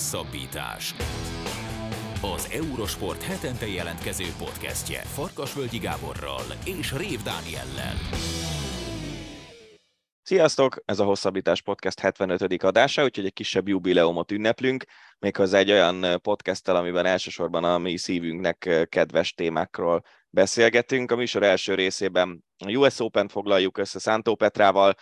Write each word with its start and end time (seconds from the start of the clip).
Hosszabbítás. 0.00 0.94
Az 2.34 2.48
Eurosport 2.52 3.22
hetente 3.22 3.66
jelentkező 3.66 4.24
podcastje 4.38 5.00
Farkasvölgyi 5.00 5.78
Gáborral 5.78 6.42
és 6.64 6.92
Rév 6.92 7.22
Dániellel. 7.22 7.94
Sziasztok! 10.22 10.82
Ez 10.84 10.98
a 10.98 11.04
Hosszabbítás 11.04 11.62
Podcast 11.62 12.00
75. 12.00 12.62
adása, 12.62 13.04
úgyhogy 13.04 13.24
egy 13.24 13.32
kisebb 13.32 13.68
jubileumot 13.68 14.30
ünneplünk, 14.30 14.84
méghozzá 15.18 15.58
egy 15.58 15.70
olyan 15.70 16.20
podcasttel, 16.22 16.76
amiben 16.76 17.06
elsősorban 17.06 17.64
a 17.64 17.78
mi 17.78 17.96
szívünknek 17.96 18.86
kedves 18.88 19.34
témákról 19.34 20.02
beszélgetünk. 20.30 21.10
A 21.10 21.16
műsor 21.16 21.42
első 21.42 21.74
részében 21.74 22.44
a 22.64 22.70
US 22.70 23.00
Open-t 23.00 23.30
foglaljuk 23.30 23.78
össze 23.78 23.98
Szántó 23.98 24.34
Petrával, 24.34 24.94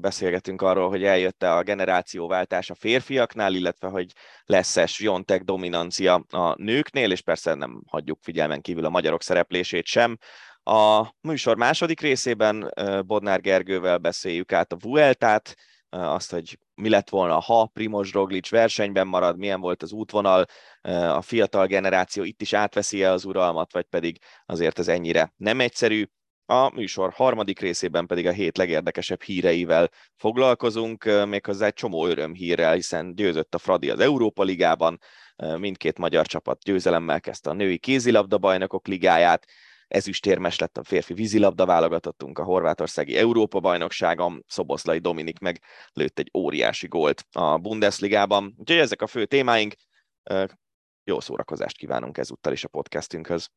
beszélgetünk 0.00 0.62
arról, 0.62 0.88
hogy 0.88 1.04
eljött 1.04 1.42
a 1.42 1.62
generációváltás 1.62 2.70
a 2.70 2.74
férfiaknál, 2.74 3.54
illetve 3.54 3.88
hogy 3.88 4.12
lesz-e 4.44 4.88
Jontek 4.96 5.42
dominancia 5.42 6.24
a 6.30 6.62
nőknél, 6.62 7.10
és 7.10 7.22
persze 7.22 7.54
nem 7.54 7.82
hagyjuk 7.86 8.18
figyelmen 8.22 8.60
kívül 8.60 8.84
a 8.84 8.88
magyarok 8.88 9.22
szereplését 9.22 9.84
sem. 9.84 10.18
A 10.62 11.14
műsor 11.20 11.56
második 11.56 12.00
részében 12.00 12.74
Bodnár 13.06 13.40
Gergővel 13.40 13.98
beszéljük 13.98 14.52
át 14.52 14.72
a 14.72 14.76
Vueltát, 14.80 15.54
azt, 15.90 16.30
hogy 16.30 16.58
mi 16.74 16.88
lett 16.88 17.08
volna, 17.08 17.40
ha 17.40 17.66
Primoz 17.66 18.10
Roglic 18.10 18.50
versenyben 18.50 19.06
marad, 19.06 19.38
milyen 19.38 19.60
volt 19.60 19.82
az 19.82 19.92
útvonal, 19.92 20.44
a 21.08 21.22
fiatal 21.22 21.66
generáció 21.66 22.22
itt 22.22 22.42
is 22.42 22.52
átveszi 22.52 23.02
-e 23.02 23.12
az 23.12 23.24
uralmat, 23.24 23.72
vagy 23.72 23.84
pedig 23.84 24.18
azért 24.46 24.78
ez 24.78 24.88
ennyire 24.88 25.32
nem 25.36 25.60
egyszerű. 25.60 26.04
A 26.50 26.70
műsor 26.74 27.12
harmadik 27.12 27.60
részében 27.60 28.06
pedig 28.06 28.26
a 28.26 28.32
hét 28.32 28.56
legérdekesebb 28.56 29.22
híreivel 29.22 29.90
foglalkozunk, 30.16 31.04
méghozzá 31.04 31.66
egy 31.66 31.72
csomó 31.72 32.06
örömhírrel, 32.06 32.74
hiszen 32.74 33.14
győzött 33.14 33.54
a 33.54 33.58
Fradi 33.58 33.90
az 33.90 34.00
Európa 34.00 34.42
Ligában, 34.42 34.98
mindkét 35.56 35.98
magyar 35.98 36.26
csapat 36.26 36.62
győzelemmel 36.62 37.20
kezdte 37.20 37.50
a 37.50 37.52
női 37.52 37.78
kézilabda 37.78 38.38
bajnokok 38.38 38.86
ligáját, 38.86 39.46
ezüstérmes 39.88 40.58
lett 40.58 40.78
a 40.78 40.84
férfi 40.84 41.14
vízilabda 41.14 41.66
válogatottunk 41.66 42.38
a 42.38 42.44
horvátországi 42.44 43.16
Európa 43.16 43.60
bajnokságon, 43.60 44.44
Szoboszlai 44.46 44.98
Dominik 44.98 45.38
meg 45.38 45.62
lőtt 45.92 46.18
egy 46.18 46.30
óriási 46.34 46.86
gólt 46.86 47.24
a 47.32 47.58
Bundesligában. 47.58 48.54
Úgyhogy 48.56 48.78
ezek 48.78 49.02
a 49.02 49.06
fő 49.06 49.26
témáink. 49.26 49.74
Jó 51.04 51.20
szórakozást 51.20 51.76
kívánunk 51.76 52.18
ezúttal 52.18 52.52
is 52.52 52.64
a 52.64 52.68
podcastünkhöz. 52.68 53.48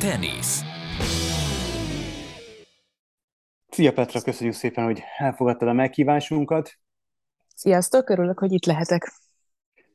Tenisz. 0.00 0.62
Szia 3.68 3.92
Petra, 3.92 4.20
köszönjük 4.20 4.54
szépen, 4.54 4.84
hogy 4.84 5.02
elfogadtad 5.16 5.68
a 5.68 5.72
meghívásunkat. 5.72 6.78
Sziasztok, 7.54 8.10
örülök, 8.10 8.38
hogy 8.38 8.52
itt 8.52 8.64
lehetek. 8.64 9.12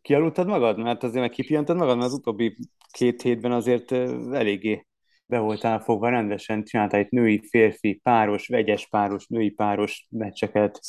Kialudtad 0.02 0.48
magad? 0.48 0.78
Mert 0.78 1.04
azért 1.04 1.22
meg 1.22 1.30
kipihentad 1.30 1.78
magad, 1.78 1.96
mert 1.96 2.08
az 2.08 2.14
utóbbi 2.14 2.58
két 2.92 3.22
hétben 3.22 3.52
azért 3.52 3.92
eléggé 4.32 4.86
be 5.26 5.40
voltál 5.40 5.80
fogva 5.80 6.10
rendesen, 6.10 6.64
csináltál 6.64 7.00
egy 7.00 7.12
női, 7.12 7.48
férfi, 7.50 8.00
páros, 8.04 8.48
vegyes 8.48 8.88
páros, 8.88 9.28
női 9.28 9.50
páros 9.50 10.08
meccseket. 10.10 10.80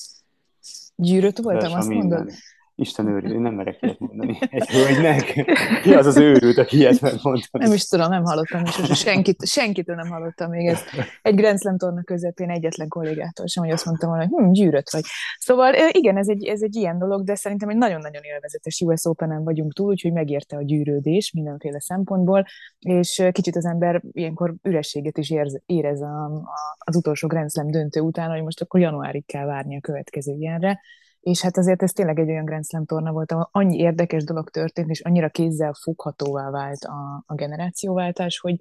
Gyűrött 0.97 1.39
voltam, 1.39 1.73
azt 1.73 1.89
minden. 1.89 2.19
mondod? 2.19 2.35
Isten 2.79 3.09
őrül, 3.09 3.33
én 3.33 3.41
nem 3.41 3.55
merek 3.55 3.83
ilyet 3.83 3.99
mondani 3.99 4.39
egy 4.51 4.69
hölgynek. 4.69 5.45
Ki 5.83 5.95
az 5.95 6.07
az 6.07 6.17
őrült, 6.17 6.59
aki 6.59 6.77
ilyet 6.77 7.01
mondani? 7.01 7.43
Nem 7.51 7.73
is 7.73 7.89
tudom, 7.89 8.09
nem 8.09 8.25
hallottam, 8.25 8.63
és 8.65 8.99
senkit, 8.99 9.47
senkitől 9.47 9.97
nem 9.97 10.09
hallottam 10.09 10.51
még 10.51 10.67
ezt. 10.67 10.85
Egy 11.23 11.35
Grand 11.35 11.61
Slam 11.61 11.79
torna 11.79 12.03
közepén 12.03 12.51
egyetlen 12.51 12.89
kollégától 12.89 13.47
sem, 13.47 13.65
hogy 13.65 13.73
azt 13.73 13.85
mondtam 13.85 14.09
volna, 14.09 14.27
hogy 14.29 14.45
hm, 14.45 14.51
gyűrött 14.51 14.91
vagy. 14.91 15.03
Szóval 15.39 15.75
igen, 15.91 16.17
ez 16.17 16.29
egy, 16.29 16.45
ez 16.45 16.63
egy 16.63 16.77
ilyen 16.77 16.99
dolog, 16.99 17.25
de 17.25 17.35
szerintem 17.35 17.69
egy 17.69 17.77
nagyon-nagyon 17.77 18.23
élvezetes 18.23 18.81
US 18.81 19.05
Open-en 19.05 19.45
vagyunk 19.45 19.73
túl, 19.73 19.89
úgyhogy 19.89 20.13
megérte 20.13 20.57
a 20.57 20.63
gyűrődés 20.63 21.33
mindenféle 21.33 21.81
szempontból, 21.81 22.45
és 22.79 23.23
kicsit 23.33 23.57
az 23.57 23.65
ember 23.65 24.03
ilyenkor 24.13 24.55
ürességet 24.63 25.19
is 25.19 25.31
érez, 25.31 25.61
érez 25.67 26.01
a, 26.01 26.25
a, 26.25 26.77
az 26.79 26.97
utolsó 26.97 27.29
Grand 27.29 27.51
Slam 27.51 27.71
döntő 27.71 28.01
után, 28.01 28.31
hogy 28.31 28.43
most 28.43 28.61
akkor 28.61 28.81
januárig 28.81 29.27
kell 29.27 29.45
várni 29.45 29.77
a 29.77 29.81
következő 29.81 30.35
ilyenre 30.39 30.81
és 31.27 31.43
hát 31.43 31.57
azért 31.57 31.83
ez 31.83 31.93
tényleg 31.93 32.19
egy 32.19 32.29
olyan 32.29 32.45
Grand 32.45 32.65
Slam 32.65 32.85
torna 32.85 33.13
volt, 33.13 33.33
ahol 33.33 33.49
annyi 33.53 33.79
érdekes 33.79 34.25
dolog 34.25 34.51
történt, 34.51 34.91
és 34.91 35.01
annyira 35.01 35.29
kézzel 35.29 35.75
foghatóvá 35.83 36.51
vált 36.51 36.85
a, 36.85 37.23
a 37.27 37.35
generációváltás, 37.35 38.39
hogy, 38.39 38.57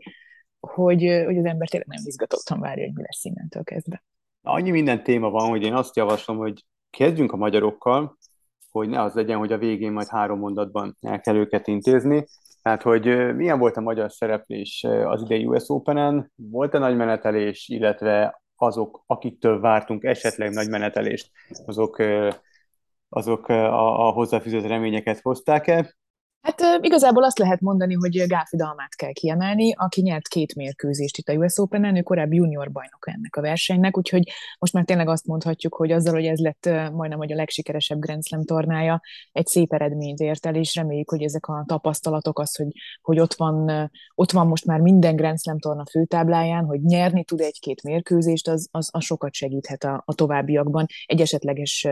hogy, 0.60 1.24
hogy 1.26 1.38
az 1.38 1.46
ember 1.46 1.70
tényleg 1.70 1.88
nem 1.88 2.04
izgatottan 2.06 2.60
várja, 2.60 2.86
hogy 2.86 2.94
mi 2.94 3.02
lesz 3.02 3.26
innentől 3.26 3.64
kezdve. 3.64 4.04
Annyi 4.42 4.72
minden 4.72 5.04
téma 5.04 5.30
van, 5.30 5.50
hogy 5.50 5.64
én 5.64 5.74
azt 5.74 5.96
javaslom, 5.96 6.38
hogy 6.38 6.66
kezdjünk 6.90 7.32
a 7.32 7.38
magyarokkal, 7.38 8.18
hogy 8.72 8.90
ne 8.90 9.02
az 9.02 9.14
legyen, 9.14 9.38
hogy 9.38 9.52
a 9.52 9.58
végén 9.58 9.92
majd 9.92 10.08
három 10.08 10.40
mondatban 10.40 10.98
el 11.02 11.20
kell 11.20 11.36
őket 11.36 11.68
intézni. 11.68 12.26
Tehát, 12.62 12.82
hogy 12.82 13.36
milyen 13.36 13.60
volt 13.60 13.78
a 13.78 13.82
magyar 13.82 14.12
szereplés 14.12 14.84
az 15.06 15.22
idei 15.22 15.46
US 15.46 15.64
Open-en, 15.68 16.32
volt-e 16.36 16.78
nagy 16.78 16.96
menetelés, 16.96 17.68
illetve 17.70 18.42
azok, 18.56 19.04
akiktől 19.06 19.60
vártunk 19.60 20.04
esetleg 20.04 20.54
nagy 20.54 20.70
menetelést, 20.70 21.32
azok 21.66 22.04
azok 23.10 23.48
a, 23.48 24.08
a 24.08 24.12
hozzáfűzött 24.12 24.68
reményeket 24.68 25.22
hozták-e. 25.22 25.96
Hát 26.46 26.62
igazából 26.82 27.24
azt 27.24 27.38
lehet 27.38 27.62
mondani, 27.62 27.94
hogy 27.94 28.28
Gáfi 28.28 28.58
Dalmát 28.58 28.96
kell 28.96 29.12
kiemelni, 29.12 29.74
aki 29.74 30.02
nyert 30.02 30.28
két 30.28 30.56
mérkőzést 30.56 31.18
itt 31.18 31.28
a 31.28 31.34
US 31.34 31.58
Open-en, 31.58 31.96
ő 31.96 32.02
korábbi 32.02 32.36
junior 32.36 32.72
bajnok 32.72 33.08
ennek 33.08 33.36
a 33.36 33.42
versenynek, 33.42 33.98
úgyhogy 33.98 34.32
most 34.60 34.74
már 34.74 34.86
tényleg 34.86 35.10
azt 35.10 35.26
mondhatjuk, 35.26 35.76
hogy 35.76 35.92
azzal, 35.92 36.14
hogy 36.14 36.26
ez 36.26 36.40
lett 36.40 36.66
majdnem 36.94 37.18
hogy 37.18 37.32
a 37.32 37.36
legsikeresebb 37.36 38.00
Grand 38.00 38.26
Slam 38.26 38.44
tornája, 38.44 39.02
egy 39.32 39.46
szép 39.46 39.74
eredményt 39.74 40.20
ért 40.20 40.46
el, 40.46 40.56
és 40.56 40.76
reméljük, 40.76 41.10
hogy 41.10 41.24
ezek 41.24 41.48
a 41.48 41.64
tapasztalatok, 41.68 42.40
az, 42.40 42.56
hogy, 42.56 42.72
hogy 43.02 43.20
ott, 43.20 43.34
van, 43.34 43.90
ott 44.16 44.32
van 44.32 44.48
most 44.48 44.66
már 44.66 44.80
minden 44.80 45.16
Grand 45.16 45.40
Slam 45.40 45.60
torna 45.60 45.84
főtábláján, 45.92 46.66
hogy 46.66 46.82
nyerni 46.82 47.24
tud 47.24 47.42
egy-két 47.42 47.84
mérkőzést, 47.84 48.48
az, 48.48 48.68
az, 48.72 48.90
az 48.92 49.04
sokat 49.04 49.34
segíthet 49.34 49.84
a, 49.84 50.04
a 50.06 50.14
továbbiakban, 50.14 50.86
egy 51.06 51.22
esetleges 51.22 51.88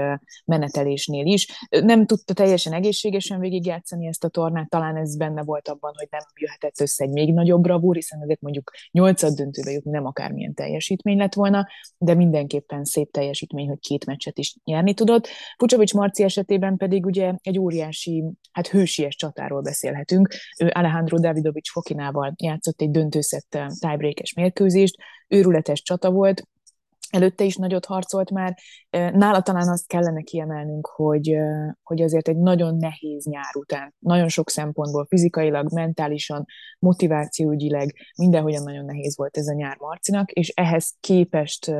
menetelésnél 0.46 1.26
is. 1.26 1.68
Nem 1.70 2.06
tudta 2.06 2.34
teljesen 2.34 2.74
egészségesen 2.74 3.40
végigjátszani 3.40 4.08
ezt 4.08 4.24
a 4.24 4.28
tornát, 4.28 4.42
talán 4.70 4.96
ez 4.96 5.18
benne 5.18 5.44
volt 5.44 5.68
abban, 5.68 5.94
hogy 5.98 6.08
nem 6.12 6.22
jöhetett 6.36 6.80
össze 6.80 7.04
egy 7.04 7.10
még 7.10 7.34
nagyobb 7.34 7.62
bravúr, 7.62 7.96
hiszen 7.96 8.22
azért 8.22 8.42
mondjuk 8.42 8.72
nyolcad 8.92 9.34
döntőbe 9.34 9.72
jutni 9.72 9.92
nem 9.92 10.06
akármilyen 10.06 10.54
teljesítmény 10.54 11.18
lett 11.18 11.34
volna, 11.34 11.68
de 11.98 12.14
mindenképpen 12.14 12.84
szép 12.84 13.12
teljesítmény, 13.12 13.68
hogy 13.68 13.80
két 13.80 14.06
meccset 14.06 14.38
is 14.38 14.56
nyerni 14.64 14.94
tudott. 14.94 15.28
Pucsovics 15.58 15.94
Marci 15.94 16.24
esetében 16.24 16.78
pedig 16.78 17.06
ugye 17.06 17.34
egy 17.42 17.60
óriási, 17.60 18.24
hát 18.52 18.68
hősies 18.68 19.16
csatáról 19.16 19.62
beszélhetünk. 19.62 20.34
Ő 20.60 20.72
Alejandro 20.74 21.20
Davidovics 21.20 21.72
Fokinával 21.72 22.34
játszott 22.38 22.82
egy 22.82 22.92
döntőszett 22.92 23.58
tiebreakes 23.80 24.34
mérkőzést, 24.34 24.96
őrületes 25.28 25.82
csata 25.82 26.12
volt, 26.12 26.48
előtte 27.14 27.44
is 27.44 27.56
nagyot 27.56 27.86
harcolt 27.86 28.32
már. 28.32 28.58
Nála 28.90 29.42
talán 29.42 29.70
azt 29.70 29.88
kellene 29.88 30.22
kiemelnünk, 30.22 30.88
hogy, 30.88 31.38
hogy 31.84 32.02
azért 32.02 32.28
egy 32.28 32.38
nagyon 32.38 32.76
nehéz 32.76 33.26
nyár 33.26 33.56
után, 33.56 33.94
nagyon 34.00 34.28
sok 34.28 34.50
szempontból, 34.50 35.06
fizikailag, 35.06 35.74
mentálisan, 35.74 36.46
motivációügyileg, 36.80 37.96
mindenhogyan 38.18 38.64
nagyon 38.64 38.86
nehéz 38.86 39.18
volt 39.18 39.38
ez 39.38 39.48
a 39.48 39.54
nyár 39.54 39.78
Marcinak, 39.80 40.32
és 40.32 40.50
ehhez 40.50 40.96
képest 41.00 41.72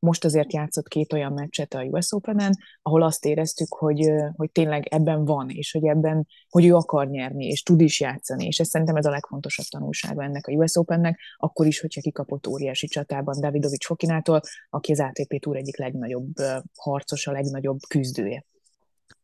most 0.00 0.24
azért 0.24 0.52
játszott 0.52 0.88
két 0.88 1.12
olyan 1.12 1.32
meccset 1.32 1.74
a 1.74 1.82
US 1.82 2.12
Open-en, 2.12 2.56
ahol 2.82 3.02
azt 3.02 3.24
éreztük, 3.24 3.74
hogy, 3.74 4.10
hogy 4.36 4.50
tényleg 4.50 4.86
ebben 4.86 5.24
van, 5.24 5.48
és 5.48 5.72
hogy 5.72 5.86
ebben, 5.86 6.26
hogy 6.48 6.66
ő 6.66 6.74
akar 6.74 7.08
nyerni, 7.08 7.46
és 7.46 7.62
tud 7.62 7.80
is 7.80 8.00
játszani, 8.00 8.46
és 8.46 8.58
ez 8.58 8.68
szerintem 8.68 8.96
ez 8.96 9.06
a 9.06 9.10
legfontosabb 9.10 9.66
tanulsága 9.66 10.22
ennek 10.22 10.46
a 10.46 10.52
US 10.52 10.76
Opennek, 10.76 11.20
akkor 11.36 11.66
is, 11.66 11.80
hogyha 11.80 12.00
kikapott 12.00 12.46
óriási 12.46 12.86
csatában 12.86 13.40
Davidovics 13.40 13.86
Fokinától, 13.86 14.40
aki 14.70 14.92
az 14.92 15.00
ATP 15.00 15.40
Tour 15.40 15.56
egyik 15.56 15.78
legnagyobb 15.78 16.32
harcosa, 16.76 17.32
legnagyobb 17.32 17.78
küzdője. 17.88 18.44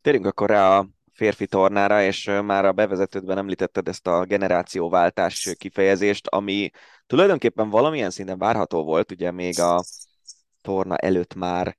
Térjünk 0.00 0.26
akkor 0.26 0.50
rá 0.50 0.78
a 0.78 0.88
férfi 1.12 1.46
tornára, 1.46 2.02
és 2.02 2.30
már 2.44 2.64
a 2.64 2.72
bevezetődben 2.72 3.38
említetted 3.38 3.88
ezt 3.88 4.06
a 4.06 4.24
generációváltás 4.24 5.54
kifejezést, 5.58 6.26
ami 6.26 6.70
tulajdonképpen 7.06 7.70
valamilyen 7.70 8.10
szinten 8.10 8.38
várható 8.38 8.84
volt, 8.84 9.12
ugye 9.12 9.30
még 9.30 9.60
a 9.60 9.84
torna 10.66 10.96
előtt 10.96 11.34
már 11.34 11.76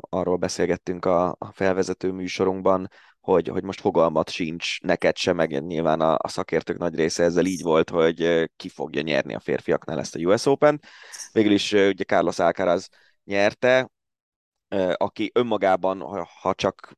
arról 0.00 0.36
beszélgettünk 0.36 1.04
a, 1.04 1.36
felvezető 1.52 2.12
műsorunkban, 2.12 2.88
hogy, 3.20 3.48
hogy 3.48 3.62
most 3.62 3.80
fogalmat 3.80 4.30
sincs 4.30 4.80
neked 4.80 5.16
sem, 5.16 5.36
meg 5.36 5.64
nyilván 5.64 6.00
a, 6.00 6.16
a 6.18 6.28
szakértők 6.28 6.78
nagy 6.78 6.94
része 6.94 7.22
ezzel 7.24 7.44
így 7.44 7.62
volt, 7.62 7.90
hogy 7.90 8.50
ki 8.56 8.68
fogja 8.68 9.02
nyerni 9.02 9.34
a 9.34 9.40
férfiaknál 9.40 9.98
ezt 9.98 10.14
a 10.14 10.18
US 10.18 10.46
Open. 10.46 10.80
Végül 11.32 11.52
is 11.52 11.72
ugye 11.72 12.04
Carlos 12.04 12.38
Alcaraz 12.38 12.88
nyerte, 13.24 13.90
aki 14.94 15.30
önmagában, 15.34 16.00
ha 16.40 16.54
csak 16.54 16.92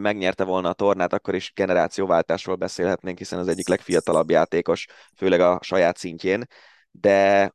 megnyerte 0.00 0.44
volna 0.44 0.68
a 0.68 0.72
tornát, 0.72 1.12
akkor 1.12 1.34
is 1.34 1.52
generációváltásról 1.54 2.56
beszélhetnénk, 2.56 3.18
hiszen 3.18 3.38
az 3.38 3.48
egyik 3.48 3.68
legfiatalabb 3.68 4.30
játékos, 4.30 4.86
főleg 5.16 5.40
a 5.40 5.58
saját 5.62 5.96
szintjén, 5.96 6.46
de 6.90 7.52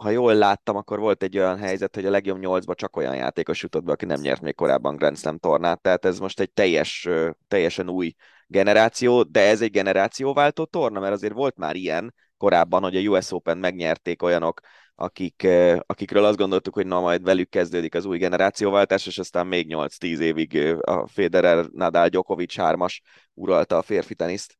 ha 0.00 0.10
jól 0.10 0.34
láttam, 0.34 0.76
akkor 0.76 0.98
volt 0.98 1.22
egy 1.22 1.38
olyan 1.38 1.58
helyzet, 1.58 1.94
hogy 1.94 2.06
a 2.06 2.10
legjobb 2.10 2.38
nyolcba 2.38 2.74
csak 2.74 2.96
olyan 2.96 3.14
játékos 3.14 3.62
jutott 3.62 3.84
be, 3.84 3.92
aki 3.92 4.04
nem 4.04 4.20
nyert 4.20 4.40
még 4.40 4.54
korábban 4.54 4.96
Grand 4.96 5.18
Slam 5.18 5.38
tornát, 5.38 5.80
tehát 5.80 6.04
ez 6.04 6.18
most 6.18 6.40
egy 6.40 6.50
teljes, 6.50 7.08
teljesen 7.48 7.88
új 7.88 8.14
generáció, 8.46 9.22
de 9.22 9.40
ez 9.40 9.62
egy 9.62 9.70
generációváltó 9.70 10.64
torna, 10.64 11.00
mert 11.00 11.12
azért 11.12 11.32
volt 11.32 11.56
már 11.56 11.76
ilyen 11.76 12.14
korábban, 12.36 12.82
hogy 12.82 12.96
a 12.96 13.00
US 13.00 13.32
Open 13.32 13.58
megnyerték 13.58 14.22
olyanok, 14.22 14.60
akik, 14.94 15.46
akikről 15.86 16.24
azt 16.24 16.38
gondoltuk, 16.38 16.74
hogy 16.74 16.86
na 16.86 17.00
majd 17.00 17.22
velük 17.22 17.48
kezdődik 17.48 17.94
az 17.94 18.04
új 18.04 18.18
generációváltás, 18.18 19.06
és 19.06 19.18
aztán 19.18 19.46
még 19.46 19.66
8-10 19.74 20.18
évig 20.18 20.76
a 20.80 21.06
Federer, 21.06 21.66
Nadal, 21.72 22.08
Djokovic 22.08 22.56
hármas 22.56 23.02
uralta 23.34 23.76
a 23.76 23.82
férfi 23.82 24.14
teniszt. 24.14 24.58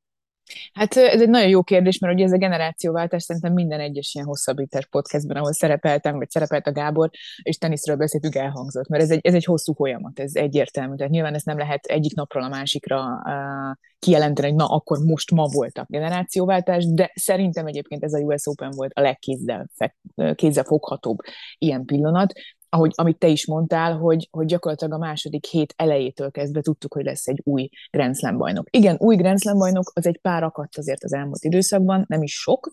Hát 0.72 0.96
ez 0.96 1.20
egy 1.20 1.28
nagyon 1.28 1.48
jó 1.48 1.62
kérdés, 1.62 1.98
mert 1.98 2.14
ugye 2.14 2.24
ez 2.24 2.32
a 2.32 2.36
generációváltás 2.36 3.22
szerintem 3.22 3.52
minden 3.52 3.80
egyes 3.80 4.14
ilyen 4.14 4.26
hosszabbítás 4.26 4.86
podcastben, 4.86 5.36
ahol 5.36 5.52
szerepeltem, 5.52 6.16
vagy 6.16 6.30
szerepelt 6.30 6.66
a 6.66 6.72
Gábor, 6.72 7.10
és 7.42 7.58
teniszről 7.58 7.96
beszéltük, 7.96 8.34
elhangzott, 8.34 8.88
mert 8.88 9.02
ez 9.02 9.10
egy, 9.10 9.20
ez 9.22 9.34
egy 9.34 9.44
hosszú 9.44 9.72
folyamat, 9.72 10.18
ez 10.18 10.34
egyértelmű. 10.34 10.96
Tehát 10.96 11.12
nyilván 11.12 11.34
ez 11.34 11.42
nem 11.42 11.58
lehet 11.58 11.84
egyik 11.84 12.14
napról 12.14 12.42
a 12.42 12.48
másikra 12.48 13.22
uh, 13.24 13.76
kijelenteni, 13.98 14.48
hogy 14.48 14.56
na, 14.56 14.66
akkor 14.66 14.98
most 14.98 15.30
ma 15.30 15.46
volt 15.46 15.78
a 15.78 15.86
generációváltás, 15.88 16.86
de 16.86 17.10
szerintem 17.14 17.66
egyébként 17.66 18.04
ez 18.04 18.12
a 18.12 18.18
US 18.18 18.46
Open 18.46 18.70
volt 18.70 18.92
a 18.94 19.00
legkézzelfoghatóbb 19.00 21.18
ilyen 21.58 21.84
pillanat, 21.84 22.32
ahogy, 22.68 22.92
amit 22.94 23.18
te 23.18 23.28
is 23.28 23.46
mondtál, 23.46 23.96
hogy, 23.96 24.28
hogy 24.30 24.46
gyakorlatilag 24.46 24.92
a 24.92 24.98
második 24.98 25.46
hét 25.46 25.74
elejétől 25.76 26.30
kezdve 26.30 26.60
tudtuk, 26.60 26.94
hogy 26.94 27.04
lesz 27.04 27.26
egy 27.26 27.40
új 27.44 27.68
Grand 27.90 28.16
Slam 28.16 28.36
bajnok. 28.38 28.66
Igen, 28.70 28.96
új 28.98 29.16
Grand 29.16 29.40
Slam 29.40 29.58
bajnok, 29.58 29.90
az 29.94 30.06
egy 30.06 30.18
pár 30.20 30.42
akadt 30.42 30.78
azért 30.78 31.04
az 31.04 31.12
elmúlt 31.12 31.44
időszakban, 31.44 32.04
nem 32.08 32.22
is 32.22 32.32
sok, 32.32 32.70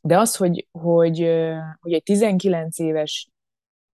de 0.00 0.18
az, 0.18 0.36
hogy, 0.36 0.66
hogy, 0.70 1.18
hogy 1.80 1.92
egy 1.92 2.02
19 2.02 2.78
éves 2.78 3.28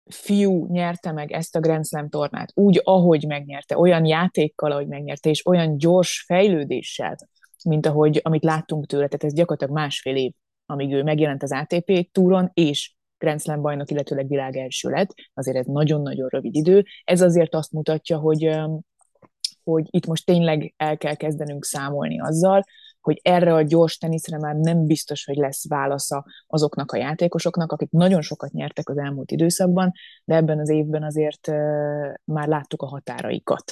fiú 0.10 0.68
nyerte 0.72 1.12
meg 1.12 1.32
ezt 1.32 1.56
a 1.56 1.60
Grand 1.60 1.86
Slam 1.86 2.10
tornát, 2.10 2.52
úgy, 2.54 2.82
ahogy 2.84 3.26
megnyerte, 3.28 3.78
olyan 3.78 4.06
játékkal, 4.06 4.72
ahogy 4.72 4.88
megnyerte, 4.88 5.30
és 5.30 5.46
olyan 5.46 5.78
gyors 5.78 6.24
fejlődéssel, 6.28 7.16
mint 7.64 7.86
ahogy, 7.86 8.20
amit 8.24 8.44
láttunk 8.44 8.86
tőle, 8.86 9.08
tehát 9.08 9.24
ez 9.24 9.34
gyakorlatilag 9.34 9.74
másfél 9.74 10.16
év, 10.16 10.32
amíg 10.66 10.94
ő 10.94 11.04
megjelent 11.04 11.44
az 11.44 11.52
ATP 11.52 12.12
túron, 12.12 12.52
és 12.54 12.95
Grand 13.18 13.42
Slam 13.42 13.62
bajnok, 13.62 13.92
illetőleg 13.92 14.28
világ 14.28 14.58
első 14.58 14.90
lett, 14.90 15.14
azért 15.34 15.58
ez 15.58 15.66
nagyon-nagyon 15.66 16.28
rövid 16.28 16.56
idő. 16.56 16.86
Ez 17.04 17.22
azért 17.22 17.56
azt 17.56 17.72
mutatja, 17.72 18.18
hogy, 18.18 18.60
hogy 19.64 19.88
itt 19.90 20.06
most 20.06 20.26
tényleg 20.26 20.74
el 20.78 20.98
kell 20.98 21.16
kezdenünk 21.16 21.66
számolni 21.66 22.20
azzal, 22.20 22.64
hogy 23.06 23.20
erre 23.24 23.54
a 23.54 23.62
gyors 23.62 23.98
teniszre 23.98 24.38
már 24.38 24.56
nem 24.56 24.86
biztos, 24.86 25.26
hogy 25.26 25.36
lesz 25.36 25.68
válasza 25.68 26.26
azoknak 26.48 26.92
a 26.92 26.98
játékosoknak, 26.98 27.72
akik 27.72 27.92
nagyon 27.92 28.22
sokat 28.22 28.52
nyertek 28.52 28.90
az 28.90 28.98
elmúlt 28.98 29.32
időszakban, 29.32 29.92
de 30.24 30.36
ebben 30.36 30.60
az 30.60 30.70
évben 30.70 31.04
azért 31.04 31.48
már 32.24 32.48
láttuk 32.48 32.82
a 32.82 32.88
határaikat. 32.88 33.72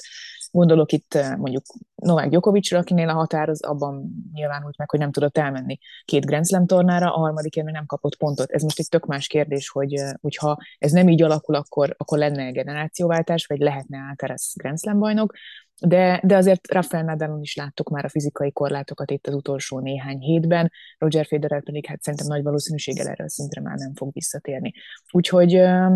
Gondolok 0.53 0.91
itt 0.91 1.13
eh, 1.13 1.35
mondjuk 1.35 1.63
Novák 1.95 2.29
Gyokovicsra, 2.29 2.79
akinél 2.79 3.09
a 3.09 3.13
határ 3.13 3.49
az 3.49 3.63
abban 3.63 4.13
nyilvánult 4.33 4.77
meg, 4.77 4.89
hogy 4.89 4.99
nem 4.99 5.11
tudott 5.11 5.37
elmenni 5.37 5.77
két 6.05 6.25
Grand 6.25 6.45
Slam 6.45 6.65
tornára, 6.65 7.13
a 7.13 7.19
harmadik 7.19 7.55
még 7.55 7.73
nem 7.73 7.85
kapott 7.85 8.17
pontot. 8.17 8.51
Ez 8.51 8.63
most 8.63 8.79
egy 8.79 8.87
tök 8.89 9.05
más 9.05 9.27
kérdés, 9.27 9.69
hogy 9.69 9.93
eh, 9.93 10.11
hogyha 10.21 10.57
ez 10.77 10.91
nem 10.91 11.09
így 11.09 11.21
alakul, 11.21 11.55
akkor, 11.55 11.95
akkor 11.97 12.17
lenne 12.17 12.51
generációváltás, 12.51 13.45
vagy 13.45 13.59
lehetne 13.59 13.97
Alcaraz 14.09 14.53
Grand 14.55 14.79
Slam 14.79 14.99
bajnok, 14.99 15.33
de, 15.81 16.21
de 16.23 16.35
azért 16.35 16.71
Rafael 16.71 17.03
Nadalon 17.03 17.41
is 17.41 17.55
láttuk 17.55 17.89
már 17.89 18.05
a 18.05 18.09
fizikai 18.09 18.51
korlátokat 18.51 19.11
itt 19.11 19.27
az 19.27 19.33
utolsó 19.33 19.79
néhány 19.79 20.19
hétben, 20.19 20.71
Roger 20.97 21.25
Federer 21.25 21.63
pedig 21.63 21.85
hát 21.85 22.01
szerintem 22.01 22.27
nagy 22.27 22.43
valószínűséggel 22.43 23.07
erre 23.07 23.23
a 23.23 23.29
szintre 23.29 23.61
már 23.61 23.77
nem 23.77 23.93
fog 23.93 24.13
visszatérni. 24.13 24.73
Úgyhogy, 25.11 25.55
eh, 25.55 25.91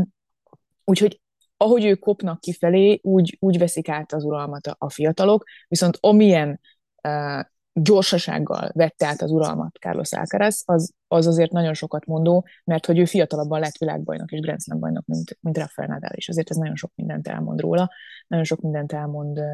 úgyhogy 0.83 1.21
ahogy 1.57 1.85
ők 1.85 1.99
kopnak 1.99 2.39
kifelé, 2.39 2.99
úgy, 3.03 3.37
úgy 3.39 3.57
veszik 3.57 3.89
át 3.89 4.13
az 4.13 4.23
uralmat 4.23 4.67
a, 4.67 4.75
a 4.77 4.89
fiatalok, 4.89 5.43
viszont 5.67 5.97
amilyen 6.01 6.59
uh, 7.07 7.45
gyorsasággal 7.73 8.71
vette 8.73 9.07
át 9.07 9.21
az 9.21 9.31
uralmat 9.31 9.75
Carlos 9.75 10.13
Alcaraz, 10.13 10.63
az, 10.65 10.93
az 11.07 11.27
azért 11.27 11.51
nagyon 11.51 11.73
sokat 11.73 12.05
mondó, 12.05 12.47
mert 12.63 12.85
hogy 12.85 12.99
ő 12.99 13.05
fiatalabban 13.05 13.59
lett 13.59 13.77
világbajnok 13.77 14.31
és 14.31 14.39
Grand 14.39 14.61
Slam 14.61 14.79
bajnok, 14.79 15.05
mint, 15.05 15.37
mint 15.41 15.57
Rafael 15.57 15.87
Nadal, 15.87 16.11
és 16.13 16.29
azért 16.29 16.49
ez 16.49 16.55
nagyon 16.55 16.75
sok 16.75 16.91
mindent 16.95 17.27
elmond 17.27 17.59
róla, 17.59 17.91
nagyon 18.27 18.45
sok 18.45 18.61
mindent 18.61 18.91
elmond 18.91 19.39
uh, 19.39 19.45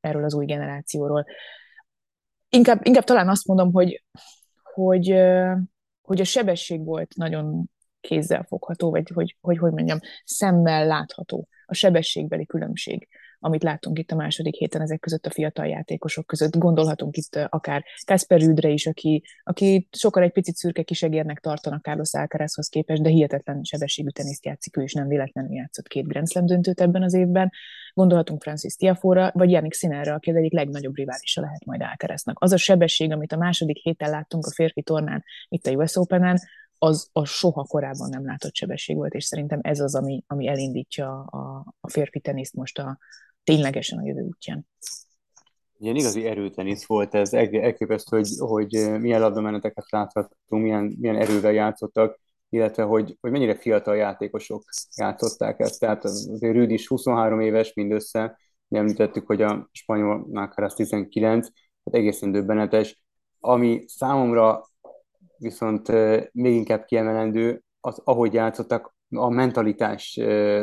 erről 0.00 0.24
az 0.24 0.34
új 0.34 0.44
generációról. 0.44 1.26
Inkább, 2.48 2.80
inkább 2.86 3.04
talán 3.04 3.28
azt 3.28 3.46
mondom, 3.46 3.72
hogy, 3.72 4.04
hogy, 4.62 5.12
uh, 5.12 5.56
hogy 6.02 6.20
a 6.20 6.24
sebesség 6.24 6.84
volt 6.84 7.14
nagyon 7.14 7.70
kézzel 8.08 8.44
fogható, 8.48 8.90
vagy 8.90 9.10
hogy, 9.14 9.36
hogy, 9.40 9.58
hogy 9.58 9.72
mondjam, 9.72 9.98
szemmel 10.24 10.86
látható 10.86 11.48
a 11.66 11.74
sebességbeli 11.74 12.46
különbség, 12.46 13.08
amit 13.38 13.62
láttunk 13.62 13.98
itt 13.98 14.10
a 14.10 14.16
második 14.16 14.54
héten 14.54 14.80
ezek 14.80 15.00
között 15.00 15.26
a 15.26 15.30
fiatal 15.30 15.66
játékosok 15.66 16.26
között. 16.26 16.56
Gondolhatunk 16.56 17.16
itt 17.16 17.36
akár 17.48 17.84
Kasper 18.06 18.40
Rüdre 18.40 18.68
is, 18.68 18.86
aki, 18.86 19.22
aki 19.42 19.88
sokkal 19.92 20.22
egy 20.22 20.32
picit 20.32 20.54
szürke 20.54 20.82
kisegérnek 20.82 21.40
tartanak 21.40 21.82
Carlos 21.82 22.14
Alcarazhoz 22.14 22.68
képest, 22.68 23.02
de 23.02 23.08
hihetetlen 23.08 23.62
sebességű 23.62 24.08
teniszt 24.08 24.44
játszik 24.44 24.76
ő, 24.76 24.82
és 24.82 24.92
nem 24.92 25.08
véletlenül 25.08 25.54
játszott 25.54 25.88
két 25.88 26.06
Grand 26.06 26.30
Slam 26.30 26.46
döntőt 26.46 26.80
ebben 26.80 27.02
az 27.02 27.14
évben. 27.14 27.50
Gondolhatunk 27.94 28.42
Francis 28.42 28.74
Tiafóra, 28.74 29.30
vagy 29.34 29.50
Janik 29.50 29.74
Sinerre, 29.74 30.12
aki 30.12 30.30
az 30.30 30.36
egyik 30.36 30.52
legnagyobb 30.52 30.96
riválisa 30.96 31.40
lehet 31.40 31.64
majd 31.64 31.82
Alcaraznak. 31.82 32.36
Az 32.40 32.52
a 32.52 32.56
sebesség, 32.56 33.12
amit 33.12 33.32
a 33.32 33.36
második 33.36 33.76
héten 33.76 34.10
láttunk 34.10 34.46
a 34.46 34.52
férfi 34.54 34.82
tornán, 34.82 35.24
itt 35.48 35.66
a 35.66 35.70
US 35.70 35.96
Open-en, 35.96 36.38
az 36.84 37.08
a 37.12 37.24
soha 37.24 37.64
korábban 37.64 38.08
nem 38.08 38.24
látott 38.24 38.54
sebesség 38.54 38.96
volt, 38.96 39.12
és 39.12 39.24
szerintem 39.24 39.58
ez 39.62 39.80
az, 39.80 39.94
ami, 39.94 40.24
ami 40.26 40.48
elindítja 40.48 41.20
a, 41.20 41.64
a 41.80 41.90
férfi 41.90 42.20
teniszt 42.20 42.54
most 42.54 42.78
a 42.78 42.98
ténylegesen 43.44 43.98
a 43.98 44.06
jövő 44.06 44.22
útján. 44.22 44.66
Ilyen 45.78 45.96
igazi 45.96 46.26
erőtenisz 46.26 46.86
volt 46.86 47.14
ez, 47.14 47.32
elképesztő, 47.32 48.16
hogy, 48.16 48.28
hogy 48.38 49.00
milyen 49.00 49.20
labdameneteket 49.20 49.90
láthattunk, 49.90 50.62
milyen, 50.62 50.96
milyen 51.00 51.16
erővel 51.16 51.52
játszottak, 51.52 52.20
illetve 52.48 52.82
hogy, 52.82 53.16
hogy 53.20 53.30
mennyire 53.30 53.54
fiatal 53.54 53.96
játékosok 53.96 54.64
játszották 54.96 55.60
ezt. 55.60 55.80
Tehát 55.80 56.04
azért 56.04 56.54
Rüd 56.54 56.70
is 56.70 56.86
23 56.86 57.40
éves 57.40 57.72
mindössze, 57.74 58.38
említettük, 58.68 59.26
hogy 59.26 59.42
a 59.42 59.68
spanyol 59.72 60.26
Nákarász 60.30 60.74
19, 60.74 61.46
tehát 61.46 62.00
egészen 62.00 62.32
döbbenetes. 62.32 63.02
Ami 63.40 63.84
számomra 63.86 64.64
viszont 65.44 65.88
még 66.32 66.54
inkább 66.54 66.84
kiemelendő 66.84 67.62
az, 67.80 68.00
ahogy 68.04 68.32
játszottak, 68.32 68.94
a 69.10 69.30
mentalitás, 69.30 70.20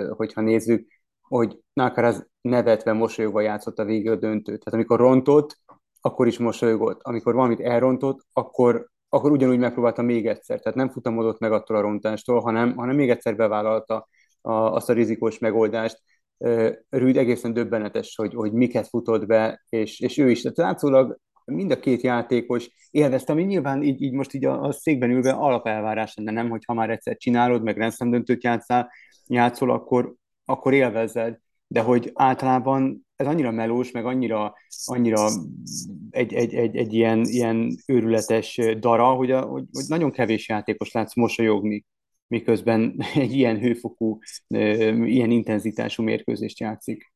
hogyha 0.10 0.42
nézzük, 0.42 0.88
hogy 1.22 1.60
az 1.74 2.28
nevetve, 2.42 2.94
mosolyogva 2.94 3.42
játszott 3.42 3.80
a 3.80 3.86
végig 3.86 4.10
a 4.10 4.16
döntőt. 4.16 4.64
Tehát 4.64 4.74
amikor 4.74 5.00
rontott, 5.00 5.58
akkor 6.02 6.28
is 6.28 6.38
mosolygott. 6.38 7.00
Amikor 7.02 7.34
valamit 7.34 7.60
elrontott, 7.60 8.26
akkor, 8.34 8.90
akkor 9.10 9.32
ugyanúgy 9.32 9.58
megpróbálta 9.58 10.02
még 10.02 10.28
egyszer. 10.28 10.60
Tehát 10.60 10.78
nem 10.78 10.90
futamodott 10.90 11.40
meg 11.40 11.52
attól 11.52 11.78
a 11.78 11.82
rontástól, 11.82 12.40
hanem, 12.40 12.76
hanem 12.76 12.96
még 12.96 13.10
egyszer 13.10 13.36
bevállalta 13.36 14.08
a, 14.42 14.52
azt 14.52 14.90
a 14.90 14.94
rizikós 14.94 15.40
megoldást. 15.40 16.02
Rüd 16.90 17.18
egészen 17.18 17.54
döbbenetes, 17.54 18.16
hogy, 18.16 18.34
hogy 18.34 18.52
miket 18.52 18.88
futott 18.88 19.26
be, 19.26 19.64
és, 19.70 20.00
és 20.00 20.18
ő 20.18 20.30
is. 20.30 20.42
Tehát 20.42 20.58
látszólag 20.58 21.20
mind 21.46 21.72
a 21.72 21.80
két 21.80 22.02
játékos 22.02 22.70
élvezte, 22.92 23.32
ami 23.32 23.44
nyilván 23.44 23.84
így, 23.84 24.02
így 24.02 24.14
most 24.14 24.34
így 24.34 24.46
a, 24.46 24.62
a 24.62 24.72
székben 24.72 25.10
ülve 25.10 25.32
alapelvárás 25.32 26.14
lenne, 26.16 26.32
nem, 26.32 26.50
hogy 26.50 26.64
ha 26.66 26.74
már 26.74 26.90
egyszer 26.90 27.18
csinálod, 27.18 27.64
meg 27.64 27.78
rendszemdöntőt 27.78 28.44
játszál, 28.44 28.92
játszol, 29.28 29.72
akkor, 29.72 30.14
akkor 30.46 30.74
élvezed, 30.74 31.38
de 31.68 31.82
hogy 31.82 32.12
általában 32.14 33.08
ez 33.16 33.28
annyira 33.28 33.52
melós, 33.52 33.92
meg 33.92 34.06
annyira, 34.06 34.54
annyira 34.86 35.30
egy, 36.10 36.34
egy, 36.34 36.54
egy, 36.54 36.76
egy 36.76 36.94
ilyen, 36.94 37.22
ilyen 37.24 37.78
őrületes 37.88 38.60
dara, 38.80 39.14
hogy, 39.14 39.32
a, 39.32 39.42
hogy, 39.42 39.64
hogy 39.72 39.84
nagyon 39.88 40.12
kevés 40.12 40.50
játékos 40.50 40.92
látsz 40.92 41.16
mosolyogni, 41.16 41.86
miközben 42.28 42.96
egy 43.16 43.34
ilyen 43.34 43.60
hőfokú, 43.60 44.20
ilyen 44.48 45.32
intenzitású 45.32 46.04
mérkőzést 46.04 46.60
játszik. 46.60 47.11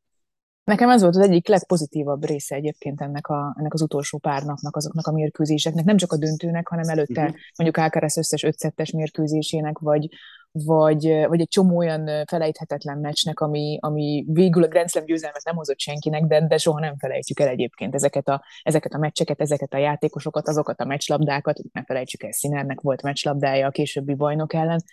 Nekem 0.65 0.89
ez 0.89 1.01
volt 1.01 1.15
az 1.15 1.21
egyik 1.21 1.47
legpozitívabb 1.47 2.25
része 2.25 2.55
egyébként 2.55 3.01
ennek, 3.01 3.27
a, 3.27 3.55
ennek 3.59 3.73
az 3.73 3.81
utolsó 3.81 4.17
pár 4.17 4.43
napnak, 4.43 4.75
azoknak 4.75 5.07
a 5.07 5.11
mérkőzéseknek, 5.11 5.85
nem 5.85 5.97
csak 5.97 6.11
a 6.11 6.17
döntőnek, 6.17 6.67
hanem 6.67 6.89
előtte 6.89 7.21
uh-huh. 7.21 7.37
mondjuk 7.57 7.85
Alcaraz 7.85 8.17
összes 8.17 8.43
ötszettes 8.43 8.91
mérkőzésének, 8.91 9.79
vagy, 9.79 10.09
vagy, 10.51 11.25
vagy 11.27 11.39
egy 11.39 11.47
csomó 11.47 11.77
olyan 11.77 12.25
felejthetetlen 12.27 12.97
meccsnek, 12.97 13.39
ami, 13.39 13.77
ami 13.81 14.25
végül 14.27 14.63
a 14.63 14.67
Grand 14.67 14.89
Slam 14.89 15.05
győzelmet 15.05 15.43
nem 15.43 15.55
hozott 15.55 15.79
senkinek, 15.79 16.23
de, 16.23 16.47
de 16.47 16.57
soha 16.57 16.79
nem 16.79 16.97
felejtjük 16.97 17.39
el 17.39 17.47
egyébként 17.47 17.93
ezeket 17.93 18.27
a, 18.27 18.43
ezeket 18.63 18.93
a 18.93 18.97
meccseket, 18.97 19.41
ezeket 19.41 19.73
a 19.73 19.77
játékosokat, 19.77 20.47
azokat 20.47 20.79
a 20.79 20.85
meccslabdákat, 20.85 21.59
ne 21.71 21.83
felejtsük 21.83 22.23
el, 22.23 22.31
Színernek 22.31 22.81
volt 22.81 23.01
meccslabdája 23.01 23.67
a 23.67 23.71
későbbi 23.71 24.13
bajnok 24.13 24.53
ellen. 24.53 24.83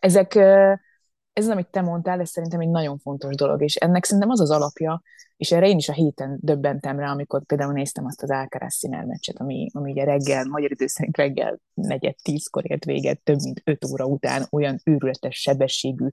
Ezek, 0.00 0.34
ez, 1.38 1.48
amit 1.48 1.66
te 1.66 1.80
mondtál, 1.80 2.20
ez 2.20 2.30
szerintem 2.30 2.60
egy 2.60 2.68
nagyon 2.68 2.98
fontos 2.98 3.34
dolog, 3.34 3.62
és 3.62 3.74
ennek 3.74 4.04
szerintem 4.04 4.30
az 4.30 4.40
az 4.40 4.50
alapja, 4.50 5.02
és 5.36 5.52
erre 5.52 5.68
én 5.68 5.76
is 5.76 5.88
a 5.88 5.92
héten 5.92 6.38
döbbentem 6.40 6.98
rá, 6.98 7.10
amikor 7.10 7.44
például 7.44 7.72
néztem 7.72 8.04
azt 8.04 8.22
az 8.22 8.30
Alcaraz 8.30 8.74
Sinner 8.74 9.04
meccset, 9.04 9.40
ami, 9.40 9.68
ami 9.72 9.90
ugye 9.90 10.04
reggel, 10.04 10.44
magyar 10.44 10.70
idő 10.70 10.86
szerint 10.86 11.16
reggel 11.16 11.60
negyed 11.74 12.14
tízkor 12.22 12.70
ért 12.70 12.84
véget, 12.84 13.20
több 13.20 13.40
mint 13.42 13.60
öt 13.64 13.84
óra 13.84 14.04
után 14.04 14.46
olyan 14.50 14.80
őrületes 14.84 15.36
sebességű, 15.36 16.06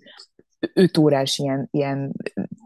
öt 0.73 0.97
órás 0.97 1.37
ilyen, 1.37 1.67
ilyen 1.71 2.11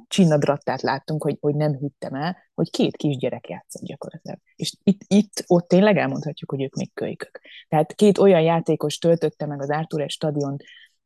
csinnadrattát 0.07 0.81
láttunk, 0.81 1.23
hogy, 1.23 1.37
hogy 1.39 1.55
nem 1.55 1.75
hittem 1.75 2.13
el, 2.13 2.37
hogy 2.53 2.69
két 2.69 2.97
kisgyerek 2.97 3.49
játszott 3.49 3.83
gyakorlatilag. 3.83 4.37
És 4.55 4.73
itt, 4.83 5.01
itt, 5.07 5.43
ott 5.47 5.67
tényleg 5.67 5.97
elmondhatjuk, 5.97 6.51
hogy 6.51 6.61
ők 6.61 6.75
még 6.75 6.93
kölykök. 6.93 7.39
Tehát 7.67 7.93
két 7.93 8.17
olyan 8.17 8.41
játékos 8.41 8.97
töltötte 8.97 9.45
meg 9.45 9.61
az 9.61 9.69
Artur 9.69 10.09
stadion, 10.09 10.57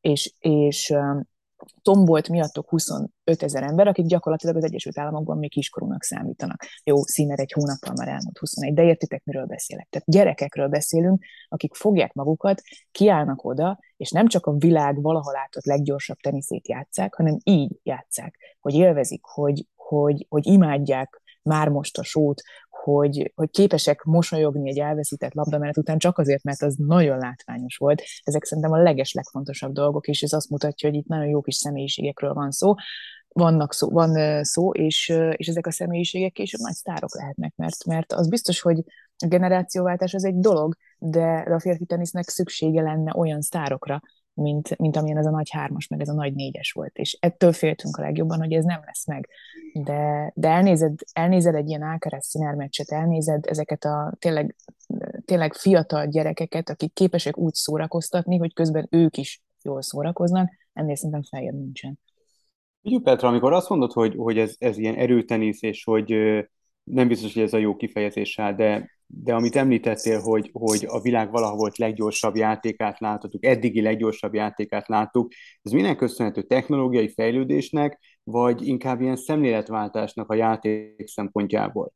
és, 0.02 0.34
és 0.40 0.94
tombolt 1.82 2.30
miattok 2.30 2.70
25 2.70 3.10
ezer 3.26 3.64
ember, 3.64 3.88
akik 3.88 4.06
gyakorlatilag 4.06 4.56
az 4.56 4.64
Egyesült 4.64 5.00
Államokban 5.00 5.38
még 5.38 5.52
kiskorúnak 5.52 6.04
számítanak. 6.04 6.64
Jó, 6.84 7.04
színer 7.04 7.40
egy 7.40 7.52
hónappal 7.52 7.94
már 7.96 8.08
elmúlt 8.08 8.38
21, 8.38 8.74
de 8.74 8.84
értitek, 8.84 9.24
miről 9.24 9.46
beszélek. 9.46 9.88
Tehát 9.90 10.08
gyerekekről 10.10 10.68
beszélünk, 10.68 11.24
akik 11.48 11.76
fogják 11.76 12.14
magukat, 12.14 12.62
kiállnak 12.92 13.46
oda, 13.46 13.80
és 13.98 14.12
nem 14.12 14.28
csak 14.28 14.46
a 14.46 14.58
világ 14.58 15.02
valaha 15.02 15.32
látott 15.32 15.66
leggyorsabb 15.66 16.18
teniszét 16.18 16.68
játszák, 16.68 17.14
hanem 17.14 17.38
így 17.44 17.80
játszák, 17.84 18.58
hogy 18.60 18.74
élvezik, 18.74 19.24
hogy, 19.24 19.68
hogy, 19.76 20.26
hogy 20.30 20.46
imádják 20.46 21.22
már 21.44 21.70
most 21.70 21.98
a 21.98 22.04
sót, 22.04 22.42
hogy, 22.70 23.32
hogy 23.36 23.50
képesek 23.50 24.04
mosolyogni 24.04 24.70
egy 24.70 24.80
elveszített 24.80 25.34
labdamenet 25.34 25.78
után 25.78 25.98
csak 25.98 26.18
azért, 26.18 26.44
mert 26.44 26.62
az 26.62 26.76
nagyon 26.76 27.18
látványos 27.18 27.78
volt. 27.78 28.02
Ezek 28.24 28.44
szerintem 28.44 28.74
a 28.74 28.82
leges 28.82 29.14
legfontosabb 29.14 29.72
dolgok, 29.72 30.08
és 30.08 30.22
ez 30.22 30.34
azt 30.34 30.50
mutatja, 30.50 30.90
hogy 30.90 30.98
itt 30.98 31.08
nagyon 31.08 31.28
jó 31.28 31.42
kis 31.42 31.56
személyiségekről 31.56 32.34
van 32.34 32.52
szó, 32.52 32.74
vannak 33.28 33.74
szó, 33.74 33.90
van 33.90 34.44
szó, 34.44 34.72
és, 34.72 35.14
és 35.36 35.48
ezek 35.48 35.68
a 35.68 35.72
személyiségek 35.72 36.32
később 36.32 36.60
nagy 36.60 36.74
sztárok 36.74 37.16
lehetnek, 37.16 37.54
mert, 37.56 37.86
mert 37.86 38.14
az 38.14 38.30
biztos, 38.30 38.62
hogy 38.62 38.84
a 39.18 39.28
generációváltás 39.28 40.14
az 40.14 40.26
egy 40.26 40.40
dolog, 40.40 40.76
de 40.98 41.46
a 41.52 41.60
férfi 41.60 41.86
tenisznek 41.86 42.30
szüksége 42.30 42.82
lenne 42.82 43.14
olyan 43.16 43.42
sztárokra, 43.42 44.02
mint, 44.34 44.78
mint 44.78 44.96
amilyen 44.96 45.18
ez 45.18 45.26
a 45.26 45.30
nagy 45.30 45.50
hármas, 45.50 45.88
meg 45.88 46.02
ez 46.02 46.10
a 46.10 46.14
nagy 46.14 46.34
négyes 46.34 46.72
volt. 46.72 46.98
És 46.98 47.18
ettől 47.20 47.52
féltünk 47.52 47.98
a 47.98 48.02
legjobban, 48.02 48.40
hogy 48.40 48.54
ez 48.54 48.64
nem 48.64 48.82
lesz 48.86 49.08
meg. 49.08 49.30
De, 49.74 50.32
de 50.36 50.48
elnézed, 50.48 51.00
elnézed 51.14 51.56
egy 51.56 51.68
ilyen 51.68 51.82
Alcaraz 51.82 52.30
Sinner 52.30 52.54
meccset, 52.54 52.92
elnézed 52.92 53.46
ezeket 53.48 53.84
a 53.84 54.14
tényleg, 54.20 54.56
tényleg 55.26 55.54
fiatal 55.54 56.08
gyerekeket, 56.08 56.70
akik 56.70 56.94
képesek 56.94 57.38
úgy 57.38 57.54
szórakoztatni, 57.54 58.38
hogy 58.38 58.54
közben 58.54 58.88
ők 58.92 59.18
is 59.18 59.42
jól 59.62 59.82
szórakoznak, 59.82 60.52
ennél 60.74 60.96
szerintem 60.96 61.24
feljebb 61.24 61.56
nincsen. 61.56 62.00
Ugye 62.82 63.00
Petra, 63.04 63.28
amikor 63.28 63.54
azt 63.54 63.70
mondod, 63.70 63.92
hogy, 63.92 64.16
hogy 64.16 64.38
ez, 64.38 64.56
ez 64.58 64.78
ilyen 64.78 64.96
erőtenisz, 64.96 65.62
és 65.62 65.84
hogy 65.84 66.14
nem 66.84 67.08
biztos, 67.08 67.34
hogy 67.34 67.44
ez 67.44 67.54
a 67.54 67.58
jó 67.58 67.76
kifejezés 67.76 68.42
de 68.56 68.90
de 69.22 69.34
amit 69.34 69.56
említettél, 69.56 70.20
hogy, 70.20 70.50
hogy 70.54 70.86
a 70.90 71.02
világ 71.02 71.32
valaha 71.32 71.56
volt 71.56 71.78
leggyorsabb 71.78 72.36
játékát 72.36 73.00
láthatjuk, 73.00 73.46
eddigi 73.46 73.82
leggyorsabb 73.82 74.34
játékát 74.34 74.88
láttuk, 74.88 75.32
ez 75.62 75.72
minden 75.72 75.96
köszönhető 75.96 76.42
technológiai 76.42 77.10
fejlődésnek, 77.10 78.00
vagy 78.24 78.68
inkább 78.68 79.02
ilyen 79.02 79.16
szemléletváltásnak 79.16 80.30
a 80.30 80.36
játék 80.36 81.08
szempontjából? 81.08 81.94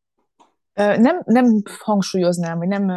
Nem, 0.74 1.22
nem 1.26 1.62
hangsúlyoznám, 1.80 2.58
vagy 2.58 2.68
nem 2.68 2.92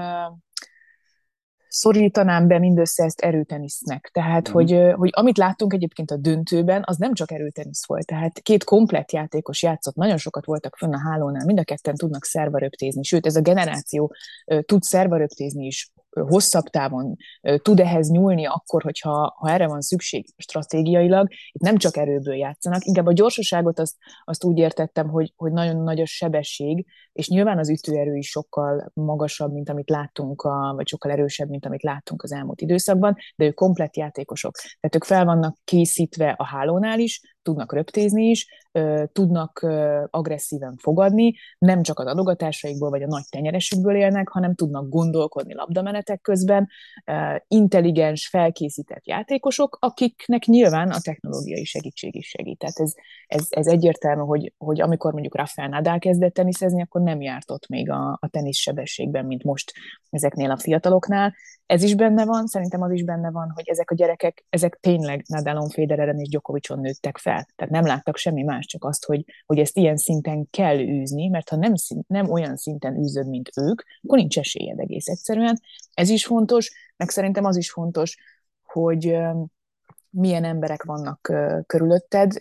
szorítanám 1.71 2.47
be 2.47 2.59
mindössze 2.59 3.05
ezt 3.05 3.21
erőtenisznek. 3.21 4.11
Tehát, 4.13 4.49
mm. 4.49 4.53
hogy, 4.53 4.81
hogy 4.93 5.11
amit 5.13 5.39
láttunk 5.39 5.73
egyébként 5.73 6.11
a 6.11 6.17
döntőben, 6.17 6.83
az 6.87 6.97
nem 6.97 7.15
csak 7.15 7.33
erőtenisz 7.33 7.87
volt. 7.87 8.07
Tehát 8.07 8.41
két 8.41 8.65
komplett 8.65 9.13
játékos 9.13 9.63
játszott, 9.63 9.95
nagyon 9.95 10.17
sokat 10.17 10.45
voltak 10.45 10.77
fönn 10.77 10.93
a 10.93 11.09
hálónál, 11.09 11.45
mind 11.45 11.59
a 11.59 11.65
ketten 11.65 11.95
tudnak 11.95 12.25
szervaröptézni, 12.25 13.03
sőt, 13.03 13.27
ez 13.27 13.37
a 13.37 13.41
generáció 13.41 14.15
tud 14.67 14.83
szervaröptézni 14.83 15.67
is 15.67 15.93
hosszabb 16.11 16.65
távon 16.65 17.17
tud 17.63 17.81
ehhez 17.81 18.09
nyúlni 18.09 18.47
akkor, 18.47 18.83
hogyha 18.83 19.35
ha 19.39 19.51
erre 19.51 19.67
van 19.67 19.81
szükség 19.81 20.27
stratégiailag, 20.37 21.29
itt 21.53 21.63
nem 21.63 21.77
csak 21.77 21.97
erőből 21.97 22.35
játszanak, 22.35 22.85
inkább 22.85 23.07
a 23.07 23.13
gyorsaságot 23.13 23.79
azt, 23.79 23.97
azt 24.25 24.45
úgy 24.45 24.59
értettem, 24.59 25.09
hogy, 25.09 25.33
hogy 25.37 25.53
nagyon 25.53 25.83
nagy 25.83 26.01
a 26.01 26.07
sebesség, 26.07 26.87
és 27.13 27.29
nyilván 27.29 27.59
az 27.59 27.71
ütőerő 27.71 28.15
is 28.15 28.29
sokkal 28.29 28.91
magasabb, 28.95 29.53
mint 29.53 29.69
amit 29.69 29.91
láttunk, 29.91 30.43
a, 30.43 30.73
vagy 30.77 30.89
sokkal 30.89 31.11
erősebb, 31.11 31.49
mint 31.49 31.67
amit 31.67 31.83
láttunk 31.83 32.23
az 32.23 32.33
elmúlt 32.33 32.61
időszakban, 32.61 33.17
de 33.37 33.45
ők 33.45 33.55
komplett 33.55 33.97
játékosok. 33.97 34.55
Tehát 34.55 34.95
ők 34.95 35.05
fel 35.05 35.25
vannak 35.25 35.57
készítve 35.65 36.35
a 36.39 36.45
hálónál 36.45 36.99
is, 36.99 37.21
tudnak 37.43 37.73
röptézni 37.73 38.25
is, 38.25 38.47
tudnak 39.13 39.67
agresszíven 40.11 40.77
fogadni, 40.77 41.35
nem 41.59 41.83
csak 41.83 41.99
az 41.99 42.07
adogatásaikból 42.07 42.91
vagy 42.91 43.03
a 43.03 43.07
nagy 43.07 43.25
tenyeresükből 43.31 43.97
élnek, 43.97 44.29
hanem 44.29 44.55
tudnak 44.55 44.89
gondolkodni 44.89 45.55
labdamenetek 45.55 46.21
közben, 46.21 46.69
intelligens, 47.49 48.29
felkészített 48.29 49.07
játékosok, 49.07 49.77
akiknek 49.81 50.45
nyilván 50.45 50.91
a 50.91 51.01
technológiai 51.01 51.65
segítség 51.65 52.15
is 52.15 52.29
segít. 52.29 52.59
Tehát 52.59 52.81
ez, 52.81 52.93
ez, 53.27 53.47
ez 53.49 53.67
egyértelmű, 53.67 54.23
hogy, 54.23 54.53
hogy 54.59 54.81
amikor 54.81 55.13
mondjuk 55.13 55.37
Rafael 55.37 55.69
Nadal 55.69 55.99
kezdett 55.99 56.35
teniszezni, 56.35 56.83
akkor 56.83 57.01
nem 57.01 57.21
járt 57.21 57.51
ott 57.51 57.69
még 57.69 57.91
a, 57.91 58.19
a 58.21 58.29
tenisz 58.29 58.59
sebességben, 58.59 59.25
mint 59.25 59.45
most 59.45 59.73
ezeknél 60.11 60.51
a 60.51 60.59
fiataloknál. 60.59 61.35
Ez 61.67 61.83
is 61.83 61.95
benne 61.95 62.25
van, 62.25 62.47
szerintem 62.47 62.83
az 62.83 62.93
is 62.93 63.05
benne 63.05 63.31
van, 63.31 63.51
hogy 63.55 63.69
ezek 63.69 63.91
a 63.91 63.95
gyerekek, 63.95 64.45
ezek 64.49 64.79
tényleg 64.81 65.25
Nadalon, 65.29 65.69
Federeren 65.69 66.19
és 66.19 66.29
Djokovicon 66.29 66.81
nőttek 66.81 67.19
fel. 67.19 67.30
Tehát 67.33 67.73
nem 67.73 67.87
láttak 67.87 68.17
semmi 68.17 68.43
más, 68.43 68.67
csak 68.67 68.85
azt, 68.85 69.05
hogy, 69.05 69.25
hogy 69.47 69.59
ezt 69.59 69.77
ilyen 69.77 69.97
szinten 69.97 70.47
kell 70.51 70.79
űzni, 70.79 71.29
mert 71.29 71.49
ha 71.49 71.57
nem, 71.57 71.73
nem 72.07 72.31
olyan 72.31 72.57
szinten 72.57 72.97
űzöd, 72.97 73.29
mint 73.29 73.51
ők, 73.57 73.83
akkor 74.03 74.19
nincs 74.19 74.39
esélyed 74.39 74.79
egész 74.79 75.09
egyszerűen. 75.09 75.61
Ez 75.95 76.09
is 76.09 76.27
fontos, 76.27 76.73
meg 76.97 77.09
szerintem 77.09 77.45
az 77.45 77.57
is 77.57 77.71
fontos, 77.71 78.17
hogy 78.63 79.17
milyen 80.11 80.45
emberek 80.45 80.83
vannak 80.83 81.33
körülötted, 81.67 82.33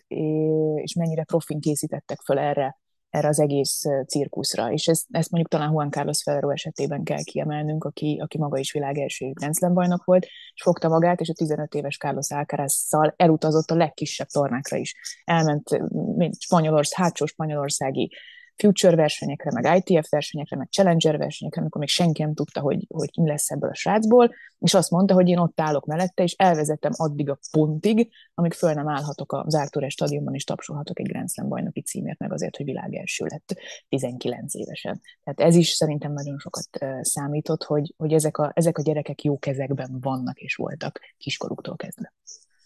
és 0.76 0.94
mennyire 0.94 1.24
profin 1.24 1.60
készítettek 1.60 2.22
föl 2.22 2.40
erre 2.40 2.80
erre 3.10 3.28
az 3.28 3.40
egész 3.40 3.84
cirkuszra. 4.08 4.72
És 4.72 4.88
ezt, 4.88 5.06
ezt 5.12 5.32
mondjuk 5.32 5.54
talán 5.54 5.72
Juan 5.72 5.92
Carlos 5.92 6.24
Ferrero 6.24 6.50
esetében 6.50 7.04
kell 7.04 7.24
kiemelnünk, 7.24 7.84
aki, 7.84 8.20
aki 8.24 8.38
maga 8.38 8.58
is 8.58 8.72
világ 8.72 8.98
első 8.98 9.32
Grand 9.32 9.74
bajnok 9.74 10.04
volt, 10.04 10.26
és 10.54 10.62
fogta 10.62 10.88
magát, 10.88 11.20
és 11.20 11.30
a 11.30 11.34
15 11.34 11.74
éves 11.74 11.98
Carlos 11.98 12.32
Alcaraz-szal 12.32 13.14
elutazott 13.18 13.72
a 13.72 13.76
legkisebb 13.76 14.28
tornákra 14.28 14.78
is. 14.78 14.96
Elment 15.24 15.70
mint 16.16 16.42
Spanyolország, 16.42 17.00
hátsó 17.06 17.26
spanyolországi 17.26 18.12
future 18.60 18.96
versenyekre, 18.96 19.52
meg 19.54 19.84
ITF 19.86 20.10
versenyekre, 20.10 20.58
meg 20.58 20.68
challenger 20.70 21.18
versenyekre, 21.18 21.62
amikor 21.62 21.80
még 21.80 21.90
senki 21.90 22.22
nem 22.22 22.34
tudta, 22.34 22.62
hogy, 22.62 22.86
hogy 22.90 23.10
mi 23.16 23.28
lesz 23.28 23.52
ebből 23.52 23.70
a 23.70 23.76
srácból, 23.76 24.34
és 24.60 24.74
azt 24.74 24.90
mondta, 24.90 25.14
hogy 25.14 25.28
én 25.28 25.38
ott 25.38 25.62
állok 25.62 25.86
mellette, 25.86 26.24
és 26.24 26.34
elvezetem 26.34 26.92
addig 26.96 27.30
a 27.30 27.40
pontig, 27.52 28.10
amíg 28.34 28.54
föl 28.54 28.74
nem 28.74 28.88
állhatok 28.88 29.34
az 29.34 29.56
Arthur 29.56 29.92
stadionban, 29.92 30.34
és 30.34 30.44
tapsolhatok 30.44 31.00
egy 31.00 31.08
Grand 31.08 31.30
Slam 31.30 31.48
bajnoki 31.48 31.82
címért, 31.82 32.20
meg 32.20 32.34
azért, 32.34 32.58
hogy 32.58 32.66
világ 32.66 32.96
első 32.96 33.26
lett 33.26 33.56
19 33.90 34.56
évesen. 34.56 35.02
Tehát 35.24 35.40
ez 35.40 35.56
is 35.56 35.70
szerintem 35.70 36.14
nagyon 36.14 36.38
sokat 36.38 36.70
számított, 37.02 37.64
hogy, 37.64 37.94
hogy 37.98 38.14
ezek, 38.14 38.38
a, 38.38 38.52
ezek 38.54 38.78
a 38.78 38.82
gyerekek 38.82 39.24
jó 39.24 39.40
kezekben 39.40 39.98
vannak 40.02 40.40
és 40.40 40.56
voltak 40.56 41.00
kiskoruktól 41.18 41.76
kezdve. 41.76 42.14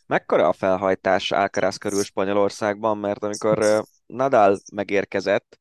Mekkora 0.08 0.48
a 0.48 0.54
felhajtás 0.54 1.32
Alcaraz 1.32 1.78
körül 1.78 2.04
Spanyolországban, 2.04 2.98
mert 2.98 3.24
amikor 3.24 3.86
Nadal 4.06 4.60
megérkezett, 4.74 5.60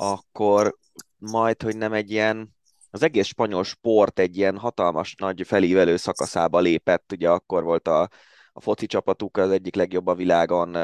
akkor 0.00 0.76
majd, 1.16 1.62
hogy 1.62 1.76
nem 1.76 1.92
egy 1.92 2.10
ilyen, 2.10 2.56
az 2.90 3.02
egész 3.02 3.26
spanyol 3.26 3.64
sport 3.64 4.18
egy 4.18 4.36
ilyen 4.36 4.58
hatalmas 4.58 5.14
nagy 5.14 5.42
felívelő 5.46 5.96
szakaszába 5.96 6.58
lépett, 6.58 7.12
ugye 7.12 7.30
akkor 7.30 7.62
volt 7.62 7.88
a, 7.88 8.08
a 8.52 8.60
foci 8.60 8.86
csapatuk 8.86 9.36
az 9.36 9.50
egyik 9.50 9.74
legjobb 9.74 10.06
a 10.06 10.14
világon, 10.14 10.74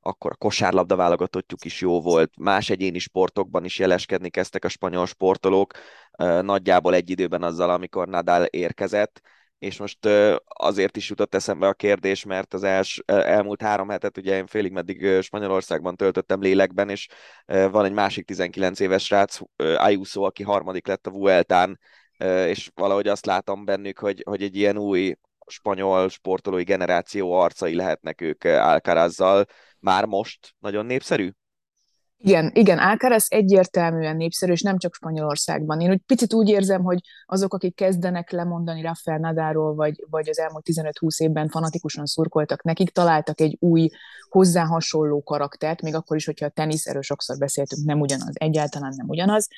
akkor 0.00 0.30
a 0.30 0.36
kosárlabda 0.36 0.96
válogatottjuk 0.96 1.64
is 1.64 1.80
jó 1.80 2.00
volt, 2.00 2.32
más 2.38 2.70
egyéni 2.70 2.98
sportokban 2.98 3.64
is 3.64 3.78
jeleskedni 3.78 4.30
kezdtek 4.30 4.64
a 4.64 4.68
spanyol 4.68 5.06
sportolók, 5.06 5.74
nagyjából 6.42 6.94
egy 6.94 7.10
időben 7.10 7.42
azzal, 7.42 7.70
amikor 7.70 8.08
Nadal 8.08 8.44
érkezett, 8.44 9.20
és 9.60 9.78
most 9.78 10.08
azért 10.44 10.96
is 10.96 11.08
jutott 11.08 11.34
eszembe 11.34 11.66
a 11.66 11.72
kérdés, 11.72 12.24
mert 12.24 12.54
az 12.54 12.62
els, 12.62 13.02
elmúlt 13.06 13.62
három 13.62 13.88
hetet 13.88 14.16
ugye 14.16 14.36
én 14.36 14.46
félig 14.46 14.72
meddig 14.72 15.22
Spanyolországban 15.22 15.96
töltöttem 15.96 16.40
lélekben, 16.40 16.88
és 16.88 17.08
van 17.46 17.84
egy 17.84 17.92
másik 17.92 18.26
19 18.26 18.80
éves 18.80 19.04
srác, 19.04 19.38
Ayuso, 19.56 20.22
aki 20.22 20.42
harmadik 20.42 20.86
lett 20.86 21.06
a 21.06 21.10
Vueltán, 21.10 21.78
és 22.46 22.70
valahogy 22.74 23.08
azt 23.08 23.26
látom 23.26 23.64
bennük, 23.64 23.98
hogy, 23.98 24.22
hogy 24.26 24.42
egy 24.42 24.56
ilyen 24.56 24.78
új 24.78 25.14
spanyol 25.46 26.08
sportolói 26.08 26.62
generáció 26.62 27.32
arcai 27.32 27.74
lehetnek 27.74 28.20
ők 28.20 28.44
Alcarazzal. 28.44 29.44
Már 29.78 30.04
most 30.04 30.54
nagyon 30.58 30.86
népszerű? 30.86 31.30
Igen, 32.22 32.50
igen, 32.54 32.78
Alcaraz 32.78 33.26
egyértelműen 33.28 34.16
népszerű, 34.16 34.52
és 34.52 34.62
nem 34.62 34.78
csak 34.78 34.94
Spanyolországban. 34.94 35.80
Én 35.80 35.90
úgy 35.90 36.00
picit 36.06 36.34
úgy 36.34 36.48
érzem, 36.48 36.82
hogy 36.82 37.00
azok, 37.26 37.54
akik 37.54 37.74
kezdenek 37.74 38.30
lemondani 38.30 38.82
Rafael 38.82 39.18
Nadáról, 39.18 39.74
vagy, 39.74 40.04
vagy 40.10 40.28
az 40.28 40.38
elmúlt 40.38 40.66
15-20 40.72 41.20
évben 41.20 41.48
fanatikusan 41.48 42.06
szurkoltak 42.06 42.62
nekik, 42.62 42.90
találtak 42.90 43.40
egy 43.40 43.56
új, 43.60 43.88
hozzá 44.30 44.64
hasonló 44.64 45.22
karaktert, 45.22 45.82
még 45.82 45.94
akkor 45.94 46.16
is, 46.16 46.24
hogyha 46.24 46.46
a 46.46 46.50
tenisz, 46.50 46.86
erről 46.86 47.02
sokszor 47.02 47.38
beszéltünk, 47.38 47.86
nem 47.86 48.00
ugyanaz, 48.00 48.34
egyáltalán 48.34 48.94
nem 48.96 49.08
ugyanaz, 49.08 49.48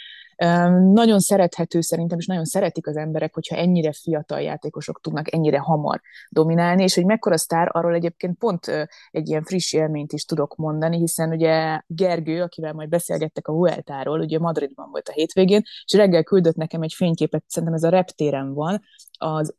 nagyon 0.93 1.21
szerethető 1.21 1.81
szerintem, 1.81 2.19
és 2.19 2.27
nagyon 2.27 2.45
szeretik 2.45 2.87
az 2.87 2.97
emberek, 2.97 3.35
hogyha 3.35 3.57
ennyire 3.57 3.93
fiatal 3.93 4.41
játékosok 4.41 5.01
tudnak 5.01 5.33
ennyire 5.33 5.59
hamar 5.59 6.01
dominálni, 6.29 6.83
és 6.83 6.95
hogy 6.95 7.05
mekkora 7.05 7.37
sztár, 7.37 7.69
arról 7.73 7.95
egyébként 7.95 8.39
pont 8.39 8.67
egy 9.11 9.29
ilyen 9.29 9.43
friss 9.43 9.73
élményt 9.73 10.13
is 10.13 10.25
tudok 10.25 10.57
mondani, 10.57 10.99
hiszen 10.99 11.31
ugye 11.31 11.81
Gergő, 11.87 12.43
akivel 12.43 12.73
majd 12.73 12.89
beszélgettek 12.89 13.49
a 13.49 13.53
Vueltáról, 13.53 14.21
ugye 14.21 14.39
Madridban 14.39 14.91
volt 14.91 15.09
a 15.09 15.13
hétvégén, 15.13 15.63
és 15.85 15.93
reggel 15.93 16.23
küldött 16.23 16.57
nekem 16.57 16.83
egy 16.83 16.93
fényképet, 16.97 17.45
szerintem 17.47 17.77
ez 17.77 17.83
a 17.83 17.89
reptéren 17.89 18.55
van, 18.55 18.83
az 19.23 19.55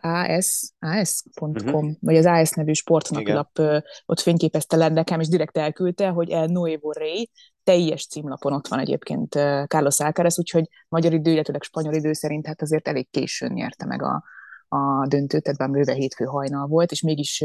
AS, 0.00 0.72
AS.com, 0.78 1.50
uh-huh. 1.50 1.72
Mhm. 1.72 1.90
vagy 2.00 2.16
az 2.16 2.26
AS 2.26 2.50
nevű 2.50 2.72
sportnapilap 2.72 3.58
ott 4.06 4.20
fényképezte 4.20 4.76
le 4.76 4.88
nekem, 4.88 5.20
és 5.20 5.28
direkt 5.28 5.56
elküldte, 5.56 6.08
hogy 6.08 6.30
El 6.30 6.46
Nuevo 6.46 6.92
Rey, 6.92 7.30
teljes 7.62 8.06
címlapon 8.06 8.52
ott 8.52 8.68
van 8.68 8.78
egyébként 8.78 9.34
Carlos 9.66 10.00
Alcaraz, 10.00 10.38
úgyhogy 10.38 10.68
magyar 10.88 11.12
idő, 11.12 11.30
illetőleg 11.30 11.62
spanyol 11.62 11.94
idő 11.94 12.12
szerint 12.12 12.46
hát 12.46 12.62
azért 12.62 12.88
elég 12.88 13.10
későn 13.10 13.52
nyerte 13.52 13.86
meg 13.86 14.02
a, 14.02 14.24
a 14.68 15.06
döntőt, 15.06 15.42
tehát 15.42 15.70
bőve 15.70 15.92
hétfő 15.92 16.24
hajnal 16.24 16.66
volt, 16.66 16.90
és 16.90 17.02
mégis 17.02 17.44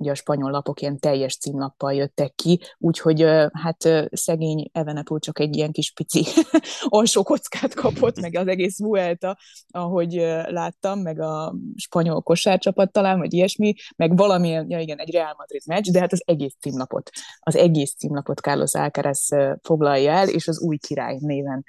ugye 0.00 0.10
a 0.10 0.14
spanyol 0.14 0.50
lapok 0.50 0.80
ilyen 0.80 0.98
teljes 0.98 1.36
címlappal 1.36 1.94
jöttek 1.94 2.34
ki, 2.34 2.60
úgyhogy 2.78 3.26
hát 3.52 4.08
szegény 4.10 4.70
Evenepul 4.72 5.18
csak 5.18 5.38
egy 5.38 5.56
ilyen 5.56 5.72
kis 5.72 5.92
pici 5.92 6.26
alsó 6.88 7.22
kockát 7.22 7.74
kapott, 7.74 8.20
meg 8.20 8.36
az 8.36 8.46
egész 8.46 8.78
Vuelta, 8.78 9.38
ahogy 9.70 10.12
láttam, 10.46 11.00
meg 11.00 11.20
a 11.20 11.54
spanyol 11.76 12.20
kosárcsapat 12.20 12.92
talán, 12.92 13.18
vagy 13.18 13.32
ilyesmi, 13.34 13.74
meg 13.96 14.16
valamilyen, 14.16 14.70
ja 14.70 14.78
igen, 14.78 14.98
egy 14.98 15.10
Real 15.10 15.34
Madrid 15.36 15.62
meccs, 15.66 15.90
de 15.90 16.00
hát 16.00 16.12
az 16.12 16.22
egész 16.26 16.54
címlapot, 16.60 17.10
az 17.40 17.56
egész 17.56 17.94
címlapot 17.94 18.38
Carlos 18.38 18.74
Alcaraz 18.74 19.28
foglalja 19.62 20.12
el, 20.12 20.28
és 20.28 20.48
az 20.48 20.60
új 20.60 20.76
király 20.76 21.16
néven 21.20 21.64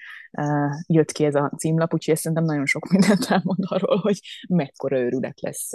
jött 0.87 1.11
ki 1.11 1.25
ez 1.25 1.35
a 1.35 1.51
címlap, 1.57 1.93
úgyhogy 1.93 2.15
szerintem 2.15 2.45
nagyon 2.45 2.65
sok 2.65 2.89
mindent 2.89 3.25
elmond 3.29 3.59
arról, 3.61 3.97
hogy 3.97 4.19
mekkora 4.49 4.99
őrület 4.99 5.41
lesz 5.41 5.69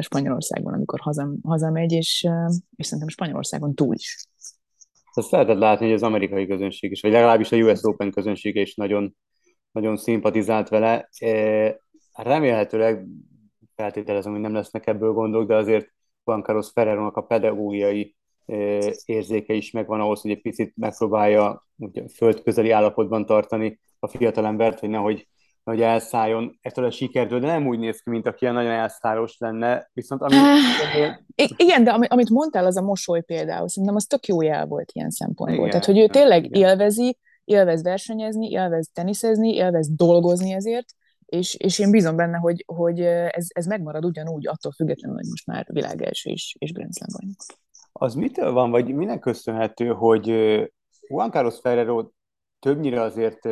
Spanyolországban, 0.00 0.74
amikor 0.74 1.00
hazam, 1.00 1.36
hazamegy, 1.42 1.92
és, 1.92 2.28
és 2.76 2.86
szerintem 2.86 3.08
Spanyolországon 3.08 3.74
túl 3.74 3.94
is. 3.94 4.26
Ezt 5.14 5.30
lehetett 5.30 5.58
látni, 5.58 5.84
hogy 5.84 5.94
az 5.94 6.02
amerikai 6.02 6.46
közönség 6.46 6.90
is, 6.90 7.00
vagy 7.00 7.12
legalábbis 7.12 7.52
a 7.52 7.56
US 7.56 7.82
Open 7.82 8.10
közönsége 8.10 8.60
is 8.60 8.74
nagyon, 8.74 9.16
nagyon 9.70 9.96
szimpatizált 9.96 10.68
vele. 10.68 11.08
Remélhetőleg 12.12 13.06
feltételezem, 13.74 14.32
hogy 14.32 14.40
nem 14.40 14.54
lesznek 14.54 14.86
ebből 14.86 15.12
gondok, 15.12 15.48
de 15.48 15.56
azért 15.56 15.92
Juan 16.24 16.42
Carlos 16.42 16.70
Ferreronak 16.72 17.16
a 17.16 17.22
pedagógiai 17.22 18.16
érzéke 19.04 19.54
is 19.54 19.70
megvan 19.70 20.00
ahhoz, 20.00 20.20
hogy 20.20 20.30
egy 20.30 20.40
picit 20.40 20.72
megpróbálja 20.76 21.66
földközeli 22.14 22.70
állapotban 22.70 23.26
tartani 23.26 23.80
a 23.98 24.08
fiatalembert, 24.08 24.80
hogy 24.80 24.88
nehogy 24.88 25.28
hogy 25.70 25.80
elszálljon 25.80 26.58
ettől 26.62 26.84
a 26.84 26.90
sikertől, 26.90 27.40
de 27.40 27.46
nem 27.46 27.66
úgy 27.66 27.78
néz 27.78 28.00
ki, 28.00 28.10
mint 28.10 28.26
aki 28.26 28.38
ilyen 28.40 28.54
nagyon 28.54 28.70
elszállos 28.70 29.36
lenne, 29.38 29.90
viszont 29.92 30.22
ami... 30.22 30.34
I- 31.34 31.54
igen, 31.56 31.84
de 31.84 31.90
amit 31.90 32.30
mondtál, 32.30 32.66
az 32.66 32.76
a 32.76 32.82
mosoly 32.82 33.22
például, 33.22 33.68
szerintem 33.68 33.96
az 33.96 34.04
tök 34.04 34.26
jó 34.26 34.42
jel 34.42 34.66
volt 34.66 34.90
ilyen 34.92 35.10
szempontból. 35.10 35.58
Igen, 35.58 35.70
Tehát, 35.70 35.84
hogy 35.84 35.98
ő 35.98 36.06
tényleg 36.06 36.44
igen. 36.44 36.62
élvezi, 36.62 37.18
élvez 37.44 37.82
versenyezni, 37.82 38.50
élvez 38.50 38.90
teniszezni, 38.92 39.54
élvez 39.54 39.88
dolgozni 39.96 40.52
ezért, 40.52 40.86
és, 41.26 41.54
és 41.54 41.78
én 41.78 41.90
bízom 41.90 42.16
benne, 42.16 42.36
hogy, 42.36 42.64
hogy 42.66 43.00
ez, 43.00 43.46
ez 43.48 43.66
megmarad 43.66 44.04
ugyanúgy, 44.04 44.46
attól 44.46 44.72
függetlenül, 44.72 45.16
hogy 45.16 45.28
most 45.28 45.46
már 45.46 45.66
világelső 45.72 46.30
és, 46.30 46.56
és 46.58 46.72
Grand 46.72 46.94
Slam 46.94 47.08
bajnok. 47.12 47.65
Az 47.98 48.14
mitől 48.14 48.52
van, 48.52 48.70
vagy 48.70 48.94
minek 48.94 49.18
köszönhető, 49.18 49.88
hogy 49.88 50.26
Juan 51.08 51.30
Carlos 51.30 51.58
Ferrero 51.60 52.08
többnyire 52.58 53.00
azért 53.00 53.48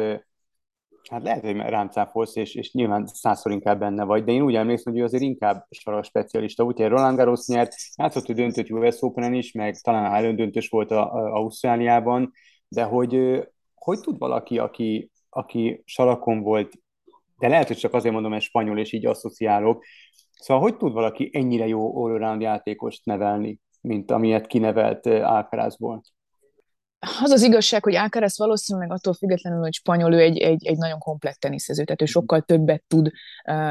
Hát 1.10 1.22
lehet, 1.22 1.44
hogy 1.44 1.56
rám 1.56 1.88
cáfolsz, 1.88 2.36
és, 2.36 2.54
és 2.54 2.72
nyilván 2.72 3.06
százszor 3.06 3.52
inkább 3.52 3.78
benne 3.78 4.04
vagy, 4.04 4.24
de 4.24 4.32
én 4.32 4.42
úgy 4.42 4.54
emlékszem, 4.54 4.92
hogy 4.92 5.02
ő 5.02 5.04
azért 5.04 5.22
inkább 5.22 5.66
saras 5.70 6.06
specialista. 6.06 6.64
Úgyhogy 6.64 6.88
Roland 6.88 7.16
Garros 7.16 7.46
nyert, 7.46 7.74
játszott, 7.96 8.26
hogy 8.26 8.34
döntött 8.34 8.70
US 8.70 9.02
open 9.02 9.34
is, 9.34 9.52
meg 9.52 9.80
talán 9.80 10.14
elődöntős 10.14 10.68
volt 10.68 10.90
a, 10.90 11.14
a 11.14 11.32
Ausztráliában, 11.32 12.32
de 12.68 12.82
hogy 12.82 13.42
hogy 13.74 14.00
tud 14.00 14.18
valaki, 14.18 14.58
aki, 14.58 15.10
aki 15.28 15.82
sarakon 15.84 16.40
volt, 16.40 16.72
de 17.38 17.48
lehet, 17.48 17.66
hogy 17.66 17.76
csak 17.76 17.94
azért 17.94 18.14
mondom, 18.14 18.32
hogy 18.32 18.40
spanyol, 18.40 18.78
és 18.78 18.92
így 18.92 19.06
asszociálok, 19.06 19.84
szóval 20.32 20.62
hogy 20.62 20.76
tud 20.76 20.92
valaki 20.92 21.30
ennyire 21.32 21.66
jó 21.66 22.04
all 22.04 22.40
játékost 22.40 23.04
nevelni, 23.04 23.60
mint 23.84 24.10
amilyet 24.10 24.46
kinevelt 24.46 25.06
Alcarazból? 25.06 26.02
az 27.22 27.30
az 27.30 27.42
igazság, 27.42 27.82
hogy 27.82 27.94
Alcaraz 27.94 28.38
valószínűleg 28.38 28.92
attól 28.92 29.14
függetlenül, 29.14 29.60
hogy 29.60 29.72
spanyol, 29.72 30.14
ő 30.14 30.18
egy, 30.18 30.38
egy, 30.38 30.66
egy 30.66 30.76
nagyon 30.76 30.98
komplett 30.98 31.34
teniszező, 31.34 31.84
tehát 31.84 32.02
ő 32.02 32.04
sokkal 32.04 32.40
többet 32.40 32.84
tud, 32.86 33.10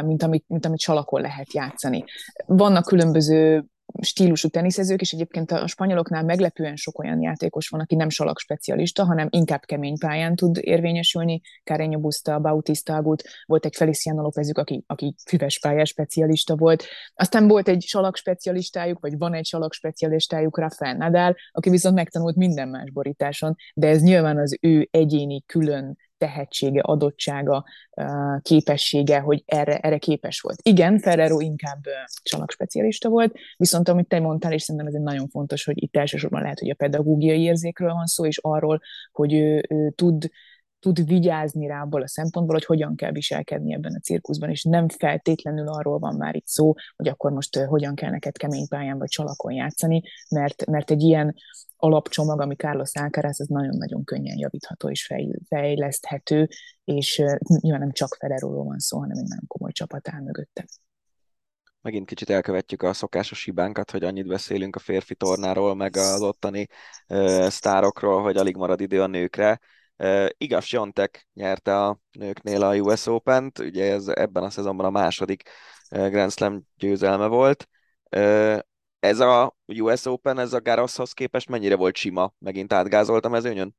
mint 0.06 0.24
amit, 0.24 0.46
mint 0.48 0.66
amit 0.66 0.80
salakon 0.80 1.22
lehet 1.22 1.54
játszani. 1.54 2.04
Vannak 2.46 2.86
különböző 2.86 3.66
stílusú 4.02 4.48
teniszezők, 4.48 5.02
és 5.02 5.12
egyébként 5.12 5.52
a 5.52 5.68
spanyoloknál 5.68 6.24
meglepően 6.24 6.76
sok 6.76 7.00
olyan 7.00 7.22
játékos 7.22 7.68
van, 7.68 7.82
aki 7.82 7.96
nem 7.96 8.10
salak 8.10 8.40
specialista, 8.40 9.04
hanem 9.04 9.28
inkább 9.30 9.66
kemény 9.66 9.98
pályán 9.98 10.36
tud 10.36 10.58
érvényesülni. 10.62 11.42
Carreño 11.64 11.98
Busta, 12.02 12.40
Bautista 12.40 12.96
Agut, 12.96 13.24
volt 13.46 13.66
egy 13.66 13.76
Feliciano 13.76 14.22
Lópezük, 14.22 14.58
aki, 14.58 14.84
aki 14.88 15.16
füves 15.28 15.60
pályás 15.60 15.90
specialista 15.90 16.56
volt. 16.56 16.84
Aztán 17.16 17.48
volt 17.48 17.68
egy 17.68 17.82
salak 17.82 18.16
specialistájuk, 18.16 19.00
vagy 19.00 19.18
van 19.18 19.34
egy 19.34 19.46
salak 19.46 19.74
specialistájuk, 19.74 20.58
Rafael 20.58 20.96
Nadal, 20.96 21.36
aki 21.52 21.70
viszont 21.70 21.96
megtanult 21.96 22.36
minden 22.36 22.68
más 22.68 22.92
borításon, 22.92 23.56
de 23.74 23.88
ez 23.88 24.02
nyilván 24.02 24.38
az 24.38 24.58
ő 24.62 24.88
egyéni 24.92 25.44
külön 25.46 25.98
tehetsége, 26.24 26.82
adottsága, 26.82 27.66
képessége, 28.42 29.20
hogy 29.20 29.44
erre, 29.46 29.78
erre 29.78 29.98
képes 29.98 30.42
volt. 30.42 30.60
Igen, 30.62 31.00
Ferrero 31.00 31.40
inkább 31.40 31.84
csalak 32.24 32.52
specialista 32.52 33.10
volt, 33.10 33.36
viszont 33.58 33.90
amit 33.90 34.08
te 34.08 34.20
mondtál, 34.20 34.52
és 34.54 34.62
szerintem 34.62 34.90
ez 34.90 34.94
egy 34.94 35.02
nagyon 35.02 35.28
fontos, 35.28 35.64
hogy 35.64 35.84
itt 35.84 35.96
elsősorban 35.96 36.42
lehet, 36.42 36.60
hogy 36.60 36.70
a 36.70 36.76
pedagógiai 36.76 37.42
érzékről 37.42 37.94
van 37.94 38.06
szó, 38.06 38.26
és 38.26 38.38
arról, 38.42 38.82
hogy 39.12 39.34
ő, 39.34 39.64
ő 39.70 39.90
tud 39.90 40.30
tud 40.84 41.06
vigyázni 41.06 41.68
rá 41.68 41.82
abból 41.82 42.02
a 42.02 42.08
szempontból, 42.08 42.56
hogy 42.56 42.66
hogyan 42.66 42.96
kell 42.96 43.12
viselkedni 43.12 43.74
ebben 43.74 43.94
a 43.94 44.00
cirkuszban, 44.00 44.50
és 44.50 44.64
nem 44.64 44.90
feltétlenül 44.90 45.68
arról 45.68 46.00
van 46.00 46.16
már 46.16 46.36
itt 46.36 46.48
szó, 46.48 46.74
hogy 46.96 47.08
akkor 47.08 47.32
most 47.32 47.56
hogyan 47.58 47.96
kell 47.96 48.10
neked 48.10 48.38
kemény 48.38 48.68
pályán 48.68 48.98
vagy 48.98 49.10
csalakon 49.10 49.54
játszani, 49.54 50.02
mert, 50.30 50.66
mert 50.66 50.92
egy 50.92 51.02
ilyen 51.02 51.36
alapcsomag, 51.76 52.42
ami 52.42 52.56
Carlos 52.56 52.92
Alcaraz, 52.94 53.40
az 53.40 53.48
nagyon-nagyon 53.48 54.04
könnyen 54.04 54.38
javítható 54.38 54.90
és 54.90 55.12
fejleszthető, 55.48 56.48
és 56.84 57.24
nyilván 57.46 57.82
nem 57.82 57.92
csak 57.92 58.16
Ferreróról 58.20 58.64
van 58.64 58.80
szó, 58.80 59.00
hanem 59.00 59.18
egy 59.18 59.28
nagyon 59.28 59.48
komoly 59.48 59.72
csapat 59.72 60.10
áll 60.10 60.22
mögötte. 60.22 60.66
Megint 61.82 62.08
kicsit 62.08 62.30
elkövetjük 62.30 62.84
a 62.84 62.94
szokásos 62.94 63.44
hibánkat, 63.44 63.92
hogy 63.92 64.04
annyit 64.04 64.28
beszélünk 64.28 64.76
a 64.76 64.80
férfi 64.80 65.16
tornáról, 65.16 65.76
meg 65.76 65.96
az 65.96 66.22
ottani 66.22 66.68
uh, 67.08 67.48
sztárokról, 67.48 68.22
hogy 68.22 68.38
alig 68.38 68.56
marad 68.56 68.82
idő 68.82 69.02
a 69.02 69.08
nőkre. 69.08 69.60
Uh, 69.98 70.28
Igaz 70.38 70.70
Jontek 70.70 71.28
nyerte 71.34 71.84
a 71.86 72.00
nőknél 72.12 72.64
a 72.64 72.76
US 72.76 73.08
Open-t, 73.08 73.60
ugye 73.60 73.92
ez 73.92 74.08
ebben 74.08 74.44
a 74.44 74.50
szezonban 74.50 74.86
a 74.86 74.90
második 74.90 75.50
Grand 75.90 76.32
Slam 76.32 76.64
győzelme 76.78 77.28
volt. 77.28 77.68
Uh, 78.16 78.60
ez 79.00 79.20
a 79.20 79.58
US 79.68 80.06
Open, 80.06 80.40
ez 80.40 80.54
a 80.54 80.62
Garoshoz 80.62 81.12
képest 81.12 81.50
mennyire 81.50 81.76
volt 81.76 81.96
sima? 81.96 82.34
Megint 82.40 82.74
átgázolt 82.74 83.26
a 83.26 83.30
mezőnyön? 83.30 83.76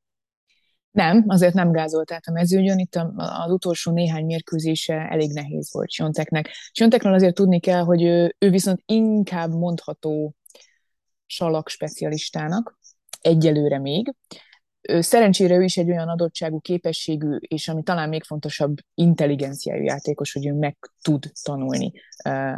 Nem, 0.90 1.24
azért 1.27 1.55
nem 1.55 1.72
gázolt 1.72 2.12
át 2.12 2.27
a 2.27 2.33
mezőnyön. 2.33 2.79
Itt 2.79 2.94
az 3.16 3.50
utolsó 3.50 3.92
néhány 3.92 4.24
mérkőzése 4.24 4.94
elég 4.94 5.33
nehéz 5.33 5.72
volt 5.72 5.90
Sionteknek. 5.90 6.50
Siontekről 6.72 7.14
azért 7.14 7.35
tudni 7.35 7.61
kell, 7.61 7.83
hogy 7.83 8.03
ő, 8.03 8.35
ő 8.38 8.50
viszont 8.50 8.83
inkább 8.87 9.50
mondható 9.50 10.35
salak 11.27 11.68
specialistának, 11.68 12.79
egyelőre 13.20 13.79
még 13.79 14.14
szerencsére 14.99 15.57
ő 15.57 15.62
is 15.62 15.77
egy 15.77 15.90
olyan 15.90 16.09
adottságú, 16.09 16.61
képességű, 16.61 17.37
és 17.37 17.68
ami 17.68 17.83
talán 17.83 18.09
még 18.09 18.23
fontosabb, 18.23 18.77
intelligenciájú 18.94 19.83
játékos, 19.83 20.33
hogy 20.33 20.47
ő 20.47 20.53
meg 20.53 20.77
tud 21.03 21.31
tanulni, 21.42 21.92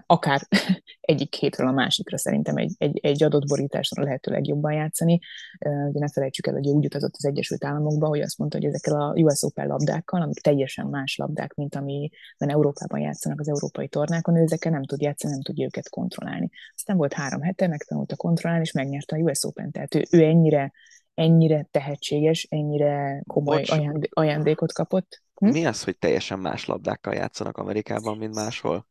akár 0.07 0.41
egyik 1.01 1.35
hétről 1.35 1.69
a 1.69 1.73
másikra 1.73 2.19
szerintem 2.19 2.57
egy, 2.57 2.75
egy, 2.79 2.99
egy 3.03 3.23
adott 3.23 3.47
borításra 3.47 4.03
lehető 4.03 4.31
legjobban 4.31 4.73
játszani. 4.73 5.19
Ugye 5.59 5.99
ne 5.99 6.09
felejtsük 6.09 6.47
el, 6.47 6.53
hogy 6.53 6.69
úgy 6.69 6.85
utazott 6.85 7.15
az 7.17 7.27
Egyesült 7.27 7.65
Államokba, 7.65 8.07
hogy 8.07 8.21
azt 8.21 8.39
mondta, 8.39 8.57
hogy 8.57 8.67
ezekkel 8.67 9.01
a 9.01 9.13
US 9.13 9.43
Open 9.43 9.67
labdákkal, 9.67 10.23
amik 10.23 10.41
teljesen 10.41 10.87
más 10.87 11.17
labdák, 11.17 11.55
mint 11.55 11.75
amiben 11.75 12.11
Európában 12.49 13.01
játszanak 13.01 13.41
az 13.41 13.49
európai 13.49 13.89
tornákon, 13.89 14.37
ő 14.37 14.43
ezekkel 14.43 14.73
nem 14.73 14.85
tud 14.85 15.01
játszani, 15.01 15.33
nem 15.33 15.43
tudja 15.43 15.65
őket 15.65 15.89
kontrollálni. 15.89 16.51
Aztán 16.75 16.97
volt 16.97 17.13
három 17.13 17.41
hete, 17.41 17.67
megtanulta 17.67 18.17
kontrollálni, 18.17 18.65
és 18.65 18.73
megnyerte 18.73 19.17
a 19.17 19.19
US 19.19 19.45
Open, 19.45 19.71
tehát 19.71 19.95
ő, 19.95 20.03
ő 20.11 20.23
ennyire 20.23 20.73
ennyire 21.17 21.69
tehetséges, 21.71 22.47
ennyire 22.51 23.23
komoly 23.27 23.63
ajándé- 23.63 24.09
ajándékot 24.13 24.73
kapott. 24.73 25.23
Hm? 25.35 25.49
Mi 25.49 25.67
az, 25.67 25.85
hogy 25.85 25.99
teljesen 25.99 26.39
más 26.39 26.67
labdákkal 26.67 27.15
játszanak 27.15 27.57
Amerikában, 27.57 28.17
mint 28.17 28.35
máshol? 28.35 28.87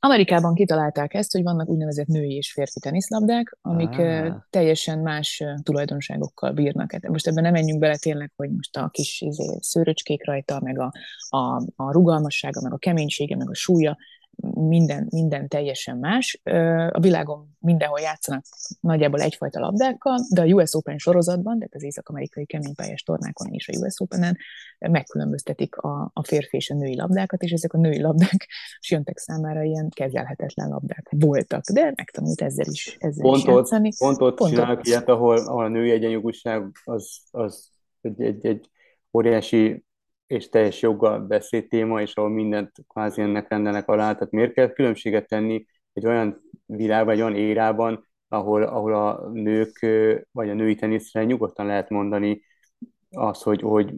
Amerikában 0.00 0.54
kitalálták 0.54 1.14
ezt, 1.14 1.32
hogy 1.32 1.42
vannak 1.42 1.68
úgynevezett 1.68 2.06
női 2.06 2.34
és 2.34 2.52
férfi 2.52 2.80
teniszlabdák, 2.80 3.56
amik 3.62 3.98
ah. 3.98 4.36
teljesen 4.50 4.98
más 4.98 5.44
tulajdonságokkal 5.62 6.52
bírnak. 6.52 6.92
Hát 6.92 7.08
most 7.08 7.26
ebben 7.26 7.42
nem 7.42 7.52
menjünk 7.52 7.80
bele 7.80 7.96
tényleg, 7.96 8.32
hogy 8.36 8.50
most 8.50 8.76
a 8.76 8.88
kis 8.88 9.20
izé, 9.20 9.58
szőröcskék 9.60 10.26
rajta, 10.26 10.60
meg 10.60 10.78
a, 10.78 10.92
a, 11.28 11.62
a 11.76 11.92
rugalmassága, 11.92 12.60
meg 12.60 12.72
a 12.72 12.78
keménysége, 12.78 13.36
meg 13.36 13.50
a 13.50 13.54
súlya, 13.54 13.96
minden, 14.54 15.06
minden 15.10 15.48
teljesen 15.48 15.96
más. 15.96 16.40
A 16.90 17.00
világon 17.00 17.56
mindenhol 17.58 18.00
játszanak 18.00 18.44
nagyjából 18.80 19.20
egyfajta 19.20 19.60
labdákkal, 19.60 20.26
de 20.34 20.40
a 20.40 20.44
US 20.44 20.74
Open 20.74 20.98
sorozatban, 20.98 21.58
tehát 21.58 21.74
az 21.74 21.82
észak-amerikai 21.82 22.46
keménypályás 22.46 23.02
tornákon 23.02 23.52
és 23.52 23.68
a 23.68 23.78
US 23.78 24.00
Open-en 24.00 24.36
megkülönböztetik 24.78 25.76
a, 25.76 26.10
a 26.12 26.24
férfi 26.24 26.56
és 26.56 26.70
a 26.70 26.74
női 26.74 26.96
labdákat, 26.96 27.42
és 27.42 27.50
ezek 27.50 27.72
a 27.72 27.78
női 27.78 28.00
labdák 28.00 28.48
Siontek 28.80 29.18
számára 29.18 29.62
ilyen 29.62 29.88
kezelhetetlen 29.88 30.68
labdák 30.68 31.08
voltak, 31.16 31.64
de 31.72 31.92
megtanult 31.96 32.40
ezzel 32.40 32.66
is, 32.70 32.96
ezzel 32.98 33.22
pont 33.22 33.36
is 33.36 33.44
játszani. 33.44 33.90
Pont 33.98 34.20
ott 34.20 34.36
pont 34.36 34.50
csinálnak 34.50 34.78
ott. 34.78 34.86
ilyet, 34.86 35.08
ahol, 35.08 35.36
ahol 35.36 35.64
a 35.64 35.68
női 35.68 35.90
egyenjogúság 35.90 36.62
az, 36.84 37.18
az 37.30 37.70
egy, 38.00 38.20
egy, 38.20 38.46
egy 38.46 38.70
óriási 39.12 39.86
és 40.28 40.48
teljes 40.48 40.82
joggal 40.82 41.20
beszéd 41.20 41.68
téma, 41.68 42.00
és 42.00 42.14
ahol 42.14 42.30
mindent 42.30 42.72
kvázi 42.88 43.20
ennek 43.20 43.48
rendelnek 43.48 43.88
alá. 43.88 44.12
Tehát 44.12 44.30
miért 44.30 44.52
kell 44.52 44.72
különbséget 44.72 45.28
tenni 45.28 45.66
egy 45.92 46.06
olyan 46.06 46.40
világban, 46.66 47.14
egy 47.14 47.20
olyan 47.20 47.36
érában, 47.36 48.06
ahol, 48.28 48.62
ahol 48.62 48.94
a 48.94 49.30
nők, 49.32 49.86
vagy 50.32 50.48
a 50.48 50.54
női 50.54 50.74
teniszre 50.74 51.24
nyugodtan 51.24 51.66
lehet 51.66 51.90
mondani 51.90 52.42
az, 53.10 53.42
hogy, 53.42 53.60
hogy 53.60 53.94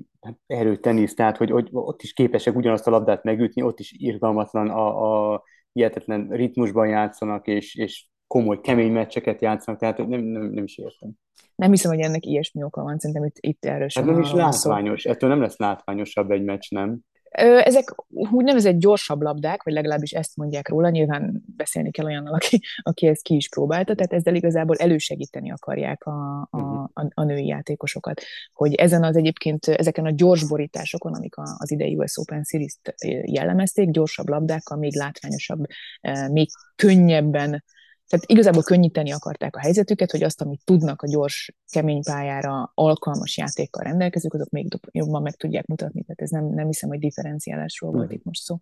erőtenisz, 0.46 1.14
tehát 1.14 1.36
hogy, 1.36 1.50
hogy 1.50 1.68
ott 1.70 2.02
is 2.02 2.12
képesek 2.12 2.56
ugyanazt 2.56 2.86
a 2.86 2.90
labdát 2.90 3.24
megütni, 3.24 3.62
ott 3.62 3.80
is 3.80 3.92
irgalmatlan 3.92 4.68
a, 4.68 5.32
a 5.32 5.42
hihetetlen 5.72 6.28
ritmusban 6.28 6.88
játszanak, 6.88 7.46
és, 7.46 7.74
és 7.74 8.08
komoly, 8.26 8.60
kemény 8.60 8.92
meccseket 8.92 9.40
játszanak, 9.40 9.80
tehát 9.80 9.98
nem, 9.98 10.20
nem, 10.20 10.42
nem 10.42 10.64
is 10.64 10.78
értem. 10.78 11.10
Nem 11.60 11.70
hiszem, 11.70 11.90
hogy 11.90 12.00
ennek 12.00 12.26
ilyesmi 12.26 12.62
oka 12.62 12.82
van, 12.82 12.98
szerintem 12.98 13.24
itt, 13.24 13.36
itt 13.40 13.64
erről 13.64 13.88
sem 13.88 14.04
hát 14.04 14.12
nem 14.12 14.22
is 14.22 14.32
látványos, 14.32 15.02
szó. 15.02 15.10
ettől 15.10 15.30
nem 15.30 15.40
lesz 15.40 15.56
látványosabb 15.56 16.30
egy 16.30 16.42
meccs, 16.42 16.70
nem? 16.70 16.98
Ezek 17.64 17.94
úgynevezett 18.08 18.78
gyorsabb 18.78 19.20
labdák, 19.20 19.62
vagy 19.62 19.72
legalábbis 19.72 20.10
ezt 20.10 20.36
mondják 20.36 20.68
róla, 20.68 20.88
nyilván 20.88 21.44
beszélni 21.56 21.90
kell 21.90 22.04
olyannal, 22.04 22.34
aki, 22.34 22.60
aki 22.82 23.06
ezt 23.06 23.22
ki 23.22 23.34
is 23.34 23.48
próbálta, 23.48 23.94
tehát 23.94 24.12
ezzel 24.12 24.34
igazából 24.34 24.76
elősegíteni 24.76 25.50
akarják 25.50 26.04
a, 26.04 26.48
a, 26.50 26.60
mhm. 26.60 26.84
a, 26.92 27.08
a 27.14 27.24
női 27.24 27.46
játékosokat. 27.46 28.22
Hogy 28.52 28.74
ezen 28.74 29.02
az 29.04 29.16
egyébként, 29.16 29.66
ezeken 29.66 30.04
a 30.04 30.10
gyors 30.10 30.48
borításokon, 30.48 31.14
amik 31.14 31.34
az 31.36 31.70
idei 31.70 31.96
US 31.96 32.18
Open 32.18 32.42
Series-t 32.42 32.94
jellemezték, 33.24 33.90
gyorsabb 33.90 34.28
labdákkal, 34.28 34.78
még 34.78 34.94
látványosabb, 34.94 35.64
még 36.30 36.48
könnyebben 36.76 37.62
tehát 38.10 38.24
igazából 38.26 38.62
könnyíteni 38.62 39.12
akarták 39.12 39.56
a 39.56 39.60
helyzetüket, 39.60 40.10
hogy 40.10 40.22
azt, 40.22 40.40
amit 40.40 40.64
tudnak 40.64 41.02
a 41.02 41.08
gyors, 41.08 41.54
kemény 41.68 42.02
pályára 42.02 42.72
alkalmas 42.74 43.36
játékkal 43.36 43.84
rendelkezők, 43.84 44.34
azok 44.34 44.50
még 44.50 44.66
jobban 44.90 45.22
meg 45.22 45.34
tudják 45.34 45.66
mutatni. 45.66 46.02
Tehát 46.02 46.20
ez 46.20 46.30
nem, 46.30 46.44
nem 46.44 46.66
hiszem, 46.66 46.88
hogy 46.88 46.98
differenciálásról 46.98 47.90
volt 47.90 48.06
hmm. 48.06 48.14
itt 48.14 48.24
most 48.24 48.42
szó. 48.42 48.56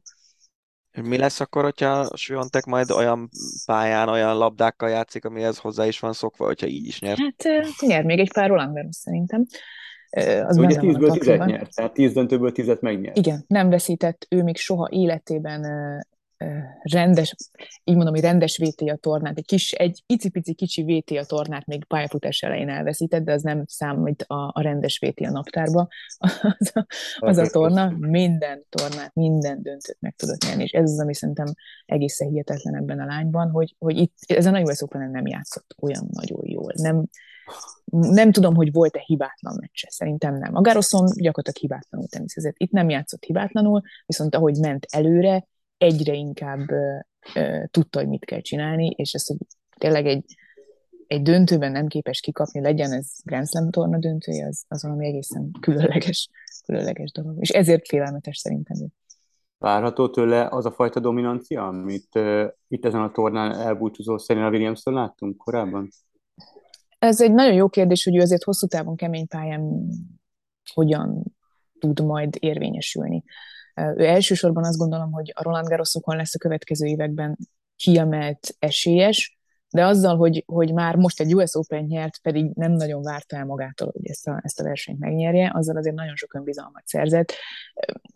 Mi 1.03 1.19
lesz 1.19 1.41
akkor, 1.41 1.63
hogyha 1.63 2.17
Sviontek 2.17 2.65
majd 2.65 2.91
olyan 2.91 3.29
pályán, 3.65 4.09
olyan 4.09 4.37
labdákkal 4.37 4.89
játszik, 4.89 5.25
amihez 5.25 5.59
hozzá 5.59 5.87
is 5.87 6.01
van 6.01 6.13
szokva, 6.13 6.45
hogyha 6.45 6.67
így 6.67 6.87
is 6.87 7.01
nyer? 7.01 7.17
Hát 7.19 7.65
nyer 7.81 8.05
még 8.05 8.19
egy 8.19 8.33
pár 8.33 8.49
Roland 8.49 8.75
Garros 8.75 8.97
szerintem. 8.97 9.47
Az 10.47 10.57
Ugye 10.57 10.79
10-ből 10.81 11.19
10 11.19 11.27
nyert, 11.27 11.75
tehát 11.75 11.93
10 11.93 12.13
döntőből 12.13 12.53
10 12.53 12.77
megnyert. 12.81 13.17
Igen, 13.17 13.45
nem 13.47 13.69
veszített 13.69 14.27
ő 14.31 14.43
még 14.43 14.57
soha 14.57 14.89
életében 14.91 15.63
rendes, 16.83 17.35
így 17.85 17.95
mondom, 17.95 18.15
hogy 18.15 18.23
rendes 18.23 18.59
VTA 18.59 18.97
tornát, 18.97 19.39
egy 19.39 19.47
kis, 19.47 19.73
egy 19.73 20.03
icipici 20.07 20.55
kicsi 20.55 20.83
VTA 20.83 21.25
tornát 21.25 21.67
még 21.67 21.85
pályafutás 21.85 22.43
elején 22.43 22.69
elveszített, 22.69 23.25
de 23.25 23.33
az 23.33 23.43
nem 23.43 23.65
számít 23.67 24.23
a, 24.23 24.51
a 24.55 24.61
rendes 24.61 24.99
VTA 24.99 25.31
naptárba. 25.31 25.89
Az 26.59 26.71
a, 26.75 26.87
az 27.19 27.37
a 27.37 27.47
torna 27.47 27.91
minden 27.99 28.65
tornát, 28.69 29.15
minden 29.15 29.63
döntőt 29.63 29.97
meg 30.01 30.15
tudott 30.17 30.45
nyerni, 30.45 30.63
és 30.63 30.71
ez 30.71 30.91
az, 30.91 31.01
ami 31.01 31.15
szerintem 31.15 31.47
egészen 31.87 32.29
hihetetlen 32.29 32.75
ebben 32.75 33.01
a 33.01 33.07
lányban, 33.07 33.51
hogy, 33.51 33.75
hogy 33.79 33.97
itt 33.97 34.15
ezen 34.27 34.55
a 34.55 34.61
US 34.61 34.83
open 34.83 35.11
nem 35.11 35.27
játszott 35.27 35.75
olyan 35.81 36.09
nagyon 36.11 36.41
jól. 36.43 36.73
Nem, 36.75 37.05
nem 37.91 38.33
tudom, 38.33 38.55
hogy 38.55 38.73
volt-e 38.73 39.03
hibátlan 39.07 39.57
meccse, 39.61 39.89
szerintem 39.91 40.35
nem. 40.35 40.55
A 40.57 40.61
Garoszon 40.61 41.07
gyakorlatilag 41.07 41.57
hibátlanul 41.57 42.09
teniszezett. 42.09 42.55
Itt 42.57 42.71
nem 42.71 42.89
játszott 42.89 43.25
hibátlanul, 43.25 43.83
viszont 44.07 44.35
ahogy 44.35 44.59
ment 44.59 44.87
előre, 44.91 45.47
egyre 45.79 46.15
inkább 46.15 46.67
tudta, 47.71 47.99
hogy 47.99 48.09
mit 48.09 48.25
kell 48.25 48.41
csinálni, 48.41 48.87
és 48.97 49.13
ezt, 49.13 49.29
hogy 49.29 49.37
tényleg 49.79 50.07
egy, 50.07 50.25
egy 51.07 51.23
döntőben 51.23 51.73
nem 51.73 51.87
képes 51.87 52.21
kikapni, 52.21 52.61
legyen 52.61 52.93
ez 52.93 53.07
Grand 53.25 53.49
Slam 53.49 53.71
torna 53.71 53.99
döntője, 53.99 54.47
az, 54.47 54.65
az 54.69 54.83
valami 54.83 55.07
egészen 55.07 55.51
különleges, 55.61 56.29
különleges 56.65 57.13
dolog. 57.13 57.37
És 57.39 57.49
ezért 57.49 57.89
félelmetes 57.89 58.39
szerintem. 58.39 58.77
Várható 59.59 60.09
tőle 60.09 60.49
az 60.51 60.67
a 60.67 60.73
fajta 60.73 61.01
dominancia, 61.01 61.67
amit 61.67 62.15
uh, 62.15 62.45
itt 62.69 62.85
ezen 62.85 63.03
a 63.03 63.11
tornán 63.11 63.53
elbúcsúzó 63.55 64.17
Serena 64.17 64.49
williams 64.49 64.81
láttunk 64.85 65.37
korábban? 65.37 65.89
Ez 66.99 67.21
egy 67.21 67.33
nagyon 67.33 67.55
jó 67.55 67.69
kérdés, 67.69 68.05
hogy 68.05 68.17
ő 68.17 68.21
azért 68.21 68.43
hosszú 68.43 68.67
távon 68.67 68.97
kemény 68.97 69.27
pályán 69.27 69.89
hogyan 70.75 71.23
tud 71.79 72.05
majd 72.05 72.37
érvényesülni. 72.39 73.25
Ő 73.97 74.05
elsősorban 74.05 74.65
azt 74.65 74.79
gondolom, 74.79 75.13
hogy 75.13 75.33
a 75.35 75.43
Roland 75.43 75.69
Garrosokon 75.69 76.17
lesz 76.17 76.35
a 76.35 76.39
következő 76.39 76.87
években 76.87 77.39
kiemelt 77.77 78.55
esélyes, 78.59 79.39
de 79.71 79.85
azzal, 79.85 80.17
hogy, 80.17 80.45
hogy 80.47 80.73
már 80.73 80.97
most 80.97 81.21
egy 81.21 81.35
US 81.35 81.55
Open 81.55 81.85
nyert, 81.85 82.19
pedig 82.23 82.51
nem 82.55 82.73
nagyon 82.73 83.03
várta 83.03 83.37
el 83.37 83.45
magától, 83.45 83.91
hogy 83.93 84.09
ezt 84.09 84.29
a, 84.29 84.41
ezt 84.43 84.61
a 84.61 84.65
versenyt 84.65 84.99
megnyerje, 84.99 85.53
azzal 85.55 85.77
azért 85.77 85.95
nagyon 85.95 86.17
sok 86.17 86.35
önbizalmat 86.35 86.87
szerzett. 86.87 87.33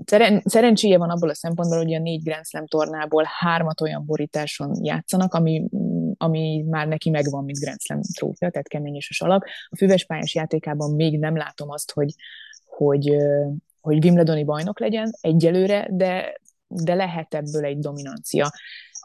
Szeren, 0.04 0.42
szerencséje 0.44 0.98
van 0.98 1.10
abból 1.10 1.28
a 1.28 1.34
szempontból, 1.34 1.78
hogy 1.78 1.94
a 1.94 1.98
négy 1.98 2.22
Grand 2.22 2.46
Slam 2.46 2.66
tornából 2.66 3.24
hármat 3.38 3.80
olyan 3.80 4.04
borításon 4.06 4.84
játszanak, 4.84 5.34
ami, 5.34 5.68
ami 6.16 6.64
már 6.68 6.88
neki 6.88 7.10
megvan, 7.10 7.44
mint 7.44 7.58
Grand 7.58 7.80
Slam 7.80 8.00
trófea, 8.02 8.50
tehát 8.50 8.68
kemény 8.68 8.94
és 8.94 9.10
a 9.10 9.14
salak. 9.14 9.48
A 9.68 9.76
füves 9.76 10.04
pályás 10.04 10.34
játékában 10.34 10.94
még 10.94 11.18
nem 11.18 11.36
látom 11.36 11.70
azt, 11.70 11.92
hogy, 11.92 12.14
hogy, 12.64 13.16
hogy 13.82 14.04
Wimbledoni 14.04 14.44
bajnok 14.44 14.80
legyen 14.80 15.12
egyelőre, 15.20 15.88
de, 15.90 16.40
de 16.66 16.94
lehet 16.94 17.34
ebből 17.34 17.64
egy 17.64 17.78
dominancia. 17.78 18.50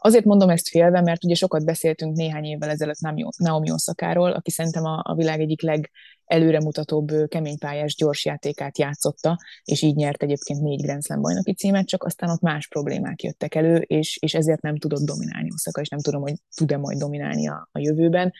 Azért 0.00 0.24
mondom 0.24 0.50
ezt 0.50 0.68
félve, 0.68 1.00
mert 1.00 1.24
ugye 1.24 1.34
sokat 1.34 1.64
beszéltünk 1.64 2.16
néhány 2.16 2.44
évvel 2.44 2.70
ezelőtt 2.70 3.00
Naomi 3.36 3.72
Oszakáról, 3.72 4.32
aki 4.32 4.50
szerintem 4.50 4.84
a, 4.84 5.00
a 5.02 5.14
világ 5.14 5.40
egyik 5.40 5.62
legelőremutatóbb 5.62 7.10
keménypályás 7.28 7.94
gyors 7.94 8.24
játékát 8.24 8.78
játszotta, 8.78 9.38
és 9.64 9.82
így 9.82 9.94
nyert 9.94 10.22
egyébként 10.22 10.60
négy 10.60 10.82
Grand 10.82 11.04
Slam 11.04 11.20
bajnoki 11.20 11.54
címet, 11.54 11.86
csak 11.86 12.04
aztán 12.04 12.30
ott 12.30 12.40
más 12.40 12.68
problémák 12.68 13.22
jöttek 13.22 13.54
elő, 13.54 13.76
és, 13.76 14.18
és 14.20 14.34
ezért 14.34 14.62
nem 14.62 14.76
tudott 14.76 15.04
dominálni 15.04 15.52
Oszaka, 15.52 15.80
és 15.80 15.88
nem 15.88 16.00
tudom, 16.00 16.20
hogy 16.20 16.34
tud-e 16.56 16.76
majd 16.76 16.98
dominálni 16.98 17.48
a, 17.48 17.68
a 17.72 17.78
jövőben. 17.78 18.32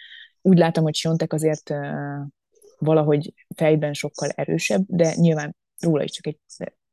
Úgy 0.43 0.59
látom, 0.59 0.85
hogy 0.85 0.95
Siontek 0.95 1.33
azért 1.33 1.75
valahogy 2.79 3.35
fejben 3.57 3.93
sokkal 3.93 4.29
erősebb, 4.29 4.83
de 4.87 5.15
nyilván 5.15 5.57
róla 5.81 6.03
is 6.03 6.11
csak 6.11 6.27
egy, 6.27 6.41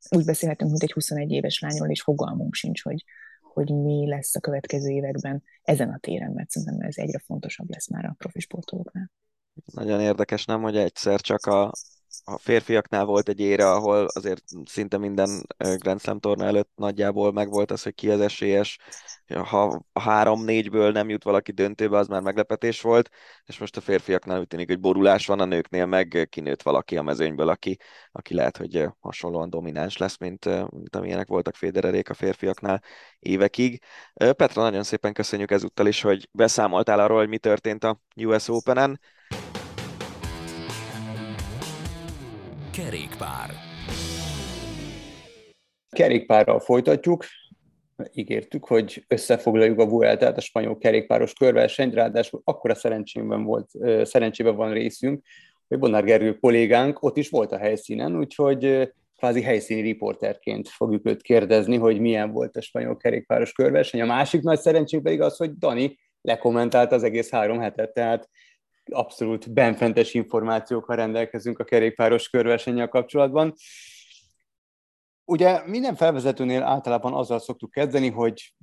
úgy 0.09 0.25
beszélhetünk, 0.25 0.69
mint 0.69 0.83
egy 0.83 0.91
21 0.91 1.31
éves 1.31 1.59
lányról, 1.59 1.89
és 1.89 2.01
fogalmunk 2.01 2.53
sincs, 2.53 2.81
hogy, 2.83 3.03
hogy 3.41 3.69
mi 3.69 4.07
lesz 4.07 4.35
a 4.35 4.39
következő 4.39 4.89
években 4.89 5.43
ezen 5.61 5.89
a 5.89 5.97
téren, 5.99 6.31
mert 6.31 6.49
szerintem 6.49 6.87
ez 6.87 6.97
egyre 6.97 7.19
fontosabb 7.25 7.69
lesz 7.69 7.89
már 7.89 8.05
a 8.05 8.15
profi 8.17 8.39
sportolóknál. 8.39 9.11
Nagyon 9.73 10.01
érdekes, 10.01 10.45
nem, 10.45 10.61
hogy 10.61 10.77
egyszer 10.77 11.21
csak 11.21 11.45
a, 11.45 11.71
a 12.27 12.37
férfiaknál 12.37 13.05
volt 13.05 13.29
egy 13.29 13.39
ére, 13.39 13.71
ahol 13.71 14.05
azért 14.13 14.43
szinte 14.65 14.97
minden 14.97 15.45
Grand 15.57 16.01
Slam 16.01 16.19
torna 16.19 16.45
előtt 16.45 16.69
nagyjából 16.75 17.31
megvolt 17.31 17.71
az, 17.71 17.83
hogy 17.83 17.93
ki 17.93 18.09
az 18.09 18.19
esélyes. 18.19 18.77
Ha 19.27 19.85
három-négyből 19.93 20.91
nem 20.91 21.09
jut 21.09 21.23
valaki 21.23 21.51
döntőbe, 21.51 21.97
az 21.97 22.07
már 22.07 22.21
meglepetés 22.21 22.81
volt, 22.81 23.09
és 23.45 23.57
most 23.57 23.77
a 23.77 23.81
férfiaknál 23.81 24.39
úgy 24.39 24.47
tűnik, 24.47 24.67
hogy 24.67 24.79
borulás 24.79 25.25
van, 25.25 25.39
a 25.39 25.45
nőknél 25.45 25.85
meg 25.85 26.27
kinőtt 26.29 26.61
valaki 26.61 26.97
a 26.97 27.01
mezőnyből, 27.01 27.49
aki, 27.49 27.77
aki 28.11 28.33
lehet, 28.33 28.57
hogy 28.57 28.87
hasonlóan 28.99 29.49
domináns 29.49 29.97
lesz, 29.97 30.17
mint, 30.17 30.45
mint 30.71 30.95
amilyenek 30.95 31.27
voltak 31.27 31.55
Federerék 31.55 32.09
a 32.09 32.13
férfiaknál 32.13 32.83
évekig. 33.19 33.81
Petra, 34.13 34.61
nagyon 34.61 34.83
szépen 34.83 35.13
köszönjük 35.13 35.51
ezúttal 35.51 35.87
is, 35.87 36.01
hogy 36.01 36.29
beszámoltál 36.31 36.99
arról, 36.99 37.17
hogy 37.17 37.29
mi 37.29 37.37
történt 37.37 37.83
a 37.83 38.01
US 38.15 38.47
Open-en. 38.47 38.99
Kerékpár. 42.75 43.49
Kerékpárral 45.89 46.59
folytatjuk. 46.59 47.25
Ígértük, 48.13 48.65
hogy 48.65 49.05
összefoglaljuk 49.07 49.79
a 49.79 49.87
Vueltát, 49.87 50.37
a 50.37 50.41
spanyol 50.41 50.77
kerékpáros 50.77 51.33
körversenyt, 51.33 51.93
ráadásul 51.93 52.41
akkora 52.43 52.75
szerencsében 52.75 53.43
volt, 53.43 53.69
szerencsében 54.03 54.55
van 54.55 54.73
részünk, 54.73 55.25
Bonár 55.67 56.03
Gergő 56.03 56.37
kollégánk 56.37 57.03
ott 57.03 57.17
is 57.17 57.29
volt 57.29 57.51
a 57.51 57.57
helyszínen, 57.57 58.17
úgyhogy 58.17 58.91
kvázi 59.17 59.41
helyszíni 59.41 59.81
riporterként 59.81 60.69
fogjuk 60.69 61.07
őt 61.07 61.21
kérdezni, 61.21 61.77
hogy 61.77 61.99
milyen 61.99 62.31
volt 62.31 62.57
a 62.57 62.61
spanyol 62.61 62.97
kerékpáros 62.97 63.51
körverseny. 63.51 64.01
A 64.01 64.05
másik 64.05 64.41
nagy 64.41 64.59
szerencség 64.59 65.01
pedig 65.01 65.21
az, 65.21 65.37
hogy 65.37 65.57
Dani 65.57 65.99
lekommentált 66.21 66.91
az 66.91 67.03
egész 67.03 67.29
három 67.29 67.59
hetet, 67.59 67.93
tehát 67.93 68.29
abszolút 68.91 69.53
benfentes 69.53 70.13
információkkal 70.13 70.95
rendelkezünk 70.95 71.59
a 71.59 71.63
kerékpáros 71.63 72.29
körversennyel 72.29 72.87
kapcsolatban. 72.87 73.53
Ugye 75.25 75.61
minden 75.65 75.95
felvezetőnél 75.95 76.63
általában 76.63 77.13
azzal 77.13 77.39
szoktuk 77.39 77.71
kezdeni, 77.71 78.09
hogy 78.09 78.53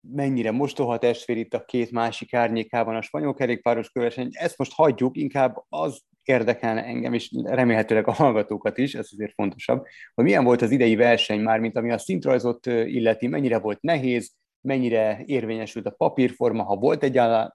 mennyire 0.00 0.50
mostoha 0.50 0.98
testvér 0.98 1.36
itt 1.36 1.54
a 1.54 1.64
két 1.64 1.90
másik 1.90 2.34
árnyékában 2.34 2.96
a 2.96 3.02
spanyol 3.02 3.34
kerékpáros 3.34 3.90
körverseny. 3.90 4.28
Ezt 4.32 4.58
most 4.58 4.72
hagyjuk, 4.74 5.16
inkább 5.16 5.64
az 5.68 6.00
érdekelne 6.22 6.84
engem, 6.84 7.12
és 7.12 7.30
remélhetőleg 7.42 8.08
a 8.08 8.12
hallgatókat 8.12 8.78
is, 8.78 8.94
ez 8.94 9.08
azért 9.12 9.34
fontosabb, 9.34 9.84
hogy 10.14 10.24
milyen 10.24 10.44
volt 10.44 10.62
az 10.62 10.70
idei 10.70 10.96
verseny 10.96 11.40
már, 11.40 11.60
mint 11.60 11.76
ami 11.76 11.92
a 11.92 11.98
szintrajzot 11.98 12.66
illeti, 12.66 13.26
mennyire 13.26 13.58
volt 13.58 13.80
nehéz, 13.80 14.32
mennyire 14.60 15.22
érvényesült 15.26 15.86
a 15.86 15.90
papírforma, 15.90 16.62
ha 16.62 16.76
volt 16.76 17.02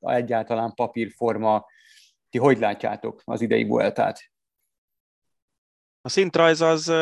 egyáltalán 0.02 0.74
papírforma, 0.74 1.66
ti 2.30 2.38
hogy 2.38 2.58
látjátok 2.58 3.22
az 3.26 3.42
idei 3.42 3.64
Vueltát? 3.64 4.32
A 6.02 6.10
szintrajz 6.10 6.62
az, 6.62 6.94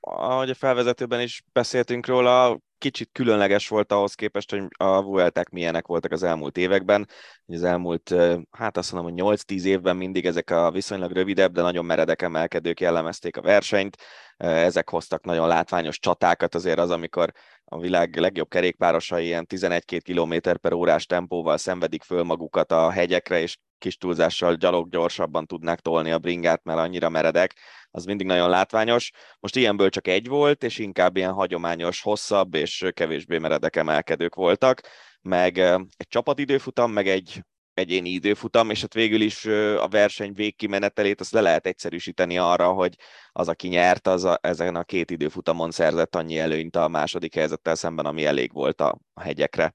ahogy 0.00 0.50
a 0.50 0.54
felvezetőben 0.54 1.20
is 1.20 1.42
beszéltünk 1.52 2.06
róla, 2.06 2.58
kicsit 2.78 3.10
különleges 3.12 3.68
volt 3.68 3.92
ahhoz 3.92 4.14
képest, 4.14 4.50
hogy 4.50 4.66
a 4.76 5.02
Vueltek 5.02 5.48
milyenek 5.48 5.86
voltak 5.86 6.12
az 6.12 6.22
elmúlt 6.22 6.56
években. 6.56 7.08
Az 7.46 7.62
elmúlt, 7.62 8.14
hát 8.50 8.76
azt 8.76 8.92
mondom, 8.92 9.26
hogy 9.26 9.38
8-10 9.44 9.64
évben 9.64 9.96
mindig 9.96 10.26
ezek 10.26 10.50
a 10.50 10.70
viszonylag 10.70 11.12
rövidebb, 11.12 11.52
de 11.52 11.62
nagyon 11.62 11.84
meredek 11.84 12.22
emelkedők 12.22 12.80
jellemezték 12.80 13.36
a 13.36 13.42
versenyt. 13.42 13.96
Ezek 14.36 14.88
hoztak 14.88 15.24
nagyon 15.24 15.48
látványos 15.48 15.98
csatákat, 15.98 16.54
azért 16.54 16.78
az, 16.78 16.90
amikor 16.90 17.32
a 17.64 17.78
világ 17.78 18.16
legjobb 18.16 18.48
kerékpárosai 18.48 19.24
ilyen 19.24 19.46
11-2 19.48 20.00
km 20.04 20.50
per 20.60 20.72
órás 20.72 21.06
tempóval 21.06 21.56
szenvedik 21.56 22.02
föl 22.02 22.22
magukat 22.22 22.72
a 22.72 22.90
hegyekre, 22.90 23.40
és 23.40 23.58
kis 23.82 23.96
túlzással 23.96 24.54
gyalog 24.54 24.88
gyorsabban 24.90 25.46
tudnák 25.46 25.80
tolni 25.80 26.10
a 26.10 26.18
bringát, 26.18 26.64
mert 26.64 26.78
annyira 26.78 27.08
meredek, 27.08 27.54
az 27.90 28.04
mindig 28.04 28.26
nagyon 28.26 28.48
látványos. 28.48 29.10
Most 29.40 29.56
ilyenből 29.56 29.88
csak 29.88 30.08
egy 30.08 30.28
volt, 30.28 30.64
és 30.64 30.78
inkább 30.78 31.16
ilyen 31.16 31.32
hagyományos, 31.32 32.00
hosszabb 32.02 32.54
és 32.54 32.84
kevésbé 32.92 33.38
meredek 33.38 33.76
emelkedők 33.76 34.34
voltak, 34.34 34.80
meg 35.22 35.58
egy 35.96 36.08
csapatidőfutam, 36.08 36.92
meg 36.92 37.08
egy 37.08 37.42
egyéni 37.74 38.08
időfutam, 38.08 38.70
és 38.70 38.80
hát 38.80 38.94
végül 38.94 39.20
is 39.20 39.44
a 39.78 39.88
verseny 39.88 40.32
végkimenetelét 40.32 41.20
azt 41.20 41.32
le 41.32 41.40
lehet 41.40 41.66
egyszerűsíteni 41.66 42.38
arra, 42.38 42.72
hogy 42.72 42.96
az, 43.32 43.48
aki 43.48 43.68
nyert, 43.68 44.06
az 44.06 44.24
a, 44.24 44.38
ezen 44.42 44.76
a 44.76 44.84
két 44.84 45.10
időfutamon 45.10 45.70
szerzett 45.70 46.16
annyi 46.16 46.38
előnyt 46.38 46.76
a 46.76 46.88
második 46.88 47.34
helyzettel 47.34 47.74
szemben, 47.74 48.06
ami 48.06 48.24
elég 48.24 48.52
volt 48.52 48.80
a, 48.80 48.98
hegyekre. 49.20 49.74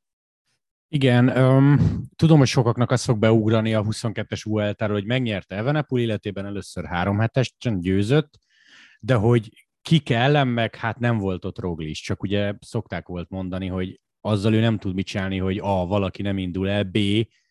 Igen, 0.89 1.29
um, 1.29 2.01
tudom, 2.15 2.37
hogy 2.37 2.47
sokaknak 2.47 2.91
az 2.91 3.03
fog 3.03 3.19
beugrani 3.19 3.73
a 3.73 3.83
22-es 3.83 4.41
Vueltáról, 4.43 4.95
hogy 4.95 5.05
megnyerte 5.05 5.55
Evenepul 5.55 5.99
életében 5.99 6.45
először 6.45 6.85
három 6.85 7.19
hetesen 7.19 7.79
győzött, 7.79 8.39
de 8.99 9.15
hogy 9.15 9.67
ki 9.81 10.01
ellen 10.05 10.47
meg, 10.47 10.75
hát 10.75 10.99
nem 10.99 11.17
volt 11.17 11.45
ott 11.45 11.59
Roglic, 11.59 11.97
csak 11.97 12.23
ugye 12.23 12.53
szokták 12.59 13.07
volt 13.07 13.29
mondani, 13.29 13.67
hogy 13.67 13.99
azzal 14.21 14.53
ő 14.53 14.59
nem 14.59 14.77
tud 14.77 14.93
mit 14.93 15.05
csinálni, 15.05 15.37
hogy 15.37 15.57
A, 15.57 15.85
valaki 15.85 16.21
nem 16.21 16.37
indul 16.37 16.69
el, 16.69 16.83
B, 16.83 16.97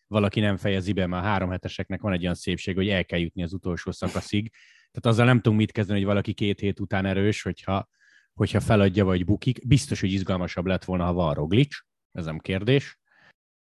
valaki 0.07 0.39
nem 0.39 0.57
fejezi 0.57 0.93
be, 0.93 1.07
mert 1.07 1.23
a 1.23 1.27
három 1.27 1.49
heteseknek 1.49 2.01
van 2.01 2.13
egy 2.13 2.21
olyan 2.21 2.33
szépség, 2.33 2.75
hogy 2.75 2.89
el 2.89 3.05
kell 3.05 3.19
jutni 3.19 3.43
az 3.43 3.53
utolsó 3.53 3.91
szakaszig. 3.91 4.51
Tehát 4.91 5.05
azzal 5.15 5.25
nem 5.25 5.41
tudunk 5.41 5.59
mit 5.61 5.71
kezdeni, 5.71 5.97
hogy 5.99 6.07
valaki 6.07 6.33
két 6.33 6.59
hét 6.59 6.79
után 6.79 7.05
erős, 7.05 7.41
hogyha, 7.41 7.89
hogyha 8.33 8.59
feladja 8.59 9.05
vagy 9.05 9.25
bukik. 9.25 9.67
Biztos, 9.67 9.99
hogy 9.99 10.11
izgalmasabb 10.11 10.65
lett 10.65 10.83
volna, 10.83 11.05
ha 11.05 11.13
van 11.13 11.33
Roglic, 11.33 11.75
ez 12.11 12.25
nem 12.25 12.39
kérdés. 12.39 12.99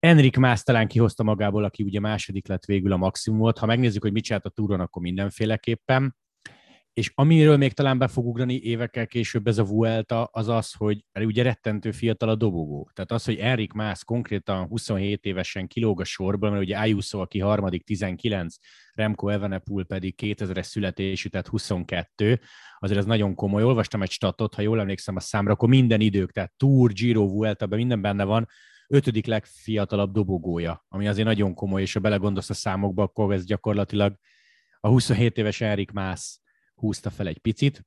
Enrik 0.04 0.38
Mász 0.38 0.64
talán 0.64 0.88
kihozta 0.88 1.24
magából, 1.24 1.64
aki 1.64 1.84
ugye 1.84 2.00
második 2.00 2.48
lett 2.48 2.66
végül 2.66 2.92
a 2.92 2.98
maximumot. 2.98 3.58
Ha 3.58 3.66
megnézzük, 3.66 4.02
hogy 4.02 4.12
mit 4.12 4.24
csinált 4.24 4.46
a 4.46 4.50
túron, 4.50 4.80
akkor 4.80 5.02
mindenféleképpen. 5.02 6.16
És 6.94 7.12
amiről 7.16 7.58
még 7.58 7.74
talán 7.74 7.98
be 7.98 8.08
fog 8.08 8.26
ugrani 8.26 8.60
évekkel 8.62 9.08
később 9.08 9.48
ez 9.48 9.58
a 9.58 9.64
Vuelta, 9.64 10.24
az 10.24 10.48
az, 10.48 10.74
hogy 10.74 11.06
ugye 11.20 11.44
rettentő 11.44 11.92
fiatal 11.92 12.30
a 12.30 12.36
dobogó. 12.36 12.90
Tehát 12.94 13.12
az, 13.12 13.26
hogy 13.26 13.38
Enrik 13.38 13.74
Mász 13.74 14.02
konkrétan 14.02 14.68
27 14.68 15.26
évesen 15.26 15.68
kilóg 15.68 16.00
a 16.00 16.04
sorból, 16.04 16.50
mert 16.50 16.64
ugye 16.64 16.78
Ayuso, 16.78 17.20
aki 17.20 17.40
harmadik 17.40 17.84
19, 17.84 18.56
Remco 18.94 19.28
Evenepoel 19.28 19.86
pedig 19.86 20.16
2000-es 20.22 20.64
születésű, 20.64 21.30
tehát 21.30 21.48
22, 21.48 22.40
azért 22.80 23.00
ez 23.00 23.06
nagyon 23.06 23.36
komoly. 23.36 23.64
Olvastam 23.64 24.02
egy 24.02 24.12
statot, 24.12 24.54
ha 24.54 24.62
jól 24.62 24.80
emlékszem 24.80 25.16
a 25.16 25.20
számra, 25.20 25.52
akkor 25.52 25.70
minden 25.70 26.02
idők, 26.02 26.32
tehát 26.32 26.54
Tour, 26.58 26.92
Giro, 26.92 27.28
Vuelta, 27.28 27.68
minden 27.68 28.02
benne 28.02 28.24
van, 28.24 28.48
ötödik 28.88 29.26
legfiatalabb 29.26 30.14
dobogója, 30.14 30.86
ami 30.88 31.08
azért 31.08 31.28
nagyon 31.28 31.54
komoly, 31.54 31.82
és 31.82 31.94
ha 31.94 32.00
belegondolsz 32.00 32.50
a 32.50 32.54
számokba, 32.54 33.04
akkor 33.04 33.34
ez 33.34 33.46
gyakorlatilag 33.46 34.16
a 34.80 34.88
27 34.88 35.38
éves 35.38 35.62
Erik 35.62 35.92
Mász 35.92 36.40
húzta 36.76 37.10
fel 37.10 37.28
egy 37.28 37.40
picit. 37.40 37.86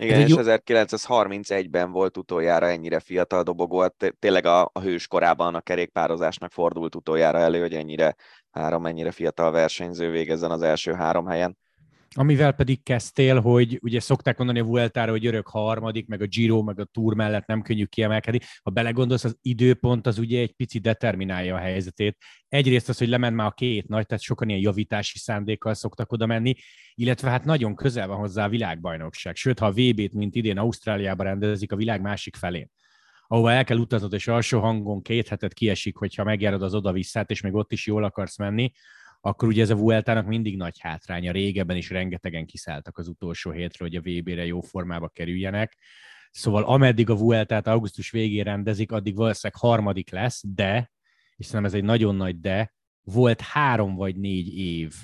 Igen, 0.00 0.20
és 0.20 0.30
jó... 0.30 0.36
1931-ben 0.40 1.90
volt 1.90 2.16
utoljára 2.16 2.68
ennyire 2.68 3.00
fiatal 3.00 3.42
dobogó, 3.42 3.86
tényleg 4.18 4.46
a, 4.46 4.70
a 4.72 4.80
hős 4.80 5.06
korában 5.06 5.54
a 5.54 5.60
kerékpározásnak 5.60 6.52
fordult 6.52 6.94
utoljára 6.94 7.38
elő, 7.38 7.60
hogy 7.60 7.74
ennyire 7.74 8.16
három, 8.50 8.86
ennyire 8.86 9.10
fiatal 9.10 9.50
versenyző 9.50 10.10
végezzen 10.10 10.50
az 10.50 10.62
első 10.62 10.92
három 10.92 11.26
helyen. 11.26 11.58
Amivel 12.16 12.52
pedig 12.52 12.82
kezdtél, 12.82 13.40
hogy 13.40 13.78
ugye 13.82 14.00
szokták 14.00 14.38
mondani 14.38 14.58
a 14.58 14.64
Vueltára, 14.64 15.10
hogy 15.10 15.26
örök 15.26 15.48
harmadik, 15.48 16.06
meg 16.06 16.22
a 16.22 16.26
Giro, 16.26 16.62
meg 16.62 16.80
a 16.80 16.84
Tour 16.84 17.14
mellett 17.14 17.46
nem 17.46 17.62
könnyű 17.62 17.84
kiemelkedni. 17.84 18.40
Ha 18.62 18.70
belegondolsz, 18.70 19.24
az 19.24 19.38
időpont 19.40 20.06
az 20.06 20.18
ugye 20.18 20.40
egy 20.40 20.52
picit 20.52 20.82
determinálja 20.82 21.54
a 21.54 21.58
helyzetét. 21.58 22.16
Egyrészt 22.48 22.88
az, 22.88 22.98
hogy 22.98 23.08
lement 23.08 23.36
már 23.36 23.46
a 23.46 23.50
két 23.50 23.88
nagy, 23.88 24.06
tehát 24.06 24.22
sokan 24.22 24.48
ilyen 24.48 24.60
javítási 24.60 25.18
szándékkal 25.18 25.74
szoktak 25.74 26.12
oda 26.12 26.26
menni, 26.26 26.54
illetve 26.94 27.30
hát 27.30 27.44
nagyon 27.44 27.74
közel 27.74 28.06
van 28.06 28.16
hozzá 28.16 28.44
a 28.44 28.48
világbajnokság. 28.48 29.36
Sőt, 29.36 29.58
ha 29.58 29.66
a 29.66 29.72
VB-t, 29.72 30.12
mint 30.12 30.34
idén 30.34 30.58
Ausztráliában 30.58 31.26
rendezik 31.26 31.72
a 31.72 31.76
világ 31.76 32.00
másik 32.00 32.36
felén, 32.36 32.70
ahova 33.26 33.52
el 33.52 33.64
kell 33.64 33.78
utaznod, 33.78 34.12
és 34.12 34.28
alsó 34.28 34.60
hangon 34.60 35.02
két 35.02 35.28
hetet 35.28 35.52
kiesik, 35.52 35.96
hogyha 35.96 36.24
megjárod 36.24 36.62
az 36.62 36.74
oda-visszát, 36.74 37.30
és 37.30 37.40
még 37.40 37.54
ott 37.54 37.72
is 37.72 37.86
jól 37.86 38.04
akarsz 38.04 38.38
menni, 38.38 38.72
akkor 39.26 39.48
ugye 39.48 39.62
ez 39.62 39.70
a 39.70 39.76
Vueltának 39.76 40.26
mindig 40.26 40.56
nagy 40.56 40.78
hátránya. 40.80 41.32
Régebben 41.32 41.76
is 41.76 41.90
rengetegen 41.90 42.46
kiszálltak 42.46 42.98
az 42.98 43.08
utolsó 43.08 43.50
hétről, 43.50 43.88
hogy 43.88 43.96
a 43.96 44.20
VB-re 44.20 44.46
jó 44.46 44.60
formába 44.60 45.08
kerüljenek. 45.08 45.78
Szóval 46.30 46.64
ameddig 46.64 47.10
a 47.10 47.16
Vueltát 47.16 47.66
augusztus 47.66 48.10
végén 48.10 48.44
rendezik, 48.44 48.92
addig 48.92 49.16
valószínűleg 49.16 49.60
harmadik 49.60 50.10
lesz, 50.10 50.42
de, 50.46 50.90
és 51.36 51.46
szerintem 51.46 51.70
ez 51.70 51.78
egy 51.78 51.84
nagyon 51.84 52.14
nagy 52.14 52.40
de, 52.40 52.74
volt 53.02 53.40
három 53.40 53.94
vagy 53.94 54.16
négy 54.16 54.58
év. 54.58 54.94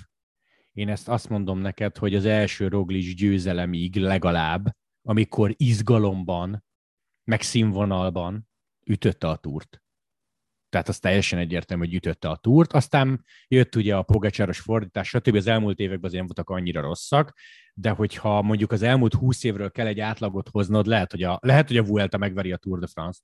Én 0.72 0.88
ezt 0.88 1.08
azt 1.08 1.28
mondom 1.28 1.58
neked, 1.58 1.96
hogy 1.96 2.14
az 2.14 2.24
első 2.24 2.68
Roglic 2.68 3.14
győzelemig 3.14 3.96
legalább, 3.96 4.76
amikor 5.02 5.54
izgalomban, 5.56 6.64
meg 7.24 7.42
színvonalban 7.42 8.48
ütötte 8.84 9.28
a 9.28 9.36
túrt 9.36 9.82
tehát 10.70 10.88
az 10.88 10.98
teljesen 10.98 11.38
egyértelmű, 11.38 11.84
hogy 11.84 11.94
ütötte 11.94 12.28
a 12.28 12.36
túrt. 12.36 12.72
Aztán 12.72 13.24
jött 13.48 13.76
ugye 13.76 13.96
a 13.96 14.02
Pogacsáros 14.02 14.58
fordítás, 14.58 15.08
stb. 15.08 15.34
az 15.36 15.46
elmúlt 15.46 15.78
években 15.78 16.04
azért 16.04 16.26
nem 16.26 16.32
voltak 16.34 16.56
annyira 16.56 16.80
rosszak, 16.80 17.32
de 17.74 17.90
hogyha 17.90 18.42
mondjuk 18.42 18.72
az 18.72 18.82
elmúlt 18.82 19.14
húsz 19.14 19.44
évről 19.44 19.70
kell 19.70 19.86
egy 19.86 20.00
átlagot 20.00 20.48
hoznod, 20.48 20.86
lehet, 20.86 21.10
hogy 21.10 21.22
a, 21.22 21.38
lehet, 21.42 21.68
hogy 21.68 21.76
a 21.76 21.82
Vuelta 21.82 22.18
megveri 22.18 22.52
a 22.52 22.56
Tour 22.56 22.78
de 22.78 22.86
France. 22.86 23.20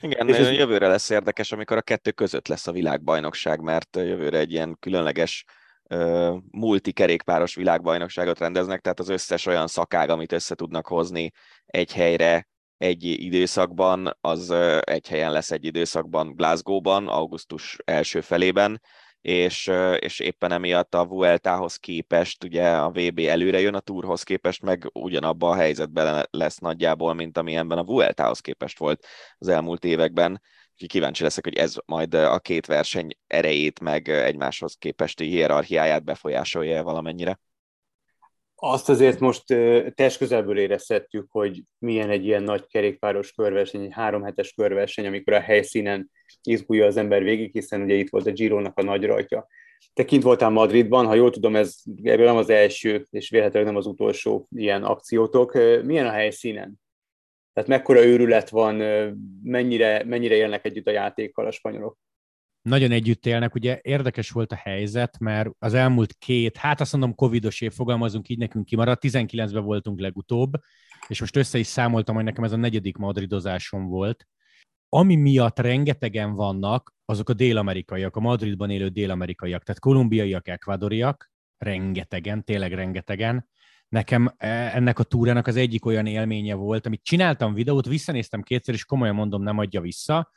Igen, 0.00 0.28
és 0.28 0.36
ez... 0.36 0.50
jövőre 0.50 0.86
lesz 0.86 1.10
érdekes, 1.10 1.52
amikor 1.52 1.76
a 1.76 1.82
kettő 1.82 2.10
között 2.10 2.48
lesz 2.48 2.66
a 2.66 2.72
világbajnokság, 2.72 3.60
mert 3.60 3.96
jövőre 3.96 4.38
egy 4.38 4.52
ilyen 4.52 4.76
különleges 4.80 5.44
uh, 5.82 6.36
multikerékpáros 6.50 7.54
világbajnokságot 7.54 8.38
rendeznek, 8.38 8.80
tehát 8.80 9.00
az 9.00 9.08
összes 9.08 9.46
olyan 9.46 9.66
szakág, 9.66 10.10
amit 10.10 10.32
össze 10.32 10.54
tudnak 10.54 10.86
hozni 10.86 11.30
egy 11.66 11.92
helyre, 11.92 12.48
egy 12.84 13.04
időszakban, 13.04 14.16
az 14.20 14.50
egy 14.80 15.08
helyen 15.08 15.32
lesz 15.32 15.50
egy 15.50 15.64
időszakban 15.64 16.34
Glasgow-ban, 16.36 17.08
augusztus 17.08 17.78
első 17.84 18.20
felében, 18.20 18.80
és, 19.20 19.70
és 19.98 20.20
éppen 20.20 20.52
emiatt 20.52 20.94
a 20.94 21.06
Vueltához 21.06 21.76
képest, 21.76 22.44
ugye 22.44 22.68
a 22.68 22.90
VB 22.90 23.18
előre 23.18 23.60
jön 23.60 23.74
a 23.74 23.80
Tourhoz 23.80 24.22
képest, 24.22 24.62
meg 24.62 24.90
ugyanabban 24.92 25.50
a 25.50 25.60
helyzetben 25.60 26.26
lesz 26.30 26.58
nagyjából, 26.58 27.14
mint 27.14 27.38
amilyenben 27.38 27.78
a 27.78 27.84
Vueltához 27.84 28.40
képest 28.40 28.78
volt 28.78 29.06
az 29.38 29.48
elmúlt 29.48 29.84
években. 29.84 30.42
Kíváncsi 30.86 31.22
leszek, 31.22 31.44
hogy 31.44 31.56
ez 31.56 31.74
majd 31.86 32.14
a 32.14 32.38
két 32.38 32.66
verseny 32.66 33.16
erejét, 33.26 33.80
meg 33.80 34.08
egymáshoz 34.08 34.74
képesti 34.74 35.24
hierarchiáját 35.24 36.04
befolyásolja 36.04 36.82
valamennyire. 36.82 37.38
Azt 38.66 38.88
azért 38.88 39.20
most 39.20 39.44
test 39.94 40.18
közelből 40.18 40.58
érezhettük, 40.58 41.26
hogy 41.30 41.62
milyen 41.78 42.10
egy 42.10 42.24
ilyen 42.24 42.42
nagy 42.42 42.66
kerékpáros 42.66 43.32
körverseny, 43.32 43.82
egy 43.82 43.92
háromhetes 43.92 44.52
körverseny, 44.52 45.06
amikor 45.06 45.32
a 45.32 45.40
helyszínen 45.40 46.10
izgulja 46.42 46.86
az 46.86 46.96
ember 46.96 47.22
végig, 47.22 47.52
hiszen 47.52 47.82
ugye 47.82 47.94
itt 47.94 48.10
volt 48.10 48.26
a 48.26 48.32
Gironak 48.32 48.78
a 48.78 48.82
nagy 48.82 49.04
rajtja. 49.04 49.46
te 49.92 50.04
kint 50.04 50.22
voltál 50.22 50.50
Madridban, 50.50 51.06
ha 51.06 51.14
jól 51.14 51.30
tudom, 51.30 51.56
ez 51.56 51.76
ebből 52.02 52.26
nem 52.26 52.36
az 52.36 52.50
első, 52.50 53.06
és 53.10 53.30
véletlenül 53.30 53.68
nem 53.68 53.76
az 53.76 53.86
utolsó 53.86 54.48
ilyen 54.50 54.84
akciótok. 54.84 55.52
Milyen 55.82 56.06
a 56.06 56.10
helyszínen? 56.10 56.80
Tehát 57.52 57.68
mekkora 57.68 58.04
őrület 58.04 58.48
van, 58.48 58.74
mennyire, 59.42 60.04
mennyire 60.04 60.34
élnek 60.34 60.64
együtt 60.64 60.86
a 60.86 60.90
játékkal 60.90 61.46
a 61.46 61.50
spanyolok? 61.50 61.98
Nagyon 62.68 62.90
együtt 62.90 63.26
élnek, 63.26 63.54
ugye 63.54 63.78
érdekes 63.82 64.30
volt 64.30 64.52
a 64.52 64.56
helyzet, 64.56 65.18
mert 65.18 65.50
az 65.58 65.74
elmúlt 65.74 66.14
két, 66.18 66.56
hát 66.56 66.80
azt 66.80 66.92
mondom 66.92 67.14
covidos 67.14 67.60
év, 67.60 67.72
fogalmazunk 67.72 68.28
így, 68.28 68.38
nekünk 68.38 68.64
kimaradt, 68.64 69.04
19-ben 69.04 69.64
voltunk 69.64 70.00
legutóbb, 70.00 70.52
és 71.08 71.20
most 71.20 71.36
össze 71.36 71.58
is 71.58 71.66
számoltam, 71.66 72.14
hogy 72.14 72.24
nekem 72.24 72.44
ez 72.44 72.52
a 72.52 72.56
negyedik 72.56 72.96
madridozásom 72.96 73.86
volt, 73.86 74.26
ami 74.88 75.16
miatt 75.16 75.58
rengetegen 75.58 76.34
vannak, 76.34 76.94
azok 77.04 77.28
a 77.28 77.32
dél-amerikaiak, 77.32 78.16
a 78.16 78.20
Madridban 78.20 78.70
élő 78.70 78.88
dél-amerikaiak, 78.88 79.62
tehát 79.62 79.80
kolumbiaiak, 79.80 80.48
ekvadoriak, 80.48 81.32
rengetegen, 81.58 82.44
tényleg 82.44 82.72
rengetegen. 82.72 83.48
Nekem 83.88 84.34
e, 84.36 84.48
ennek 84.48 84.98
a 84.98 85.02
túrának 85.02 85.46
az 85.46 85.56
egyik 85.56 85.86
olyan 85.86 86.06
élménye 86.06 86.54
volt, 86.54 86.86
amit 86.86 87.02
csináltam 87.02 87.54
videót, 87.54 87.86
visszanéztem 87.86 88.42
kétszer, 88.42 88.74
és 88.74 88.84
komolyan 88.84 89.14
mondom, 89.14 89.42
nem 89.42 89.58
adja 89.58 89.80
vissza. 89.80 90.30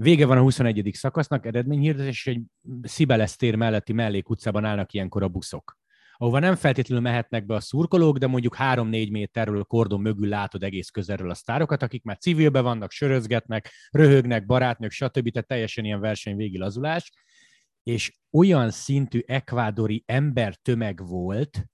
Vége 0.00 0.26
van 0.26 0.38
a 0.38 0.40
21. 0.40 0.90
szakasznak, 0.92 1.46
eredményhirdetés, 1.46 2.26
és 2.26 2.26
egy 2.26 2.42
Szibelesz 2.82 3.36
tér 3.36 3.54
melletti 3.54 3.92
mellékutcában 3.92 4.64
állnak 4.64 4.92
ilyenkor 4.92 5.22
a 5.22 5.28
buszok 5.28 5.78
ahova 6.20 6.38
nem 6.38 6.54
feltétlenül 6.54 7.04
mehetnek 7.04 7.46
be 7.46 7.54
a 7.54 7.60
szurkolók, 7.60 8.18
de 8.18 8.26
mondjuk 8.26 8.56
3-4 8.58 9.10
méterről 9.10 9.62
kordon 9.62 10.00
mögül 10.00 10.28
látod 10.28 10.62
egész 10.62 10.88
közelről 10.88 11.30
a 11.30 11.34
sztárokat, 11.34 11.82
akik 11.82 12.02
már 12.02 12.18
civilbe 12.18 12.60
vannak, 12.60 12.90
sörözgetnek, 12.90 13.70
röhögnek, 13.90 14.46
barátnők, 14.46 14.90
stb. 14.90 15.30
Tehát 15.30 15.48
teljesen 15.48 15.84
ilyen 15.84 16.00
verseny 16.00 16.58
lazulás. 16.58 17.12
És 17.82 18.18
olyan 18.30 18.70
szintű 18.70 19.20
ekvádori 19.26 20.02
ember 20.06 20.54
tömeg 20.54 21.06
volt, 21.06 21.64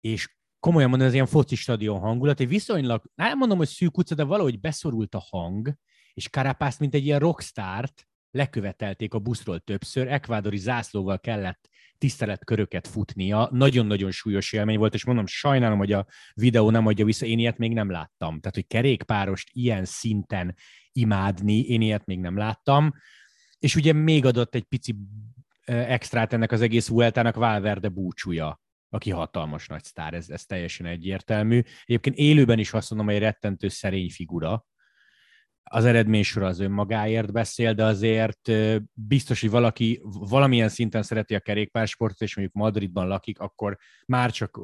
és 0.00 0.36
komolyan 0.60 0.88
mondom, 0.88 1.08
ez 1.08 1.14
ilyen 1.14 1.26
foci 1.26 1.54
stadion 1.54 2.00
hangulat, 2.00 2.40
egy 2.40 2.48
viszonylag, 2.48 3.02
nem 3.14 3.38
mondom, 3.38 3.58
hogy 3.58 3.68
szűk 3.68 3.98
utca, 3.98 4.14
de 4.14 4.24
valahogy 4.24 4.60
beszorult 4.60 5.14
a 5.14 5.26
hang, 5.30 5.74
és 6.16 6.28
Karapászt, 6.30 6.80
mint 6.80 6.94
egy 6.94 7.04
ilyen 7.04 7.18
rockstárt, 7.18 8.08
lekövetelték 8.30 9.14
a 9.14 9.18
buszról 9.18 9.58
többször, 9.58 10.08
ekvádori 10.08 10.56
zászlóval 10.56 11.20
kellett 11.20 11.68
tiszteletköröket 11.98 12.88
futnia. 12.88 13.48
Nagyon-nagyon 13.52 14.10
súlyos 14.10 14.52
élmény 14.52 14.78
volt, 14.78 14.94
és 14.94 15.04
mondom, 15.04 15.26
sajnálom, 15.26 15.78
hogy 15.78 15.92
a 15.92 16.06
videó 16.34 16.70
nem 16.70 16.86
adja 16.86 17.04
vissza, 17.04 17.26
én 17.26 17.38
ilyet 17.38 17.58
még 17.58 17.72
nem 17.72 17.90
láttam. 17.90 18.40
Tehát, 18.40 18.54
hogy 18.54 18.66
kerékpárost 18.66 19.48
ilyen 19.52 19.84
szinten 19.84 20.54
imádni, 20.92 21.60
én 21.60 21.80
ilyet 21.80 22.06
még 22.06 22.18
nem 22.18 22.36
láttam. 22.36 22.92
És 23.58 23.74
ugye 23.74 23.92
még 23.92 24.24
adott 24.24 24.54
egy 24.54 24.64
pici 24.64 24.94
extrát 25.64 26.32
ennek 26.32 26.52
az 26.52 26.60
egész 26.60 26.88
Vueltának 26.88 27.34
Valverde 27.34 27.88
búcsúja 27.88 28.60
aki 28.88 29.10
hatalmas 29.10 29.66
nagy 29.66 29.84
sztár, 29.84 30.14
ez, 30.14 30.28
ez 30.28 30.44
teljesen 30.44 30.86
egyértelmű. 30.86 31.62
Egyébként 31.84 32.16
élőben 32.16 32.58
is 32.58 32.72
azt 32.72 32.90
mondom, 32.90 33.08
hogy 33.08 33.18
rettentő 33.18 33.68
szerény 33.68 34.10
figura, 34.10 34.66
az 35.70 35.84
eredménysor 35.84 36.42
az 36.42 36.60
önmagáért 36.60 37.32
beszél, 37.32 37.74
de 37.74 37.84
azért 37.84 38.50
biztos, 38.92 39.40
hogy 39.40 39.50
valaki 39.50 40.00
valamilyen 40.02 40.68
szinten 40.68 41.02
szereti 41.02 41.34
a 41.34 41.40
kerékpársportot, 41.40 42.20
és 42.20 42.36
mondjuk 42.36 42.56
Madridban 42.56 43.08
lakik, 43.08 43.38
akkor 43.38 43.76
már 44.06 44.30
csak 44.30 44.60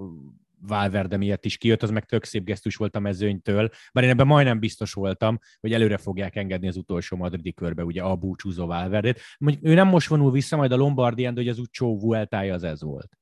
Valverde 0.66 1.16
miatt 1.16 1.44
is 1.44 1.56
kijött, 1.56 1.82
az 1.82 1.90
meg 1.90 2.04
tök 2.04 2.24
szép 2.24 2.44
gesztus 2.44 2.76
volt 2.76 2.96
a 2.96 3.00
mezőnytől, 3.00 3.70
bár 3.92 4.04
én 4.04 4.10
ebben 4.10 4.26
majdnem 4.26 4.58
biztos 4.58 4.92
voltam, 4.92 5.38
hogy 5.60 5.72
előre 5.72 5.96
fogják 5.96 6.36
engedni 6.36 6.68
az 6.68 6.76
utolsó 6.76 7.16
madridi 7.16 7.52
körbe, 7.52 7.84
ugye 7.84 8.02
a 8.02 8.16
búcsúzó 8.16 8.66
Valverdét. 8.66 9.20
Mondjuk 9.38 9.64
ő 9.64 9.74
nem 9.74 9.88
most 9.88 10.08
vonul 10.08 10.30
vissza 10.30 10.56
majd 10.56 10.72
a 10.72 10.76
Lombardián, 10.76 11.34
de 11.34 11.40
hogy 11.40 11.50
az 11.50 11.58
utcsó 11.58 11.98
Vueltája 11.98 12.54
az 12.54 12.62
ez 12.62 12.82
volt. 12.82 13.18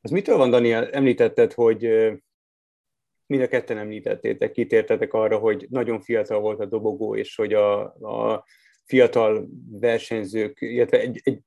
Az 0.00 0.10
mitől 0.10 0.36
van, 0.36 0.50
Daniel? 0.50 0.90
Említetted, 0.90 1.52
hogy 1.52 1.88
mind 3.26 3.42
a 3.42 3.48
ketten 3.48 3.78
említettétek, 3.78 4.52
kitértetek 4.52 5.12
arra, 5.12 5.38
hogy 5.38 5.66
nagyon 5.70 6.00
fiatal 6.00 6.40
volt 6.40 6.60
a 6.60 6.66
dobogó, 6.66 7.16
és 7.16 7.36
hogy 7.36 7.52
a, 7.52 7.80
a 7.84 8.44
fiatal 8.84 9.48
versenyzők, 9.70 10.60
illetve 10.60 11.00
egy, 11.00 11.20
egy, 11.24 11.40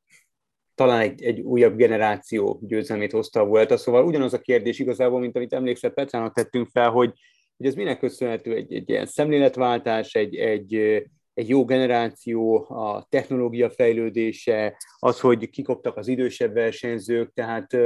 talán 0.75 0.99
egy, 0.99 1.23
egy 1.23 1.39
újabb 1.39 1.75
generáció 1.75 2.59
győzelmét 2.61 3.11
hozta 3.11 3.39
a 3.39 3.45
Vuelta. 3.45 3.77
Szóval 3.77 4.05
ugyanaz 4.05 4.33
a 4.33 4.41
kérdés 4.41 4.79
igazából, 4.79 5.19
mint 5.19 5.35
amit 5.35 5.53
emlékszel 5.53 5.91
Petrának 5.91 6.33
tettünk 6.33 6.67
fel, 6.67 6.89
hogy, 6.89 7.13
hogy 7.57 7.65
ez 7.65 7.75
minek 7.75 7.99
köszönhető 7.99 8.55
egy, 8.55 8.73
egy 8.73 8.89
ilyen 8.89 9.05
szemléletváltás, 9.05 10.15
egy, 10.15 10.35
egy, 10.35 11.03
egy 11.39 11.49
jó 11.49 11.65
generáció, 11.65 12.65
a 12.69 13.05
technológia 13.09 13.69
fejlődése, 13.69 14.77
az, 14.99 15.19
hogy 15.19 15.49
kikoptak 15.49 15.97
az 15.97 16.07
idősebb 16.07 16.53
versenyzők, 16.53 17.33
tehát 17.33 17.77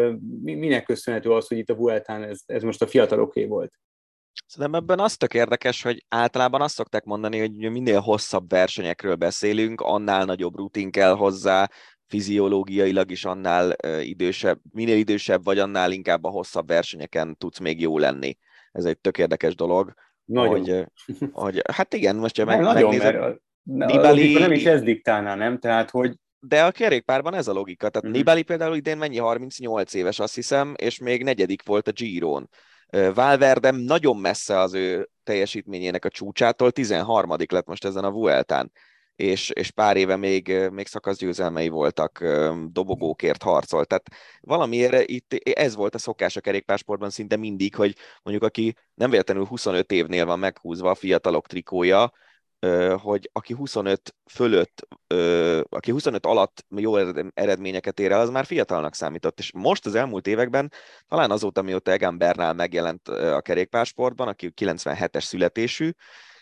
minek 0.42 0.84
köszönhető 0.84 1.32
az, 1.32 1.48
hogy 1.48 1.58
itt 1.58 1.70
a 1.70 1.76
Vueltán 1.76 2.24
ez, 2.24 2.42
ez 2.46 2.64
most 2.64 2.82
a 2.82 2.88
fiataloké 2.88 3.46
volt? 3.46 3.74
Szerintem 4.46 4.82
ebben 4.82 5.00
az 5.00 5.18
tök 5.18 5.34
érdekes, 5.34 5.82
hogy 5.82 6.06
általában 6.10 6.62
azt 6.62 6.76
szokták 6.76 7.04
mondani, 7.04 7.40
hogy 7.40 7.72
minél 7.72 8.00
hosszabb 8.00 8.50
versenyekről 8.50 9.16
beszélünk, 9.16 9.82
annál 9.82 10.26
nagyobb 10.26 10.56
rutin 10.56 10.92
kell 10.92 11.16
hozzá, 11.16 11.70
fiziológiailag 12.08 13.12
is 13.12 13.26
annál 13.26 13.76
idősebb, 14.02 14.60
minél 14.72 14.98
idősebb 14.98 15.44
vagy, 15.44 15.60
annál 15.60 15.92
inkább 15.92 16.24
a 16.24 16.30
hosszabb 16.30 16.68
versenyeken 16.68 17.38
tudsz 17.38 17.60
még 17.60 17.82
jó 17.82 17.98
lenni. 17.98 18.38
Ez 18.72 18.86
egy 18.86 19.00
tök 19.00 19.18
érdekes 19.18 19.56
dolog. 19.56 19.94
Nagyon. 20.26 20.60
Hogy, 20.60 21.30
hogy, 21.32 21.62
hát 21.72 21.94
igen, 21.94 22.16
most 22.16 22.38
ha 22.38 22.46
meg, 22.46 22.60
nagyon, 22.60 22.90
megnézed, 22.90 23.14
mert 23.14 23.40
Nibali... 23.64 24.34
nem 24.34 24.52
is 24.52 24.66
ez 24.66 24.82
diktálná, 24.82 25.36
nem? 25.36 25.60
Tehát, 25.60 25.90
hogy 25.90 26.16
de 26.48 26.64
a 26.64 26.72
kerékpárban 26.72 27.34
ez 27.34 27.48
a 27.48 27.54
logika. 27.54 27.90
Tehát 27.90 28.08
mm-hmm. 28.08 28.18
Nibali 28.18 28.42
például 28.42 28.76
idén 28.76 28.98
mennyi 28.98 29.18
38 29.18 29.94
éves, 29.94 30.20
azt 30.20 30.36
hiszem, 30.36 30.74
és 30.78 31.00
még 31.00 31.24
negyedik 31.24 31.64
volt 31.66 31.88
a 31.88 31.92
Giron. 31.92 32.50
Valverde 33.14 33.72
nagyon 33.72 34.18
messze 34.18 34.60
az 34.60 34.74
ő 34.74 35.10
teljesítményének 35.24 36.06
a 36.06 36.10
csúcsától, 36.10 36.72
13 36.72 37.36
lett 37.50 37.68
most 37.68 37.86
ezen 37.86 38.04
a 38.04 38.12
Vueltán, 38.12 38.72
és, 39.16 39.50
és 39.50 39.72
pár 39.72 39.98
éve 39.98 40.16
még, 40.16 40.70
még 40.72 40.88
szakaszgyőzelmei 40.88 41.70
voltak, 41.70 42.24
dobogókért 42.72 43.44
harcolt. 43.44 43.88
Tehát 43.88 44.10
valamiért 44.42 45.10
itt 45.10 45.34
ez 45.34 45.76
volt 45.76 45.96
a 45.96 45.98
szokás 45.98 46.36
a 46.36 46.42
kerékpársportban 46.42 47.10
szinte 47.10 47.36
mindig, 47.36 47.76
hogy 47.76 47.96
mondjuk 48.24 48.48
aki 48.50 48.76
nem 48.94 49.10
véletlenül 49.10 49.46
25 49.46 49.92
évnél 49.92 50.26
van 50.26 50.40
meghúzva 50.40 50.90
a 50.90 50.96
fiatalok 50.96 51.48
trikója, 51.48 52.12
hogy 52.98 53.30
aki 53.34 53.54
25 53.54 54.16
fölött, 54.32 54.88
aki 55.70 55.92
25 55.92 56.26
alatt 56.26 56.66
jó 56.70 56.98
eredményeket 57.34 58.00
ér 58.00 58.12
el, 58.12 58.20
az 58.20 58.30
már 58.30 58.46
fiatalnak 58.46 58.96
számított. 58.96 59.40
És 59.40 59.52
most 59.54 59.86
az 59.86 59.96
elmúlt 59.96 60.28
években, 60.28 60.72
talán 61.08 61.32
azóta, 61.32 61.62
mióta 61.62 61.92
Egan 61.92 62.18
Bernal 62.18 62.54
megjelent 62.54 63.08
a 63.08 63.42
kerékpársportban, 63.42 64.28
aki 64.28 64.54
97-es 64.56 65.24
születésű, 65.24 65.92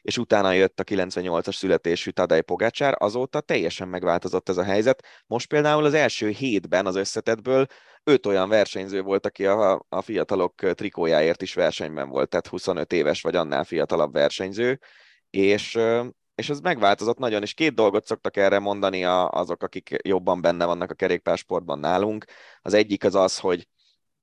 és 0.02 0.18
utána 0.18 0.52
jött 0.52 0.80
a 0.80 0.84
98-as 0.84 1.56
születésű 1.56 2.10
Tadej 2.10 2.42
Pogácsár, 2.42 2.96
azóta 2.98 3.42
teljesen 3.42 3.88
megváltozott 3.88 4.50
ez 4.50 4.58
a 4.58 4.64
helyzet. 4.64 5.06
Most 5.28 5.48
például 5.48 5.86
az 5.86 5.94
első 5.94 6.30
hétben 6.30 6.86
az 6.86 6.96
összetetből 6.96 7.66
öt 8.04 8.26
olyan 8.26 8.50
versenyző 8.50 9.02
volt, 9.02 9.26
aki 9.26 9.46
a, 9.46 9.86
a 9.90 10.02
fiatalok 10.02 10.56
trikójáért 10.74 11.42
is 11.42 11.54
versenyben 11.54 12.10
volt, 12.10 12.30
tehát 12.30 12.48
25 12.48 12.94
éves 12.94 13.22
vagy 13.22 13.36
annál 13.36 13.64
fiatalabb 13.64 14.14
versenyző, 14.14 14.80
és, 15.30 15.80
és 16.36 16.50
ez 16.50 16.60
megváltozott 16.60 17.18
nagyon, 17.18 17.42
és 17.42 17.54
két 17.54 17.74
dolgot 17.74 18.06
szoktak 18.06 18.38
erre 18.38 18.60
mondani 18.60 19.04
azok, 19.04 19.64
akik 19.64 19.96
jobban 20.04 20.42
benne 20.42 20.66
vannak 20.66 20.92
a 20.92 20.94
kerékpársportban 20.94 21.80
nálunk. 21.80 22.26
Az 22.62 22.74
egyik 22.74 23.04
az 23.04 23.16
az, 23.16 23.38
hogy 23.38 23.68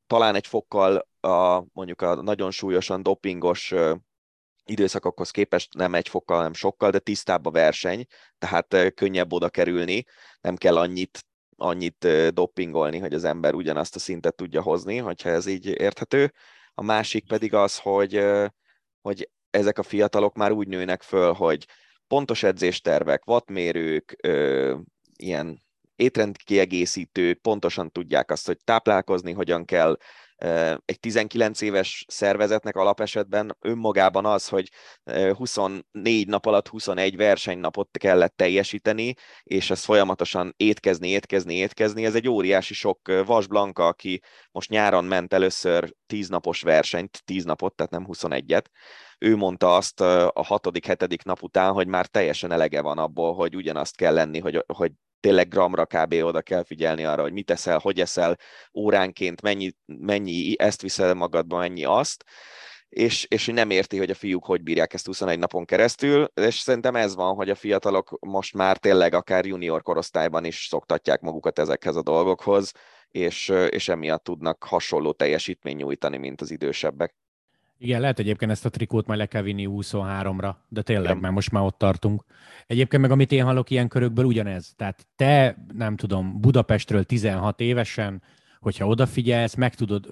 talán 0.07 0.35
egy 0.35 0.47
fokkal 0.47 1.09
a, 1.21 1.65
mondjuk 1.73 2.03
a 2.03 2.23
nagyon 2.23 2.51
súlyosan 2.51 3.03
dopingos 3.03 3.75
időszakokhoz 4.71 5.31
képest 5.31 5.75
nem 5.75 5.95
egy 5.95 6.09
fokkal, 6.09 6.37
hanem 6.37 6.53
sokkal, 6.53 6.91
de 6.91 6.99
tisztább 6.99 7.47
a 7.47 7.51
verseny, 7.51 8.05
tehát 8.39 8.95
könnyebb 8.95 9.33
oda 9.33 9.49
kerülni, 9.49 10.05
nem 10.41 10.57
kell 10.57 10.77
annyit, 10.77 11.27
annyit 11.57 12.07
dopingolni, 12.35 12.99
hogy 12.99 13.15
az 13.15 13.25
ember 13.25 13.55
ugyanazt 13.55 13.97
a 13.97 13.99
szintet 13.99 14.35
tudja 14.35 14.63
hozni, 14.63 14.97
hogyha 14.97 15.29
ez 15.29 15.47
így 15.47 15.67
érthető. 15.67 16.33
A 16.75 16.83
másik 16.83 17.27
pedig 17.27 17.55
az, 17.55 17.79
hogy, 17.79 18.25
hogy 19.01 19.31
ezek 19.51 19.79
a 19.79 19.83
fiatalok 19.83 20.35
már 20.35 20.53
úgy 20.53 20.69
nőnek 20.69 21.03
föl, 21.03 21.33
hogy 21.33 21.67
pontos 22.07 22.43
edzéstervek, 22.43 23.27
wattmérők, 23.27 24.17
ilyen 25.17 25.63
étrendkiegészítők 25.97 27.39
pontosan 27.41 27.91
tudják 27.91 28.31
azt, 28.31 28.47
hogy 28.47 28.59
táplálkozni 28.65 29.33
hogyan 29.33 29.65
kell, 29.65 29.97
egy 30.85 31.01
19 31.01 31.61
éves 31.61 32.05
szervezetnek 32.09 32.77
alapesetben 32.77 33.57
önmagában 33.61 34.27
az, 34.27 34.49
hogy 34.49 34.71
24 35.33 36.27
nap 36.27 36.47
alatt 36.47 36.69
21 36.69 37.17
versenynapot 37.17 37.89
kellett 37.99 38.37
teljesíteni, 38.37 39.15
és 39.43 39.71
ezt 39.71 39.85
folyamatosan 39.85 40.55
étkezni, 40.57 41.09
étkezni, 41.09 41.55
étkezni, 41.55 42.05
ez 42.05 42.15
egy 42.15 42.29
óriási 42.29 42.75
sok. 42.75 43.23
Vas 43.27 43.47
Blanka, 43.47 43.87
aki 43.87 44.21
most 44.51 44.71
nyáron 44.71 45.05
ment 45.05 45.33
először 45.33 45.95
10 46.07 46.29
napos 46.29 46.63
versenyt, 46.63 47.21
10 47.25 47.45
napot, 47.45 47.75
tehát 47.75 47.93
nem 47.93 48.07
21-et, 48.09 48.65
ő 49.19 49.37
mondta 49.37 49.77
azt 49.77 50.01
a 50.01 50.33
hatodik, 50.35 50.87
hetedik 50.87 51.23
nap 51.23 51.43
után, 51.43 51.73
hogy 51.73 51.87
már 51.87 52.07
teljesen 52.07 52.53
elege 52.53 52.81
van 52.81 52.99
abból, 52.99 53.35
hogy 53.35 53.57
ugyanazt 53.57 53.97
kell 53.97 54.15
lenni, 54.15 54.39
hogy, 54.39 54.65
hogy 54.67 54.93
tényleg 55.21 55.49
gramra 55.49 55.87
kb. 55.87 56.13
oda 56.13 56.43
kell 56.43 56.65
figyelni 56.65 57.05
arra, 57.05 57.23
hogy 57.23 57.33
mit 57.33 57.51
eszel, 57.51 57.79
hogy 57.79 58.01
eszel 58.01 58.37
óránként, 58.75 59.43
mennyi, 59.43 59.73
mennyi 59.87 60.55
ezt 60.59 60.83
viszel 60.83 61.15
magadba, 61.15 61.59
mennyi 61.59 61.85
azt, 61.85 62.25
és, 62.89 63.25
és 63.25 63.47
nem 63.47 63.71
érti, 63.71 63.99
hogy 63.99 64.11
a 64.11 64.15
fiúk 64.15 64.45
hogy 64.45 64.63
bírják 64.63 64.95
ezt 64.95 65.07
21 65.07 65.39
napon 65.39 65.65
keresztül, 65.65 66.31
és 66.35 66.59
szerintem 66.59 66.97
ez 66.97 67.15
van, 67.15 67.35
hogy 67.35 67.51
a 67.51 67.55
fiatalok 67.55 68.19
most 68.21 68.55
már 68.55 68.79
tényleg 68.79 69.15
akár 69.15 69.47
junior 69.47 69.83
korosztályban 69.83 70.45
is 70.45 70.67
szoktatják 70.67 71.21
magukat 71.21 71.59
ezekhez 71.59 71.97
a 71.97 72.03
dolgokhoz, 72.03 72.73
és, 73.11 73.49
és 73.69 73.89
emiatt 73.89 74.25
tudnak 74.25 74.65
hasonló 74.65 75.13
teljesítmény 75.13 75.77
nyújtani, 75.77 76.17
mint 76.17 76.41
az 76.41 76.51
idősebbek. 76.51 77.17
Igen, 77.79 78.01
lehet 78.01 78.19
egyébként 78.19 78.51
ezt 78.51 78.65
a 78.65 78.71
trikót 78.71 79.07
majd 79.07 79.19
le 79.19 79.27
kell 79.27 79.43
vinni 79.43 79.67
23-ra, 79.71 80.55
de 80.69 80.83
tényleg, 80.83 81.05
Igen. 81.05 81.19
mert 81.19 81.35
most 81.35 81.51
már 81.51 81.63
ott 81.63 81.79
tartunk. 81.79 82.25
Egyébként 82.67 83.03
meg 83.03 83.11
amit 83.11 83.33
én 83.33 83.45
hallok 83.45 83.71
ilyen 83.71 83.89
körökből 83.89 84.25
ugyanez. 84.25 84.73
Tehát 84.77 85.07
te, 85.17 85.57
nem 85.75 85.97
tudom, 85.97 86.41
Budapestről 86.41 87.05
16 87.05 87.61
évesen 87.61 88.23
hogyha 88.61 88.87
odafigyelsz, 88.87 89.55
meg 89.55 89.75
tudod, 89.75 90.07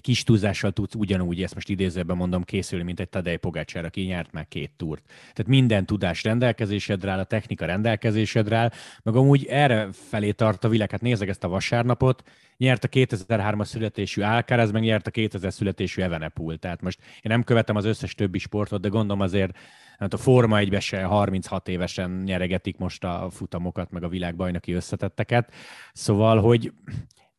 kis 0.00 0.24
túlzással 0.24 0.70
tudsz 0.70 0.94
ugyanúgy, 0.94 1.42
ezt 1.42 1.54
most 1.54 1.68
idézőben 1.68 2.16
mondom, 2.16 2.42
készülni, 2.42 2.84
mint 2.84 3.00
egy 3.00 3.08
Tadej 3.08 3.36
Pogácsár, 3.36 3.84
aki 3.84 4.00
nyert 4.00 4.32
meg 4.32 4.48
két 4.48 4.72
túrt. 4.76 5.02
Tehát 5.06 5.46
minden 5.46 5.86
tudás 5.86 6.22
rendelkezésedre 6.22 7.10
áll, 7.10 7.18
a 7.18 7.24
technika 7.24 7.66
rendelkezésedre 7.66 8.56
áll, 8.56 8.70
meg 9.02 9.16
amúgy 9.16 9.44
erre 9.44 9.88
felé 9.92 10.30
tart 10.30 10.64
a 10.64 10.68
világ. 10.68 10.90
Hát 10.90 11.00
nézzek 11.00 11.28
ezt 11.28 11.44
a 11.44 11.48
vasárnapot, 11.48 12.22
nyert 12.56 12.84
a 12.84 12.88
2003-as 12.88 13.64
születésű 13.64 14.22
Alcaraz, 14.22 14.70
meg 14.70 14.82
nyert 14.82 15.06
a 15.06 15.10
2000 15.10 15.52
születésű 15.52 16.02
Evenepul. 16.02 16.58
Tehát 16.58 16.82
most 16.82 17.00
én 17.02 17.20
nem 17.22 17.42
követem 17.42 17.76
az 17.76 17.84
összes 17.84 18.14
többi 18.14 18.38
sportot, 18.38 18.80
de 18.80 18.88
gondolom 18.88 19.20
azért 19.20 19.56
hát 19.98 20.12
a 20.12 20.16
Forma 20.16 20.58
1 20.58 20.80
se 20.80 21.02
36 21.02 21.68
évesen 21.68 22.10
nyeregetik 22.10 22.76
most 22.76 23.04
a 23.04 23.28
futamokat, 23.30 23.90
meg 23.90 24.02
a 24.02 24.08
világbajnoki 24.08 24.72
összetetteket. 24.72 25.52
Szóval, 25.92 26.40
hogy 26.40 26.72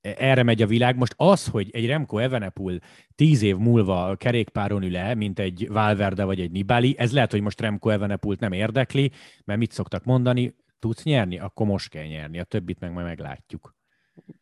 erre 0.03 0.43
megy 0.43 0.61
a 0.61 0.67
világ. 0.67 0.97
Most 0.97 1.13
az, 1.17 1.47
hogy 1.47 1.69
egy 1.71 1.85
Remco 1.85 2.17
Evenepul 2.17 2.77
tíz 3.15 3.41
év 3.41 3.57
múlva 3.57 4.15
kerékpáron 4.15 4.83
ül 4.83 5.13
mint 5.13 5.39
egy 5.39 5.67
Valverde 5.69 6.23
vagy 6.23 6.39
egy 6.39 6.51
Nibali, 6.51 6.95
ez 6.97 7.13
lehet, 7.13 7.31
hogy 7.31 7.41
most 7.41 7.61
Remco 7.61 7.89
Evenepult 7.89 8.39
nem 8.39 8.51
érdekli, 8.51 9.11
mert 9.45 9.59
mit 9.59 9.71
szoktak 9.71 10.03
mondani, 10.03 10.55
tudsz 10.79 11.03
nyerni, 11.03 11.39
akkor 11.39 11.65
most 11.65 11.89
kell 11.89 12.05
nyerni, 12.05 12.39
a 12.39 12.43
többit 12.43 12.79
meg 12.79 12.91
majd 12.91 13.05
meglátjuk. 13.05 13.75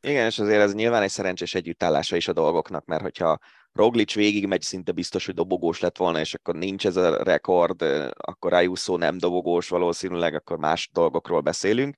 Igen, 0.01 0.25
és 0.25 0.39
azért 0.39 0.61
ez 0.61 0.73
nyilván 0.73 1.01
egy 1.01 1.09
szerencsés 1.09 1.55
együttállása 1.55 2.15
is 2.15 2.27
a 2.27 2.33
dolgoknak, 2.33 2.85
mert 2.85 3.01
hogyha 3.01 3.39
Roglic 3.73 4.13
végig 4.13 4.47
megy, 4.47 4.61
szinte 4.61 4.91
biztos, 4.91 5.25
hogy 5.25 5.35
dobogós 5.35 5.79
lett 5.79 5.97
volna, 5.97 6.19
és 6.19 6.33
akkor 6.33 6.55
nincs 6.55 6.85
ez 6.85 6.95
a 6.95 7.23
rekord, 7.23 7.81
akkor 8.17 8.53
Ayuso 8.53 8.97
nem 8.97 9.17
dobogós 9.17 9.69
valószínűleg, 9.69 10.33
akkor 10.33 10.57
más 10.57 10.89
dolgokról 10.93 11.41
beszélünk 11.41 11.95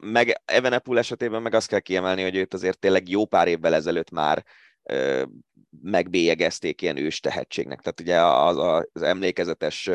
meg 0.00 0.40
Evenepul 0.44 0.98
esetében 0.98 1.42
meg 1.42 1.54
azt 1.54 1.68
kell 1.68 1.80
kiemelni, 1.80 2.22
hogy 2.22 2.36
őt 2.36 2.54
azért 2.54 2.78
tényleg 2.78 3.08
jó 3.08 3.26
pár 3.26 3.48
évvel 3.48 3.74
ezelőtt 3.74 4.10
már 4.10 4.44
megbélyegezték 5.82 6.82
ilyen 6.82 6.96
ős 6.96 7.20
tehetségnek. 7.20 7.80
Tehát 7.80 8.00
ugye 8.00 8.20
az, 8.20 8.86
az 8.92 9.02
emlékezetes 9.02 9.90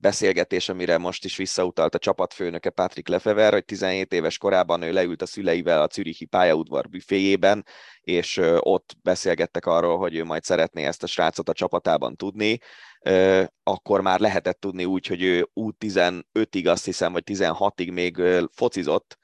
beszélgetés, 0.00 0.68
amire 0.68 0.98
most 0.98 1.24
is 1.24 1.36
visszautalt 1.36 1.94
a 1.94 1.98
csapatfőnöke 1.98 2.70
Patrick 2.70 3.08
Lefever, 3.08 3.52
hogy 3.52 3.64
17 3.64 4.12
éves 4.12 4.38
korában 4.38 4.82
ő 4.82 4.92
leült 4.92 5.22
a 5.22 5.26
szüleivel 5.26 5.82
a 5.82 5.88
Zürichi 5.92 6.24
pályaudvar 6.24 6.88
büféjében, 6.88 7.64
és 8.00 8.40
ott 8.58 8.96
beszélgettek 9.02 9.66
arról, 9.66 9.98
hogy 9.98 10.14
ő 10.14 10.24
majd 10.24 10.44
szeretné 10.44 10.84
ezt 10.84 11.02
a 11.02 11.06
srácot 11.06 11.48
a 11.48 11.52
csapatában 11.52 12.16
tudni, 12.16 12.58
akkor 13.62 14.00
már 14.00 14.20
lehetett 14.20 14.60
tudni 14.60 14.84
úgy, 14.84 15.06
hogy 15.06 15.22
ő 15.22 15.48
U15-ig 15.54 16.68
azt 16.68 16.84
hiszem, 16.84 17.12
vagy 17.12 17.22
16-ig 17.26 17.92
még 17.92 18.22
focizott, 18.52 19.18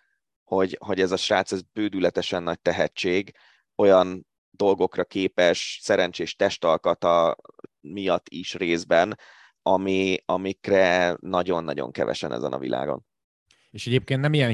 hogy, 0.45 0.77
hogy 0.81 1.01
ez 1.01 1.13
a 1.13 1.17
srác 1.17 1.53
ez 1.53 1.61
bődületesen 1.73 2.43
nagy 2.43 2.61
tehetség, 2.61 3.37
olyan 3.77 4.27
dolgokra 4.51 5.05
képes, 5.05 5.79
szerencsés 5.83 6.35
testalkata 6.35 7.37
miatt 7.81 8.29
is 8.29 8.55
részben, 8.55 9.19
ami, 9.67 10.17
amikre 10.25 11.17
nagyon-nagyon 11.21 11.91
kevesen 11.91 12.33
ezen 12.33 12.53
a 12.53 12.59
világon. 12.59 13.05
És 13.71 13.87
egyébként 13.87 14.21
nem 14.21 14.33
ilyen 14.33 14.51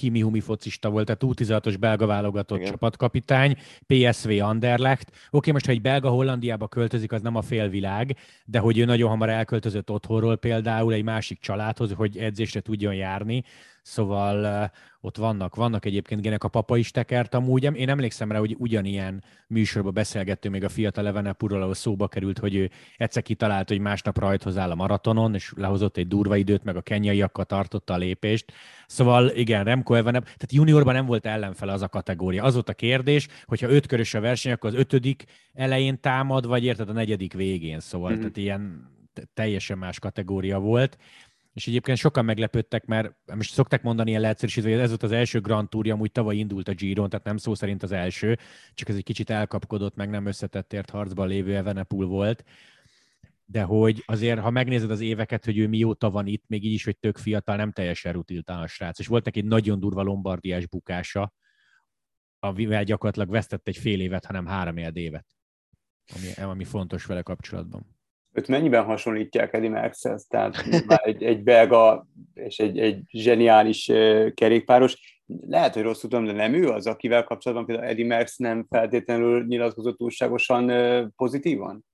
himi-humi 0.00 0.40
focista 0.40 0.90
volt, 0.90 1.06
tehát 1.06 1.22
U16-os 1.24 1.76
belga 1.80 2.06
válogatott 2.06 2.58
Igen. 2.58 2.70
csapatkapitány, 2.70 3.56
PSV 3.86 4.30
Anderlecht. 4.40 5.10
Oké, 5.30 5.50
most 5.50 5.66
ha 5.66 5.72
egy 5.72 5.80
belga 5.80 6.08
Hollandiába 6.08 6.68
költözik, 6.68 7.12
az 7.12 7.22
nem 7.22 7.36
a 7.36 7.42
félvilág, 7.42 8.16
de 8.44 8.58
hogy 8.58 8.78
ő 8.78 8.84
nagyon 8.84 9.08
hamar 9.08 9.28
elköltözött 9.28 9.90
otthonról 9.90 10.36
például 10.36 10.92
egy 10.92 11.04
másik 11.04 11.40
családhoz, 11.40 11.92
hogy 11.92 12.16
edzésre 12.16 12.60
tudjon 12.60 12.94
járni, 12.94 13.42
Szóval 13.82 14.70
ott 15.00 15.16
vannak, 15.16 15.54
vannak 15.54 15.84
egyébként 15.84 16.20
genek, 16.20 16.44
a 16.44 16.48
papa 16.48 16.76
is 16.76 16.90
tekert 16.90 17.34
amúgy. 17.34 17.70
Én 17.74 17.88
emlékszem 17.88 18.32
rá, 18.32 18.38
hogy 18.38 18.56
ugyanilyen 18.58 19.24
műsorba 19.46 19.90
beszélgettünk 19.90 20.54
még 20.54 20.64
a 20.64 20.68
fiatal 20.68 21.06
Evenepurral, 21.06 21.62
ahol 21.62 21.74
szóba 21.74 22.08
került, 22.08 22.38
hogy 22.38 22.54
ő 22.54 22.70
egyszer 22.96 23.22
kitalált, 23.22 23.68
hogy 23.68 23.78
másnap 23.78 24.18
rajthoz 24.18 24.56
áll 24.56 24.70
a 24.70 24.74
maratonon, 24.74 25.34
és 25.34 25.52
lehozott 25.56 25.96
egy 25.96 26.08
durva 26.08 26.36
időt, 26.36 26.64
meg 26.64 26.76
a 26.76 26.80
kenyaiakkal 26.80 27.44
tartotta 27.44 27.94
a 27.94 27.96
lépést. 27.96 28.52
Szóval 28.86 29.30
igen, 29.30 29.64
Remco 29.64 29.94
Evenep, 29.94 30.24
tehát 30.24 30.52
juniorban 30.52 30.94
nem 30.94 31.06
volt 31.06 31.26
ellenfele 31.26 31.72
az 31.72 31.82
a 31.82 31.88
kategória. 31.88 32.44
Az 32.44 32.54
volt 32.54 32.68
a 32.68 32.74
kérdés, 32.74 33.28
hogyha 33.44 33.70
ötkörös 33.70 34.14
a 34.14 34.20
verseny, 34.20 34.52
akkor 34.52 34.70
az 34.70 34.76
ötödik 34.76 35.24
elején 35.52 36.00
támad, 36.00 36.46
vagy 36.46 36.64
érted 36.64 36.88
a 36.88 36.92
negyedik 36.92 37.32
végén. 37.32 37.80
Szóval 37.80 38.10
mm-hmm. 38.10 38.20
tehát 38.20 38.36
ilyen 38.36 38.90
teljesen 39.34 39.78
más 39.78 39.98
kategória 39.98 40.58
volt 40.58 40.98
és 41.52 41.66
egyébként 41.66 41.98
sokan 41.98 42.24
meglepődtek, 42.24 42.84
mert 42.84 43.14
most 43.34 43.52
szokták 43.52 43.82
mondani 43.82 44.08
ilyen 44.08 44.22
leegyszerűsítve, 44.22 44.70
hogy 44.70 44.80
ez 44.80 44.88
volt 44.88 45.02
az 45.02 45.12
első 45.12 45.40
Grand 45.40 45.68
Tour, 45.68 45.90
amúgy 45.90 46.12
tavaly 46.12 46.36
indult 46.36 46.68
a 46.68 46.74
Giron, 46.74 47.08
tehát 47.08 47.24
nem 47.24 47.36
szó 47.36 47.54
szerint 47.54 47.82
az 47.82 47.92
első, 47.92 48.38
csak 48.74 48.88
ez 48.88 48.96
egy 48.96 49.02
kicsit 49.02 49.30
elkapkodott, 49.30 49.94
meg 49.94 50.10
nem 50.10 50.26
összetettért 50.26 50.90
harcban 50.90 51.28
lévő 51.28 51.56
Evenepul 51.56 52.06
volt. 52.06 52.44
De 53.44 53.62
hogy 53.62 54.02
azért, 54.06 54.40
ha 54.40 54.50
megnézed 54.50 54.90
az 54.90 55.00
éveket, 55.00 55.44
hogy 55.44 55.58
ő 55.58 55.68
mióta 55.68 56.10
van 56.10 56.26
itt, 56.26 56.44
még 56.46 56.64
így 56.64 56.72
is, 56.72 56.84
hogy 56.84 56.98
tök 56.98 57.18
fiatal, 57.18 57.56
nem 57.56 57.72
teljesen 57.72 58.12
rutiltán 58.12 58.58
a 58.58 58.66
srác. 58.66 58.98
És 58.98 59.06
volt 59.06 59.24
neki 59.24 59.38
egy 59.38 59.44
nagyon 59.44 59.80
durva 59.80 60.02
lombardiás 60.02 60.66
bukása, 60.66 61.32
amivel 62.38 62.84
gyakorlatilag 62.84 63.30
vesztett 63.30 63.68
egy 63.68 63.76
fél 63.76 64.00
évet, 64.00 64.24
hanem 64.24 64.46
három 64.46 64.76
évet, 64.76 65.26
ami, 66.14 66.46
ami 66.48 66.64
fontos 66.64 67.04
vele 67.04 67.22
kapcsolatban 67.22 68.00
őt 68.32 68.48
mennyiben 68.48 68.84
hasonlítják 68.84 69.54
Eddie 69.54 69.70
Merckxhez? 69.70 70.26
Tehát 70.28 70.54
egy, 70.86 71.22
egy 71.22 71.42
belga 71.42 72.06
és 72.34 72.58
egy, 72.58 72.78
egy 72.78 73.00
zseniális 73.08 73.90
kerékpáros. 74.34 75.20
Lehet, 75.46 75.74
hogy 75.74 75.82
rosszul 75.82 76.10
tudom, 76.10 76.24
de 76.24 76.32
nem 76.32 76.54
ő 76.54 76.68
az, 76.68 76.86
akivel 76.86 77.24
kapcsolatban 77.24 77.66
például 77.66 77.88
Eddie 77.88 78.06
Merckx 78.06 78.36
nem 78.36 78.66
feltétlenül 78.70 79.44
nyilatkozott 79.44 79.96
túlságosan 79.96 80.72
pozitívan? 81.16 81.84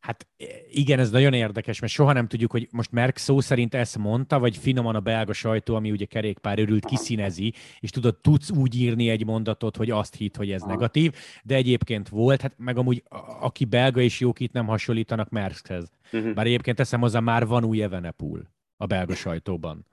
Hát 0.00 0.28
igen, 0.70 0.98
ez 0.98 1.10
nagyon 1.10 1.32
érdekes, 1.32 1.80
mert 1.80 1.92
soha 1.92 2.12
nem 2.12 2.26
tudjuk, 2.26 2.50
hogy 2.50 2.68
most 2.70 2.92
Merck 2.92 3.16
szó 3.16 3.40
szerint 3.40 3.74
ezt 3.74 3.98
mondta, 3.98 4.38
vagy 4.38 4.56
finoman 4.56 4.94
a 4.94 5.00
belga 5.00 5.32
sajtó, 5.32 5.74
ami 5.74 5.90
ugye 5.90 6.04
kerékpár 6.04 6.58
örült, 6.58 6.84
kiszínezi, 6.84 7.52
és 7.80 7.90
tudod, 7.90 8.16
tudsz 8.16 8.50
úgy 8.50 8.76
írni 8.76 9.08
egy 9.08 9.24
mondatot, 9.24 9.76
hogy 9.76 9.90
azt 9.90 10.14
hitt, 10.14 10.36
hogy 10.36 10.50
ez 10.50 10.62
negatív, 10.62 11.14
de 11.42 11.54
egyébként 11.54 12.08
volt, 12.08 12.40
hát 12.40 12.54
meg 12.56 12.78
amúgy 12.78 13.02
aki 13.40 13.64
belga 13.64 14.00
és 14.00 14.20
jók 14.20 14.40
itt 14.40 14.52
nem 14.52 14.66
hasonlítanak 14.66 15.30
Merckhez. 15.30 15.92
Uh-huh. 16.12 16.34
Bár 16.34 16.46
egyébként 16.46 16.76
teszem 16.76 17.00
hozzá, 17.00 17.20
már 17.20 17.46
van 17.46 17.64
új 17.64 17.82
Evenepul 17.82 18.50
a 18.76 18.86
belga 18.86 19.14
sajtóban. 19.14 19.86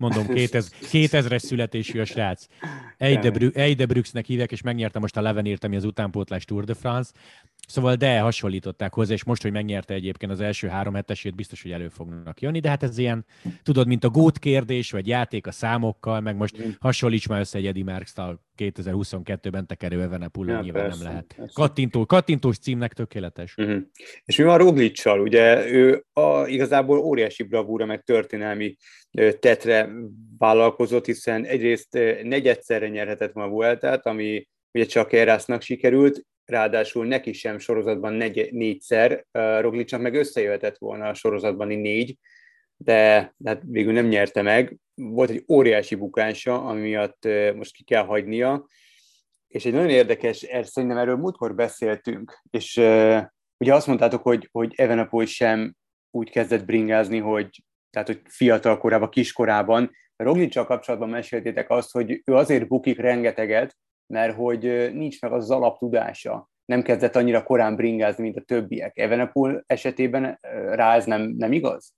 Mondom, 0.00 0.26
2000-es 0.30 1.38
születésű 1.38 2.00
a 2.00 2.04
srác. 2.04 2.46
Eide 3.54 3.86
Brüxnek 3.86 4.26
hívják, 4.26 4.52
és 4.52 4.62
megnyerte 4.62 4.98
most 4.98 5.16
a 5.16 5.20
Levenért, 5.20 5.64
ami 5.64 5.76
az 5.76 5.84
utánpótlás 5.84 6.44
Tour 6.44 6.64
de 6.64 6.74
France. 6.74 7.10
Szóval 7.66 7.94
de 7.94 8.20
hasonlították 8.20 8.94
hozzá, 8.94 9.12
és 9.12 9.24
most, 9.24 9.42
hogy 9.42 9.52
megnyerte 9.52 9.94
egyébként 9.94 10.32
az 10.32 10.40
első 10.40 10.68
három 10.68 10.94
hetesét, 10.94 11.34
biztos, 11.34 11.62
hogy 11.62 11.70
elő 11.70 11.88
fognak 11.88 12.40
jönni, 12.40 12.60
de 12.60 12.68
hát 12.68 12.82
ez 12.82 12.98
ilyen, 12.98 13.24
tudod, 13.62 13.86
mint 13.86 14.04
a 14.04 14.08
gót 14.08 14.38
kérdés, 14.38 14.90
vagy 14.90 15.06
játék 15.06 15.46
a 15.46 15.52
számokkal, 15.52 16.20
meg 16.20 16.36
most 16.36 16.66
mm. 16.66 16.70
hasonlíts 16.78 17.28
már 17.28 17.40
össze 17.40 17.58
egy 17.58 17.66
Eddie 17.66 17.84
merckx 17.84 18.12
2022-ben 18.60 19.66
tekerő 19.66 20.02
Evenepul, 20.02 20.48
ja, 20.48 20.60
nyilván 20.60 20.82
persze, 20.82 21.02
nem 21.02 21.12
lehet. 21.12 21.52
Kattintó, 21.52 22.06
kattintós 22.06 22.58
címnek 22.58 22.92
tökéletes. 22.92 23.54
Uh-huh. 23.56 23.80
És 24.24 24.36
mi 24.36 24.44
van 24.44 24.58
Roglicsal? 24.58 25.20
Ugye 25.20 25.70
ő 25.70 26.04
a, 26.12 26.46
igazából 26.46 26.98
óriási 26.98 27.42
bravúra, 27.42 27.86
meg 27.86 28.02
történelmi 28.02 28.76
tetre 29.38 29.90
vállalkozott, 30.38 31.06
hiszen 31.06 31.44
egyrészt 31.44 31.98
negyedszerre 32.22 32.88
nyerhetett 32.88 33.32
ma 33.32 33.48
Vueltát, 33.48 34.06
ami 34.06 34.48
ugye 34.72 34.84
csak 34.84 35.12
Erásznak 35.12 35.62
sikerült, 35.62 36.24
ráadásul 36.44 37.06
neki 37.06 37.32
sem 37.32 37.58
sorozatban 37.58 38.12
negy, 38.12 38.48
négyszer, 38.52 39.24
Roglicsnak 39.60 40.00
meg 40.00 40.14
összejöhetett 40.14 40.78
volna 40.78 41.08
a 41.08 41.14
sorozatban 41.14 41.66
négy, 41.68 42.16
de, 42.84 43.34
de 43.36 43.50
hát 43.50 43.62
végül 43.66 43.92
nem 43.92 44.06
nyerte 44.06 44.42
meg. 44.42 44.76
Volt 44.94 45.30
egy 45.30 45.44
óriási 45.48 45.94
bukása, 45.94 46.64
ami 46.64 46.80
miatt 46.80 47.28
most 47.54 47.74
ki 47.74 47.84
kell 47.84 48.04
hagynia, 48.04 48.66
és 49.48 49.64
egy 49.64 49.72
nagyon 49.72 49.88
érdekes, 49.88 50.42
er, 50.42 50.66
szerintem 50.66 50.98
erről 50.98 51.16
múltkor 51.16 51.54
beszéltünk, 51.54 52.42
és 52.50 52.76
ugye 53.56 53.74
azt 53.74 53.86
mondtátok, 53.86 54.22
hogy, 54.22 54.48
hogy 54.52 54.72
Evenepoel 54.76 55.26
sem 55.26 55.74
úgy 56.10 56.30
kezdett 56.30 56.64
bringázni, 56.64 57.18
hogy 57.18 57.64
tehát 57.90 58.08
hogy 58.08 58.20
fiatal 58.28 58.78
korában, 58.78 59.10
kiskorában. 59.10 59.90
Roglicsal 60.16 60.64
kapcsolatban 60.64 61.08
meséltétek 61.08 61.70
azt, 61.70 61.92
hogy 61.92 62.22
ő 62.24 62.34
azért 62.34 62.68
bukik 62.68 62.98
rengeteget, 62.98 63.76
mert 64.06 64.34
hogy 64.34 64.90
nincs 64.92 65.20
meg 65.20 65.32
az, 65.32 65.50
alaptudása. 65.50 66.50
Nem 66.64 66.82
kezdett 66.82 67.16
annyira 67.16 67.42
korán 67.42 67.76
bringázni, 67.76 68.22
mint 68.22 68.36
a 68.36 68.40
többiek. 68.40 68.98
Evenepoel 68.98 69.64
esetében 69.66 70.38
rá 70.70 70.94
ez 70.94 71.04
nem, 71.04 71.22
nem 71.22 71.52
igaz? 71.52 71.94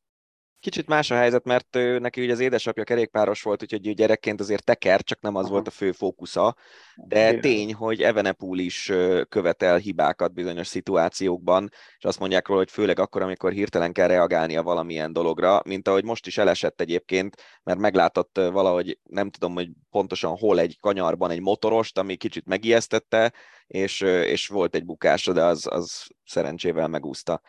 Kicsit 0.63 0.87
más 0.87 1.11
a 1.11 1.15
helyzet, 1.15 1.45
mert 1.45 1.79
neki 1.99 2.23
ugye 2.23 2.33
az 2.33 2.41
édesapja 2.41 2.85
kerékpáros 2.85 3.43
volt, 3.43 3.63
úgyhogy 3.63 3.95
gyerekként 3.95 4.41
azért 4.41 4.65
teker, 4.65 5.03
csak 5.03 5.21
nem 5.21 5.35
az 5.35 5.45
Aha. 5.45 5.53
volt 5.53 5.67
a 5.67 5.71
fő 5.71 5.93
fókusza, 5.93 6.57
de 6.95 7.39
tény, 7.39 7.75
hogy 7.75 8.03
Evenepul 8.03 8.59
is 8.59 8.93
követel 9.29 9.77
hibákat 9.77 10.33
bizonyos 10.35 10.67
szituációkban, 10.67 11.71
és 11.99 12.05
azt 12.05 12.19
mondják 12.19 12.47
róla, 12.49 12.61
hogy 12.61 12.71
főleg 12.71 12.99
akkor, 12.99 13.23
amikor 13.23 13.53
hirtelen 13.53 13.93
kell 13.93 14.07
reagálnia 14.07 14.63
valamilyen 14.63 15.13
dologra, 15.13 15.63
mint 15.65 15.89
ahogy 15.89 16.05
most 16.05 16.27
is 16.27 16.39
elesett 16.39 16.81
egyébként, 16.81 17.37
mert 17.63 17.79
meglátott 17.79 18.41
valahogy, 18.53 18.99
nem 19.03 19.31
tudom, 19.31 19.55
hogy 19.55 19.69
pontosan 19.91 20.37
hol 20.37 20.61
egy 20.61 20.79
kanyarban 20.81 21.31
egy 21.31 21.41
motorost, 21.41 21.99
ami 21.99 22.17
kicsit 22.17 22.47
megijesztette, 22.47 23.33
és, 23.67 24.01
és 24.01 24.47
volt 24.47 24.75
egy 24.75 24.85
bukása, 24.85 25.33
de 25.33 25.45
az, 25.45 25.67
az 25.71 26.07
szerencsével 26.25 26.89
megúszta. 26.89 27.41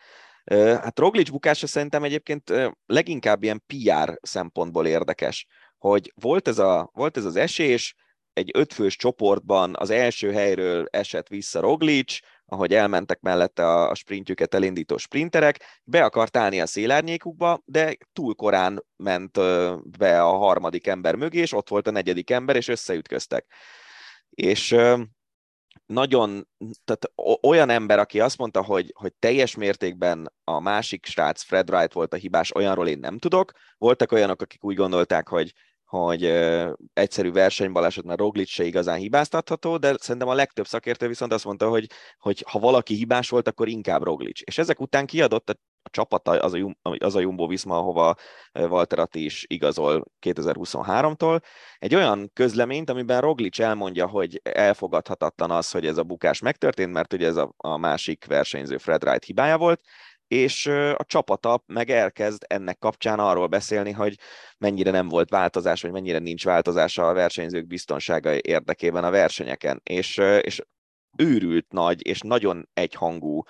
Hát 0.52 0.98
Roglic 0.98 1.30
bukása 1.30 1.66
szerintem 1.66 2.04
egyébként 2.04 2.52
leginkább 2.86 3.42
ilyen 3.42 3.64
PR 3.66 4.18
szempontból 4.22 4.86
érdekes, 4.86 5.46
hogy 5.78 6.12
volt 6.14 6.48
ez, 6.48 6.58
a, 6.58 6.90
volt 6.92 7.16
ez 7.16 7.24
az 7.24 7.36
esés, 7.36 7.94
egy 8.32 8.50
ötfős 8.54 8.96
csoportban 8.96 9.74
az 9.78 9.90
első 9.90 10.32
helyről 10.32 10.86
esett 10.90 11.28
vissza 11.28 11.60
Roglic, 11.60 12.18
ahogy 12.46 12.74
elmentek 12.74 13.20
mellette 13.20 13.68
a 13.68 13.94
sprintjüket 13.94 14.54
elindító 14.54 14.96
sprinterek, 14.96 15.80
be 15.84 16.04
akart 16.04 16.36
állni 16.36 16.60
a 16.60 16.66
szélárnyékukba, 16.66 17.60
de 17.64 17.96
túl 18.12 18.34
korán 18.34 18.84
ment 18.96 19.38
be 19.98 20.22
a 20.22 20.36
harmadik 20.36 20.86
ember 20.86 21.14
mögé, 21.14 21.38
és 21.38 21.52
ott 21.52 21.68
volt 21.68 21.86
a 21.86 21.90
negyedik 21.90 22.30
ember, 22.30 22.56
és 22.56 22.68
összeütköztek. 22.68 23.46
És 24.30 24.76
nagyon, 25.86 26.48
tehát 26.84 27.12
olyan 27.42 27.70
ember, 27.70 27.98
aki 27.98 28.20
azt 28.20 28.38
mondta, 28.38 28.62
hogy, 28.62 28.92
hogy 28.96 29.14
teljes 29.18 29.54
mértékben 29.54 30.32
a 30.44 30.60
másik 30.60 31.06
srác, 31.06 31.42
Fred 31.42 31.70
Wright 31.70 31.92
volt 31.92 32.12
a 32.12 32.16
hibás, 32.16 32.54
olyanról 32.54 32.88
én 32.88 32.98
nem 32.98 33.18
tudok. 33.18 33.52
Voltak 33.78 34.12
olyanok, 34.12 34.42
akik 34.42 34.64
úgy 34.64 34.76
gondolták, 34.76 35.28
hogy, 35.28 35.52
hogy 35.84 36.24
uh, 36.24 36.72
egyszerű 36.92 37.30
versenybaleset, 37.30 38.04
mert 38.04 38.18
Roglic 38.18 38.48
se 38.48 38.64
igazán 38.64 38.98
hibáztatható, 38.98 39.76
de 39.76 39.94
szerintem 39.98 40.28
a 40.28 40.34
legtöbb 40.34 40.66
szakértő 40.66 41.08
viszont 41.08 41.32
azt 41.32 41.44
mondta, 41.44 41.68
hogy, 41.68 41.86
hogy 42.18 42.44
ha 42.48 42.58
valaki 42.58 42.94
hibás 42.94 43.28
volt, 43.28 43.48
akkor 43.48 43.68
inkább 43.68 44.02
Roglic. 44.02 44.40
És 44.44 44.58
ezek 44.58 44.80
után 44.80 45.06
kiadott 45.06 45.50
a 45.50 45.54
a 45.84 45.90
csapata, 45.90 46.30
az 46.30 46.54
a, 46.54 46.76
az 46.98 47.14
a 47.14 47.20
Jumbo 47.20 47.46
Visma, 47.46 47.76
ahova 47.76 48.14
Walter 48.52 48.98
Atti 48.98 49.24
is 49.24 49.44
igazol 49.48 50.04
2023-tól, 50.26 51.40
egy 51.78 51.94
olyan 51.94 52.30
közleményt, 52.32 52.90
amiben 52.90 53.20
Roglic 53.20 53.58
elmondja, 53.58 54.06
hogy 54.06 54.40
elfogadhatatlan 54.42 55.50
az, 55.50 55.70
hogy 55.70 55.86
ez 55.86 55.96
a 55.96 56.02
bukás 56.02 56.40
megtörtént, 56.40 56.92
mert 56.92 57.12
ugye 57.12 57.26
ez 57.26 57.36
a, 57.36 57.54
a 57.56 57.76
másik 57.76 58.24
versenyző 58.24 58.76
Fred 58.76 59.04
Wright 59.04 59.24
hibája 59.24 59.58
volt, 59.58 59.80
és 60.26 60.66
a 60.94 61.04
csapata 61.04 61.62
meg 61.66 61.90
elkezd 61.90 62.44
ennek 62.46 62.78
kapcsán 62.78 63.18
arról 63.18 63.46
beszélni, 63.46 63.92
hogy 63.92 64.18
mennyire 64.58 64.90
nem 64.90 65.08
volt 65.08 65.30
változás, 65.30 65.82
vagy 65.82 65.90
mennyire 65.90 66.18
nincs 66.18 66.44
változása 66.44 67.08
a 67.08 67.12
versenyzők 67.12 67.66
biztonsága 67.66 68.40
érdekében 68.40 69.04
a 69.04 69.10
versenyeken, 69.10 69.80
és, 69.82 70.16
és 70.40 70.62
őrült 71.16 71.72
nagy 71.72 72.06
és 72.06 72.20
nagyon 72.20 72.68
egyhangú 72.72 73.42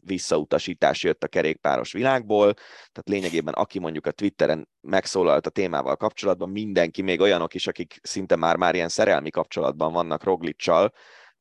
visszautasítás 0.00 1.02
jött 1.02 1.24
a 1.24 1.28
kerékpáros 1.28 1.92
világból, 1.92 2.52
tehát 2.92 3.08
lényegében 3.08 3.54
aki 3.54 3.78
mondjuk 3.78 4.06
a 4.06 4.10
Twitteren 4.10 4.68
megszólalt 4.80 5.46
a 5.46 5.50
témával 5.50 5.96
kapcsolatban, 5.96 6.50
mindenki, 6.50 7.02
még 7.02 7.20
olyanok 7.20 7.54
is, 7.54 7.66
akik 7.66 7.98
szinte 8.02 8.36
már-már 8.36 8.74
ilyen 8.74 8.88
szerelmi 8.88 9.30
kapcsolatban 9.30 9.92
vannak 9.92 10.24
Roglicsal, 10.24 10.92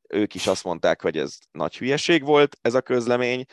ők 0.09 0.33
is 0.33 0.47
azt 0.47 0.63
mondták, 0.63 1.01
hogy 1.01 1.17
ez 1.17 1.37
nagy 1.51 1.77
hülyeség 1.77 2.23
volt 2.23 2.57
ez 2.61 2.73
a 2.73 2.81
közlemény, 2.81 3.45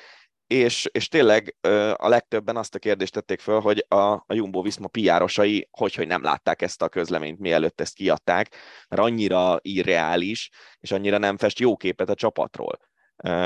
és, 0.46 0.88
és 0.92 1.08
tényleg 1.08 1.56
a 1.96 2.08
legtöbben 2.08 2.56
azt 2.56 2.74
a 2.74 2.78
kérdést 2.78 3.12
tették 3.12 3.40
föl, 3.40 3.60
hogy 3.60 3.84
a, 3.88 3.96
a 4.12 4.24
Jumbo 4.28 4.62
Visma 4.62 4.88
piárosai 4.88 5.68
hogy, 5.70 5.94
hogy 5.94 6.06
nem 6.06 6.22
látták 6.22 6.62
ezt 6.62 6.82
a 6.82 6.88
közleményt, 6.88 7.38
mielőtt 7.38 7.80
ezt 7.80 7.94
kiadták, 7.94 8.54
mert 8.88 9.02
annyira 9.02 9.58
irreális, 9.62 10.50
és 10.80 10.90
annyira 10.90 11.18
nem 11.18 11.36
fest 11.36 11.58
jó 11.58 11.76
képet 11.76 12.08
a 12.08 12.14
csapatról. 12.14 12.89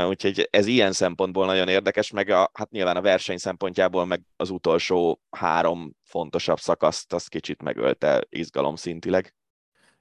Úgyhogy 0.09 0.49
ez 0.51 0.67
ilyen 0.67 0.93
szempontból 0.93 1.47
nagyon 1.47 1.69
érdekes, 1.69 2.11
meg 2.11 2.29
a, 2.29 2.51
hát 2.53 2.71
nyilván 2.71 2.97
a 2.97 3.01
verseny 3.01 3.37
szempontjából 3.37 4.05
meg 4.05 4.23
az 4.37 4.51
utolsó 4.51 5.21
három 5.31 5.95
fontosabb 6.03 6.59
szakaszt 6.59 7.13
az 7.13 7.27
kicsit 7.27 7.63
megölte 7.63 8.27
izgalom 8.29 8.77
szintileg. 8.77 9.35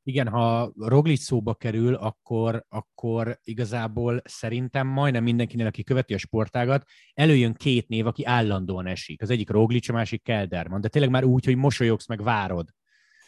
Igen, 0.06 0.28
ha 0.28 0.72
Roglic 0.76 1.22
szóba 1.24 1.54
kerül, 1.54 1.94
akkor, 1.94 2.66
akkor 2.70 3.40
igazából 3.44 4.22
szerintem 4.24 4.88
majdnem 4.88 5.24
mindenkinél, 5.24 5.66
aki 5.66 5.84
követi 5.84 6.14
a 6.14 6.18
sportágat, 6.18 6.86
előjön 7.14 7.54
két 7.54 7.88
név, 7.88 8.08
aki 8.08 8.26
állandóan 8.26 8.88
esik. 8.88 9.22
Az 9.22 9.30
egyik 9.30 9.50
Roglic, 9.50 9.90
a 9.90 9.94
másik 9.94 10.24
Kelderman, 10.24 10.82
de 10.82 10.88
tényleg 10.88 11.12
már 11.12 11.24
úgy, 11.24 11.46
hogy 11.46 11.56
mosolyogsz, 11.56 12.08
meg 12.08 12.24
várod. 12.24 12.70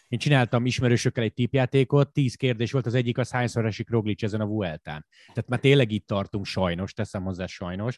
Én 0.08 0.20
csináltam 0.20 0.66
ismerősökkel 0.66 1.24
egy 1.24 1.34
tipjátékot, 1.34 2.14
tíz 2.14 2.36
kérdés 2.36 2.72
volt, 2.72 2.86
az 2.86 2.94
egyik 2.94 3.18
az 3.18 3.32
hányszor 3.32 3.66
esik 3.66 3.90
Roglic 3.90 4.24
ezen 4.24 4.42
a 4.42 4.46
Vueltán. 4.46 5.06
Tehát 5.34 5.50
már 5.50 5.60
tényleg 5.60 5.92
itt 5.92 6.08
tartunk 6.08 6.46
sajnos, 6.46 6.94
teszem 6.94 7.24
hozzá 7.24 7.46
sajnos. 7.46 7.98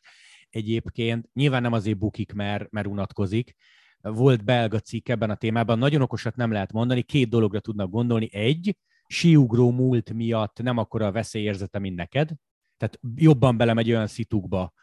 Egyébként 0.49 1.29
nyilván 1.33 1.61
nem 1.61 1.73
azért 1.73 1.97
bukik, 1.97 2.33
mert, 2.33 2.71
mert 2.71 2.87
unatkozik, 2.87 3.55
volt 4.01 4.43
belga 4.43 4.79
cikk 4.79 5.09
ebben 5.09 5.29
a 5.29 5.35
témában, 5.35 5.77
nagyon 5.77 6.01
okosat 6.01 6.35
nem 6.35 6.51
lehet 6.51 6.71
mondani, 6.71 7.01
két 7.01 7.29
dologra 7.29 7.59
tudnak 7.59 7.89
gondolni. 7.89 8.29
Egy, 8.31 8.77
siugró 9.07 9.71
múlt 9.71 10.13
miatt 10.13 10.61
nem 10.61 10.77
akkora 10.77 11.05
a 11.05 11.11
veszélyérzete, 11.11 11.79
mint 11.79 11.95
neked, 11.95 12.29
tehát 12.77 12.99
jobban 13.15 13.57
belemegy 13.57 13.89
olyan 13.89 14.07
szitukba, 14.07 14.73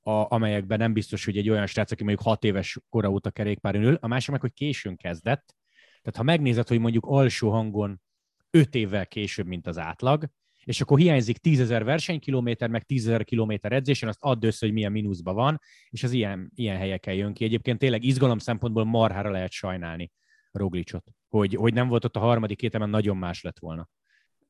a, 0.00 0.34
amelyekben 0.34 0.78
nem 0.78 0.92
biztos, 0.92 1.24
hogy 1.24 1.36
egy 1.36 1.50
olyan 1.50 1.66
srác, 1.66 1.90
aki 1.90 2.04
mondjuk 2.04 2.26
hat 2.26 2.44
éves 2.44 2.78
kora 2.88 3.08
óta 3.08 3.30
kerékpáron 3.30 3.82
ül, 3.82 3.98
a 4.00 4.06
másik 4.06 4.30
meg, 4.30 4.40
hogy 4.40 4.52
későn 4.52 4.96
kezdett, 4.96 5.54
tehát 6.02 6.16
ha 6.16 6.22
megnézed, 6.22 6.68
hogy 6.68 6.78
mondjuk 6.78 7.04
alsó 7.06 7.50
hangon 7.50 8.00
5 8.50 8.74
évvel 8.74 9.06
később, 9.06 9.46
mint 9.46 9.66
az 9.66 9.78
átlag, 9.78 10.24
és 10.64 10.80
akkor 10.80 10.98
hiányzik 10.98 11.38
10 11.38 11.60
ezer 11.60 11.84
versenykilométer, 11.84 12.68
meg 12.68 12.82
10 12.82 13.06
ezer 13.06 13.24
kilométer 13.24 13.72
edzésen, 13.72 14.08
azt 14.08 14.22
add 14.22 14.44
össze, 14.44 14.66
hogy 14.66 14.74
milyen 14.74 14.92
mínuszban 14.92 15.34
van, 15.34 15.60
és 15.90 16.02
az 16.02 16.12
ilyen, 16.12 16.52
ilyen 16.54 16.76
helyeken 16.76 17.14
jön 17.14 17.32
ki. 17.32 17.44
Egyébként 17.44 17.78
tényleg 17.78 18.04
izgalom 18.04 18.38
szempontból 18.38 18.84
marhára 18.84 19.30
lehet 19.30 19.50
sajnálni 19.50 20.10
Roglicot, 20.50 21.04
hogy, 21.28 21.54
hogy 21.54 21.74
nem 21.74 21.88
volt 21.88 22.04
ott 22.04 22.16
a 22.16 22.20
harmadik 22.20 22.60
hétemen, 22.60 22.90
nagyon 22.90 23.16
más 23.16 23.42
lett 23.42 23.58
volna. 23.58 23.88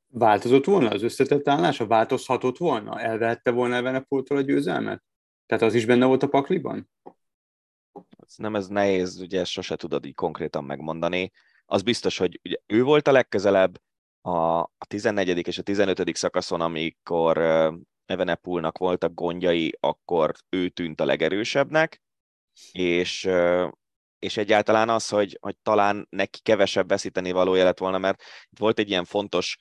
Változott 0.07 0.65
volna 0.65 0.89
az 0.89 1.03
összetett 1.03 1.49
állása? 1.49 1.87
Változhatott 1.87 2.57
volna? 2.57 3.01
Elvehette 3.01 3.51
volna 3.51 3.75
Evenepoltól 3.75 4.37
a 4.37 4.41
győzelmet? 4.41 5.03
Tehát 5.47 5.65
az 5.65 5.75
is 5.75 5.87
benne 5.87 6.07
volt 6.07 6.23
a 6.23 6.29
pakliban? 6.29 6.91
Nem 8.37 8.55
ez 8.55 8.67
nehéz, 8.67 9.21
ugye 9.21 9.41
ezt 9.41 9.51
sose 9.51 9.77
tudod 9.77 10.05
így 10.05 10.15
konkrétan 10.15 10.65
megmondani. 10.65 11.31
Az 11.65 11.83
biztos, 11.83 12.19
hogy 12.19 12.41
ugye 12.45 12.57
ő 12.67 12.83
volt 12.83 13.09
a 13.09 13.13
legközelebb 13.13 13.81
a, 14.21 14.59
a 14.59 14.87
14. 14.87 15.47
és 15.47 15.59
a 15.59 15.63
15. 15.63 16.17
szakaszon, 16.17 16.61
amikor 16.61 17.39
Evenepulnak 18.07 18.79
voltak 18.79 19.15
gondjai, 19.15 19.77
akkor 19.81 20.33
ő 20.49 20.69
tűnt 20.69 21.01
a 21.01 21.05
legerősebbnek, 21.05 22.03
és, 22.73 23.29
és 24.19 24.37
egyáltalán 24.37 24.89
az, 24.89 25.09
hogy, 25.09 25.39
hogy 25.41 25.57
talán 25.63 26.07
neki 26.11 26.41
kevesebb 26.43 26.89
veszíteni 26.89 27.33
valója 27.33 27.65
lett 27.65 27.79
volna, 27.79 27.99
mert 27.99 28.23
itt 28.51 28.59
volt 28.59 28.79
egy 28.79 28.89
ilyen 28.89 29.05
fontos 29.05 29.59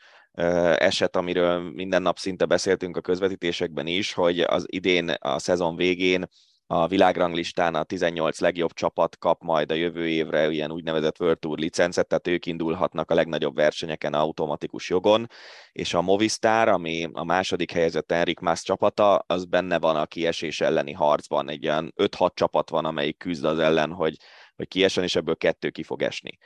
eset, 0.77 1.15
amiről 1.15 1.71
minden 1.71 2.01
nap 2.01 2.17
szinte 2.17 2.45
beszéltünk 2.45 2.97
a 2.97 3.01
közvetítésekben 3.01 3.87
is, 3.87 4.13
hogy 4.13 4.39
az 4.39 4.65
idén 4.67 5.09
a 5.09 5.39
szezon 5.39 5.75
végén 5.75 6.27
a 6.71 6.87
világranglistán 6.87 7.75
a 7.75 7.83
18 7.83 8.39
legjobb 8.39 8.73
csapat 8.73 9.17
kap 9.17 9.41
majd 9.41 9.71
a 9.71 9.75
jövő 9.75 10.07
évre 10.07 10.49
ilyen 10.49 10.71
úgynevezett 10.71 11.19
World 11.19 11.39
Tour 11.39 11.57
licencet, 11.57 12.07
tehát 12.07 12.27
ők 12.27 12.45
indulhatnak 12.45 13.11
a 13.11 13.13
legnagyobb 13.13 13.55
versenyeken 13.55 14.13
automatikus 14.13 14.89
jogon, 14.89 15.27
és 15.71 15.93
a 15.93 16.01
Movistar, 16.01 16.67
ami 16.67 17.09
a 17.13 17.23
második 17.23 17.71
helyezett 17.71 18.11
Enrik 18.11 18.39
Mas 18.39 18.61
csapata, 18.61 19.15
az 19.15 19.45
benne 19.45 19.79
van 19.79 19.95
a 19.95 20.05
kiesés 20.05 20.61
elleni 20.61 20.91
harcban. 20.91 21.49
Egy 21.49 21.67
olyan 21.67 21.93
5-6 21.95 22.33
csapat 22.33 22.69
van, 22.69 22.85
amelyik 22.85 23.17
küzd 23.17 23.45
az 23.45 23.59
ellen, 23.59 23.91
hogy, 23.91 24.15
hogy 24.55 24.67
kiesen, 24.67 25.03
és 25.03 25.15
ebből 25.15 25.35
kettő 25.35 25.69
ki 25.69 25.83
fog 25.83 26.01
esni. 26.01 26.37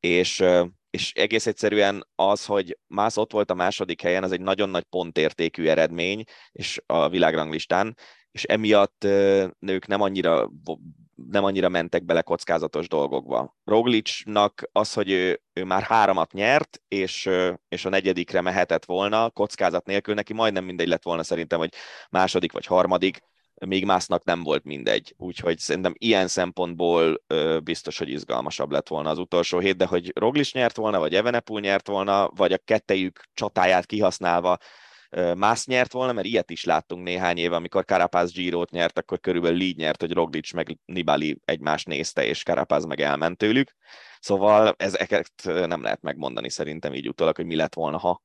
És 0.00 0.44
és 0.90 1.12
egész 1.12 1.46
egyszerűen 1.46 2.08
az, 2.14 2.44
hogy 2.46 2.78
Mász 2.86 3.16
ott 3.16 3.32
volt 3.32 3.50
a 3.50 3.54
második 3.54 4.00
helyen, 4.00 4.22
az 4.22 4.32
egy 4.32 4.40
nagyon 4.40 4.68
nagy 4.68 4.84
pontértékű 4.84 5.66
eredmény, 5.66 6.24
és 6.52 6.80
a 6.86 7.08
világranglistán, 7.08 7.96
és 8.34 8.44
emiatt 8.44 9.06
nők 9.58 9.86
nem 9.86 10.00
annyira, 10.00 10.50
nem 11.30 11.44
annyira 11.44 11.68
mentek 11.68 12.04
bele 12.04 12.22
kockázatos 12.22 12.88
dolgokba. 12.88 13.56
Roglicnak 13.64 14.62
az, 14.72 14.92
hogy 14.92 15.10
ő, 15.10 15.40
ő 15.52 15.64
már 15.64 15.82
háromat 15.82 16.32
nyert, 16.32 16.82
és, 16.88 17.30
és 17.68 17.84
a 17.84 17.88
negyedikre 17.88 18.40
mehetett 18.40 18.84
volna 18.84 19.30
kockázat 19.30 19.86
nélkül, 19.86 20.14
neki 20.14 20.32
majdnem 20.32 20.64
mindegy 20.64 20.88
lett 20.88 21.02
volna 21.02 21.22
szerintem, 21.22 21.58
hogy 21.58 21.74
második 22.10 22.52
vagy 22.52 22.66
harmadik, 22.66 23.18
még 23.66 23.84
másnak 23.84 24.24
nem 24.24 24.42
volt 24.42 24.64
mindegy. 24.64 25.14
Úgyhogy 25.16 25.58
szerintem 25.58 25.94
ilyen 25.98 26.28
szempontból 26.28 27.22
biztos, 27.62 27.98
hogy 27.98 28.08
izgalmasabb 28.08 28.70
lett 28.70 28.88
volna 28.88 29.10
az 29.10 29.18
utolsó 29.18 29.58
hét, 29.58 29.76
de 29.76 29.86
hogy 29.86 30.12
Roglic 30.14 30.52
nyert 30.52 30.76
volna, 30.76 30.98
vagy 30.98 31.14
Evenepul 31.14 31.60
nyert 31.60 31.86
volna, 31.86 32.28
vagy 32.28 32.52
a 32.52 32.58
kettejük 32.58 33.24
csatáját 33.34 33.86
kihasználva 33.86 34.58
más 35.36 35.66
nyert 35.66 35.92
volna, 35.92 36.12
mert 36.12 36.26
ilyet 36.26 36.50
is 36.50 36.64
láttunk 36.64 37.04
néhány 37.04 37.36
éve, 37.36 37.56
amikor 37.56 37.84
Carapaz 37.84 38.32
Giro-t 38.32 38.70
nyert, 38.70 38.98
akkor 38.98 39.20
körülbelül 39.20 39.60
így 39.60 39.76
nyert, 39.76 40.00
hogy 40.00 40.12
Roglic 40.12 40.52
meg 40.52 40.78
Nibali 40.84 41.40
egymást 41.44 41.86
nézte, 41.86 42.24
és 42.24 42.42
Carapaz 42.42 42.84
meg 42.84 43.00
elment 43.00 43.38
tőlük. 43.38 43.74
Szóval 44.20 44.74
ezeket 44.78 45.32
nem 45.44 45.82
lehet 45.82 46.02
megmondani 46.02 46.50
szerintem 46.50 46.94
így 46.94 47.08
utólag, 47.08 47.36
hogy 47.36 47.46
mi 47.46 47.56
lett 47.56 47.74
volna, 47.74 47.98
ha 47.98 48.22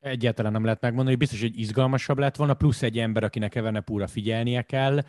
Egyáltalán 0.00 0.52
nem 0.52 0.64
lehet 0.64 0.80
megmondani, 0.80 1.16
biztos, 1.16 1.40
hogy 1.40 1.58
izgalmasabb 1.58 2.18
lett 2.18 2.36
volna, 2.36 2.54
plusz 2.54 2.82
egy 2.82 2.98
ember, 2.98 3.24
akinek 3.24 3.54
Evenepúra 3.54 4.06
figyelnie 4.06 4.62
kell, 4.62 5.00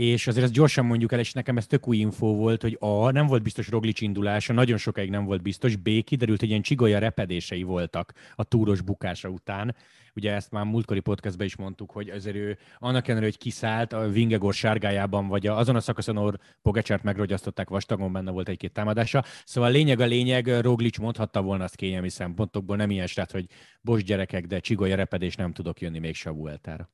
és 0.00 0.26
azért 0.26 0.44
ezt 0.44 0.54
gyorsan 0.54 0.86
mondjuk 0.86 1.12
el, 1.12 1.18
és 1.18 1.32
nekem 1.32 1.56
ez 1.56 1.66
tök 1.66 1.88
új 1.88 1.96
infó 1.96 2.36
volt, 2.36 2.62
hogy 2.62 2.76
A, 2.80 3.10
nem 3.10 3.26
volt 3.26 3.42
biztos 3.42 3.68
Roglic 3.68 4.00
indulása, 4.00 4.52
nagyon 4.52 4.76
sokáig 4.76 5.10
nem 5.10 5.24
volt 5.24 5.42
biztos, 5.42 5.76
B, 5.76 5.88
kiderült, 6.04 6.40
hogy 6.40 6.48
ilyen 6.48 6.62
csigolya 6.62 6.98
repedései 6.98 7.62
voltak 7.62 8.12
a 8.34 8.44
túros 8.44 8.80
bukása 8.80 9.28
után. 9.28 9.76
Ugye 10.14 10.32
ezt 10.32 10.50
már 10.50 10.64
múltkori 10.64 11.00
podcastban 11.00 11.46
is 11.46 11.56
mondtuk, 11.56 11.90
hogy 11.90 12.08
azért 12.08 12.36
ő 12.36 12.58
annak 12.78 13.08
ellenére, 13.08 13.30
hogy 13.30 13.38
kiszállt 13.38 13.92
a 13.92 14.08
Vingegor 14.08 14.54
sárgájában, 14.54 15.28
vagy 15.28 15.46
azon 15.46 15.76
a 15.76 15.80
szakaszon, 15.80 16.16
ahol 16.16 16.40
Pogacsát 16.62 17.02
megrogyasztották, 17.02 17.68
vastagon 17.68 18.12
benne 18.12 18.30
volt 18.30 18.48
egy-két 18.48 18.72
támadása. 18.72 19.24
Szóval 19.44 19.70
a 19.70 19.72
lényeg 19.72 20.00
a 20.00 20.06
lényeg, 20.06 20.60
Roglic 20.60 20.98
mondhatta 20.98 21.42
volna 21.42 21.64
azt 21.64 21.76
kényelmi 21.76 22.08
szempontokból, 22.08 22.76
nem 22.76 22.90
ilyen 22.90 23.06
srác, 23.06 23.32
hogy 23.32 23.46
bos 23.80 24.04
gyerekek, 24.04 24.46
de 24.46 24.60
csigolya 24.60 24.96
repedés 24.96 25.34
nem 25.34 25.52
tudok 25.52 25.80
jönni 25.80 25.98
még 25.98 26.14
se 26.14 26.30
Vueltára. 26.30 26.90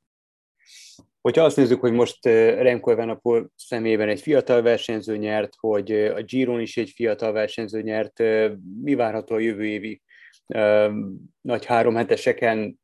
Hogyha 1.27 1.43
azt 1.43 1.57
nézzük, 1.57 1.79
hogy 1.79 1.91
most 1.91 2.25
Remco 2.25 2.91
Evenepoel 2.91 3.51
szemében 3.55 4.09
egy 4.09 4.21
fiatal 4.21 4.61
versenyző 4.61 5.17
nyert, 5.17 5.53
hogy 5.57 5.91
a 5.91 6.21
Giron 6.21 6.59
is 6.59 6.77
egy 6.77 6.89
fiatal 6.89 7.31
versenyző 7.31 7.81
nyert, 7.81 8.23
mi 8.81 8.95
várható 8.95 9.35
a 9.35 9.39
jövő 9.39 9.65
évi 9.65 10.01
nagy 11.41 11.65
három 11.65 11.95
heteseken 11.95 12.79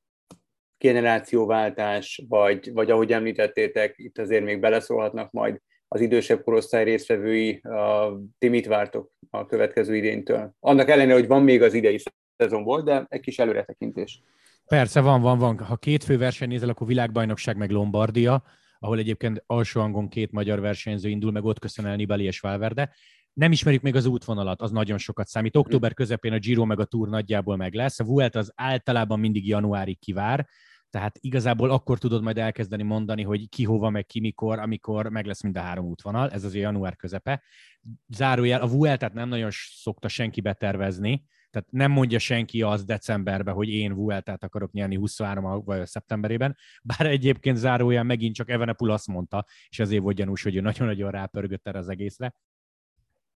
generációváltás, 0.78 2.24
vagy, 2.28 2.74
vagy 2.74 2.92
ahogy 2.92 3.12
említettétek, 3.12 3.94
itt 3.98 4.18
azért 4.18 4.44
még 4.44 4.60
beleszólhatnak 4.60 5.32
majd 5.32 5.60
az 5.88 6.02
idősebb 6.02 6.44
korosztály 6.44 6.84
résztvevői, 6.84 7.62
ti 8.38 8.48
mit 8.48 8.66
vártok 8.66 9.12
a 9.30 9.46
következő 9.46 9.96
idéntől? 9.96 10.54
Annak 10.60 10.90
ellenére, 10.90 11.14
hogy 11.14 11.28
van 11.28 11.44
még 11.44 11.62
az 11.62 11.74
idei 11.74 12.00
szezon 12.38 12.64
volt, 12.64 12.86
de 12.86 13.06
egy 13.10 13.22
kis 13.22 13.40
előretekintés. 13.40 14.22
Persze, 14.66 15.02
van, 15.02 15.22
van, 15.22 15.38
van. 15.38 15.60
Ha 15.60 15.76
két 15.76 16.04
fő 16.04 16.18
verseny 16.18 16.48
nézel, 16.48 16.70
akkor 16.70 16.88
világbajnokság 16.88 17.58
meg 17.58 17.70
Lombardia, 17.70 18.44
ahol 18.80 18.98
egyébként 18.98 19.44
alsó 19.46 19.82
hangon 19.82 20.08
két 20.08 20.32
magyar 20.32 20.60
versenyző 20.60 21.10
indul, 21.10 21.32
meg 21.32 21.44
ott 21.44 21.60
köszön 21.60 21.86
el 21.86 21.96
Nibali 21.96 22.24
és 22.24 22.40
Valverde. 22.40 22.94
Nem 23.34 23.52
ismerjük 23.52 23.82
még 23.82 23.96
az 23.96 24.06
útvonalat, 24.06 24.62
az 24.62 24.72
nagyon 24.72 24.98
sokat 24.98 25.28
számít. 25.28 25.56
Október 25.56 25.94
közepén 25.94 26.34
a 26.34 26.38
Giro 26.38 26.66
meg 26.66 26.80
a 26.80 26.86
Tour 26.86 27.10
nagyjából 27.10 27.56
meg 27.56 27.74
lesz. 27.74 28.00
A 28.00 28.04
Vuelta 28.04 28.40
az 28.40 28.52
általában 28.56 29.20
mindig 29.20 29.48
januárig 29.48 30.00
kivár, 30.00 30.48
tehát 30.90 31.18
igazából 31.20 31.70
akkor 31.70 31.98
tudod 31.98 32.24
majd 32.24 32.38
elkezdeni 32.38 32.84
mondani, 32.84 33.24
hogy 33.24 33.50
ki 33.50 33.64
hova, 33.64 33.90
meg 33.90 34.06
ki 34.06 34.20
mikor, 34.20 34.60
amikor 34.60 35.10
meg 35.10 35.26
lesz 35.26 35.44
mind 35.44 35.58
a 35.58 35.62
három 35.62 35.86
útvonal, 35.86 36.30
ez 36.30 36.44
az 36.44 36.56
január 36.56 36.96
közepe. 36.96 37.44
Zárójel, 38.08 38.62
a 38.62 38.68
Vueltát 38.68 39.14
nem 39.14 39.30
nagyon 39.30 39.50
szokta 39.52 40.08
senki 40.08 40.42
betervezni, 40.42 41.26
tehát 41.54 41.72
nem 41.72 41.92
mondja 41.92 42.20
senki 42.20 42.62
az 42.62 42.84
decemberben, 42.84 43.54
hogy 43.54 43.70
én 43.70 43.94
Vueltát 43.94 44.44
akarok 44.44 44.72
nyerni 44.72 44.96
23 44.96 45.64
vagy 45.64 45.86
szeptemberében, 45.86 46.58
bár 46.84 47.08
egyébként 47.08 47.58
zárójel 47.58 48.04
megint 48.04 48.36
csak 48.36 48.50
Evenepul 48.50 48.92
azt 48.92 49.08
mondta, 49.08 49.46
és 49.70 49.80
azért 49.80 50.02
volt 50.02 50.16
gyanús, 50.16 50.44
hogy 50.44 50.56
ő 50.56 50.62
nagyon-nagyon 50.62 51.12
rápörgött 51.12 51.68
erre 51.68 51.78
az 51.80 51.90
egészre. 51.90 52.36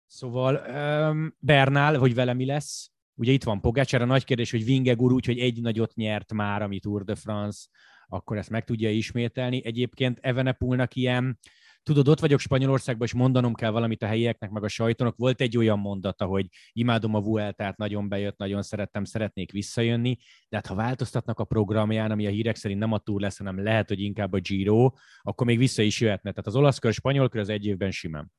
Szóval 0.06 0.56
um, 0.56 1.36
Bernál, 1.40 1.98
hogy 1.98 2.14
vele 2.14 2.34
mi 2.34 2.46
lesz, 2.46 2.92
ugye 3.16 3.32
itt 3.32 3.44
van 3.44 3.62
Pogácsár, 3.62 4.02
a 4.02 4.06
nagy 4.06 4.24
kérdés, 4.24 4.52
hogy 4.52 4.66
Vingegur 4.66 5.12
úgy, 5.12 5.26
hogy 5.26 5.40
egy 5.40 5.62
nagyot 5.62 5.96
nyert 5.96 6.34
már, 6.34 6.62
ami 6.62 6.80
Tour 6.80 7.04
de 7.04 7.16
France, 7.16 7.68
akkor 8.08 8.38
ezt 8.38 8.50
meg 8.50 8.64
tudja 8.64 8.90
ismételni. 8.90 9.66
Egyébként 9.66 10.20
Evenepulnak 10.22 10.96
ilyen 10.96 11.40
tudod, 11.88 12.08
ott 12.08 12.20
vagyok 12.20 12.40
Spanyolországban, 12.40 13.08
és 13.08 13.14
mondanom 13.14 13.54
kell 13.54 13.72
valamit 13.72 14.04
a 14.04 14.06
helyieknek, 14.06 14.50
meg 14.50 14.64
a 14.64 14.68
sajtónak. 14.68 15.16
Volt 15.18 15.42
egy 15.42 15.58
olyan 15.58 15.80
mondata, 15.80 16.26
hogy 16.26 16.48
imádom 16.72 17.16
a 17.16 17.22
Vueltát, 17.22 17.78
nagyon 17.78 18.10
bejött, 18.10 18.38
nagyon 18.38 18.62
szerettem, 18.62 19.04
szeretnék 19.04 19.52
visszajönni, 19.52 20.18
de 20.50 20.56
hát 20.56 20.68
ha 20.68 20.76
változtatnak 20.76 21.40
a 21.40 21.44
programján, 21.44 22.12
ami 22.12 22.26
a 22.28 22.30
hírek 22.30 22.56
szerint 22.56 22.80
nem 22.80 22.92
a 22.92 22.98
túl 22.98 23.22
lesz, 23.22 23.38
hanem 23.38 23.64
lehet, 23.64 23.88
hogy 23.88 24.00
inkább 24.00 24.34
a 24.34 24.40
Giro, 24.40 24.92
akkor 25.22 25.46
még 25.46 25.58
vissza 25.58 25.82
is 25.82 26.00
jöhetne. 26.00 26.30
Tehát 26.30 26.48
az 26.48 26.56
olasz 26.56 26.80
kör, 26.80 26.94
spanyol 26.94 27.30
kör 27.30 27.42
az 27.42 27.50
egy 27.50 27.66
évben 27.66 27.92
simán. 27.92 28.32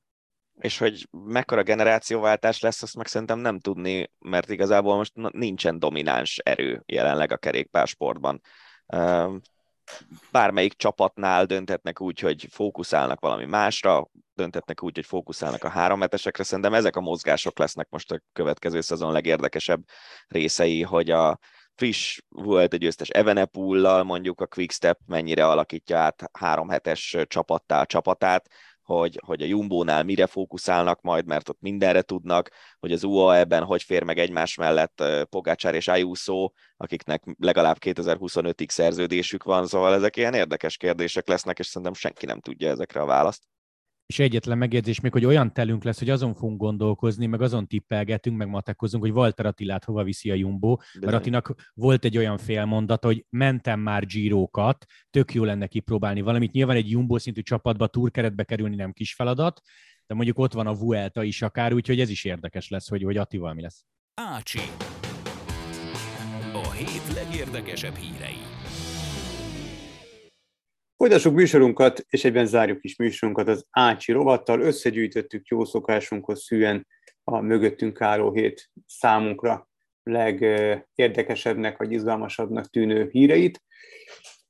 És 0.61 0.79
hogy 0.79 1.09
mekkora 1.11 1.63
generációváltás 1.63 2.61
lesz, 2.61 2.83
azt 2.83 2.97
meg 2.97 3.07
szerintem 3.07 3.39
nem 3.39 3.59
tudni, 3.59 4.11
mert 4.19 4.51
igazából 4.51 4.97
most 4.97 5.13
nincsen 5.33 5.79
domináns 5.79 6.39
erő 6.39 6.83
jelenleg 6.87 7.33
a 7.33 7.37
kerékpársportban 7.37 8.41
bármelyik 10.31 10.73
csapatnál 10.73 11.45
dönthetnek 11.45 12.01
úgy, 12.01 12.21
hogy 12.21 12.47
fókuszálnak 12.51 13.21
valami 13.21 13.45
másra, 13.45 14.09
dönthetnek 14.35 14.83
úgy, 14.83 14.95
hogy 14.95 15.07
fókuszálnak 15.07 15.65
a 15.65 15.69
három 15.69 16.01
hetesekre. 16.01 16.45
Szerintem 16.45 16.75
ezek 16.75 16.97
a 16.97 17.01
mozgások 17.01 17.59
lesznek 17.59 17.89
most 17.91 18.13
a 18.13 18.21
következő 18.33 18.81
szezon 18.81 19.13
legérdekesebb 19.13 19.83
részei, 20.27 20.83
hogy 20.83 21.11
a 21.11 21.39
friss 21.75 22.19
volt 22.29 22.73
egy 22.73 22.81
győztes 22.81 23.09
Evenepullal 23.09 24.03
mondjuk 24.03 24.41
a 24.41 24.47
Quickstep 24.47 24.99
mennyire 25.07 25.47
alakítja 25.47 25.99
át 25.99 26.31
három 26.33 26.69
hetes 26.69 27.17
csapattá 27.27 27.81
a 27.81 27.87
csapatát, 27.87 28.49
hogy, 28.95 29.21
hogy 29.27 29.43
a 29.43 29.47
Jumbo-nál 29.47 30.03
mire 30.03 30.27
fókuszálnak 30.27 31.01
majd, 31.01 31.27
mert 31.27 31.49
ott 31.49 31.61
mindenre 31.61 32.03
tudnak, 32.03 32.51
hogy 32.79 32.93
az 32.93 33.03
UAE-ben 33.03 33.65
hogy 33.65 33.83
fér 33.83 34.03
meg 34.03 34.19
egymás 34.19 34.55
mellett 34.55 35.03
Pogácsár 35.31 35.75
és 35.75 35.89
Ayuso, 35.89 36.51
akiknek 36.77 37.23
legalább 37.39 37.77
2025-ig 37.81 38.69
szerződésük 38.69 39.45
van, 39.45 39.67
szóval 39.67 39.95
ezek 39.95 40.17
ilyen 40.17 40.35
érdekes 40.35 40.77
kérdések 40.77 41.29
lesznek, 41.29 41.59
és 41.59 41.67
szerintem 41.67 41.95
senki 41.95 42.27
nem 42.27 42.41
tudja 42.41 42.71
ezekre 42.71 43.01
a 43.01 43.07
választ. 43.07 43.43
És 44.09 44.19
egyetlen 44.19 44.59
megjegyzés 44.59 45.01
még, 45.01 45.13
hogy 45.13 45.25
olyan 45.25 45.53
telünk 45.53 45.85
lesz, 45.85 45.99
hogy 45.99 46.11
azon 46.11 46.35
fogunk 46.35 46.59
gondolkozni, 46.61 47.27
meg 47.27 47.43
azon 47.43 47.67
tippelgetünk, 47.67 48.37
meg 48.37 48.49
matekozunk, 48.49 49.03
hogy 49.03 49.13
Walter 49.13 49.47
Attilát 49.47 49.85
hova 49.85 50.03
viszi 50.03 50.31
a 50.31 50.35
Jumbo, 50.35 50.77
Bizony. 50.77 51.01
mert 51.01 51.17
Attinak 51.17 51.55
volt 51.75 52.05
egy 52.05 52.17
olyan 52.17 52.39
félmondat, 52.39 53.05
hogy 53.05 53.27
mentem 53.29 53.81
már 53.81 54.05
gyírókat, 54.05 54.85
tök 55.11 55.35
jó 55.35 55.45
lenne 55.45 55.67
kipróbálni 55.67 56.21
valamit. 56.21 56.53
Nyilván 56.53 56.77
egy 56.77 56.91
Jumbo 56.91 57.19
szintű 57.19 57.41
csapatba 57.41 57.87
túrkeretbe 57.87 58.45
kerülni 58.45 58.77
nem 58.77 58.93
kis 58.93 59.15
feladat, 59.15 59.61
de 60.07 60.15
mondjuk 60.15 60.39
ott 60.39 60.53
van 60.53 60.67
a 60.67 60.75
Vuelta 60.75 61.23
is 61.23 61.43
akár, 61.43 61.73
úgyhogy 61.73 62.01
ez 62.01 62.11
is 62.11 62.25
érdekes 62.25 62.69
lesz, 62.69 62.89
hogy, 62.89 63.03
hogy 63.03 63.17
Attival 63.17 63.55
mi 63.55 63.63
lesz. 63.63 63.85
Ácsi. 64.15 64.61
A 66.53 66.71
hét 66.71 67.15
legérdekesebb 67.15 67.95
hírei. 67.95 68.58
Folytassuk 70.99 71.35
műsorunkat, 71.35 72.05
és 72.09 72.25
egyben 72.25 72.47
zárjuk 72.47 72.85
is 72.85 72.97
műsorunkat 72.97 73.49
az 73.49 73.67
Ácsi 73.71 74.13
rovattal. 74.13 74.61
Összegyűjtöttük 74.61 75.47
jó 75.47 75.65
szokásunkhoz 75.65 76.43
szűen 76.43 76.87
a 77.25 77.41
mögöttünk 77.41 78.01
álló 78.01 78.33
hét 78.33 78.71
számunkra 78.87 79.69
legérdekesebbnek 80.03 81.77
vagy 81.79 81.93
izgalmasabbnak 81.93 82.67
tűnő 82.67 83.09
híreit. 83.11 83.63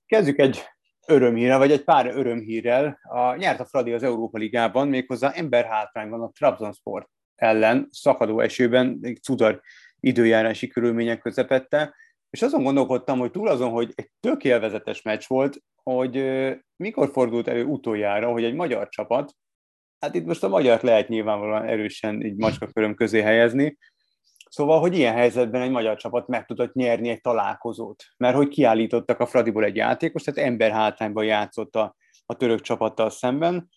Kezdjük 0.06 0.38
egy 0.38 0.62
örömhírrel, 1.06 1.58
vagy 1.58 1.72
egy 1.72 1.84
pár 1.84 2.06
örömhírrel. 2.06 2.98
A, 3.02 3.34
nyert 3.34 3.60
a 3.60 3.66
Fradi 3.66 3.92
az 3.92 4.02
Európa 4.02 4.38
Ligában, 4.38 4.88
méghozzá 4.88 5.30
emberhátrányban 5.30 6.22
a 6.22 6.30
Trabzonsport 6.30 7.08
ellen, 7.34 7.88
szakadó 7.90 8.40
esőben, 8.40 8.98
egy 9.02 9.18
cudar 9.22 9.60
időjárási 10.00 10.66
körülmények 10.66 11.20
közepette, 11.20 11.94
és 12.30 12.42
azon 12.42 12.62
gondolkodtam, 12.62 13.18
hogy 13.18 13.30
túl 13.30 13.48
azon, 13.48 13.70
hogy 13.70 13.92
egy 13.94 14.10
tök 14.20 14.44
élvezetes 14.44 15.02
meccs 15.02 15.24
volt, 15.26 15.58
hogy 15.94 16.24
mikor 16.76 17.10
fordult 17.12 17.48
elő 17.48 17.64
utoljára, 17.64 18.30
hogy 18.30 18.44
egy 18.44 18.54
magyar 18.54 18.88
csapat, 18.88 19.32
hát 19.98 20.14
itt 20.14 20.26
most 20.26 20.44
a 20.44 20.48
magyar 20.48 20.82
lehet 20.82 21.08
nyilvánvalóan 21.08 21.64
erősen 21.64 22.22
így 22.22 22.36
macskaköröm 22.36 22.94
közé 22.94 23.20
helyezni, 23.20 23.78
Szóval, 24.50 24.80
hogy 24.80 24.96
ilyen 24.96 25.14
helyzetben 25.14 25.60
egy 25.60 25.70
magyar 25.70 25.96
csapat 25.96 26.28
meg 26.28 26.46
tudott 26.46 26.74
nyerni 26.74 27.08
egy 27.08 27.20
találkozót, 27.20 28.04
mert 28.16 28.36
hogy 28.36 28.48
kiállítottak 28.48 29.20
a 29.20 29.26
Fradiból 29.26 29.64
egy 29.64 29.76
játékos, 29.76 30.22
tehát 30.22 30.50
ember 30.50 30.70
hátrányban 30.70 31.24
játszott 31.24 31.76
a, 31.76 31.96
a 32.26 32.36
török 32.36 32.60
csapattal 32.60 33.10
szemben, 33.10 33.68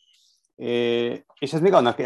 és 1.39 1.53
ez 1.53 1.59
még 1.59 1.73
annak 1.73 2.01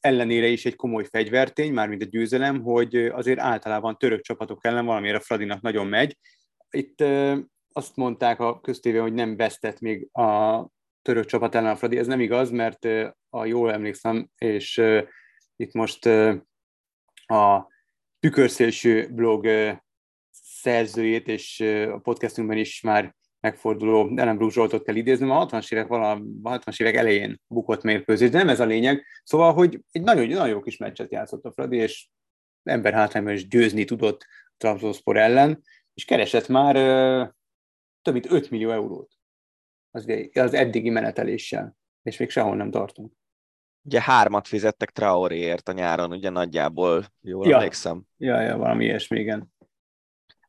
ellenére 0.00 0.46
is 0.46 0.64
egy 0.64 0.76
komoly 0.76 1.04
fegyvertény, 1.04 1.72
mármint 1.72 2.02
a 2.02 2.06
győzelem, 2.10 2.62
hogy 2.62 2.96
azért 2.96 3.40
általában 3.40 3.98
török 3.98 4.20
csapatok 4.20 4.64
ellen 4.64 4.86
valamiért 4.86 5.16
a 5.16 5.20
Fradinak 5.20 5.60
nagyon 5.60 5.86
megy. 5.86 6.18
Itt 6.70 7.04
azt 7.76 7.96
mondták 7.96 8.40
a 8.40 8.60
köztévé, 8.60 8.98
hogy 8.98 9.12
nem 9.12 9.36
vesztett 9.36 9.80
még 9.80 10.08
a 10.12 10.60
török 11.02 11.24
csapat 11.24 11.54
ellen 11.54 11.70
a 11.70 11.76
Fradi. 11.76 11.98
Ez 11.98 12.06
nem 12.06 12.20
igaz, 12.20 12.50
mert 12.50 12.84
a 13.28 13.44
jól 13.44 13.72
emlékszem, 13.72 14.28
és 14.38 14.82
itt 15.56 15.72
most 15.72 16.06
a 17.26 17.68
tükörszélső 18.20 19.08
blog 19.12 19.48
szerzőjét, 20.30 21.28
és 21.28 21.60
a 21.92 21.98
podcastunkban 21.98 22.56
is 22.56 22.80
már 22.80 23.14
megforduló 23.40 24.12
Ellen 24.16 24.50
Zsoltot 24.50 24.84
kell 24.84 24.96
idézni, 24.96 25.30
a 25.30 25.46
60-as 25.46 25.72
évek, 25.72 25.86
vala, 25.86 26.22
60 26.42 26.74
évek 26.76 26.94
elején 26.94 27.40
bukott 27.46 27.82
mérkőzés, 27.82 28.30
de 28.30 28.38
nem 28.38 28.48
ez 28.48 28.60
a 28.60 28.64
lényeg. 28.64 29.04
Szóval, 29.24 29.52
hogy 29.52 29.80
egy 29.90 30.02
nagyon, 30.02 30.26
nagyon 30.26 30.48
jó 30.48 30.60
kis 30.60 30.76
meccset 30.76 31.12
játszott 31.12 31.44
a 31.44 31.52
Fradi, 31.52 31.76
és 31.76 32.08
ember 32.62 32.92
hátrányban 32.92 33.32
is 33.32 33.48
győzni 33.48 33.84
tudott 33.84 34.26
Trabzonspor 34.56 35.16
ellen, 35.16 35.62
és 35.94 36.04
keresett 36.04 36.48
már 36.48 37.34
több 38.06 38.14
mint 38.14 38.30
5 38.30 38.50
millió 38.50 38.70
eurót 38.70 39.12
az, 39.90 40.06
az 40.32 40.54
eddigi 40.54 40.90
meneteléssel, 40.90 41.76
és 42.02 42.16
még 42.16 42.30
sehol 42.30 42.56
nem 42.56 42.70
tartunk. 42.70 43.12
Ugye 43.82 44.00
hármat 44.02 44.48
fizettek 44.48 44.90
Traoréért 44.90 45.68
a 45.68 45.72
nyáron, 45.72 46.10
ugye 46.10 46.30
nagyjából, 46.30 47.04
jól 47.20 47.48
ja. 47.48 47.56
emlékszem. 47.56 48.02
Ja, 48.16 48.40
ja, 48.40 48.56
valami 48.56 48.84
ilyesmi, 48.84 49.18
igen. 49.18 49.54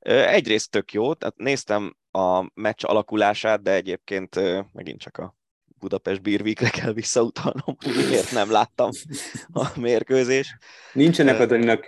Egyrészt 0.09 0.71
tök 0.71 0.91
jó, 0.91 1.13
tehát 1.13 1.37
néztem 1.37 1.97
a 2.11 2.51
meccs 2.53 2.83
alakulását, 2.85 3.61
de 3.61 3.73
egyébként 3.73 4.35
megint 4.73 4.99
csak 4.99 5.17
a 5.17 5.36
Budapest 5.80 6.21
Bírvikre 6.21 6.69
kell 6.69 6.93
visszautalnom, 6.93 7.75
hogy 7.84 8.05
miért 8.09 8.32
nem 8.32 8.51
láttam 8.51 8.89
a 9.53 9.67
mérkőzés. 9.80 10.57
Nincsenek 10.93 11.39
a 11.39 11.45
Daninak 11.45 11.88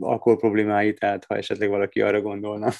alkohol 0.00 0.38
problémái, 0.38 0.94
tehát 0.94 1.24
ha 1.24 1.36
esetleg 1.36 1.68
valaki 1.68 2.00
arra 2.00 2.20
gondolna. 2.20 2.70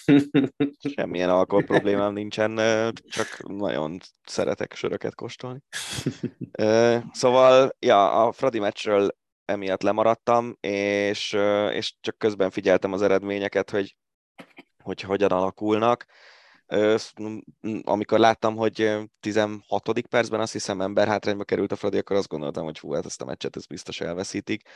Semmilyen 0.94 1.30
alkohol 1.30 1.64
problémám 1.64 2.12
nincsen, 2.12 2.56
csak 3.04 3.48
nagyon 3.48 3.98
szeretek 4.24 4.74
söröket 4.74 5.14
kóstolni. 5.14 5.60
Szóval, 7.12 7.76
ja, 7.78 8.26
a 8.26 8.32
Fradi 8.32 8.58
meccsről 8.58 9.08
emiatt 9.44 9.82
lemaradtam, 9.82 10.56
és, 10.60 11.36
és 11.72 11.94
csak 12.00 12.18
közben 12.18 12.50
figyeltem 12.50 12.92
az 12.92 13.02
eredményeket, 13.02 13.70
hogy, 13.70 13.96
hogy 14.82 15.00
hogyan 15.00 15.30
alakulnak 15.30 16.04
amikor 17.84 18.18
láttam, 18.18 18.56
hogy 18.56 18.96
16. 19.20 20.00
percben 20.08 20.40
azt 20.40 20.52
hiszem 20.52 20.80
ember 20.80 21.08
hátrányba 21.08 21.44
került 21.44 21.72
a 21.72 21.76
Fradi, 21.76 21.98
akkor 21.98 22.16
azt 22.16 22.28
gondoltam, 22.28 22.64
hogy 22.64 22.78
hú, 22.78 22.92
hát 22.92 23.06
ezt 23.06 23.22
a 23.22 23.24
meccset 23.24 23.56
ezt 23.56 23.68
biztos 23.68 24.00
elveszítik. 24.00 24.68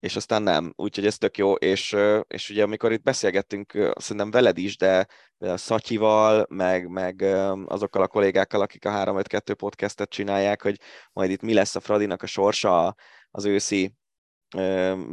És 0.00 0.16
aztán 0.16 0.42
nem, 0.42 0.72
úgyhogy 0.76 1.06
ez 1.06 1.18
tök 1.18 1.38
jó, 1.38 1.54
és, 1.54 1.96
és 2.28 2.50
ugye 2.50 2.62
amikor 2.62 2.92
itt 2.92 3.02
beszélgettünk, 3.02 3.92
szerintem 3.94 4.30
veled 4.30 4.58
is, 4.58 4.76
de 4.76 5.06
a 5.38 5.56
Szatyival, 5.56 6.46
meg, 6.48 6.88
meg 6.88 7.22
azokkal 7.66 8.02
a 8.02 8.08
kollégákkal, 8.08 8.60
akik 8.60 8.84
a 8.84 8.90
352 8.90 9.54
podcastet 9.54 10.10
csinálják, 10.10 10.62
hogy 10.62 10.80
majd 11.12 11.30
itt 11.30 11.42
mi 11.42 11.54
lesz 11.54 11.74
a 11.74 11.80
Fradinak 11.80 12.22
a 12.22 12.26
sorsa 12.26 12.94
az 13.30 13.44
őszi 13.44 13.94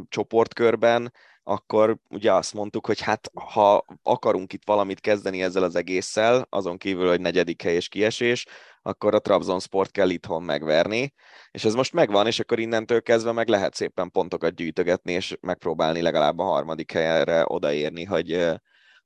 csoportkörben, 0.08 1.12
akkor 1.48 1.96
ugye 2.08 2.32
azt 2.32 2.54
mondtuk, 2.54 2.86
hogy 2.86 3.00
hát 3.00 3.30
ha 3.34 3.84
akarunk 4.02 4.52
itt 4.52 4.62
valamit 4.64 5.00
kezdeni 5.00 5.42
ezzel 5.42 5.62
az 5.62 5.76
egésszel, 5.76 6.46
azon 6.50 6.76
kívül, 6.76 7.08
hogy 7.08 7.20
negyedik 7.20 7.62
hely 7.62 7.74
és 7.74 7.88
kiesés, 7.88 8.46
akkor 8.82 9.14
a 9.14 9.20
Trabzonsport 9.20 9.90
kell 9.90 10.10
itthon 10.10 10.42
megverni, 10.42 11.12
és 11.50 11.64
ez 11.64 11.74
most 11.74 11.92
megvan, 11.92 12.26
és 12.26 12.40
akkor 12.40 12.58
innentől 12.58 13.02
kezdve 13.02 13.32
meg 13.32 13.48
lehet 13.48 13.74
szépen 13.74 14.10
pontokat 14.10 14.54
gyűjtögetni, 14.54 15.12
és 15.12 15.36
megpróbálni 15.40 16.00
legalább 16.00 16.38
a 16.38 16.44
harmadik 16.44 16.92
helyre 16.92 17.44
odaérni, 17.46 18.04
hogy, 18.04 18.46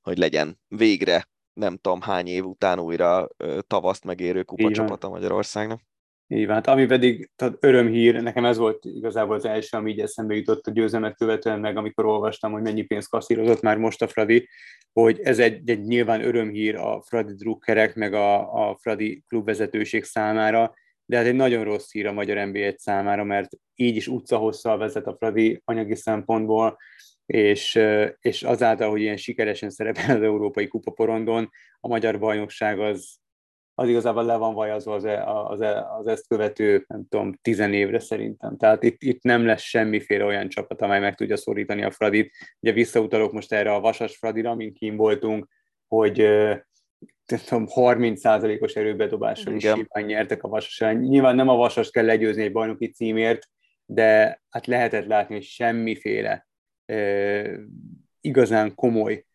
hogy 0.01 0.17
legyen 0.17 0.59
végre 0.67 1.27
nem 1.53 1.77
tudom 1.77 2.01
hány 2.01 2.27
év 2.27 2.45
után 2.45 2.79
újra 2.79 3.27
tavaszt 3.67 4.03
megérő 4.03 4.43
kupacsapata 4.43 5.09
Magyarországnak. 5.09 5.81
Így 6.33 6.45
van, 6.45 6.55
hát 6.55 6.67
ami 6.67 6.85
pedig 6.85 7.29
tehát 7.35 7.57
örömhír, 7.59 8.21
nekem 8.21 8.45
ez 8.45 8.57
volt 8.57 8.85
igazából 8.85 9.35
az 9.35 9.45
első, 9.45 9.77
ami 9.77 9.91
így 9.91 9.99
eszembe 9.99 10.35
jutott 10.35 10.67
a 10.67 10.71
győzelmet 10.71 11.15
követően, 11.15 11.59
meg 11.59 11.77
amikor 11.77 12.05
olvastam, 12.05 12.51
hogy 12.51 12.61
mennyi 12.61 12.81
pénzt 12.81 13.09
kasszírozott 13.09 13.61
már 13.61 13.77
most 13.77 14.01
a 14.01 14.07
Fradi, 14.07 14.47
hogy 14.93 15.19
ez 15.19 15.39
egy, 15.39 15.69
egy 15.69 15.81
nyilván 15.81 16.23
örömhír 16.23 16.75
a 16.75 17.01
Fradi 17.01 17.33
drukkerek, 17.33 17.95
meg 17.95 18.13
a, 18.13 18.53
a 18.69 18.77
Fradi 18.77 19.23
klubvezetőség 19.27 20.03
számára, 20.03 20.73
de 21.05 21.17
hát 21.17 21.25
egy 21.25 21.35
nagyon 21.35 21.63
rossz 21.63 21.91
hír 21.91 22.07
a 22.07 22.13
magyar 22.13 22.47
nb 22.47 22.57
számára, 22.77 23.23
mert 23.23 23.49
így 23.75 23.95
is 23.95 24.07
utcahosszal 24.07 24.77
vezet 24.77 25.07
a 25.07 25.15
Fradi 25.15 25.61
anyagi 25.65 25.95
szempontból, 25.95 26.77
és, 27.25 27.79
és 28.19 28.43
azáltal, 28.43 28.89
hogy 28.89 29.01
ilyen 29.01 29.17
sikeresen 29.17 29.69
szerepel 29.69 30.15
az 30.15 30.21
Európai 30.21 30.67
Kupa 30.67 30.91
porondon, 30.91 31.49
a 31.79 31.87
magyar 31.87 32.19
bajnokság 32.19 32.79
az, 32.79 33.21
az 33.75 33.87
igazából 33.87 34.25
le 34.25 34.35
van 34.35 34.53
vajazva 34.53 34.93
az, 34.93 35.05
e, 35.05 35.23
az, 35.23 35.61
e, 35.61 35.85
az 35.97 36.07
ezt 36.07 36.27
követő, 36.27 36.85
nem 36.87 37.05
tudom, 37.09 37.33
tizen 37.41 37.73
évre 37.73 37.99
szerintem. 37.99 38.57
Tehát 38.57 38.83
itt, 38.83 39.01
itt 39.01 39.21
nem 39.21 39.45
lesz 39.45 39.61
semmiféle 39.61 40.25
olyan 40.25 40.49
csapat, 40.49 40.81
amely 40.81 40.99
meg 40.99 41.15
tudja 41.15 41.37
szorítani 41.37 41.83
a 41.83 41.91
Fradit. 41.91 42.31
Ugye 42.59 42.71
visszautalok 42.71 43.31
most 43.31 43.53
erre 43.53 43.73
a 43.73 43.79
Vasas 43.79 44.17
Fradira, 44.17 44.49
amin 44.49 44.73
kim 44.73 44.95
voltunk, 44.95 45.47
hogy 45.87 46.27
tudom, 47.25 47.65
30%-os 47.75 48.75
erőbedobással 48.75 49.53
is 49.53 49.63
simán 49.63 50.03
nyertek 50.05 50.43
a 50.43 50.47
Vasas 50.47 50.81
ellen. 50.81 50.97
Nyilván 50.97 51.35
nem 51.35 51.49
a 51.49 51.55
Vasas 51.55 51.89
kell 51.89 52.05
legyőzni 52.05 52.43
egy 52.43 52.51
bajnoki 52.51 52.89
címért, 52.89 53.49
de 53.85 54.41
hát 54.49 54.67
lehetett 54.67 55.05
látni, 55.05 55.33
hogy 55.33 55.43
semmiféle 55.43 56.47
igazán 58.21 58.75
komoly 58.75 59.25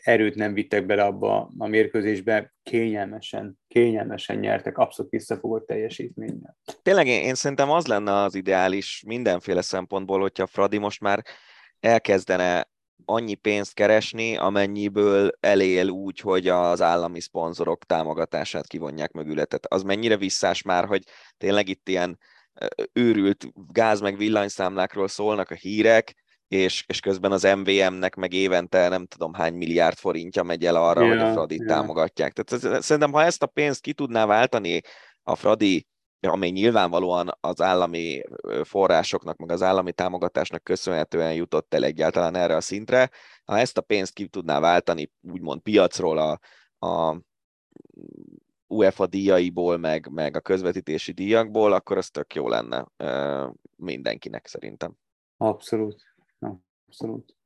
erőt 0.00 0.34
nem 0.34 0.54
vittek 0.54 0.86
bele 0.86 1.04
abba 1.04 1.50
a 1.58 1.66
mérkőzésbe, 1.66 2.54
kényelmesen, 2.62 3.58
kényelmesen 3.68 4.38
nyertek, 4.38 4.78
abszolút 4.78 5.10
visszafogott 5.10 5.66
teljesítménnyel. 5.66 6.56
Tényleg 6.82 7.06
én, 7.06 7.22
én 7.22 7.34
szerintem 7.34 7.70
az 7.70 7.86
lenne 7.86 8.12
az 8.12 8.34
ideális 8.34 9.02
mindenféle 9.06 9.62
szempontból, 9.62 10.20
hogyha 10.20 10.46
Fradi 10.46 10.78
most 10.78 11.00
már 11.00 11.24
elkezdene 11.80 12.68
annyi 13.04 13.34
pénzt 13.34 13.74
keresni, 13.74 14.36
amennyiből 14.36 15.30
elél 15.40 15.88
úgy, 15.88 16.20
hogy 16.20 16.48
az 16.48 16.82
állami 16.82 17.20
szponzorok 17.20 17.84
támogatását 17.84 18.66
kivonják 18.66 19.12
mögüle. 19.12 19.44
Tehát 19.44 19.66
az 19.68 19.82
mennyire 19.82 20.16
visszás 20.16 20.62
már, 20.62 20.84
hogy 20.84 21.02
tényleg 21.36 21.68
itt 21.68 21.88
ilyen 21.88 22.18
őrült 22.92 23.46
gáz 23.72 24.00
meg 24.00 24.16
villanyszámlákról 24.16 25.08
szólnak 25.08 25.50
a 25.50 25.54
hírek, 25.54 26.14
és, 26.48 26.84
és 26.86 27.00
közben 27.00 27.32
az 27.32 27.42
MVM-nek 27.42 28.14
meg 28.14 28.32
évente 28.32 28.88
nem 28.88 29.06
tudom 29.06 29.32
hány 29.32 29.54
milliárd 29.54 29.96
forintja 29.96 30.42
megy 30.42 30.64
el 30.64 30.76
arra, 30.76 31.02
yeah, 31.02 31.18
hogy 31.18 31.28
a 31.28 31.32
Fradit 31.32 31.58
yeah. 31.58 31.72
támogatják. 31.72 32.32
Tehát 32.32 32.82
szerintem, 32.82 33.12
ha 33.12 33.22
ezt 33.22 33.42
a 33.42 33.46
pénzt 33.46 33.80
ki 33.80 33.92
tudná 33.92 34.26
váltani 34.26 34.80
a 35.22 35.34
Fradi, 35.34 35.86
amely 36.20 36.50
nyilvánvalóan 36.50 37.36
az 37.40 37.60
állami 37.60 38.22
forrásoknak, 38.62 39.36
meg 39.36 39.50
az 39.50 39.62
állami 39.62 39.92
támogatásnak 39.92 40.62
köszönhetően 40.64 41.34
jutott 41.34 41.74
el 41.74 41.84
egyáltalán 41.84 42.34
erre 42.34 42.56
a 42.56 42.60
szintre, 42.60 43.10
ha 43.44 43.58
ezt 43.58 43.78
a 43.78 43.80
pénzt 43.80 44.12
ki 44.12 44.26
tudná 44.26 44.60
váltani 44.60 45.12
úgymond 45.20 45.60
piacról 45.60 46.18
a, 46.18 46.38
a 46.86 47.20
UEFA 48.66 49.06
díjaiból, 49.06 49.76
meg, 49.76 50.08
meg 50.10 50.36
a 50.36 50.40
közvetítési 50.40 51.12
díjakból, 51.12 51.72
akkor 51.72 51.96
az 51.96 52.10
tök 52.10 52.34
jó 52.34 52.48
lenne 52.48 52.86
mindenkinek 53.76 54.46
szerintem. 54.46 54.94
Abszolút. 55.36 56.16
Abszolút. 56.88 57.36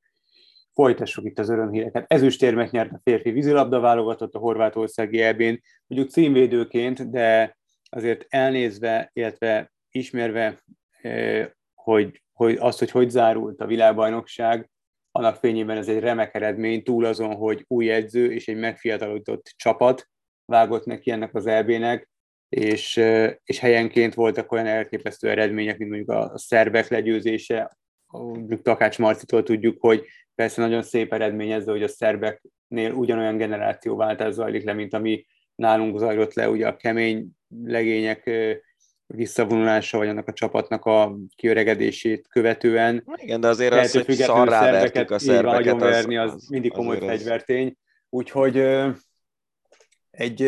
Folytassuk 0.73 1.25
itt 1.25 1.39
az 1.39 1.49
örömhíreket. 1.49 2.11
Ezüstérmet 2.11 2.71
nyert 2.71 2.91
a 2.91 2.99
férfi 3.03 3.31
vízilabda 3.31 3.79
válogatott 3.79 4.33
a 4.33 4.39
horvátországi 4.39 5.21
EB-n, 5.21 5.61
mondjuk 5.87 6.11
címvédőként, 6.11 7.09
de 7.09 7.57
azért 7.89 8.25
elnézve, 8.29 9.09
illetve 9.13 9.71
ismerve, 9.91 10.63
eh, 11.01 11.49
hogy, 11.73 12.23
hogy 12.33 12.57
azt, 12.59 12.79
hogy 12.79 12.91
hogy 12.91 13.09
zárult 13.09 13.61
a 13.61 13.65
világbajnokság, 13.65 14.69
annak 15.11 15.35
fényében 15.35 15.77
ez 15.77 15.87
egy 15.87 15.99
remek 15.99 16.35
eredmény, 16.35 16.83
túl 16.83 17.05
azon, 17.05 17.35
hogy 17.35 17.65
új 17.67 17.91
edző 17.91 18.31
és 18.31 18.47
egy 18.47 18.57
megfiatalodott 18.57 19.53
csapat 19.55 20.09
vágott 20.45 20.85
neki 20.85 21.11
ennek 21.11 21.35
az 21.35 21.45
EB-nek, 21.47 22.09
és, 22.49 22.97
eh, 22.97 23.35
és 23.43 23.59
helyenként 23.59 24.13
voltak 24.13 24.51
olyan 24.51 24.67
elképesztő 24.67 25.29
eredmények, 25.29 25.77
mint 25.77 25.89
mondjuk 25.89 26.09
a 26.09 26.37
szerbek 26.37 26.87
legyőzése, 26.87 27.77
Takács 28.61 28.99
Marcitól 28.99 29.43
tudjuk, 29.43 29.81
hogy 29.81 30.05
persze 30.35 30.61
nagyon 30.61 30.81
szép 30.81 31.13
eredmény 31.13 31.51
ez, 31.51 31.65
hogy 31.65 31.83
a 31.83 31.87
szerbeknél 31.87 32.91
ugyanolyan 32.93 33.37
generációváltás 33.37 34.33
zajlik 34.33 34.63
le, 34.63 34.73
mint 34.73 34.93
ami 34.93 35.25
nálunk 35.55 35.97
zajlott 35.97 36.33
le, 36.33 36.49
ugye 36.49 36.67
a 36.67 36.75
kemény 36.75 37.27
legények 37.63 38.29
visszavonulása, 39.05 39.97
vagy 39.97 40.07
annak 40.07 40.27
a 40.27 40.33
csapatnak 40.33 40.85
a 40.85 41.17
kiöregedését 41.35 42.27
követően. 42.27 43.03
Igen, 43.15 43.39
de 43.39 43.47
azért 43.47 43.73
az, 43.73 43.91
hogy 43.91 44.15
szarrá 44.15 44.71
vertük 44.71 45.11
a 45.11 45.19
szerbeket, 45.19 45.73
az, 45.73 45.79
verni, 45.79 46.17
az, 46.17 46.33
az 46.33 46.47
mindig 46.47 46.71
komoly 46.71 46.99
fegyvertény. 46.99 47.77
Úgyhogy 48.09 48.57
egy, 50.11 50.41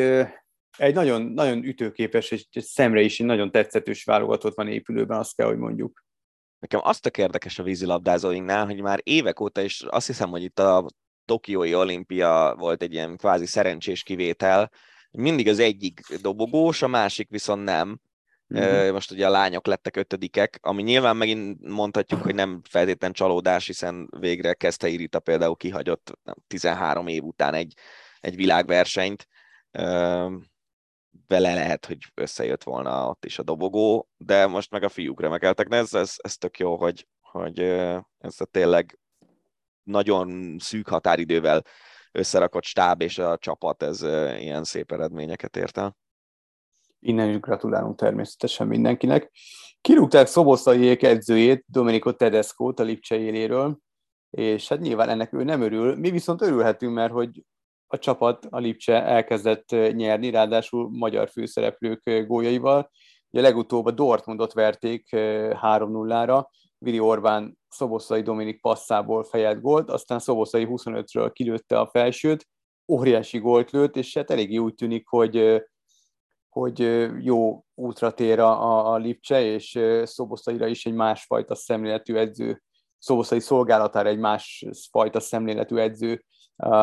egy 0.78 0.94
nagyon, 0.94 1.22
nagyon 1.22 1.64
ütőképes, 1.64 2.32
és 2.32 2.46
szemre 2.52 3.02
is 3.02 3.20
egy 3.20 3.26
nagyon 3.26 3.52
tetszetős 3.52 4.04
válogatott 4.04 4.56
van 4.56 4.68
épülőben, 4.68 5.18
azt 5.18 5.36
kell, 5.36 5.48
hogy 5.48 5.58
mondjuk. 5.58 6.05
Nekem 6.66 6.80
azt 6.84 7.02
tök 7.02 7.18
érdekes 7.18 7.60
a 7.60 7.64
vízilabdázóinknál, 7.64 8.66
hogy 8.66 8.82
már 8.82 9.00
évek 9.04 9.40
óta, 9.40 9.62
és 9.62 9.86
azt 9.90 10.08
hiszem, 10.08 10.30
hogy 10.30 10.44
itt 10.44 10.60
a 10.60 10.86
Tokiói 11.26 11.76
olimpia 11.76 12.56
volt 12.58 12.82
egy 12.82 12.94
ilyen 12.94 13.18
kvázi 13.18 13.46
szerencsés 13.46 14.04
kivétel, 14.04 14.72
mindig 15.12 15.48
az 15.48 15.60
egyik 15.60 16.02
dobogós, 16.22 16.82
a 16.82 16.88
másik 16.88 17.30
viszont 17.30 17.64
nem. 17.64 18.00
Mm-hmm. 18.56 18.94
Most 18.94 19.12
ugye 19.12 19.28
a 19.28 19.30
lányok 19.30 19.68
lettek 19.68 19.96
ötödikek, 19.96 20.60
ami 20.62 20.82
nyilván 20.82 21.18
megint 21.18 21.68
mondhatjuk, 21.68 22.22
hogy 22.22 22.36
nem 22.36 22.62
feltétlen 22.70 23.14
csalódás, 23.14 23.66
hiszen 23.66 24.10
végre 24.20 24.54
kezdte 24.54 24.88
Irita 24.88 25.20
például 25.20 25.56
kihagyott 25.56 26.18
nem, 26.24 26.36
13 26.48 27.08
év 27.08 27.24
után 27.24 27.54
egy, 27.54 27.74
egy 28.20 28.36
világversenyt, 28.36 29.28
vele 31.28 31.54
lehet, 31.54 31.86
hogy 31.86 31.98
összejött 32.14 32.64
volna 32.64 33.10
ott 33.10 33.26
is 33.26 33.40
a 33.40 33.44
dobogó, 33.44 34.10
de 34.18 34.48
most 34.48 34.72
meg 34.72 34.84
a 34.84 34.90
fiúk 34.90 35.22
remekeltek, 35.22 35.68
de 35.68 35.76
ez, 35.76 35.94
ez, 35.94 36.16
ez 36.18 36.38
tök 36.38 36.60
jó, 36.60 36.78
hogy, 36.78 37.08
hogy 37.22 37.60
ez 38.18 38.36
a 38.38 38.46
tényleg 38.52 39.00
nagyon 39.84 40.56
szűk 40.60 40.88
határidővel 40.88 41.62
összerakott 42.12 42.64
stáb 42.64 43.02
és 43.02 43.18
a 43.18 43.38
csapat, 43.38 43.84
ez 43.84 44.02
ilyen 44.40 44.64
szép 44.64 44.92
eredményeket 44.92 45.58
ért 45.58 45.78
el. 45.78 45.98
Innen 47.00 47.30
is 47.30 47.40
gratulálunk 47.40 47.98
természetesen 47.98 48.68
mindenkinek. 48.68 49.32
Kirúgták 49.82 50.28
Szoboszaiék 50.28 51.04
edzőjét, 51.04 51.64
Domenico 51.68 52.12
tedesco 52.12 52.74
a 52.76 52.82
Lipcse 52.82 53.16
éléről, 53.16 53.80
és 54.30 54.68
hát 54.68 54.80
nyilván 54.80 55.10
ennek 55.10 55.34
ő 55.34 55.44
nem 55.44 55.62
örül. 55.62 55.96
Mi 55.96 56.12
viszont 56.12 56.42
örülhetünk, 56.42 56.94
mert 56.94 57.12
hogy 57.12 57.44
a 57.88 57.98
csapat, 57.98 58.48
a 58.50 58.58
Lipcse 58.58 59.04
elkezdett 59.04 59.70
nyerni, 59.70 60.30
ráadásul 60.30 60.90
magyar 60.92 61.30
főszereplők 61.30 62.26
góljaival. 62.28 62.92
Ugye 63.30 63.42
legutóbb 63.42 63.86
a 63.86 63.92
Dortmundot 63.92 64.54
verték 64.54 65.08
3-0-ra, 65.12 66.46
Vili 66.78 67.00
Orbán 67.00 67.58
Szoboszai 67.70 68.22
Dominik 68.22 68.62
passzából 68.62 69.24
fejelt 69.24 69.62
gólt, 69.62 69.90
aztán 69.90 70.20
Szoboszai 70.20 70.68
25-ről 70.70 71.30
kilőtte 71.34 71.80
a 71.80 71.88
felsőt, 71.88 72.48
óriási 72.88 73.38
gólt 73.38 73.72
lőtt, 73.72 73.96
és 73.96 74.14
hát 74.14 74.32
eléggé 74.32 74.58
úgy 74.58 74.74
tűnik, 74.74 75.08
hogy 75.08 75.64
hogy 76.50 76.80
jó 77.24 77.66
útra 77.74 78.12
tér 78.12 78.40
a, 78.40 78.94
a 78.94 78.98
Lipcse, 78.98 79.42
és 79.42 79.80
Szoboszaira 80.04 80.68
is 80.68 80.86
egy 80.86 80.94
másfajta 80.94 81.56
szemléletű 81.56 82.16
edző, 82.16 82.62
Szoboszai 82.98 83.40
szolgálatára 83.40 84.10
egy 84.10 84.18
másfajta 84.18 85.20
szemléletű 85.20 85.76
edző 85.76 86.26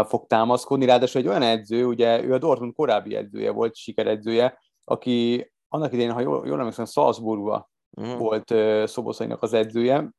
fog 0.07 0.27
támaszkodni. 0.27 0.85
Ráadásul 0.85 1.21
egy 1.21 1.29
olyan 1.29 1.43
edző, 1.43 1.85
ugye 1.85 2.23
ő 2.23 2.33
a 2.33 2.39
Dortmund 2.39 2.75
korábbi 2.75 3.15
edzője 3.15 3.51
volt, 3.51 3.77
sikeredzője, 3.77 4.59
aki 4.85 5.47
annak 5.69 5.93
idején, 5.93 6.13
ha 6.13 6.21
jól, 6.21 6.47
jól 6.47 6.59
emlékszem, 6.59 6.85
Salzburgba 6.85 7.71
mm. 8.01 8.17
volt 8.17 8.51
uh, 8.51 8.87
Szoboszainak 8.87 9.43
az 9.43 9.53
edzője, 9.53 10.11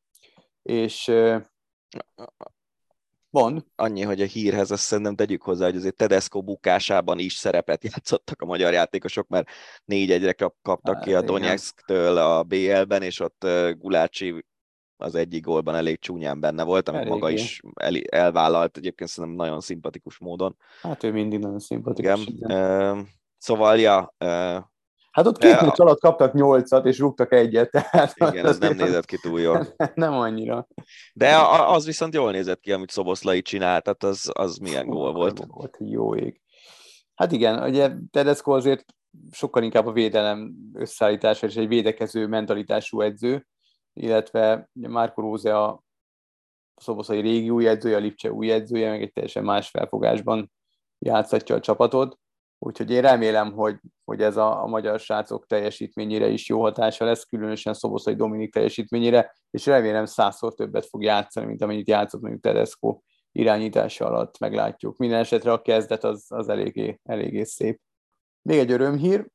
és 0.62 1.08
uh, 1.08 1.42
van. 3.30 3.72
Annyi, 3.76 4.02
hogy 4.02 4.22
a 4.22 4.26
hírhez 4.26 4.72
azt 4.72 4.84
szerintem 4.84 5.16
tegyük 5.16 5.42
hozzá, 5.42 5.66
hogy 5.66 5.76
azért 5.76 5.96
Tedesco 5.96 6.42
bukásában 6.42 7.20
is 7.20 7.34
szerepet 7.34 7.84
játszottak 7.94 8.42
a 8.42 8.46
magyar 8.46 8.74
játékosok, 8.74 9.28
mert 9.28 9.50
négy 9.86 10.12
egyre 10.12 10.34
kaptak 10.62 10.96
hát, 10.96 11.04
ki 11.04 11.14
a 11.14 11.22
Donetsk-től 11.22 12.18
a 12.18 12.44
BL-ben, 12.44 13.02
és 13.02 13.20
ott 13.20 13.48
Gulácsi 13.78 14.46
az 14.98 15.16
egyik 15.16 15.44
gólban 15.44 15.76
elég 15.76 16.00
csúnyán 16.00 16.40
benne 16.40 16.64
volt, 16.64 16.88
amit 16.88 17.02
Eléggé. 17.02 17.16
maga 17.16 17.30
is 17.30 17.62
el, 17.74 17.94
elvállalt 18.10 18.78
egyébként 18.78 19.10
szerintem 19.10 19.46
nagyon 19.46 19.60
szimpatikus 19.60 20.18
módon. 20.18 20.56
Hát 20.82 21.04
ő 21.04 21.12
mindig 21.12 21.40
nagyon 21.40 21.60
szimpatikus. 21.60 22.26
Igen. 22.26 22.36
igen. 22.36 23.08
Szóval, 23.38 23.80
ja, 23.80 24.14
Hát 25.14 25.26
ott 25.26 25.38
két 25.38 25.62
meccs 25.62 25.80
alatt 25.80 26.00
kaptak 26.00 26.34
nyolcat, 26.34 26.86
és 26.86 27.00
rúgtak 27.00 27.34
egyet. 27.34 27.72
Tehát 27.72 28.14
Igen, 28.16 28.46
ez 28.46 28.58
nem 28.58 28.76
nézett 28.76 29.06
ki 29.06 29.18
túl 29.18 29.40
jól. 29.40 29.68
Nem 29.94 30.14
annyira. 30.14 30.68
De 31.14 31.38
az 31.68 31.86
viszont 31.86 32.14
jól 32.14 32.32
nézett 32.32 32.60
ki, 32.60 32.72
amit 32.72 32.92
Szoboszlai 32.92 33.42
csinált, 33.42 33.84
tehát 33.84 34.04
az, 34.04 34.30
az 34.34 34.58
milyen 34.58 34.88
gól 34.88 35.14
volt. 35.14 35.46
Volt 35.48 35.78
jó 35.80 36.16
ég. 36.16 36.42
Hát 37.16 37.32
igen, 37.32 37.64
ugye 37.70 37.92
Tedesco 38.12 38.52
azért 38.52 38.86
sokkal 39.32 39.64
inkább 39.64 39.86
a 39.86 39.92
védelem 39.92 40.54
összeállítása 40.74 41.48
és 41.48 41.56
egy 41.56 41.68
védekező 41.68 42.28
mentalitású 42.28 43.02
edző, 43.02 43.48
illetve 43.94 44.70
Márko 44.74 45.22
Róze 45.22 45.58
a 45.60 45.84
szoboszai 46.76 47.22
régi 47.22 47.50
új 47.50 47.68
a 47.68 47.78
Lipcse 47.82 48.32
új 48.32 48.52
edzője, 48.52 48.90
meg 48.90 49.02
egy 49.02 49.12
teljesen 49.12 49.44
más 49.44 49.70
felfogásban 49.70 50.52
játszatja 51.00 51.56
a 51.56 51.60
csapatot. 51.60 52.18
Úgyhogy 52.60 52.92
én 52.92 53.02
remélem, 53.02 53.52
hogy, 53.52 53.80
hogy 54.06 54.22
ez 54.22 54.38
a, 54.38 54.64
a 54.64 54.68
magyar 54.68 55.00
srácok 55.00 55.46
teljesítményére 55.46 56.28
is 56.28 56.50
jó 56.50 56.62
hatása 56.62 57.06
lesz, 57.06 57.24
különösen 57.24 57.74
Szoboszai 57.74 58.16
Dominik 58.16 58.54
teljesítményére, 58.54 59.36
és 59.50 59.66
remélem 59.66 60.06
százszor 60.06 60.54
többet 60.54 60.86
fog 60.86 61.04
játszani, 61.04 61.46
mint 61.46 61.62
amennyit 61.62 61.88
játszott 61.88 62.22
mondjuk 62.22 62.44
Tedesco 62.44 63.00
irányítása 63.32 64.06
alatt, 64.06 64.40
meglátjuk. 64.40 64.98
Minden 64.98 65.20
esetre 65.20 65.52
a 65.52 65.62
kezdet 65.62 66.04
az, 66.04 66.26
az 66.28 66.50
eléggé, 66.50 67.00
eléggé 67.04 67.44
szép. 67.44 67.82
Még 68.42 68.60
egy 68.60 68.72
örömhír, 68.72 69.28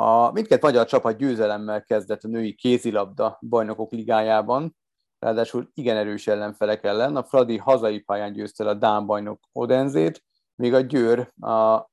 a 0.00 0.32
mindkét 0.32 0.62
magyar 0.62 0.86
csapat 0.86 1.16
győzelemmel 1.16 1.82
kezdett 1.82 2.22
a 2.22 2.28
női 2.28 2.54
kézilabda 2.54 3.38
bajnokok 3.48 3.92
ligájában, 3.92 4.76
ráadásul 5.18 5.70
igen 5.74 5.96
erős 5.96 6.26
ellenfelek 6.26 6.84
ellen. 6.84 7.16
A 7.16 7.24
Fradi 7.24 7.56
hazai 7.56 8.00
pályán 8.00 8.32
győzte 8.32 8.68
a 8.68 8.74
Dán 8.74 9.06
bajnok 9.06 9.40
Odenzét, 9.52 10.24
míg 10.54 10.74
a 10.74 10.80
Győr 10.80 11.32
a 11.40 11.90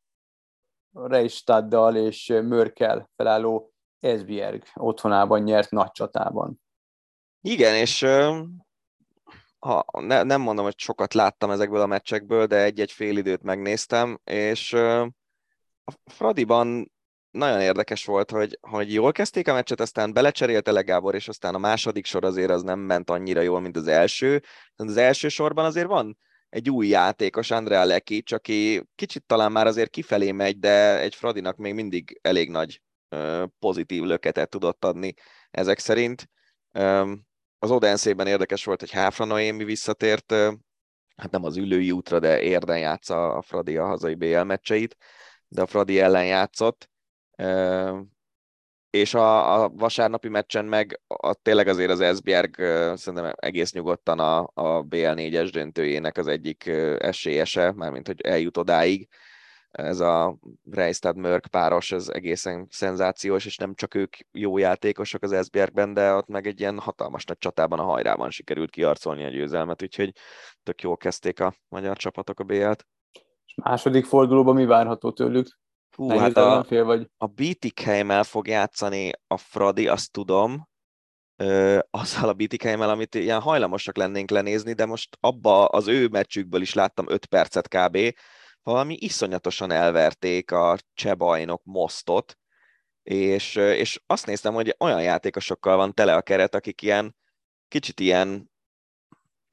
Reistaddal 0.91 1.95
és 1.95 2.27
Mörkel 2.27 3.09
felálló 3.15 3.73
Esbjerg 3.99 4.63
otthonában 4.73 5.41
nyert 5.41 5.71
nagy 5.71 5.91
csatában. 5.91 6.61
Igen, 7.41 7.75
és 7.75 8.05
ha 9.59 9.85
ne, 9.91 10.23
nem 10.23 10.41
mondom, 10.41 10.65
hogy 10.65 10.79
sokat 10.79 11.13
láttam 11.13 11.51
ezekből 11.51 11.81
a 11.81 11.85
meccsekből, 11.85 12.45
de 12.45 12.63
egy-egy 12.63 12.91
fél 12.91 13.17
időt 13.17 13.43
megnéztem, 13.43 14.19
és 14.23 14.73
a 15.83 15.93
Fradiban 16.05 16.93
nagyon 17.35 17.61
érdekes 17.61 18.05
volt, 18.05 18.31
hogy, 18.31 18.57
hogy 18.61 18.93
jól 18.93 19.11
kezdték 19.11 19.47
a 19.47 19.53
meccset, 19.53 19.79
aztán 19.79 20.13
belecserélte 20.13 20.71
le 20.71 20.81
Gábor, 20.81 21.15
és 21.15 21.27
aztán 21.27 21.55
a 21.55 21.57
második 21.57 22.05
sor 22.05 22.25
azért 22.25 22.49
az 22.49 22.61
nem 22.61 22.79
ment 22.79 23.09
annyira 23.09 23.41
jól, 23.41 23.59
mint 23.59 23.77
az 23.77 23.87
első. 23.87 24.43
Az 24.75 24.97
első 24.97 25.27
sorban 25.27 25.65
azért 25.65 25.87
van 25.87 26.17
egy 26.49 26.69
új 26.69 26.87
játékos, 26.87 27.51
Andrea 27.51 27.85
Lekic, 27.85 28.31
aki 28.31 28.87
kicsit 28.95 29.23
talán 29.25 29.51
már 29.51 29.67
azért 29.67 29.89
kifelé 29.89 30.31
megy, 30.31 30.59
de 30.59 30.99
egy 30.99 31.15
Fradinak 31.15 31.57
még 31.57 31.73
mindig 31.73 32.19
elég 32.21 32.49
nagy 32.49 32.81
pozitív 33.59 34.03
löketet 34.03 34.49
tudott 34.49 34.85
adni 34.85 35.13
ezek 35.51 35.79
szerint. 35.79 36.29
Az 37.59 37.71
Odenszében 37.71 38.27
érdekes 38.27 38.65
volt, 38.65 38.79
hogy 38.79 38.91
Háfra 38.91 39.25
Noémi 39.25 39.63
visszatért, 39.63 40.31
hát 41.15 41.31
nem 41.31 41.43
az 41.43 41.57
ülői 41.57 41.91
útra, 41.91 42.19
de 42.19 42.41
érden 42.41 42.79
játsza 42.79 43.33
a 43.33 43.41
Fradi 43.41 43.77
a 43.77 43.85
hazai 43.85 44.15
BL 44.15 44.41
meccseit, 44.41 44.95
de 45.47 45.61
a 45.61 45.67
Fradi 45.67 45.99
ellen 45.99 46.25
játszott 46.25 46.89
és 48.89 49.13
a, 49.13 49.63
a 49.63 49.69
vasárnapi 49.69 50.29
meccsen 50.29 50.65
meg 50.65 51.01
a, 51.07 51.33
tényleg 51.33 51.67
azért 51.67 51.91
az 51.91 51.99
Esbjerg 51.99 52.55
szerintem 52.97 53.33
egész 53.35 53.73
nyugodtan 53.73 54.19
a, 54.19 54.39
a 54.53 54.83
BL4-es 54.83 55.49
döntőjének 55.51 56.17
az 56.17 56.27
egyik 56.27 56.65
esélyese, 56.97 57.71
mármint 57.71 58.07
hogy 58.07 58.21
eljut 58.21 58.57
odáig. 58.57 59.07
Ez 59.71 59.99
a 59.99 60.37
Reistad 60.71 61.17
Mörk 61.17 61.47
páros, 61.47 61.91
ez 61.91 62.09
egészen 62.09 62.67
szenzációs, 62.69 63.45
és 63.45 63.57
nem 63.57 63.73
csak 63.73 63.95
ők 63.95 64.15
jó 64.31 64.57
játékosok 64.57 65.23
az 65.23 65.31
Esbjergben, 65.31 65.93
de 65.93 66.13
ott 66.13 66.27
meg 66.27 66.47
egy 66.47 66.59
ilyen 66.59 66.79
hatalmas 66.79 67.25
nagy 67.25 67.37
csatában 67.37 67.79
a 67.79 67.83
hajrában 67.83 68.29
sikerült 68.29 68.69
kiarcolni 68.69 69.25
a 69.25 69.29
győzelmet, 69.29 69.81
úgyhogy 69.81 70.11
tök 70.63 70.81
jól 70.81 70.97
kezdték 70.97 71.39
a 71.39 71.53
magyar 71.67 71.97
csapatok 71.97 72.39
a 72.39 72.43
BL-t. 72.43 72.85
És 73.45 73.55
második 73.55 74.05
fordulóban 74.05 74.55
mi 74.55 74.65
várható 74.65 75.11
tőlük? 75.11 75.47
Hú, 75.95 76.07
Nehéz 76.07 76.21
hát 76.21 76.37
a, 76.37 76.63
fél 76.63 76.83
vagy. 76.83 77.09
a 77.17 77.25
Bietigheim-el 77.25 78.23
fog 78.23 78.47
játszani 78.47 79.11
a 79.27 79.37
Fradi, 79.37 79.87
azt 79.87 80.11
tudom, 80.11 80.69
ö, 81.35 81.79
azzal 81.89 82.29
a 82.29 82.33
Bietigheim-el, 82.33 82.89
amit 82.89 83.15
ilyen 83.15 83.41
hajlamosak 83.41 83.97
lennénk 83.97 84.29
lenézni, 84.29 84.73
de 84.73 84.85
most 84.85 85.17
abba 85.19 85.65
az 85.65 85.87
ő 85.87 86.07
meccsükből 86.07 86.61
is 86.61 86.73
láttam 86.73 87.05
5 87.09 87.25
percet 87.25 87.67
kb. 87.67 87.97
Valami 88.63 88.97
iszonyatosan 88.99 89.71
elverték 89.71 90.51
a 90.51 90.77
cseh 90.93 91.15
bajnok 91.15 91.61
Mostot, 91.63 92.37
és, 93.03 93.55
és 93.55 94.01
azt 94.05 94.25
néztem, 94.25 94.53
hogy 94.53 94.75
olyan 94.79 95.01
játékosokkal 95.01 95.77
van 95.77 95.93
tele 95.93 96.15
a 96.15 96.21
keret, 96.21 96.55
akik 96.55 96.81
ilyen 96.81 97.15
kicsit 97.67 97.99
ilyen 97.99 98.51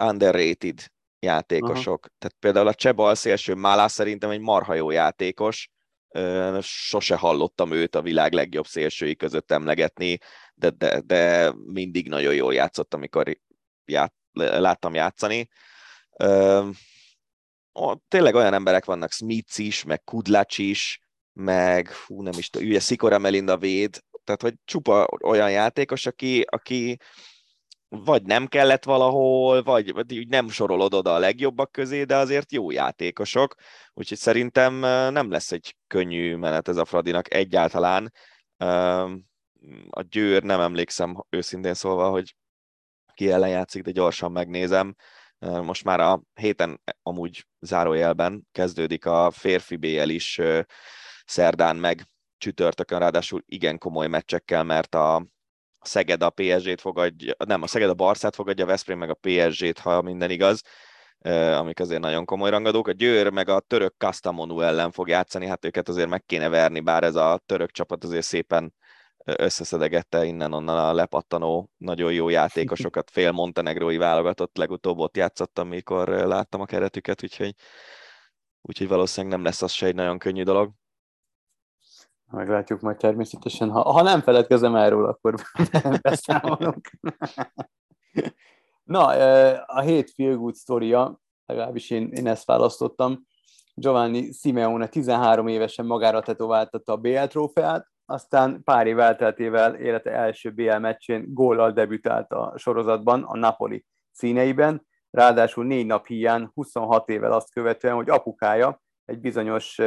underrated 0.04 0.90
játékosok. 1.18 2.06
Aha. 2.06 2.14
Tehát 2.18 2.36
például 2.38 2.66
a 2.66 2.74
cseh 2.74 2.92
balszélső 2.92 3.54
Málá 3.54 3.86
szerintem 3.86 4.30
egy 4.30 4.40
marha 4.40 4.74
jó 4.74 4.90
játékos, 4.90 5.70
sose 6.60 7.16
hallottam 7.16 7.72
őt 7.72 7.94
a 7.94 8.02
világ 8.02 8.32
legjobb 8.32 8.66
szélsői 8.66 9.16
között 9.16 9.50
emlegetni, 9.50 10.18
de, 10.54 10.70
de, 10.70 11.00
de 11.00 11.52
mindig 11.66 12.08
nagyon 12.08 12.34
jól 12.34 12.54
játszott, 12.54 12.94
amikor 12.94 13.38
ját, 13.84 14.14
láttam 14.32 14.94
játszani. 14.94 15.48
Tényleg 18.08 18.34
olyan 18.34 18.54
emberek 18.54 18.84
vannak, 18.84 19.12
Smith 19.12 19.60
is, 19.60 19.84
meg 19.84 20.04
Kudlacs 20.04 20.58
is, 20.58 21.00
meg 21.32 21.92
hú, 21.92 22.22
nem 22.22 22.38
is 22.38 22.50
tudom, 22.50 22.68
ugye 22.68 22.80
Szikora 22.80 23.18
Melinda 23.18 23.56
véd, 23.56 24.00
tehát 24.24 24.42
hogy 24.42 24.54
csupa 24.64 25.08
olyan 25.22 25.50
játékos, 25.50 26.06
aki, 26.06 26.40
aki 26.40 26.98
vagy 27.94 28.22
nem 28.22 28.46
kellett 28.46 28.84
valahol, 28.84 29.62
vagy, 29.62 29.92
vagy 29.92 30.28
nem 30.28 30.48
sorolod 30.48 30.94
oda 30.94 31.14
a 31.14 31.18
legjobbak 31.18 31.72
közé, 31.72 32.04
de 32.04 32.16
azért 32.16 32.52
jó 32.52 32.70
játékosok, 32.70 33.54
úgyhogy 33.94 34.18
szerintem 34.18 34.74
nem 35.12 35.30
lesz 35.30 35.52
egy 35.52 35.76
könnyű 35.86 36.36
menet 36.36 36.68
ez 36.68 36.76
a 36.76 36.84
Fradinak 36.84 37.34
egyáltalán. 37.34 38.12
A 39.90 40.02
Győr 40.08 40.42
nem 40.42 40.60
emlékszem 40.60 41.24
őszintén 41.30 41.74
szólva, 41.74 42.08
hogy 42.08 42.36
ki 43.14 43.30
ellen 43.30 43.48
játszik, 43.48 43.82
de 43.82 43.90
gyorsan 43.90 44.32
megnézem. 44.32 44.94
Most 45.38 45.84
már 45.84 46.00
a 46.00 46.22
héten 46.34 46.80
amúgy 47.02 47.46
zárójelben 47.60 48.48
kezdődik 48.52 49.06
a 49.06 49.30
férfi 49.30 49.76
BL 49.76 50.08
is 50.08 50.40
szerdán 51.24 51.76
meg 51.76 52.06
csütörtökön, 52.38 52.98
ráadásul 52.98 53.42
igen 53.46 53.78
komoly 53.78 54.06
meccsekkel, 54.06 54.64
mert 54.64 54.94
a 54.94 55.26
Szeged 55.82 56.22
a 56.22 56.30
PSG-t 56.30 56.80
fogadja, 56.80 57.34
nem, 57.46 57.62
a 57.62 57.66
Szeged 57.66 57.88
a 57.88 57.94
Barszát 57.94 58.34
fogadja, 58.34 58.64
a 58.64 58.66
Veszprém 58.66 58.98
meg 58.98 59.10
a 59.10 59.18
PSG-t, 59.20 59.78
ha 59.78 60.02
minden 60.02 60.30
igaz, 60.30 60.62
amik 61.58 61.80
azért 61.80 62.00
nagyon 62.00 62.24
komoly 62.24 62.50
rangadók. 62.50 62.88
A 62.88 62.92
Győr 62.92 63.30
meg 63.30 63.48
a 63.48 63.60
török 63.60 63.94
Kastamonu 63.96 64.60
ellen 64.60 64.90
fog 64.90 65.08
játszani, 65.08 65.46
hát 65.46 65.64
őket 65.64 65.88
azért 65.88 66.08
meg 66.08 66.24
kéne 66.24 66.48
verni, 66.48 66.80
bár 66.80 67.04
ez 67.04 67.14
a 67.14 67.40
török 67.46 67.70
csapat 67.70 68.04
azért 68.04 68.24
szépen 68.24 68.74
összeszedegette 69.24 70.24
innen-onnan 70.24 70.78
a 70.78 70.92
lepattanó 70.92 71.70
nagyon 71.76 72.12
jó 72.12 72.28
játékosokat, 72.28 73.10
fél 73.14 73.32
montenegrói 73.32 73.96
válogatott, 73.96 74.56
legutóbb 74.56 74.98
ott 74.98 75.16
játszottam, 75.16 75.68
mikor 75.68 76.08
láttam 76.08 76.60
a 76.60 76.66
keretüket, 76.66 77.22
úgyhogy, 77.22 77.54
úgyhogy 78.60 78.88
valószínűleg 78.88 79.36
nem 79.36 79.44
lesz 79.44 79.62
az 79.62 79.72
se 79.72 79.86
egy 79.86 79.94
nagyon 79.94 80.18
könnyű 80.18 80.42
dolog. 80.42 80.70
Meglátjuk 82.32 82.80
majd 82.80 82.96
természetesen. 82.96 83.70
Ha, 83.70 83.92
ha 83.92 84.02
nem 84.02 84.20
feledkezem 84.20 84.76
erről, 84.76 85.06
akkor 85.06 85.34
beszámolunk. 86.02 86.90
Na, 88.82 89.06
a 89.66 89.80
hét 89.80 90.10
feel 90.10 90.36
good 90.36 90.54
sztoria, 90.54 91.20
legalábbis 91.46 91.90
én, 91.90 92.08
én 92.12 92.26
ezt 92.26 92.46
választottam. 92.46 93.26
Giovanni 93.74 94.32
Simeone 94.32 94.86
13 94.86 95.46
évesen 95.48 95.86
magára 95.86 96.22
tetováltatta 96.22 96.92
a 96.92 96.96
BL 96.96 97.24
trófeát, 97.24 97.86
aztán 98.06 98.62
pár 98.64 98.86
év 98.86 98.98
elteltével 98.98 99.74
élete 99.74 100.10
első 100.10 100.50
BL 100.50 100.76
meccsén 100.76 101.34
góllal 101.34 101.72
debütált 101.72 102.32
a 102.32 102.52
sorozatban, 102.56 103.22
a 103.22 103.36
Napoli 103.36 103.84
színeiben, 104.10 104.86
ráadásul 105.10 105.64
négy 105.64 105.86
nap 105.86 106.06
hiány, 106.06 106.50
26 106.54 107.08
évvel 107.08 107.32
azt 107.32 107.52
követően, 107.52 107.94
hogy 107.94 108.10
apukája 108.10 108.81
egy 109.04 109.20
bizonyos 109.20 109.78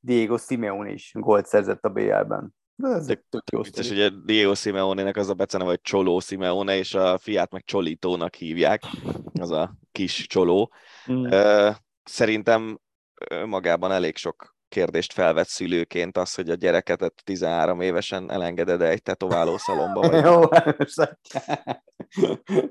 Diego 0.00 0.38
Simeone 0.38 0.90
is 0.90 1.10
gólt 1.14 1.46
szerzett 1.46 1.84
a 1.84 1.88
BL-ben. 1.88 2.54
De 2.78 2.88
ez 2.88 3.06
tök, 3.06 3.24
tök 3.28 3.50
jó 3.52 3.60
vicces, 3.60 3.90
ugye 3.90 4.10
Diego 4.24 4.54
Simeone-nek 4.54 5.16
az 5.16 5.28
a 5.28 5.34
beceneve, 5.34 5.70
hogy 5.70 5.80
Csoló 5.80 6.20
Simeone, 6.20 6.76
és 6.76 6.94
a 6.94 7.18
fiát 7.18 7.52
meg 7.52 7.64
Csolítónak 7.64 8.34
hívják, 8.34 8.82
az 9.40 9.50
a 9.50 9.74
kis 9.92 10.26
Csoló. 10.26 10.72
Mm. 11.12 11.26
Szerintem 12.04 12.80
magában 13.46 13.92
elég 13.92 14.16
sok 14.16 14.56
kérdést 14.68 15.12
felvett 15.12 15.46
szülőként 15.46 16.16
az, 16.16 16.34
hogy 16.34 16.50
a 16.50 16.54
gyereket 16.54 17.12
13 17.24 17.80
évesen 17.80 18.30
elengeded 18.30 18.80
egy 18.82 19.02
tetováló 19.02 19.56
szalomba. 19.56 20.00
Vagy... 20.00 20.24
Jó, 20.24 20.40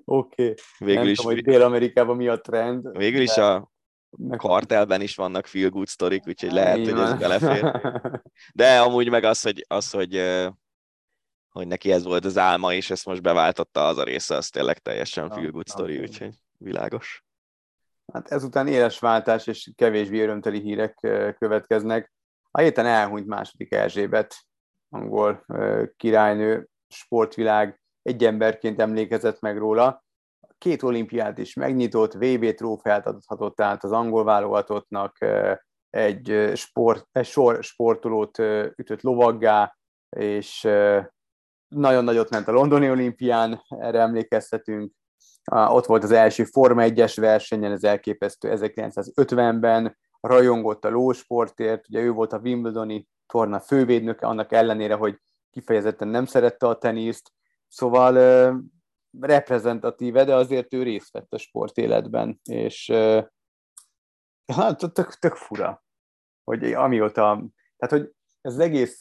Oké. 0.06 0.44
Okay. 0.44 0.54
Végül 0.78 1.02
Nem 1.02 1.12
is... 1.12 1.18
tudom, 1.18 1.34
hogy 1.34 1.44
Dél-Amerikában 1.44 2.16
mi 2.16 2.28
a 2.28 2.42
trend. 2.42 2.98
Végül 2.98 3.22
is 3.22 3.34
de... 3.34 3.68
a 4.30 4.36
kartelben 4.36 5.02
is 5.02 5.16
vannak 5.16 5.46
feel 5.46 5.70
good 5.70 5.88
sztorik, 5.88 6.28
úgyhogy 6.28 6.52
lehet, 6.52 6.90
hogy 6.90 7.00
ez 7.00 7.14
belefér. 7.14 7.82
De 8.54 8.80
amúgy 8.80 9.10
meg 9.10 9.24
az, 9.24 9.42
hogy, 9.42 9.66
az, 9.68 9.92
hogy, 9.92 10.22
hogy 11.50 11.68
neki 11.68 11.92
ez 11.92 12.04
volt 12.04 12.26
az 12.26 12.38
álma, 12.38 12.74
és 12.74 12.90
ezt 12.90 13.06
most 13.06 13.22
beváltotta 13.22 13.88
az 13.88 13.98
a 13.98 14.04
része, 14.04 14.36
az 14.36 14.50
tényleg 14.50 14.78
teljesen 14.78 15.30
feel 15.30 15.52
good 15.52 15.68
sztori, 15.68 16.00
úgyhogy 16.00 16.36
világos. 16.58 17.24
Hát 18.14 18.28
ezután 18.32 18.68
éles 18.68 19.00
váltás 19.00 19.48
és 19.48 19.72
kevésbé 19.76 20.22
örömteli 20.22 20.60
hírek 20.60 20.96
következnek. 21.40 22.14
A 22.52 22.60
héten 22.60 22.86
elhunyt 22.86 23.28
második 23.28 23.74
Erzsébet, 23.74 24.36
angol 24.90 25.46
királynő, 25.98 26.68
sportvilág 26.88 27.82
egy 28.02 28.26
emberként 28.26 28.80
emlékezett 28.80 29.40
meg 29.40 29.58
róla. 29.58 30.05
Két 30.58 30.84
olimpiát 30.84 31.38
is 31.38 31.54
megnyitott, 31.54 32.14
VB 32.14 32.54
trófeát 32.54 33.08
adhatott 33.08 33.62
át 33.62 33.84
az 33.84 33.92
angol 33.92 34.24
válogatottnak, 34.24 35.18
egy, 35.90 36.52
sport, 36.56 37.08
egy 37.12 37.26
sor 37.26 37.64
sportolót 37.64 38.40
ütött 38.76 39.02
lovaggá, 39.02 39.76
és 40.10 40.68
nagyon 41.68 42.04
nagyot 42.04 42.30
ment 42.30 42.48
a 42.48 42.52
londoni 42.52 42.90
olimpián, 42.90 43.62
erre 43.68 44.00
emlékeztetünk, 44.00 44.92
ott 45.52 45.86
volt 45.86 46.04
az 46.04 46.12
első 46.12 46.44
Forma 46.44 46.84
1-es 46.86 47.14
versenyen, 47.20 47.72
ez 47.72 47.84
elképesztő 47.84 48.54
1950-ben, 48.56 49.98
rajongott 50.20 50.86
a 50.86 50.90
lósportért, 50.90 51.90
ugye 51.90 52.00
ő 52.00 52.12
volt 52.12 52.34
a 52.34 52.40
Wimbledoni 52.40 53.08
torna 53.28 53.60
fővédnöke, 53.60 54.28
annak 54.28 54.52
ellenére, 54.52 54.96
hogy 54.96 55.20
kifejezetten 55.52 56.08
nem 56.08 56.26
szerette 56.26 56.68
a 56.68 56.78
teniszt, 56.78 57.32
szóval 57.68 58.14
reprezentatíve, 59.20 60.24
de 60.24 60.36
azért 60.36 60.74
ő 60.74 60.84
részt 60.84 61.12
vett 61.12 61.34
a 61.34 61.38
sportéletben, 61.38 62.40
és 62.44 62.92
hát 64.54 64.78
tök, 64.94 65.14
tök 65.14 65.36
fura, 65.36 65.84
hogy 66.44 66.74
amióta, 66.74 67.46
tehát 67.78 68.04
hogy 68.04 68.12
ez 68.42 68.60
egész, 68.60 68.98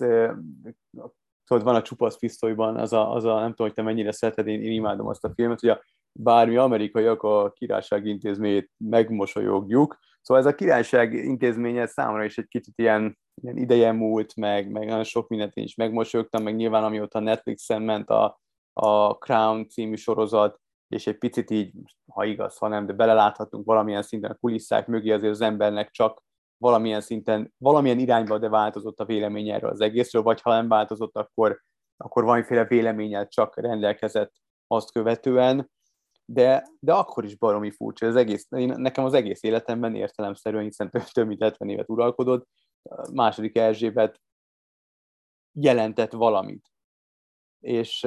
tudod, 1.44 1.62
van 1.62 1.74
a 1.74 1.82
csupasz 1.82 2.18
pisztolyban, 2.18 2.76
az 2.76 2.92
a, 2.92 3.12
az 3.12 3.24
a, 3.24 3.34
nem 3.40 3.50
tudom, 3.50 3.66
hogy 3.66 3.72
te 3.72 3.82
mennyire 3.82 4.12
szereted, 4.12 4.46
én, 4.46 4.62
én 4.62 4.72
imádom 4.72 5.06
azt 5.06 5.24
a 5.24 5.32
filmet, 5.34 5.60
hogy 5.60 5.68
a 5.68 5.82
bármi 6.12 6.56
amerikaiak 6.56 7.22
a 7.22 7.50
királyság 7.50 8.06
intézményét 8.06 8.70
megmosolyogjuk. 8.76 9.98
Szóval 10.20 10.42
ez 10.42 10.48
a 10.48 10.54
királyság 10.54 11.12
intézménye 11.12 11.86
számomra 11.86 12.24
is 12.24 12.38
egy 12.38 12.48
kicsit 12.48 12.78
ilyen, 12.78 13.18
ilyen 13.42 13.56
ideje 13.56 13.92
múlt, 13.92 14.36
meg, 14.36 14.70
meg 14.70 14.86
nagyon 14.86 15.04
sok 15.04 15.28
mindent 15.28 15.54
én 15.54 15.64
is 15.64 15.74
megmosolyogtam, 15.74 16.42
meg 16.42 16.56
nyilván 16.56 16.84
amióta 16.84 17.18
Netflixen 17.18 17.82
ment 17.82 18.10
a, 18.10 18.40
a 18.80 19.18
Crown 19.18 19.68
című 19.68 19.94
sorozat, 19.94 20.60
és 20.88 21.06
egy 21.06 21.18
picit 21.18 21.50
így, 21.50 21.72
ha 22.12 22.24
igaz, 22.24 22.56
ha 22.56 22.68
nem, 22.68 22.86
de 22.86 22.92
beleláthatunk 22.92 23.64
valamilyen 23.64 24.02
szinten 24.02 24.30
a 24.30 24.34
kulisszák 24.34 24.86
mögé, 24.86 25.10
azért 25.10 25.32
az 25.32 25.40
embernek 25.40 25.90
csak 25.90 26.22
valamilyen 26.56 27.00
szinten, 27.00 27.54
valamilyen 27.58 27.98
irányba 27.98 28.38
de 28.38 28.48
változott 28.48 29.00
a 29.00 29.04
vélemény 29.04 29.48
erről 29.48 29.70
az 29.70 29.80
egészről, 29.80 30.22
vagy 30.22 30.40
ha 30.40 30.50
nem 30.50 30.68
változott, 30.68 31.16
akkor, 31.16 31.60
akkor 31.96 32.24
valamiféle 32.24 32.64
véleményel 32.64 33.28
csak 33.28 33.60
rendelkezett 33.60 34.32
azt 34.66 34.92
követően 34.92 35.72
de, 36.26 36.66
de 36.80 36.92
akkor 36.92 37.24
is 37.24 37.36
baromi 37.36 37.70
furcsa. 37.70 38.06
Az 38.06 38.16
egész, 38.16 38.46
én, 38.50 38.74
nekem 38.76 39.04
az 39.04 39.14
egész 39.14 39.42
életemben 39.42 39.94
értelemszerűen, 39.94 40.64
hiszen 40.64 40.90
több, 40.90 41.02
több 41.02 41.26
mint 41.26 41.42
70 41.42 41.68
évet 41.68 41.88
uralkodott, 41.88 42.48
második 43.12 43.56
Erzsébet 43.56 44.20
jelentett 45.52 46.12
valamit. 46.12 46.70
És, 47.60 48.06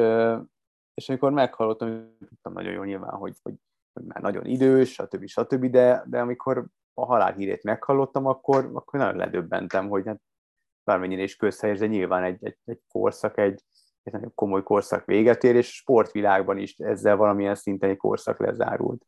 és 0.98 1.10
amikor 1.10 1.32
meghallottam, 1.32 2.18
tudtam 2.28 2.54
nagyon 2.54 2.74
jó 2.74 2.84
nyilván, 2.84 3.14
hogy, 3.14 3.38
hogy, 3.44 3.54
hogy 3.94 4.04
már 4.04 4.22
nagyon 4.22 4.46
idős, 4.46 4.92
stb. 4.92 5.28
stb. 5.28 5.66
De, 5.66 6.04
de 6.06 6.20
amikor 6.20 6.66
a 6.94 7.06
halálhírét 7.06 7.64
meghallottam, 7.64 8.26
akkor, 8.26 8.70
akkor 8.74 9.00
nagyon 9.00 9.16
ledöbbentem, 9.16 9.90
hogy 9.90 10.06
hát 10.06 10.22
bármennyire 10.84 11.22
is 11.22 11.36
közhelyes, 11.36 11.80
de 11.80 11.88
nyilván 11.88 12.24
egy, 12.24 12.46
egy, 12.46 12.58
egy 12.66 12.80
korszak, 12.88 13.38
egy, 13.38 13.64
egy 14.04 14.14
nagyon 14.14 14.32
komoly 14.36 14.64
korszak 14.64 15.06
véget 15.06 15.44
ér, 15.44 15.56
és 15.56 15.76
sportvilágban 15.76 16.58
is 16.58 16.78
ezzel 16.78 17.16
valamilyen 17.16 17.56
szinten 17.56 17.90
egy 17.90 17.98
korszak 17.98 18.40
lezárult. 18.40 19.08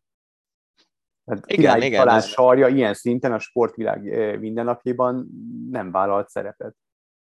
Tehát 1.25 1.51
igen, 1.51 1.81
igen, 1.81 2.05
talán 2.05 2.21
sarja 2.21 2.67
ilyen 2.67 2.93
szinten 2.93 3.33
a 3.33 3.39
sportvilág 3.39 4.01
mindennapjában 4.39 5.29
nem 5.69 5.91
vállalt 5.91 6.29
szerepet. 6.29 6.75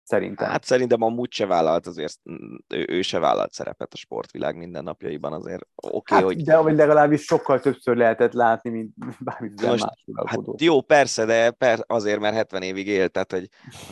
Szerintem. 0.05 0.49
Hát 0.49 0.63
szerintem 0.63 1.01
amúgy 1.01 1.31
se 1.31 1.45
vállalt 1.45 1.87
azért, 1.87 2.19
ő, 2.67 2.85
ő 2.87 3.01
se 3.01 3.19
vállalt 3.19 3.53
szerepet 3.53 3.93
a 3.93 3.97
sportvilág 3.97 4.55
mindennapjaiban 4.55 5.33
azért. 5.33 5.67
Oké, 5.75 5.95
okay, 5.95 6.17
hát, 6.17 6.25
hogy... 6.25 6.43
De 6.43 6.55
hogy 6.55 6.75
legalábbis 6.75 7.23
sokkal 7.23 7.59
többször 7.59 7.95
lehetett 7.95 8.33
látni, 8.33 8.69
mint 8.69 8.93
bármit 9.19 9.61
más 9.61 9.81
hát 10.25 10.39
Jó, 10.57 10.81
persze, 10.81 11.25
de 11.25 11.51
per, 11.51 11.79
azért, 11.87 12.19
mert 12.19 12.35
70 12.35 12.61
évig 12.61 12.87
élt, 12.87 13.11
tehát 13.11 13.31
hogy 13.31 13.49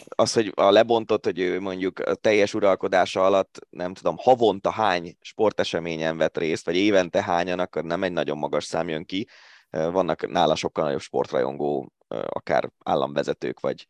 az, 0.08 0.34
hogy 0.34 0.52
a 0.56 0.72
lebontott, 0.72 1.26
hogy 1.26 1.40
ő 1.40 1.60
mondjuk 1.60 2.00
a 2.00 2.16
teljes 2.16 2.54
uralkodása 2.54 3.26
alatt, 3.26 3.60
nem 3.70 3.94
tudom, 3.94 4.16
havonta 4.18 4.72
hány 4.72 5.18
sporteseményen 5.22 6.18
vett 6.18 6.38
részt, 6.38 6.66
vagy 6.66 6.76
évente 6.76 7.24
hányan, 7.24 7.60
akkor 7.60 7.84
nem 7.84 8.04
egy 8.04 8.14
nagyon 8.14 8.38
magas 8.38 8.64
szám 8.64 8.90
jön 8.90 9.06
ki. 9.06 9.28
Vannak 9.70 10.28
nála 10.28 10.56
sokkal 10.56 10.84
nagyobb 10.84 11.02
sportrajongó, 11.02 11.92
akár 12.08 12.70
államvezetők, 12.84 13.60
vagy 13.60 13.88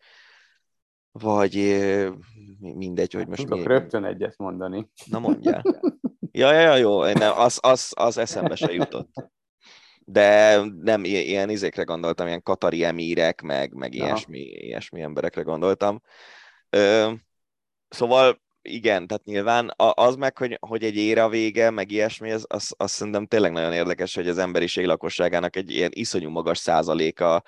vagy 1.20 1.56
mindegy, 2.60 3.14
hogy 3.14 3.28
most 3.28 3.42
Tudok 3.42 3.58
mi... 3.60 3.66
rögtön 3.66 4.06
egyet 4.06 4.38
mondani. 4.38 4.90
Na 5.06 5.20
mondja. 5.20 5.62
Ja, 6.32 6.52
ja, 6.54 6.60
ja, 6.60 6.76
jó, 6.76 7.04
nem, 7.04 7.38
az, 7.38 7.60
az, 7.62 7.92
az 7.96 8.18
eszembe 8.18 8.56
se 8.56 8.72
jutott. 8.72 9.32
De 10.06 10.60
nem 10.82 11.04
ilyen 11.04 11.50
izékre 11.50 11.84
gondoltam, 11.84 12.28
ilyen 12.28 12.44
katari 12.44 12.84
emírek, 12.84 13.42
meg, 13.42 13.74
meg 13.74 13.94
ilyesmi, 13.94 14.40
ilyesmi 14.40 15.02
emberekre 15.02 15.42
gondoltam. 15.42 16.02
Ö, 16.70 17.12
szóval 17.90 18.42
igen, 18.62 19.08
tehát 19.08 19.24
nyilván 19.24 19.74
az 19.76 20.16
meg, 20.16 20.38
hogy, 20.38 20.58
hogy 20.60 20.84
egy 20.84 20.96
éra 20.96 21.30
vége, 21.30 21.70
meg 21.70 21.92
ilyesmi, 21.92 22.32
az, 22.32 22.46
az, 22.50 22.74
az 22.78 22.92
szerintem 22.92 23.26
tényleg 23.26 23.52
nagyon 23.52 23.74
érdekes, 23.74 24.16
hogy 24.16 24.28
az 24.28 24.38
emberiség 24.38 24.86
lakosságának 24.86 25.56
egy 25.56 25.72
ilyen 25.72 25.92
iszonyú 25.94 26.30
magas 26.30 26.58
százaléka 26.58 27.44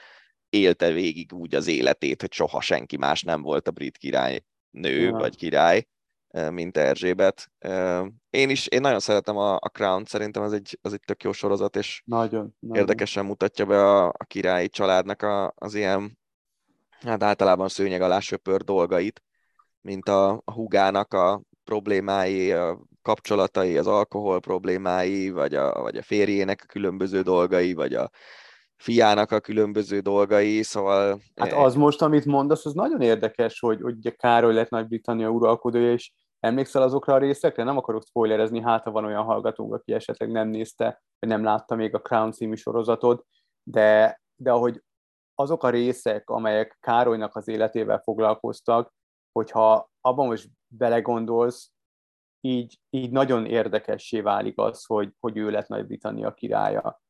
élte 0.55 0.91
végig 0.91 1.33
úgy 1.33 1.55
az 1.55 1.67
életét, 1.67 2.21
hogy 2.21 2.33
soha 2.33 2.61
senki 2.61 2.97
más 2.97 3.21
nem 3.21 3.41
volt 3.41 3.67
a 3.67 3.71
brit 3.71 3.97
király 3.97 4.43
nő 4.71 4.99
ja. 5.01 5.11
vagy 5.11 5.35
király. 5.35 5.87
mint 6.49 6.77
Erzsébet. 6.77 7.51
Én 8.29 8.49
is, 8.49 8.67
én 8.67 8.81
nagyon 8.81 8.99
szeretem 8.99 9.37
a, 9.37 9.55
a 9.55 9.69
Crown, 9.73 10.05
szerintem 10.05 10.43
ez 10.43 10.51
egy, 10.51 10.79
az 10.81 10.93
egy 10.93 11.01
tök 11.05 11.23
jó 11.23 11.31
sorozat, 11.31 11.75
és 11.75 12.01
nagyon, 12.05 12.55
nagyon. 12.59 12.77
érdekesen 12.77 13.25
mutatja 13.25 13.65
be 13.65 13.83
a, 13.83 14.07
a 14.07 14.23
királyi 14.27 14.69
családnak 14.69 15.21
a, 15.21 15.53
az 15.55 15.75
ilyen, 15.75 16.17
hát 16.99 17.23
általában 17.23 17.69
szőnyeg 17.69 18.01
alá 18.01 18.19
söpör 18.19 18.61
dolgait, 18.63 19.23
mint 19.81 20.09
a, 20.09 20.41
a 20.45 20.51
hugának 20.51 21.13
a 21.13 21.41
problémái, 21.63 22.51
a 22.51 22.79
kapcsolatai, 23.01 23.77
az 23.77 23.87
alkohol 23.87 24.39
problémái, 24.39 25.29
vagy 25.29 25.55
a, 25.55 25.81
vagy 25.81 25.97
a 25.97 26.03
férjének 26.03 26.61
a 26.63 26.71
különböző 26.71 27.21
dolgai, 27.21 27.73
vagy 27.73 27.93
a 27.93 28.09
fiának 28.77 29.31
a 29.31 29.39
különböző 29.39 29.99
dolgai, 29.99 30.63
szóval... 30.63 31.19
Hát 31.35 31.53
az 31.53 31.75
most, 31.75 32.01
amit 32.01 32.25
mondasz, 32.25 32.65
az 32.65 32.73
nagyon 32.73 33.01
érdekes, 33.01 33.59
hogy, 33.59 33.81
hogy 33.81 34.15
Károly 34.15 34.53
lett 34.53 34.69
Nagy-Britannia 34.69 35.29
uralkodója, 35.29 35.91
és 35.91 36.11
emlékszel 36.39 36.81
azokra 36.81 37.13
a 37.13 37.17
részekre? 37.17 37.63
Nem 37.63 37.77
akarok 37.77 38.05
spoilerezni, 38.05 38.61
hát 38.61 38.83
ha 38.83 38.91
van 38.91 39.05
olyan 39.05 39.23
hallgatónk, 39.23 39.73
aki 39.73 39.93
esetleg 39.93 40.31
nem 40.31 40.47
nézte, 40.47 41.03
vagy 41.19 41.29
nem 41.29 41.43
látta 41.43 41.75
még 41.75 41.95
a 41.95 42.01
Crown 42.01 42.31
című 42.31 42.55
sorozatot, 42.55 43.25
de, 43.63 44.21
de 44.35 44.51
ahogy 44.51 44.83
azok 45.35 45.63
a 45.63 45.69
részek, 45.69 46.29
amelyek 46.29 46.77
Károlynak 46.79 47.35
az 47.35 47.47
életével 47.47 47.99
foglalkoztak, 47.99 48.93
hogyha 49.31 49.89
abban 50.01 50.27
most 50.27 50.49
belegondolsz, 50.67 51.71
így, 52.41 52.79
így 52.89 53.11
nagyon 53.11 53.45
érdekessé 53.45 54.21
válik 54.21 54.57
az, 54.57 54.85
hogy, 54.85 55.13
hogy 55.19 55.37
ő 55.37 55.49
lett 55.49 55.67
Nagy-Britannia 55.67 56.33
királya. 56.33 57.01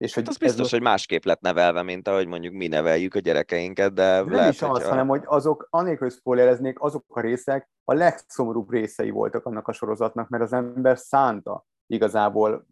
És 0.00 0.14
hogy 0.14 0.22
hát 0.22 0.32
az 0.32 0.38
biztos, 0.38 0.58
most... 0.58 0.70
hogy 0.70 0.82
másképp 0.82 1.24
lett 1.24 1.40
nevelve, 1.40 1.82
mint 1.82 2.08
ahogy 2.08 2.26
mondjuk 2.26 2.54
mi 2.54 2.66
neveljük 2.66 3.14
a 3.14 3.18
gyerekeinket, 3.18 3.92
de 3.92 4.16
nem 4.16 4.30
lehet, 4.30 4.52
is 4.52 4.62
az, 4.62 4.68
hogyha... 4.68 4.88
hanem 4.88 5.08
hogy 5.08 5.22
azok, 5.24 5.66
anélkül, 5.70 6.08
hogy 6.08 6.16
spoilereznék, 6.16 6.80
azok 6.80 7.04
a 7.08 7.20
részek 7.20 7.70
a 7.84 7.94
legszomorúbb 7.94 8.70
részei 8.70 9.10
voltak 9.10 9.46
annak 9.46 9.68
a 9.68 9.72
sorozatnak, 9.72 10.28
mert 10.28 10.42
az 10.42 10.52
ember 10.52 10.98
szánta 10.98 11.66
igazából 11.86 12.66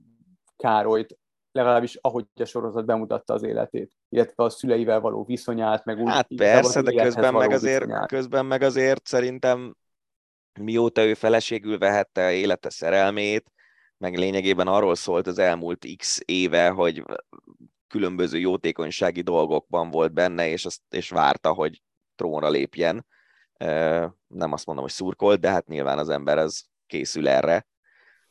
Károlyt, 0.57 1.19
legalábbis 1.53 1.99
ahogy 2.01 2.27
a 2.35 2.45
sorozat 2.45 2.85
bemutatta 2.85 3.35
az 3.35 3.43
életét, 3.43 3.93
illetve 4.09 4.45
a 4.45 4.49
szüleivel 4.49 5.01
való 5.01 5.25
viszonyát, 5.25 5.85
meg 5.85 5.99
úgy... 5.99 6.11
Hát 6.11 6.29
persze, 6.37 6.83
de 6.83 7.03
közben 7.03 7.35
meg, 7.35 7.51
azért, 7.51 8.07
közben 8.07 8.47
meg 8.47 8.63
azért 8.63 9.07
szerintem 9.07 9.77
mióta 10.61 11.05
ő 11.05 11.15
feleségül 11.15 11.79
vehette 11.79 12.33
élete 12.33 12.71
szerelmét, 12.71 13.53
meg 13.99 14.17
lényegében 14.19 14.67
arról 14.67 14.95
szólt 14.95 15.27
az 15.27 15.39
elmúlt 15.39 15.87
x 15.97 16.21
éve, 16.25 16.69
hogy 16.69 17.05
különböző 17.87 18.39
jótékonysági 18.39 19.21
dolgokban 19.21 19.91
volt 19.91 20.13
benne, 20.13 20.49
és, 20.49 20.65
azt, 20.65 20.81
és 20.89 21.11
várta, 21.11 21.53
hogy 21.53 21.83
trónra 22.15 22.49
lépjen. 22.49 23.07
Nem 24.27 24.53
azt 24.53 24.67
mondom, 24.67 24.85
hogy 24.85 24.93
szurkolt, 24.93 25.41
de 25.41 25.51
hát 25.51 25.67
nyilván 25.67 25.99
az 25.99 26.09
ember 26.09 26.39
az 26.39 26.65
készül 26.87 27.29
erre. 27.29 27.67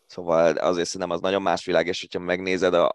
Szóval 0.05 0.55
azért 0.55 0.87
szerintem 0.87 1.15
az 1.15 1.21
nagyon 1.21 1.41
más 1.41 1.65
világ, 1.65 1.87
és 1.87 2.01
hogyha 2.01 2.19
megnézed 2.19 2.73
a, 2.73 2.87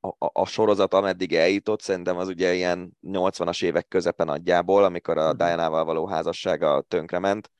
a, 0.00 0.14
a 0.18 0.46
sorozat, 0.46 0.94
ameddig 0.94 1.34
eljutott, 1.34 1.80
szerintem 1.80 2.16
az 2.16 2.28
ugye 2.28 2.54
ilyen 2.54 2.96
80-as 3.02 3.64
évek 3.64 3.88
közepe 3.88 4.24
nagyjából, 4.24 4.84
amikor 4.84 5.18
a 5.18 5.28
mhm. 5.28 5.36
Diana-val 5.36 5.84
való 5.84 6.06
házassága 6.06 6.80
tönkrement, 6.88 7.50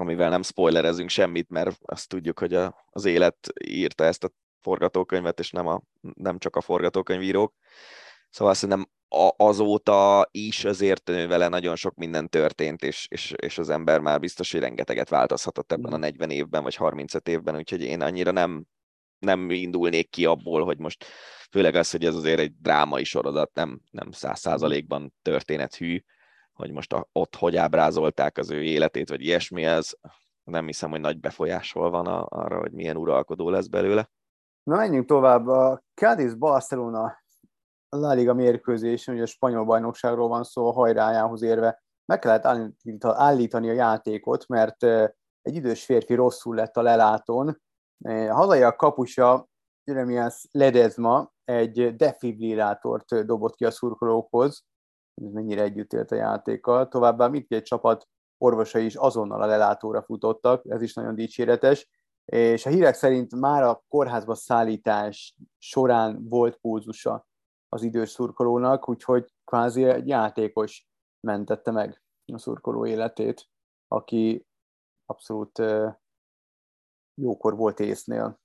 amivel 0.00 0.30
nem 0.30 0.42
spoilerezünk 0.42 1.08
semmit, 1.08 1.48
mert 1.48 1.78
azt 1.84 2.08
tudjuk, 2.08 2.38
hogy 2.38 2.54
a, 2.54 2.86
az 2.90 3.04
élet 3.04 3.36
írta 3.64 4.04
ezt 4.04 4.24
a 4.24 4.30
forgatókönyvet, 4.60 5.38
és 5.38 5.50
nem, 5.50 5.66
a, 5.66 5.82
nem 6.14 6.38
csak 6.38 6.56
a 6.56 6.60
forgatókönyvírók. 6.60 7.54
Szóval 8.30 8.54
szerintem 8.54 8.88
azóta 9.36 10.28
is 10.30 10.64
azért 10.64 11.08
vele 11.08 11.48
nagyon 11.48 11.76
sok 11.76 11.94
minden 11.94 12.28
történt, 12.28 12.82
és, 12.82 13.06
és, 13.10 13.34
és 13.36 13.58
az 13.58 13.68
ember 13.68 14.00
már 14.00 14.20
biztos, 14.20 14.52
hogy 14.52 14.60
rengeteget 14.60 15.08
változhatott 15.08 15.72
ebben 15.72 15.92
a 15.92 15.96
40 15.96 16.28
mm. 16.28 16.30
évben, 16.30 16.62
vagy 16.62 16.74
35 16.74 17.28
évben, 17.28 17.56
úgyhogy 17.56 17.82
én 17.82 18.00
annyira 18.00 18.30
nem, 18.30 18.64
nem 19.18 19.50
indulnék 19.50 20.10
ki 20.10 20.24
abból, 20.24 20.64
hogy 20.64 20.78
most 20.78 21.04
főleg 21.50 21.74
az, 21.74 21.90
hogy 21.90 22.04
ez 22.04 22.14
azért 22.14 22.38
egy 22.38 22.52
drámai 22.60 23.04
sorozat, 23.04 23.54
nem, 23.54 23.80
nem 23.90 24.10
száz 24.10 24.40
százalékban 24.40 25.14
történethű, 25.22 26.02
hogy 26.60 26.72
most 26.72 26.92
a, 26.92 27.08
ott 27.12 27.36
hogy 27.36 27.56
ábrázolták 27.56 28.38
az 28.38 28.50
ő 28.50 28.62
életét, 28.62 29.08
vagy 29.08 29.20
ilyesmi, 29.20 29.64
ez 29.64 29.90
nem 30.44 30.66
hiszem, 30.66 30.90
hogy 30.90 31.00
nagy 31.00 31.20
befolyásol 31.20 31.90
van 31.90 32.06
a, 32.06 32.26
arra, 32.28 32.58
hogy 32.58 32.72
milyen 32.72 32.96
uralkodó 32.96 33.50
lesz 33.50 33.66
belőle. 33.66 34.10
Na 34.62 34.76
menjünk 34.76 35.06
tovább. 35.06 35.46
A 35.46 35.82
Cádiz 35.94 36.34
Barcelona 36.34 37.18
La 37.88 38.12
Liga 38.12 38.34
mérkőzésen, 38.34 39.14
ugye 39.14 39.22
a 39.22 39.26
spanyol 39.26 39.64
bajnokságról 39.64 40.28
van 40.28 40.44
szó, 40.44 40.68
a 40.68 40.72
hajrájához 40.72 41.42
érve 41.42 41.82
meg 42.04 42.18
kellett 42.18 42.72
állítani 43.02 43.68
a 43.68 43.72
játékot, 43.72 44.46
mert 44.46 44.82
egy 45.42 45.54
idős 45.54 45.84
férfi 45.84 46.14
rosszul 46.14 46.54
lett 46.54 46.76
a 46.76 46.82
lelátón. 46.82 47.62
A 48.04 48.34
hazai 48.34 48.62
a 48.62 48.76
kapusa 48.76 49.48
Jeremias 49.84 50.46
Ledezma 50.50 51.32
egy 51.44 51.96
defibrillátort 51.96 53.24
dobott 53.24 53.54
ki 53.54 53.64
a 53.64 53.70
szurkolókhoz, 53.70 54.64
ez 55.24 55.32
mennyire 55.32 55.62
együtt 55.62 55.92
élt 55.92 56.10
a 56.10 56.14
játékkal. 56.14 56.88
Továbbá 56.88 57.28
mindkét 57.28 57.64
csapat 57.64 58.08
orvosai 58.38 58.84
is 58.84 58.94
azonnal 58.94 59.42
a 59.42 59.46
lelátóra 59.46 60.02
futottak, 60.02 60.64
ez 60.68 60.82
is 60.82 60.94
nagyon 60.94 61.14
dicséretes, 61.14 61.88
és 62.24 62.66
a 62.66 62.70
hírek 62.70 62.94
szerint 62.94 63.34
már 63.34 63.62
a 63.62 63.84
kórházba 63.88 64.34
szállítás 64.34 65.36
során 65.58 66.28
volt 66.28 66.56
pulzusa 66.56 67.26
az 67.68 67.82
idős 67.82 68.10
szurkolónak, 68.10 68.88
úgyhogy 68.88 69.32
kvázi 69.44 69.84
egy 69.84 70.08
játékos 70.08 70.88
mentette 71.20 71.70
meg 71.70 72.02
a 72.32 72.38
szurkoló 72.38 72.86
életét, 72.86 73.48
aki 73.88 74.46
abszolút 75.06 75.62
jókor 77.14 77.56
volt 77.56 77.80
észnél. 77.80 78.40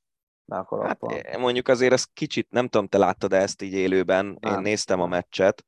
Hát, 1.11 1.38
mondjuk 1.38 1.67
azért 1.67 1.93
ez 1.93 2.03
kicsit, 2.03 2.51
nem 2.51 2.67
tudom, 2.67 2.88
te 2.88 2.97
láttad 2.97 3.34
ezt 3.34 3.61
így 3.61 3.73
élőben, 3.73 4.38
nem. 4.39 4.53
én 4.53 4.61
néztem 4.61 5.01
a 5.01 5.05
meccset, 5.05 5.65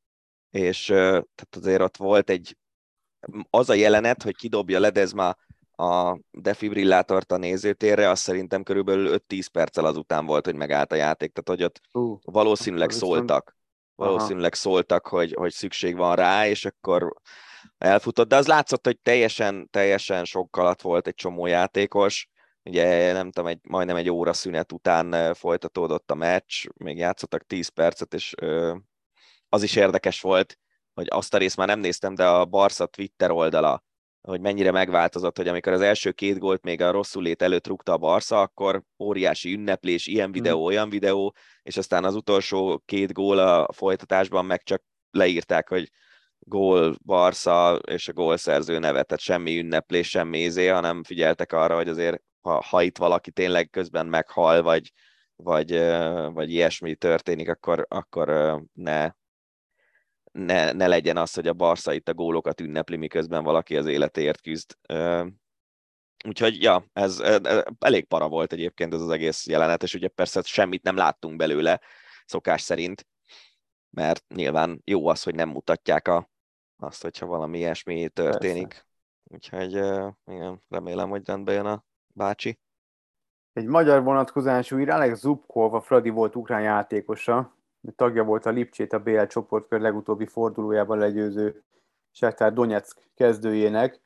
és 0.50 0.86
tehát 0.86 1.56
azért 1.56 1.82
ott 1.82 1.98
volt 1.98 2.30
egy, 2.30 2.58
az 3.50 3.70
a 3.70 3.74
jelenet, 3.74 4.24
hogy 4.24 4.36
kidobja 4.36 4.80
Ledezma 4.80 5.36
a 5.72 6.20
defibrillátort 6.32 7.32
a 7.32 7.38
nézőtérre, 7.38 8.10
az 8.10 8.20
szerintem 8.20 8.64
körülbelül 8.64 9.22
5-10 9.28 9.46
perccel 9.52 9.86
azután 9.86 10.26
volt, 10.26 10.46
hogy 10.46 10.56
megállt 10.56 10.92
a 10.92 10.96
játék, 10.96 11.34
tehát 11.34 11.60
hogy 11.60 11.64
ott 11.64 11.82
uh, 11.94 12.20
valószínűleg 12.24 12.90
szóltak, 12.90 13.58
valószínűleg 13.96 14.52
Aha. 14.54 14.62
szóltak, 14.62 15.08
hogy, 15.08 15.34
hogy 15.34 15.52
szükség 15.52 15.96
van 15.96 16.16
rá, 16.16 16.48
és 16.48 16.66
akkor 16.66 17.14
elfutott, 17.78 18.28
de 18.28 18.36
az 18.36 18.48
látszott, 18.48 18.86
hogy 18.86 19.00
teljesen, 19.00 19.70
teljesen 19.70 20.26
sok 20.26 20.58
alatt 20.58 20.82
volt 20.82 21.08
egy 21.08 21.16
csomó 21.16 21.46
játékos, 21.46 22.30
ugye 22.64 23.12
nem 23.14 23.32
tudom, 23.32 23.50
egy, 23.50 23.60
majdnem 23.64 23.96
egy 23.96 24.10
óra 24.10 24.34
szünet 24.34 24.72
után 24.72 25.34
folytatódott 25.34 26.12
a 26.12 26.16
meccs, 26.16 26.66
még 26.76 26.98
játszottak 26.98 27.46
10 27.46 27.68
percet, 27.68 28.14
és 28.14 28.34
az 29.50 29.64
is 29.64 29.76
érdekes 29.76 30.22
volt, 30.22 30.58
hogy 30.94 31.08
azt 31.10 31.34
a 31.34 31.38
részt 31.38 31.58
már 31.58 31.68
nem 31.68 31.80
néztem, 31.80 32.16
de 32.16 32.28
a 32.28 32.46
Barca 32.46 32.86
Twitter 32.86 33.32
oldala, 33.32 33.84
hogy 34.22 34.42
mennyire 34.42 34.72
megváltozott, 34.72 35.38
hogy 35.38 35.48
amikor 35.48 35.74
az 35.74 35.82
első 35.82 36.12
két 36.12 36.38
gólt 36.38 36.64
még 36.64 36.82
a 36.82 36.92
rosszul 36.92 37.24
lét 37.24 37.42
előtt 37.42 37.68
rúgta 37.68 37.94
a 37.94 37.98
Barca, 37.98 38.42
akkor 38.42 38.84
óriási 39.00 39.54
ünneplés, 39.54 40.08
ilyen 40.08 40.32
videó, 40.32 40.62
mm. 40.62 40.64
olyan 40.64 40.90
videó, 40.90 41.36
és 41.62 41.78
aztán 41.78 42.04
az 42.04 42.16
utolsó 42.16 42.82
két 42.86 43.14
gól 43.14 43.40
a 43.40 43.72
folytatásban 43.74 44.46
meg 44.46 44.64
csak 44.64 44.84
leírták, 45.12 45.70
hogy 45.70 45.92
gól 46.40 46.96
Barca 47.06 47.80
és 47.88 48.08
a 48.08 48.14
gólszerző 48.14 48.80
neve, 48.80 49.04
tehát 49.04 49.24
semmi 49.24 49.58
ünneplés, 49.58 50.10
semmi 50.10 50.40
izé, 50.40 50.68
hanem 50.68 51.04
figyeltek 51.04 51.52
arra, 51.52 51.76
hogy 51.76 51.90
azért 51.90 52.22
ha, 52.42 52.62
ha 52.62 52.82
itt 52.82 52.98
valaki 52.98 53.32
tényleg 53.32 53.70
közben 53.70 54.06
meghal, 54.06 54.62
vagy, 54.62 54.92
vagy, 55.36 55.72
vagy 56.34 56.52
ilyesmi 56.52 56.96
történik, 56.96 57.50
akkor, 57.50 57.86
akkor 57.90 58.60
ne, 58.74 59.12
ne, 60.38 60.72
ne 60.72 60.88
legyen 60.88 61.18
az, 61.18 61.34
hogy 61.34 61.48
a 61.48 61.54
Barca 61.54 61.94
itt 61.94 62.10
a 62.10 62.14
gólokat 62.14 62.62
ünnepli, 62.62 62.96
miközben 62.96 63.44
valaki 63.44 63.78
az 63.78 63.86
életéért 63.86 64.42
küzd. 64.42 64.78
Úgyhogy, 66.28 66.62
ja, 66.62 66.86
ez, 66.94 67.20
ez 67.20 67.64
elég 67.80 68.06
para 68.06 68.28
volt 68.28 68.54
egyébként 68.54 68.94
ez 68.94 69.02
az 69.02 69.10
egész 69.10 69.48
jelenet, 69.48 69.84
és 69.84 69.94
ugye 69.94 70.08
persze 70.08 70.42
semmit 70.42 70.84
nem 70.84 70.96
láttunk 70.96 71.36
belőle 71.36 71.82
szokás 72.26 72.62
szerint, 72.62 73.08
mert 73.90 74.24
nyilván 74.34 74.82
jó 74.86 75.08
az, 75.08 75.24
hogy 75.24 75.36
nem 75.36 75.50
mutatják 75.50 76.08
a, 76.08 76.30
azt, 76.78 77.02
hogyha 77.02 77.26
valami 77.26 77.58
ilyesmi 77.58 78.10
történik. 78.10 78.68
Persze. 78.68 78.86
Úgyhogy 79.24 79.72
igen, 80.26 80.64
remélem, 80.70 81.10
hogy 81.10 81.26
rendbe 81.26 81.52
jön 81.52 81.66
a 81.66 81.86
bácsi. 82.08 82.60
Egy 83.54 83.66
magyar 83.66 84.04
vonatkozású 84.04 84.80
ír, 84.80 84.90
Alex 84.90 85.20
Zubkov, 85.20 85.74
a 85.74 85.82
Fradi 85.82 86.10
volt 86.10 86.36
ukrán 86.36 86.62
játékosa, 86.62 87.57
tagja 87.96 88.24
volt 88.24 88.46
a 88.46 88.50
Lipcsét 88.50 88.94
a 88.94 89.00
BL 89.00 89.24
csoportkör 89.24 89.80
legutóbbi 89.82 90.26
fordulójában 90.26 90.98
legyőző 90.98 91.64
Shakhtar 92.12 92.54
Donetsk 92.54 93.10
kezdőjének. 93.16 94.02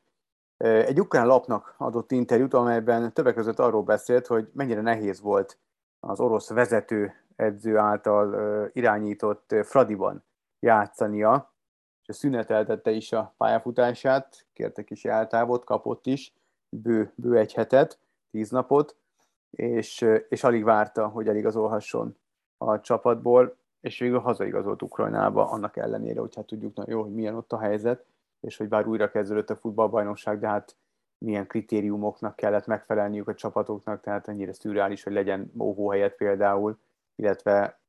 Egy 0.58 1.00
ukrán 1.00 1.28
lapnak 1.28 1.76
adott 1.78 2.12
interjút, 2.12 2.54
amelyben 2.54 3.14
többek 3.14 3.36
között 3.36 3.60
arról 3.60 3.84
beszélt, 3.84 4.28
hogy 4.28 4.50
mennyire 4.54 4.82
nehéz 4.82 5.22
volt 5.22 5.58
az 6.00 6.20
orosz 6.20 6.50
vezető 6.50 7.14
edző 7.36 7.78
által 7.78 8.70
irányított 8.74 9.56
Fradiban 9.64 10.24
játszania, 10.60 11.54
és 12.06 12.16
szüneteltette 12.16 12.92
is 12.92 13.12
a 13.12 13.34
pályafutását, 13.38 14.46
kértek 14.54 14.90
is 14.90 15.06
eltávot, 15.06 15.64
kapott 15.64 16.06
is, 16.06 16.34
bő, 16.70 17.14
bő 17.16 17.38
egy 17.38 17.54
hetet, 17.54 18.00
tíz 18.32 18.50
napot, 18.50 18.96
és, 19.50 20.06
és 20.30 20.44
alig 20.44 20.64
várta, 20.64 21.08
hogy 21.08 21.28
eligazolhasson 21.28 22.18
a 22.58 22.80
csapatból, 22.80 23.58
és 23.82 24.00
végül 24.00 24.20
hazaigazolt 24.20 24.82
Ukrajnába, 24.82 25.50
annak 25.50 25.78
ellenére, 25.78 26.20
hogy 26.20 26.36
hát 26.36 26.46
tudjuk 26.46 26.76
nagyon 26.76 26.96
jó, 26.96 27.02
hogy 27.04 27.14
milyen 27.14 27.36
ott 27.36 27.52
a 27.52 27.60
helyzet, 27.60 28.06
és 28.40 28.58
hogy 28.58 28.68
bár 28.68 28.88
újra 28.88 29.12
kezdődött 29.12 29.50
a 29.50 29.56
futballbajnokság, 29.56 30.40
de 30.40 30.48
hát 30.48 30.76
milyen 31.18 31.48
kritériumoknak 31.48 32.36
kellett 32.36 32.66
megfelelniük 32.66 33.28
a 33.28 33.34
csapatoknak, 33.34 34.02
tehát 34.02 34.28
ennyire 34.28 34.54
szürreális, 34.54 35.04
hogy 35.04 35.14
legyen 35.14 35.52
helyet 35.90 36.16
például, 36.16 36.80
illetve, 37.16 37.80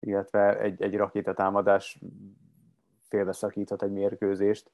illetve 0.00 0.58
egy, 0.58 0.82
egy 0.82 0.96
rakétatámadás 0.96 1.98
félbeszakíthat 3.08 3.82
egy 3.82 3.92
mérkőzést. 3.92 4.70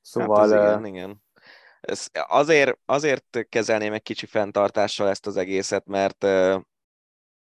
Szóval... 0.00 0.36
Hát 0.36 0.52
ez 0.52 0.70
igen, 0.70 0.84
igen. 0.84 1.22
Ez 1.80 2.06
azért, 2.28 2.78
azért 2.84 3.46
kezelném 3.48 3.92
egy 3.92 4.02
kicsi 4.02 4.26
fenntartással 4.26 5.08
ezt 5.08 5.26
az 5.26 5.36
egészet, 5.36 5.86
mert, 5.86 6.22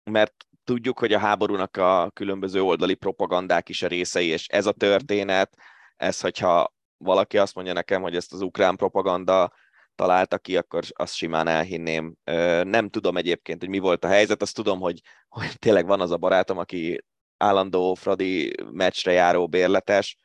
mert 0.04 0.46
tudjuk, 0.64 1.00
hogy 1.00 1.14
a 1.14 1.20
háborúnak 1.20 1.78
a 1.78 2.12
különböző 2.14 2.62
oldali 2.62 2.94
propagandák 2.94 3.70
is 3.70 3.82
a 3.82 3.88
részei, 3.88 4.28
és 4.28 4.48
ez 4.48 4.66
a 4.66 4.72
történet, 4.72 5.58
ez, 5.96 6.20
hogyha 6.20 6.74
valaki 6.98 7.38
azt 7.38 7.56
mondja 7.56 7.74
nekem, 7.74 8.02
hogy 8.02 8.16
ezt 8.16 8.34
az 8.34 8.42
ukrán 8.42 8.76
propaganda 8.76 9.54
találta 9.96 10.38
ki, 10.38 10.58
akkor 10.58 10.84
azt 10.94 11.14
simán 11.14 11.48
elhinném. 11.48 12.16
Nem 12.64 12.90
tudom 12.90 13.18
egyébként, 13.18 13.60
hogy 13.60 13.70
mi 13.70 13.80
volt 13.80 14.04
a 14.04 14.08
helyzet, 14.08 14.42
azt 14.42 14.56
tudom, 14.56 14.80
hogy, 14.80 15.02
hogy 15.28 15.60
tényleg 15.60 15.86
van 15.86 16.02
az 16.02 16.12
a 16.12 16.18
barátom, 16.18 16.58
aki 16.58 17.06
állandó 17.38 17.94
Fradi 17.94 18.54
meccsre 18.72 19.12
járó 19.12 19.48
bérletes, 19.48 20.18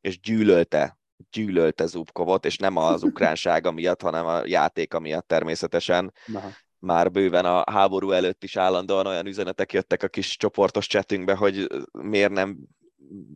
és 0.00 0.20
gyűlölte, 0.20 0.98
gyűlölte 1.30 1.86
Zubkovot, 1.86 2.44
és 2.44 2.56
nem 2.56 2.76
az 2.76 3.02
ukránsága 3.02 3.70
miatt, 3.70 4.02
hanem 4.02 4.26
a 4.26 4.46
játéka 4.46 4.98
miatt 4.98 5.26
természetesen. 5.26 6.12
Aha. 6.34 6.50
Már 6.82 7.10
bőven 7.10 7.44
a 7.44 7.70
háború 7.70 8.10
előtt 8.10 8.44
is 8.44 8.56
állandóan 8.56 9.06
olyan 9.06 9.26
üzenetek 9.26 9.72
jöttek 9.72 10.02
a 10.02 10.08
kis 10.08 10.36
csoportos 10.36 10.86
chatünkbe, 10.86 11.34
hogy 11.34 11.66
miért 11.92 12.30
nem 12.30 12.58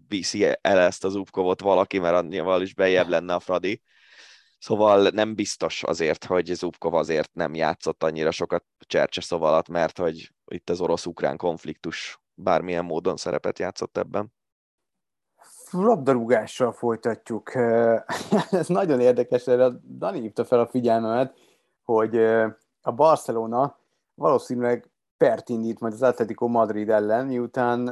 viszi 0.09 0.44
el 0.44 0.78
ezt 0.78 1.05
az 1.05 1.12
Zubkovot 1.12 1.60
valaki, 1.60 1.98
mert 1.98 2.16
annyival 2.16 2.62
is 2.62 2.74
bejebb 2.74 3.09
lenne 3.09 3.35
a 3.35 3.40
Fradi. 3.40 3.82
Szóval 4.59 5.09
nem 5.09 5.35
biztos 5.35 5.82
azért, 5.82 6.24
hogy 6.24 6.47
Zubkov 6.47 6.94
azért 6.94 7.35
nem 7.35 7.55
játszott 7.55 8.02
annyira 8.02 8.31
sokat 8.31 8.64
Csercseszov 8.78 9.43
alatt, 9.43 9.68
mert 9.68 9.98
hogy 9.98 10.32
itt 10.47 10.70
az 10.70 10.81
orosz-ukrán 10.81 11.36
konfliktus 11.36 12.20
bármilyen 12.35 12.85
módon 12.85 13.16
szerepet 13.16 13.59
játszott 13.59 13.97
ebben. 13.97 14.32
Labdarúgással 15.70 16.73
folytatjuk. 16.73 17.55
Ez 18.51 18.66
nagyon 18.66 19.01
érdekes, 19.01 19.47
erre 19.47 19.68
Dani 19.98 20.20
hívta 20.20 20.44
fel 20.44 20.60
a 20.60 20.66
figyelmemet, 20.66 21.35
hogy 21.85 22.16
a 22.86 22.92
Barcelona 22.92 23.78
valószínűleg 24.14 24.90
pert 25.16 25.48
indít 25.48 25.80
majd 25.80 25.92
az 25.92 26.02
Atletico 26.02 26.48
Madrid 26.48 26.90
ellen, 26.90 27.26
miután 27.26 27.88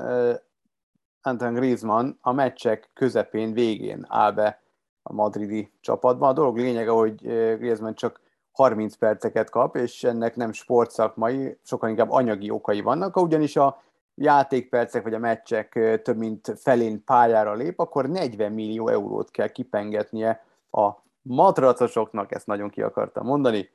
Anton 1.23 1.55
Griezmann 1.55 2.19
a 2.21 2.33
meccsek 2.33 2.91
közepén, 2.93 3.53
végén 3.53 4.05
áll 4.09 4.33
be 4.33 4.63
a 5.03 5.13
madridi 5.13 5.73
csapatban. 5.81 6.29
A 6.29 6.33
dolog 6.33 6.57
lényege, 6.57 6.91
hogy 6.91 7.15
Griezmann 7.59 7.95
csak 7.95 8.21
30 8.53 8.97
perceket 8.97 9.51
kap, 9.51 9.77
és 9.77 10.05
ennek 10.05 10.37
nem 10.37 10.53
sportszakmai, 10.53 11.59
sokkal 11.63 11.89
inkább 11.89 12.11
anyagi 12.11 12.51
okai 12.51 12.81
vannak, 12.81 13.17
ugyanis 13.17 13.57
a 13.57 13.83
játékpercek 14.15 15.03
vagy 15.03 15.15
a 15.15 15.19
meccsek 15.19 16.01
több 16.03 16.17
mint 16.17 16.53
felén 16.57 17.05
pályára 17.05 17.55
lép, 17.55 17.79
akkor 17.79 18.09
40 18.09 18.53
millió 18.53 18.89
eurót 18.89 19.31
kell 19.31 19.49
kipengetnie 19.49 20.45
a 20.71 20.91
matracosoknak, 21.23 22.35
ezt 22.35 22.47
nagyon 22.47 22.71
ki 22.71 22.83
akartam 22.83 23.27
mondani, 23.27 23.71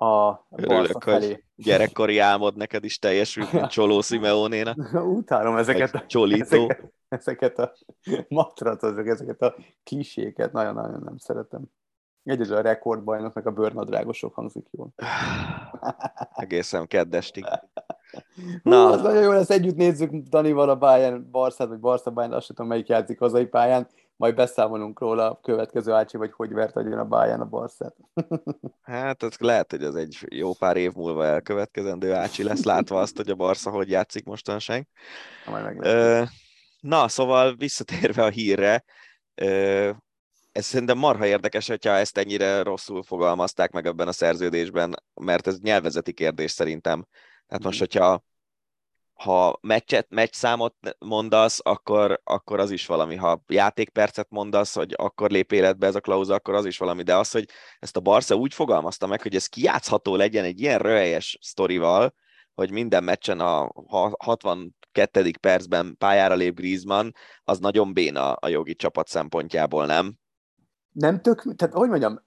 a 0.00 0.46
Örülök, 0.50 1.02
felé. 1.02 1.44
gyerekkori 1.54 2.18
álmod 2.18 2.56
neked 2.56 2.84
is 2.84 2.98
teljesült, 2.98 3.52
mint 3.52 3.66
Csoló 3.70 4.00
Simeonének. 4.00 4.76
Utálom 5.20 5.56
ezeket 5.56 5.94
a, 5.94 6.04
Csolító. 6.06 6.62
Ezeket, 6.62 6.92
ezeket 7.08 7.58
a 7.58 7.72
matracosok, 8.28 9.06
ezeket 9.06 9.42
a 9.42 9.54
kliséket, 9.84 10.52
nagyon-nagyon 10.52 11.02
nem 11.04 11.16
szeretem. 11.16 11.62
Egyedül 12.22 12.56
a 12.56 12.60
rekordbajnok, 12.60 13.34
meg 13.34 13.46
a 13.46 13.50
bőrnadrágosok 13.50 14.34
hangzik 14.34 14.66
jól. 14.70 14.92
Egészen 16.34 16.86
keddestig. 16.86 17.44
Na, 18.62 18.86
az 18.86 19.02
nagyon 19.02 19.22
jó 19.22 19.30
lesz, 19.30 19.50
együtt 19.50 19.76
nézzük 19.76 20.10
Danival 20.10 20.68
a 20.68 20.76
Bayern 20.76 21.30
Barszát, 21.30 21.68
vagy 21.68 21.80
Barca 21.80 22.10
Bayern, 22.10 22.32
azt 22.32 22.46
tudom, 22.46 22.66
melyik 22.66 22.88
játszik 22.88 23.18
hazai 23.18 23.46
pályán, 23.46 23.88
majd 24.16 24.34
beszámolunk 24.34 25.00
róla 25.00 25.30
a 25.30 25.40
következő 25.42 25.92
Ácsi, 25.92 26.16
vagy 26.16 26.32
hogy 26.32 26.52
vert 26.52 26.76
agyon 26.76 26.98
a 26.98 27.04
Bayern 27.04 27.40
a 27.40 27.44
Barszát. 27.44 27.96
hát 28.82 29.22
ez 29.22 29.36
lehet, 29.38 29.70
hogy 29.70 29.82
ez 29.82 29.94
egy 29.94 30.26
jó 30.28 30.52
pár 30.54 30.76
év 30.76 30.92
múlva 30.92 31.24
elkövetkezendő 31.24 32.12
Ácsi 32.12 32.42
lesz, 32.42 32.64
látva 32.64 33.00
azt, 33.00 33.16
hogy 33.16 33.30
a 33.30 33.34
Barca 33.34 33.70
hogy 33.70 33.90
játszik 33.90 34.24
mostanság. 34.24 34.88
Na, 35.46 36.28
Na, 36.80 37.08
szóval 37.08 37.54
visszatérve 37.56 38.24
a 38.24 38.28
hírre, 38.28 38.84
ez 40.52 40.64
szerintem 40.64 40.98
marha 40.98 41.26
érdekes, 41.26 41.68
hogyha 41.68 41.90
ezt 41.90 42.18
ennyire 42.18 42.62
rosszul 42.62 43.02
fogalmazták 43.02 43.70
meg 43.70 43.86
ebben 43.86 44.08
a 44.08 44.12
szerződésben, 44.12 44.94
mert 45.14 45.46
ez 45.46 45.58
nyelvezeti 45.60 46.12
kérdés 46.12 46.50
szerintem. 46.50 47.06
Tehát 47.46 47.64
most, 47.64 47.80
mhm. 47.80 47.88
hogyha 47.88 48.22
ha 49.16 49.58
meccset, 49.60 50.06
meccs 50.10 50.34
számot 50.34 50.74
mondasz, 50.98 51.60
akkor, 51.62 52.20
akkor 52.24 52.60
az 52.60 52.70
is 52.70 52.86
valami. 52.86 53.16
Ha 53.16 53.42
játékpercet 53.46 54.30
mondasz, 54.30 54.74
hogy 54.74 54.94
akkor 54.96 55.30
lép 55.30 55.52
életbe 55.52 55.86
ez 55.86 55.94
a 55.94 56.00
klauza, 56.00 56.34
akkor 56.34 56.54
az 56.54 56.64
is 56.64 56.78
valami. 56.78 57.02
De 57.02 57.16
az, 57.16 57.30
hogy 57.30 57.48
ezt 57.78 57.96
a 57.96 58.00
Barca 58.00 58.34
úgy 58.34 58.54
fogalmazta 58.54 59.06
meg, 59.06 59.22
hogy 59.22 59.34
ez 59.34 59.46
kijátszható 59.46 60.16
legyen 60.16 60.44
egy 60.44 60.60
ilyen 60.60 60.78
röhelyes 60.78 61.38
sztorival, 61.40 62.14
hogy 62.54 62.70
minden 62.70 63.04
meccsen 63.04 63.40
a 63.40 63.70
62. 64.18 65.30
percben 65.40 65.96
pályára 65.98 66.34
lép 66.34 66.54
Griezmann, 66.54 67.10
az 67.44 67.58
nagyon 67.58 67.92
béna 67.92 68.32
a 68.32 68.48
jogi 68.48 68.74
csapat 68.74 69.08
szempontjából, 69.08 69.86
nem? 69.86 70.14
Nem 70.92 71.20
tök, 71.20 71.54
tehát 71.54 71.74
hogy 71.74 71.88
mondjam, 71.88 72.24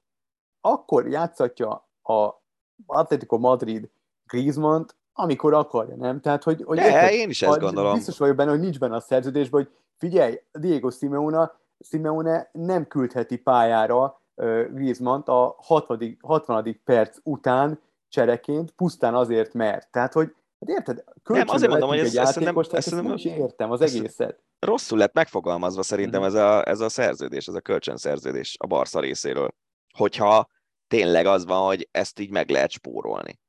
akkor 0.62 1.08
játszatja 1.08 1.90
a 2.02 2.44
Atletico 2.86 3.38
Madrid 3.38 3.90
Griezmann-t, 4.24 4.98
amikor 5.22 5.54
akarja, 5.54 5.96
nem? 5.96 6.22
Tehát, 6.22 6.44
hogy, 6.44 6.64
hogy 6.66 6.78
De, 6.78 6.86
érted, 6.86 7.12
én 7.12 7.30
is 7.30 7.42
ezt 7.42 7.60
gondolom. 7.60 7.94
Biztos 7.94 8.18
vagyok 8.18 8.36
benne, 8.36 8.50
hogy 8.50 8.60
nincs 8.60 8.80
benne 8.80 8.96
a 8.96 9.00
szerződésben, 9.00 9.62
hogy 9.62 9.72
figyelj, 9.98 10.40
Diego 10.52 10.90
Simeone, 10.90 11.52
Simeone 11.80 12.50
nem 12.52 12.88
küldheti 12.88 13.38
pályára 13.38 14.22
uh, 14.36 14.64
Griezmann-t 14.74 15.28
a 15.28 15.56
60. 15.58 16.18
60. 16.22 16.82
perc 16.84 17.18
után 17.24 17.80
csereként, 18.10 18.72
pusztán 18.72 19.16
azért, 19.16 19.54
mert. 19.54 19.92
Tehát, 19.92 20.14
hogy 20.14 20.34
Hát 20.60 20.70
érted? 20.78 21.04
Nem, 21.24 21.48
azért 21.48 21.72
mondom, 21.72 21.90
hogy 21.90 22.00
ez, 22.00 22.16
ezt 22.16 22.40
nem, 22.40 22.58
ezt, 22.58 22.74
ezt 22.74 22.92
nem 22.92 23.14
is 23.14 23.26
értem 23.26 23.72
az 23.72 23.82
egészet. 23.82 24.40
Rosszul 24.60 24.98
lett 24.98 25.14
megfogalmazva 25.14 25.84
szerintem 25.84 26.24
ez 26.24 26.34
a, 26.34 26.68
ez 26.68 26.80
a 26.80 26.90
szerződés, 26.90 27.48
ez 27.48 27.54
a 27.54 27.62
kölcsönszerződés 27.62 28.56
a 28.60 28.68
Barca 28.68 29.00
részéről. 29.00 29.50
Hogyha 29.94 30.48
tényleg 30.88 31.26
az 31.26 31.46
van, 31.46 31.66
hogy 31.66 31.88
ezt 31.92 32.20
így 32.20 32.32
meg 32.32 32.50
lehet 32.50 32.72
spórolni. 32.72 33.40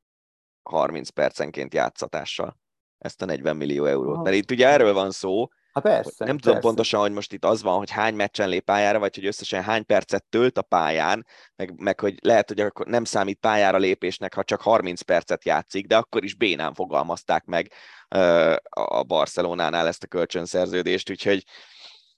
30 0.70 1.08
percenként 1.08 1.74
játszatással 1.74 2.58
ezt 2.98 3.22
a 3.22 3.24
40 3.24 3.56
millió 3.56 3.84
eurót. 3.84 4.22
Mert 4.22 4.36
itt 4.36 4.50
ugye 4.50 4.68
erről 4.68 4.92
van 4.92 5.10
szó, 5.10 5.48
Hát 5.72 5.82
persze. 5.82 6.24
Nem 6.24 6.38
tudom 6.38 6.60
pontosan, 6.60 7.00
hogy 7.00 7.12
most 7.12 7.32
itt 7.32 7.44
az 7.44 7.62
van, 7.62 7.78
hogy 7.78 7.90
hány 7.90 8.14
meccsen 8.14 8.48
lép 8.48 8.64
pályára, 8.64 8.98
vagy 8.98 9.14
hogy 9.14 9.26
összesen 9.26 9.62
hány 9.62 9.86
percet 9.86 10.24
tölt 10.28 10.58
a 10.58 10.62
pályán, 10.62 11.26
meg, 11.56 11.80
meg 11.80 12.00
hogy 12.00 12.18
lehet, 12.22 12.48
hogy 12.48 12.60
akkor 12.60 12.86
nem 12.86 13.04
számít 13.04 13.38
pályára 13.38 13.78
lépésnek, 13.78 14.34
ha 14.34 14.44
csak 14.44 14.60
30 14.60 15.00
percet 15.00 15.44
játszik, 15.44 15.86
de 15.86 15.96
akkor 15.96 16.24
is 16.24 16.34
bénán 16.34 16.74
fogalmazták 16.74 17.44
meg 17.44 17.72
uh, 18.14 18.54
a 18.70 19.02
Barcelonánál 19.02 19.86
ezt 19.86 20.02
a 20.02 20.06
kölcsönszerződést, 20.06 21.10
úgyhogy... 21.10 21.44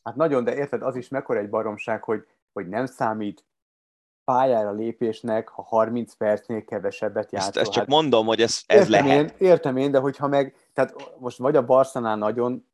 Hát 0.02 0.16
nagyon, 0.16 0.44
de 0.44 0.54
érted, 0.54 0.82
az 0.82 0.96
is 0.96 1.08
mekkora 1.08 1.38
egy 1.38 1.48
baromság, 1.48 2.02
hogy, 2.02 2.22
hogy 2.52 2.68
nem 2.68 2.86
számít 2.86 3.44
pályára 4.24 4.72
lépésnek, 4.72 5.48
ha 5.48 5.62
30 5.62 6.14
percnél 6.14 6.64
kevesebbet 6.64 7.32
játszol. 7.32 7.48
Ezt, 7.48 7.56
ezt 7.56 7.70
csak 7.70 7.82
hát, 7.82 7.92
mondom, 7.92 8.26
hogy 8.26 8.40
ez, 8.40 8.62
ez 8.66 8.90
értem 8.90 9.06
lehet. 9.06 9.30
Én, 9.30 9.46
értem 9.48 9.76
én, 9.76 9.90
de 9.90 9.98
hogyha 9.98 10.28
meg, 10.28 10.56
tehát 10.72 10.94
most 11.18 11.38
vagy 11.38 11.56
a 11.56 11.64
Barcelonán 11.64 12.18
nagyon 12.18 12.68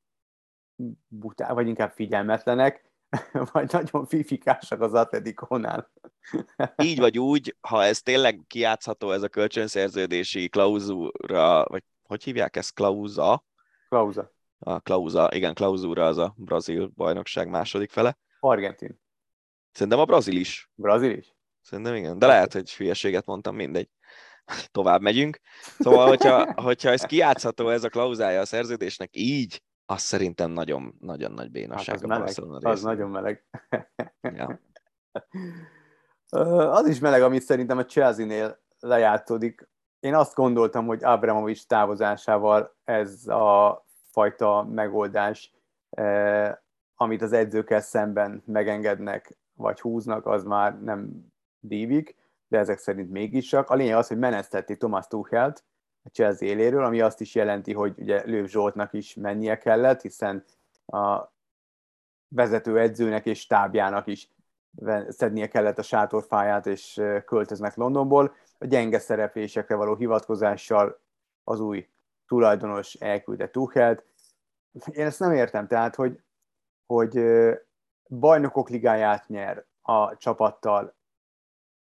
butá, 1.08 1.52
vagy 1.52 1.68
inkább 1.68 1.90
figyelmetlenek, 1.90 2.84
vagy 3.52 3.72
nagyon 3.72 4.06
fifikásak 4.06 4.80
az 4.80 4.94
Atletikónál. 4.94 5.90
Így 6.82 6.98
vagy 6.98 7.18
úgy, 7.18 7.56
ha 7.60 7.84
ez 7.84 8.02
tényleg 8.02 8.44
kiátszható, 8.46 9.10
ez 9.10 9.22
a 9.22 9.28
kölcsönszerződési 9.28 10.48
klauzúra, 10.48 11.64
vagy 11.64 11.82
hogy 12.02 12.24
hívják 12.24 12.56
ezt, 12.56 12.74
klauza? 12.74 13.44
Klauza. 13.88 14.32
A 14.58 14.80
klauza, 14.80 15.28
igen, 15.32 15.54
klauzúra 15.54 16.06
az 16.06 16.18
a 16.18 16.34
brazil 16.36 16.90
bajnokság 16.96 17.48
második 17.48 17.90
fele. 17.90 18.18
Argentin. 18.40 19.00
Szerintem 19.72 19.98
a 19.98 20.04
brazil 20.04 20.36
is. 20.36 20.70
Brazil 20.74 21.10
is? 21.10 21.36
Szerintem 21.68 21.94
igen, 21.94 22.18
de 22.18 22.26
lehet, 22.26 22.52
hogy 22.52 22.74
hülyeséget 22.74 23.26
mondtam, 23.26 23.54
mindegy. 23.54 23.88
Tovább 24.70 25.00
megyünk. 25.00 25.38
Szóval, 25.78 26.08
hogyha, 26.08 26.62
hogyha 26.62 26.90
ez 26.90 27.02
kiátszható, 27.02 27.68
ez 27.68 27.84
a 27.84 27.88
klauzája 27.88 28.40
a 28.40 28.46
szerződésnek 28.46 29.08
így, 29.12 29.62
az 29.86 30.00
szerintem 30.00 30.50
nagyon, 30.50 30.94
nagyon 31.00 31.32
nagy 31.32 31.50
bénaság 31.50 31.86
hát 31.86 31.94
az 31.94 32.38
a 32.38 32.46
meleg, 32.46 32.72
Az 32.72 32.82
nagyon 32.82 33.10
meleg. 33.10 33.44
ja. 34.38 34.60
Az 36.70 36.86
is 36.86 36.98
meleg, 36.98 37.22
amit 37.22 37.42
szerintem 37.42 37.78
a 37.78 37.84
Chelsea-nél 37.84 38.60
lejátszódik. 38.80 39.68
Én 40.00 40.14
azt 40.14 40.34
gondoltam, 40.34 40.86
hogy 40.86 41.04
Abramovics 41.04 41.66
távozásával 41.66 42.76
ez 42.84 43.26
a 43.26 43.84
fajta 44.10 44.62
megoldás, 44.70 45.54
amit 46.94 47.22
az 47.22 47.32
edzőkkel 47.32 47.80
szemben 47.80 48.42
megengednek, 48.46 49.38
vagy 49.54 49.80
húznak, 49.80 50.26
az 50.26 50.44
már 50.44 50.80
nem 50.80 51.32
dívik, 51.60 52.16
de 52.48 52.58
ezek 52.58 52.78
szerint 52.78 53.10
mégis 53.10 53.48
csak. 53.48 53.70
A 53.70 53.74
lényeg 53.74 53.94
az, 53.96 54.08
hogy 54.08 54.18
menesztették 54.18 54.78
Thomas 54.78 55.06
Tuchelt 55.06 55.64
a 56.02 56.08
Chelsea 56.08 56.48
éléről, 56.48 56.84
ami 56.84 57.00
azt 57.00 57.20
is 57.20 57.34
jelenti, 57.34 57.72
hogy 57.72 57.94
ugye 57.98 58.22
Lőv 58.24 58.46
Zsoltnak 58.46 58.92
is 58.92 59.14
mennie 59.14 59.58
kellett, 59.58 60.00
hiszen 60.00 60.44
a 60.86 61.32
vezető 62.28 62.78
edzőnek 62.78 63.26
és 63.26 63.40
stábjának 63.40 64.06
is 64.06 64.30
szednie 65.08 65.48
kellett 65.48 65.78
a 65.78 65.82
sátorfáját, 65.82 66.66
és 66.66 67.02
költöznek 67.24 67.74
Londonból. 67.74 68.34
A 68.58 68.66
gyenge 68.66 68.98
szereplésekre 68.98 69.74
való 69.74 69.94
hivatkozással 69.94 71.00
az 71.44 71.60
új 71.60 71.88
tulajdonos 72.26 72.94
elküldte 72.94 73.48
Tuchelt. 73.50 74.04
Én 74.90 75.06
ezt 75.06 75.20
nem 75.20 75.32
értem, 75.32 75.66
tehát, 75.66 75.94
hogy, 75.94 76.20
hogy 76.86 77.20
bajnokok 78.08 78.68
ligáját 78.68 79.28
nyer 79.28 79.64
a 79.82 80.16
csapattal, 80.16 80.94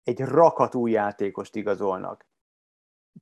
egy 0.06 0.20
rakat 0.20 0.74
új 0.74 0.90
játékost 0.90 1.56
igazolnak. 1.56 2.26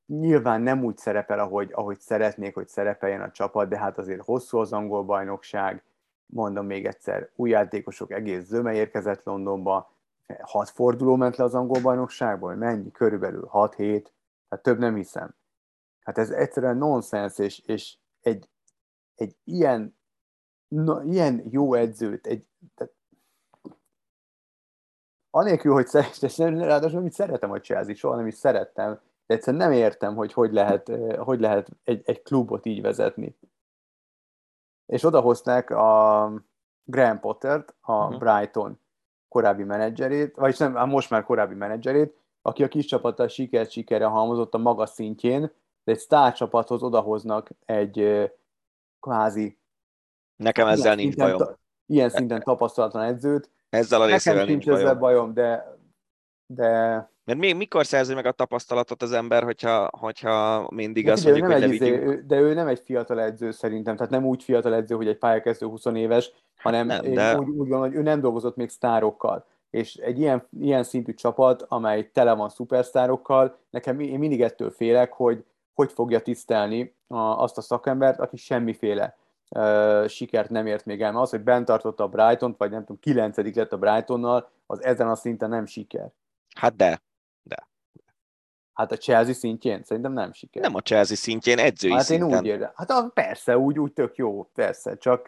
Nyilván 0.07 0.61
nem 0.61 0.85
úgy 0.85 0.97
szerepel, 0.97 1.39
ahogy, 1.39 1.71
ahogy 1.73 2.01
szeretnék, 2.01 2.55
hogy 2.55 2.69
szerepeljen 2.69 3.21
a 3.21 3.31
csapat, 3.31 3.69
de 3.69 3.79
hát 3.79 3.99
azért 3.99 4.25
hosszú 4.25 4.59
az 4.59 4.73
angol 4.73 5.05
bajnokság, 5.05 5.83
mondom 6.27 6.67
még 6.67 6.87
egyszer, 6.87 7.31
új 7.37 7.51
játékosok 7.51 8.13
egész 8.13 8.45
zöme 8.45 8.75
érkezett 8.75 9.25
Londonba, 9.25 9.93
hat 10.41 10.71
forduló 10.71 11.17
ment 11.17 11.37
le 11.37 11.45
az 11.45 11.55
angol 11.55 11.81
bajnokságból, 11.81 12.55
mennyi? 12.55 12.91
Körülbelül 12.91 13.51
6-7, 13.53 13.77
tehát 13.77 14.63
több 14.63 14.79
nem 14.79 14.95
hiszem. 14.95 15.35
Hát 16.01 16.19
ez 16.19 16.31
egyszerűen 16.31 16.77
nonsens, 16.77 17.39
és, 17.39 17.59
és 17.59 17.97
egy, 18.21 18.49
egy 19.15 19.37
ilyen, 19.45 19.97
na, 20.69 21.03
ilyen 21.03 21.43
jó 21.51 21.75
edzőt, 21.75 22.27
egy, 22.27 22.47
tehát 22.75 22.93
anélkül, 25.35 25.73
hogy 25.73 25.87
szeretem, 25.93 26.59
ráadásul 26.59 26.99
amit 26.99 27.13
szeretem 27.13 27.51
a 27.51 27.61
Chelsea, 27.61 27.95
soha 27.95 28.17
nem 28.17 28.27
is 28.27 28.35
szerettem, 28.35 29.01
de 29.27 29.35
egyszerűen 29.35 29.63
nem 29.63 29.73
értem, 29.73 30.15
hogy 30.15 30.33
hogy 30.33 30.53
lehet, 30.53 30.91
hogy 31.19 31.41
lehet 31.41 31.69
egy, 31.85 32.03
egy 32.05 32.23
klubot 32.23 32.67
így 32.67 32.83
vezetni. 32.83 33.37
És 34.87 35.05
odahozták 35.05 35.71
a 35.71 36.33
Graham 36.85 37.21
Pottert, 37.21 37.75
a 37.81 37.93
uh-huh. 37.93 38.19
Brighton 38.19 38.79
korábbi 39.29 39.65
menedzserét, 39.65 40.37
vagyis 40.37 40.59
nem, 40.59 40.89
most 40.89 41.11
már 41.11 41.25
korábbi 41.25 41.55
menedzserét, 41.55 42.17
aki 42.43 42.63
a 42.63 42.69
kis 42.69 42.87
csapattal 42.87 43.29
sikert 43.29 43.71
sikerre 43.71 44.05
halmozott 44.05 44.55
a 44.55 44.59
magas 44.59 44.91
szintjén, 44.91 45.41
de 45.85 45.93
egy 45.93 45.99
sztárcsapathoz 45.99 46.83
odahoznak 46.83 47.51
egy 47.65 48.31
kvázi 49.01 49.59
Nekem 50.37 50.69
ezzel 50.69 50.95
nincs 50.95 51.17
bajom. 51.17 51.39
Ta, 51.39 51.59
ilyen 51.87 52.09
szinten 52.09 52.43
tapasztalatlan 52.43 53.05
edzőt, 53.05 53.51
ezzel 53.75 54.01
a 54.01 54.07
részével 54.07 54.45
nincs 54.45 54.65
bajom. 54.65 54.81
ezzel 54.81 54.95
bajom, 54.95 55.35
de, 55.35 55.77
de... 56.47 56.69
Mert 57.25 57.39
még 57.39 57.57
mikor 57.57 57.87
szerzi 57.87 58.15
meg 58.15 58.27
a 58.27 58.33
tapasztalatot 58.33 59.03
az 59.03 59.13
ember, 59.13 59.43
hogyha, 59.43 59.91
hogyha 59.99 60.69
mindig 60.71 61.09
azt 61.09 61.25
mondjuk, 61.25 61.53
hogy 61.53 61.73
izé, 61.73 61.91
ő, 61.91 62.25
De 62.27 62.41
ő 62.41 62.55
nem 62.55 62.67
egy 62.67 62.81
fiatal 62.85 63.21
edző 63.21 63.51
szerintem, 63.51 63.97
tehát 63.97 64.13
nem 64.13 64.25
úgy 64.25 64.43
fiatal 64.43 64.75
edző, 64.75 64.95
hogy 64.95 65.09
egy 65.09 65.19
pályakezdő 65.19 65.67
20 65.67 65.85
éves, 65.85 66.33
hanem 66.57 66.87
nem, 66.87 67.13
de... 67.13 67.39
úgy, 67.39 67.49
úgy 67.49 67.57
gondolom, 67.57 67.81
hogy 67.81 67.95
ő 67.95 68.03
nem 68.03 68.21
dolgozott 68.21 68.57
még 68.57 68.69
sztárokkal. 68.69 69.47
És 69.71 69.95
egy 69.95 70.19
ilyen, 70.19 70.49
ilyen 70.61 70.83
szintű 70.83 71.15
csapat, 71.15 71.65
amely 71.69 72.11
tele 72.13 72.35
van 72.35 72.49
szupersztárokkal, 72.49 73.59
nekem 73.71 74.01
én 74.01 74.19
mindig 74.19 74.43
ettől 74.43 74.71
félek, 74.71 75.13
hogy 75.13 75.45
hogy 75.75 75.93
fogja 75.93 76.21
tisztelni 76.21 76.95
a, 77.07 77.17
azt 77.17 77.59
a 77.59 77.61
szakembert, 77.61 78.21
aki 78.21 78.37
semmiféle 78.37 79.17
sikert 80.09 80.51
nem 80.51 80.67
ért 80.67 80.85
még 80.85 81.03
el. 81.03 81.13
Mert 81.13 81.25
az, 81.25 81.31
hogy 81.31 81.41
bent 81.41 81.67
tartotta 81.67 82.05
a 82.05 82.09
Brighton, 82.09 82.55
vagy 82.59 82.71
nem 82.71 82.81
tudom, 82.81 82.99
kilencedik 83.01 83.55
lett 83.55 83.73
a 83.73 83.79
Brightonnal, 83.79 84.51
az 84.67 84.83
ezen 84.83 85.09
a 85.09 85.15
szinten 85.15 85.49
nem 85.49 85.67
siker. 85.67 86.11
Hát 86.57 86.77
de, 86.77 87.03
de. 87.43 87.69
Hát 88.73 88.93
a 88.93 88.97
Chelsea 88.97 89.35
szintjén 89.35 89.83
szerintem 89.83 90.13
nem 90.13 90.33
siker. 90.33 90.63
Nem 90.63 90.75
a 90.75 90.81
Chelsea 90.81 91.17
szintjén, 91.17 91.59
edzői 91.59 91.93
hát 91.93 92.03
szinten. 92.03 92.29
én 92.29 92.39
úgy 92.39 92.47
érzem. 92.47 92.71
Hát 92.75 93.13
persze, 93.15 93.59
úgy, 93.59 93.79
úgy 93.79 93.93
tök 93.93 94.17
jó, 94.17 94.43
persze, 94.43 94.97
csak 94.97 95.27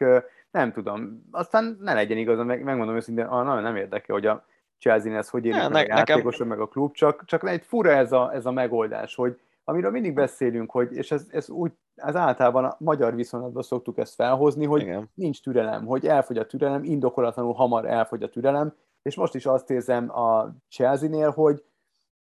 nem 0.51 0.73
tudom. 0.73 1.23
Aztán 1.31 1.79
ne 1.81 1.95
legyen 1.95 2.19
igaz, 2.19 2.47
meg, 2.47 2.63
megmondom 2.63 2.97
őszintén, 2.97 3.25
ah, 3.25 3.45
nagyon 3.45 3.63
nem 3.63 3.77
érdekel, 3.77 4.15
hogy 4.15 4.27
a 4.27 4.45
Chelsea-n 4.79 5.15
ez 5.15 5.29
hogy 5.29 5.45
érik 5.45 5.61
ne, 5.61 5.69
meg 5.69 5.89
ne, 5.89 5.95
a 5.95 5.97
játékosok, 5.97 6.31
nekem... 6.31 6.47
meg 6.47 6.61
a 6.61 6.69
klub, 6.69 6.95
csak, 6.95 7.25
csak 7.25 7.49
egy 7.49 7.65
fura 7.65 7.91
ez 7.91 8.13
a, 8.13 8.35
ez 8.35 8.47
a 8.47 8.51
megoldás, 8.51 9.15
hogy 9.15 9.41
amiről 9.65 9.91
mindig 9.91 10.15
beszélünk, 10.15 10.71
hogy, 10.71 10.93
és 10.93 11.11
ez, 11.11 11.27
ez 11.31 11.51
úgy, 11.51 11.73
ez 11.97 12.17
általában 12.17 12.65
a 12.65 12.77
magyar 12.79 13.15
viszonylatban 13.15 13.63
szoktuk 13.63 13.99
ezt 13.99 14.15
felhozni, 14.15 14.65
hogy 14.65 14.81
Igen. 14.81 15.11
nincs 15.15 15.43
türelem, 15.43 15.87
hogy 15.87 16.07
elfogy 16.07 16.39
a 16.39 16.47
türelem, 16.47 16.85
indokolatlanul 16.85 17.53
hamar 17.53 17.87
elfogy 17.87 18.23
a 18.23 18.29
türelem, 18.29 18.75
és 19.03 19.15
most 19.15 19.35
is 19.35 19.47
azt 19.47 19.71
érzem 19.71 20.19
a 20.19 20.55
Chelsea-nél, 20.69 21.31
hogy, 21.31 21.65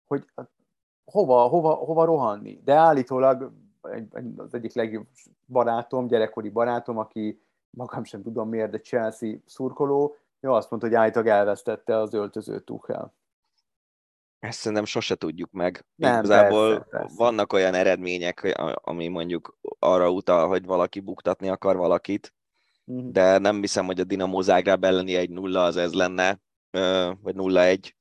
hogy 0.07 0.25
hova, 1.05 1.41
hova, 1.41 1.73
hova 1.73 2.05
rohanni. 2.05 2.61
De 2.63 2.73
állítólag 2.73 3.51
az 4.37 4.53
egyik 4.53 4.73
legjobb 4.73 5.07
barátom, 5.45 6.07
gyerekkori 6.07 6.49
barátom, 6.49 6.97
aki 6.97 7.41
magam 7.69 8.03
sem 8.03 8.21
tudom 8.21 8.49
miért, 8.49 8.71
de 8.71 8.79
Chelsea 8.79 9.35
szurkoló, 9.45 10.15
ő 10.39 10.49
azt 10.49 10.69
mondta, 10.69 10.87
hogy 10.87 10.97
állítólag 10.97 11.27
elvesztette 11.27 11.97
az 11.97 12.13
öltöző 12.13 12.59
Tuchel. 12.59 13.13
Ezt 14.43 14.59
szerintem 14.59 14.85
sose 14.85 15.15
tudjuk 15.15 15.51
meg. 15.51 15.85
Nem, 15.95 16.13
Igazából 16.13 16.69
persze, 16.69 16.89
persze. 16.89 17.15
vannak 17.17 17.53
olyan 17.53 17.73
eredmények, 17.73 18.53
ami 18.73 19.07
mondjuk 19.07 19.57
arra 19.79 20.09
utal, 20.09 20.47
hogy 20.47 20.65
valaki 20.65 20.99
buktatni 20.99 21.49
akar 21.49 21.75
valakit, 21.75 22.33
uh-huh. 22.85 23.11
de 23.11 23.37
nem 23.37 23.59
hiszem, 23.59 23.85
hogy 23.85 23.99
a 23.99 24.03
Dinamo 24.03 24.41
Zágráb 24.41 24.83
elleni 24.83 25.15
egy 25.15 25.29
nulla 25.29 25.63
az 25.63 25.77
ez 25.77 25.93
lenne, 25.93 26.39
vagy 27.21 27.35
nulla 27.35 27.63
egy. 27.63 27.95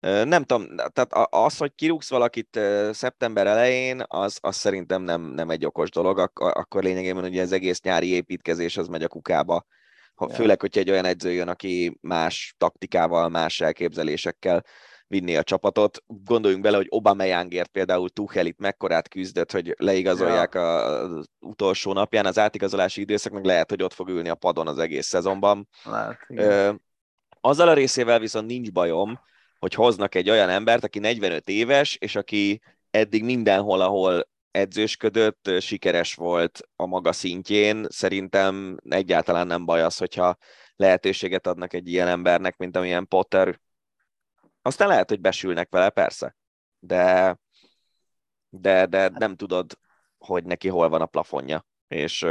Nem 0.00 0.44
tudom, 0.44 0.76
tehát 0.76 1.28
az, 1.30 1.56
hogy 1.56 1.74
kirúgsz 1.74 2.10
valakit 2.10 2.60
szeptember 2.90 3.46
elején, 3.46 4.02
az, 4.06 4.38
az 4.40 4.56
szerintem 4.56 5.02
nem, 5.02 5.22
nem 5.22 5.50
egy 5.50 5.66
okos 5.66 5.90
dolog, 5.90 6.18
Ak- 6.18 6.38
akkor 6.38 6.82
lényegében 6.82 7.24
ugye 7.24 7.42
az 7.42 7.52
egész 7.52 7.80
nyári 7.80 8.08
építkezés 8.08 8.76
az 8.76 8.88
megy 8.88 9.02
a 9.02 9.08
kukába. 9.08 9.66
Ha, 10.14 10.28
főleg, 10.28 10.60
hogyha 10.60 10.80
egy 10.80 10.90
olyan 10.90 11.04
edző 11.04 11.32
jön, 11.32 11.48
aki 11.48 11.98
más 12.00 12.54
taktikával, 12.58 13.28
más 13.28 13.60
elképzelésekkel 13.60 14.64
vinni 15.08 15.36
a 15.36 15.42
csapatot. 15.42 16.02
Gondoljunk 16.06 16.62
bele, 16.62 16.76
hogy 16.76 16.86
Obama 16.88 17.46
például 17.72 18.08
Tuchel 18.08 18.46
itt 18.46 18.58
mekkorát 18.58 19.08
küzdött, 19.08 19.52
hogy 19.52 19.74
leigazolják 19.78 20.54
ja. 20.54 20.76
az 20.84 21.26
utolsó 21.38 21.92
napján, 21.92 22.26
az 22.26 22.38
átigazolási 22.38 23.00
időszak 23.00 23.32
meg 23.32 23.44
lehet, 23.44 23.70
hogy 23.70 23.82
ott 23.82 23.92
fog 23.92 24.08
ülni 24.08 24.28
a 24.28 24.34
padon 24.34 24.66
az 24.66 24.78
egész 24.78 25.06
szezonban. 25.06 25.68
Lehet, 25.84 26.18
igen. 26.28 26.82
Azzal 27.40 27.68
a 27.68 27.74
részével 27.74 28.18
viszont 28.18 28.46
nincs 28.46 28.72
bajom, 28.72 29.20
hogy 29.58 29.74
hoznak 29.74 30.14
egy 30.14 30.30
olyan 30.30 30.48
embert, 30.48 30.84
aki 30.84 30.98
45 30.98 31.48
éves, 31.48 31.96
és 31.96 32.16
aki 32.16 32.60
eddig 32.90 33.24
mindenhol, 33.24 33.80
ahol 33.80 34.28
edzősködött, 34.50 35.50
sikeres 35.60 36.14
volt 36.14 36.60
a 36.76 36.86
maga 36.86 37.12
szintjén. 37.12 37.86
Szerintem 37.88 38.76
egyáltalán 38.88 39.46
nem 39.46 39.64
baj 39.64 39.82
az, 39.82 39.96
hogyha 39.96 40.36
lehetőséget 40.76 41.46
adnak 41.46 41.72
egy 41.72 41.88
ilyen 41.88 42.08
embernek, 42.08 42.56
mint 42.56 42.76
amilyen 42.76 43.08
Potter 43.08 43.60
aztán 44.68 44.88
lehet, 44.88 45.08
hogy 45.08 45.20
besülnek 45.20 45.70
vele, 45.70 45.90
persze, 45.90 46.36
de, 46.78 47.38
de, 48.48 48.86
de 48.86 49.08
nem 49.08 49.36
tudod, 49.36 49.78
hogy 50.18 50.44
neki 50.44 50.68
hol 50.68 50.88
van 50.88 51.00
a 51.00 51.06
plafonja, 51.06 51.66
és, 51.88 52.26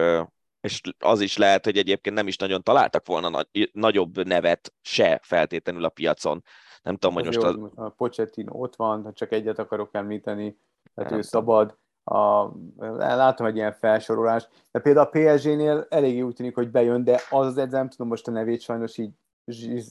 és 0.61 0.81
az 0.99 1.21
is 1.21 1.37
lehet, 1.37 1.65
hogy 1.65 1.77
egyébként 1.77 2.15
nem 2.15 2.27
is 2.27 2.37
nagyon 2.37 2.63
találtak 2.63 3.07
volna 3.07 3.29
nagy, 3.29 3.69
nagyobb 3.73 4.25
nevet 4.25 4.73
se 4.81 5.19
feltétlenül 5.23 5.85
a 5.85 5.89
piacon. 5.89 6.43
Nem 6.83 6.95
tudom, 6.95 7.15
hogy 7.15 7.25
most... 7.25 7.41
Jó, 7.41 7.71
a... 7.75 7.85
a 7.85 7.89
Pochettino 7.89 8.59
ott 8.59 8.75
van, 8.75 9.03
ha 9.03 9.13
csak 9.13 9.31
egyet 9.31 9.59
akarok 9.59 9.89
említeni, 9.91 10.57
tehát 10.93 11.11
ő 11.11 11.21
szabad. 11.21 11.77
A, 12.03 12.51
látom 12.97 13.47
egy 13.47 13.55
ilyen 13.55 13.73
felsorolást, 13.73 14.49
de 14.71 14.79
például 14.79 15.05
a 15.05 15.09
PSG-nél 15.09 15.85
eléggé 15.89 16.21
úgy 16.21 16.35
tűnik, 16.35 16.55
hogy 16.55 16.71
bejön, 16.71 17.03
de 17.03 17.21
az 17.29 17.45
az 17.45 17.57
edzem, 17.57 17.79
nem 17.79 17.89
tudom 17.89 18.07
most 18.07 18.27
a 18.27 18.31
nevét 18.31 18.61
sajnos 18.61 18.97
így 18.97 19.11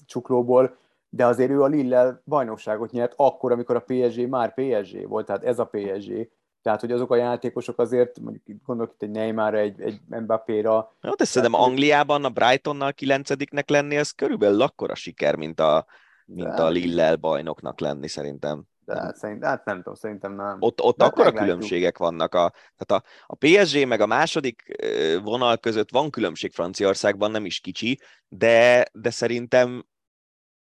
csuklóból, 0.06 0.77
de 1.08 1.26
azért 1.26 1.50
ő 1.50 1.62
a 1.62 1.66
Lille 1.66 2.22
bajnokságot 2.24 2.90
nyert 2.90 3.12
akkor, 3.16 3.52
amikor 3.52 3.76
a 3.76 3.84
PSG 3.86 4.28
már 4.28 4.54
PSG 4.54 5.08
volt, 5.08 5.26
tehát 5.26 5.44
ez 5.44 5.58
a 5.58 5.64
PSG. 5.64 6.30
Tehát, 6.62 6.80
hogy 6.80 6.92
azok 6.92 7.10
a 7.10 7.16
játékosok 7.16 7.78
azért, 7.78 8.20
mondjuk 8.20 8.48
itt 8.48 8.62
gondolok 8.64 8.92
itt 8.92 9.02
egy 9.02 9.10
Neymarra, 9.10 9.58
egy, 9.58 9.80
egy 9.80 10.00
Mbappé-ra. 10.08 10.92
Jó, 11.02 11.14
de 11.14 11.24
szerintem 11.24 11.60
Angliában 11.60 12.24
a 12.24 12.28
Brightonnal 12.28 12.92
kilencediknek 12.92 13.68
lenni, 13.68 13.96
ez 13.96 14.10
körülbelül 14.10 14.62
akkora 14.62 14.94
siker, 14.94 15.36
mint 15.36 15.60
a, 15.60 15.86
mint 16.24 16.58
a 16.58 16.68
Lille 16.68 17.16
bajnoknak 17.16 17.80
lenni 17.80 18.08
szerintem. 18.08 18.64
De 18.84 18.94
hát, 18.94 19.16
szerint, 19.16 19.44
hát 19.44 19.64
nem 19.64 19.76
tudom, 19.76 19.94
szerintem 19.94 20.34
nem. 20.34 20.56
Ott, 20.60 20.80
ott 20.80 21.02
akkora 21.02 21.32
különbségek 21.32 21.98
vannak. 21.98 22.34
A, 22.34 22.52
tehát 22.76 23.04
a, 23.04 23.08
a 23.26 23.34
PSG 23.34 23.86
meg 23.86 24.00
a 24.00 24.06
második 24.06 24.76
vonal 25.22 25.56
között 25.56 25.90
van 25.90 26.10
különbség 26.10 26.52
Franciaországban, 26.52 27.30
nem 27.30 27.44
is 27.44 27.60
kicsi, 27.60 28.00
de, 28.28 28.86
de 28.92 29.10
szerintem 29.10 29.86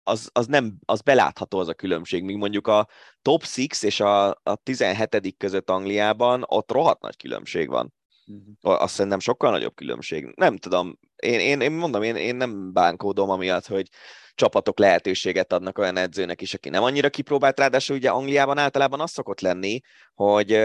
az, 0.04 0.28
az, 0.32 0.46
nem, 0.46 0.78
az 0.84 1.00
belátható 1.00 1.58
az 1.58 1.68
a 1.68 1.74
különbség, 1.74 2.22
míg 2.22 2.36
mondjuk 2.36 2.66
a 2.66 2.88
top 3.22 3.44
6 3.44 3.82
és 3.82 4.00
a, 4.00 4.28
a 4.28 4.56
17 4.62 5.34
között 5.38 5.70
Angliában 5.70 6.44
ott 6.46 6.72
rohadt 6.72 7.00
nagy 7.00 7.16
különbség 7.16 7.68
van. 7.68 7.92
Uh-huh. 8.26 8.82
Azt 8.82 8.94
szerintem 8.94 9.18
sokkal 9.18 9.50
nagyobb 9.50 9.74
különbség. 9.74 10.32
Nem 10.36 10.56
tudom, 10.56 10.98
én, 11.16 11.40
én, 11.40 11.60
én 11.60 11.72
mondom, 11.72 12.02
én, 12.02 12.16
én 12.16 12.36
nem 12.36 12.72
bánkódom 12.72 13.30
amiatt, 13.30 13.66
hogy 13.66 13.88
csapatok 14.34 14.78
lehetőséget 14.78 15.52
adnak 15.52 15.78
olyan 15.78 15.96
edzőnek 15.96 16.40
is, 16.40 16.54
aki 16.54 16.68
nem 16.68 16.82
annyira 16.82 17.10
kipróbált, 17.10 17.58
ráadásul 17.58 17.96
ugye 17.96 18.10
Angliában 18.10 18.58
általában 18.58 19.00
az 19.00 19.10
szokott 19.10 19.40
lenni, 19.40 19.80
hogy, 20.14 20.60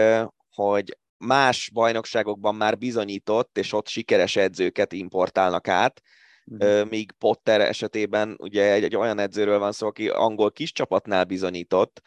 hogy 0.54 0.98
más 1.16 1.70
bajnokságokban 1.72 2.54
már 2.54 2.78
bizonyított, 2.78 3.58
és 3.58 3.72
ott 3.72 3.88
sikeres 3.88 4.36
edzőket 4.36 4.92
importálnak 4.92 5.68
át, 5.68 6.02
uh-huh. 6.50 6.88
míg 6.88 7.12
Potter 7.12 7.60
esetében 7.60 8.36
ugye 8.38 8.72
egy, 8.72 8.84
egy 8.84 8.96
olyan 8.96 9.18
edzőről 9.18 9.58
van 9.58 9.72
szó, 9.72 9.86
aki 9.86 10.08
angol 10.08 10.52
kis 10.52 10.72
csapatnál 10.72 11.24
bizonyított, 11.24 12.02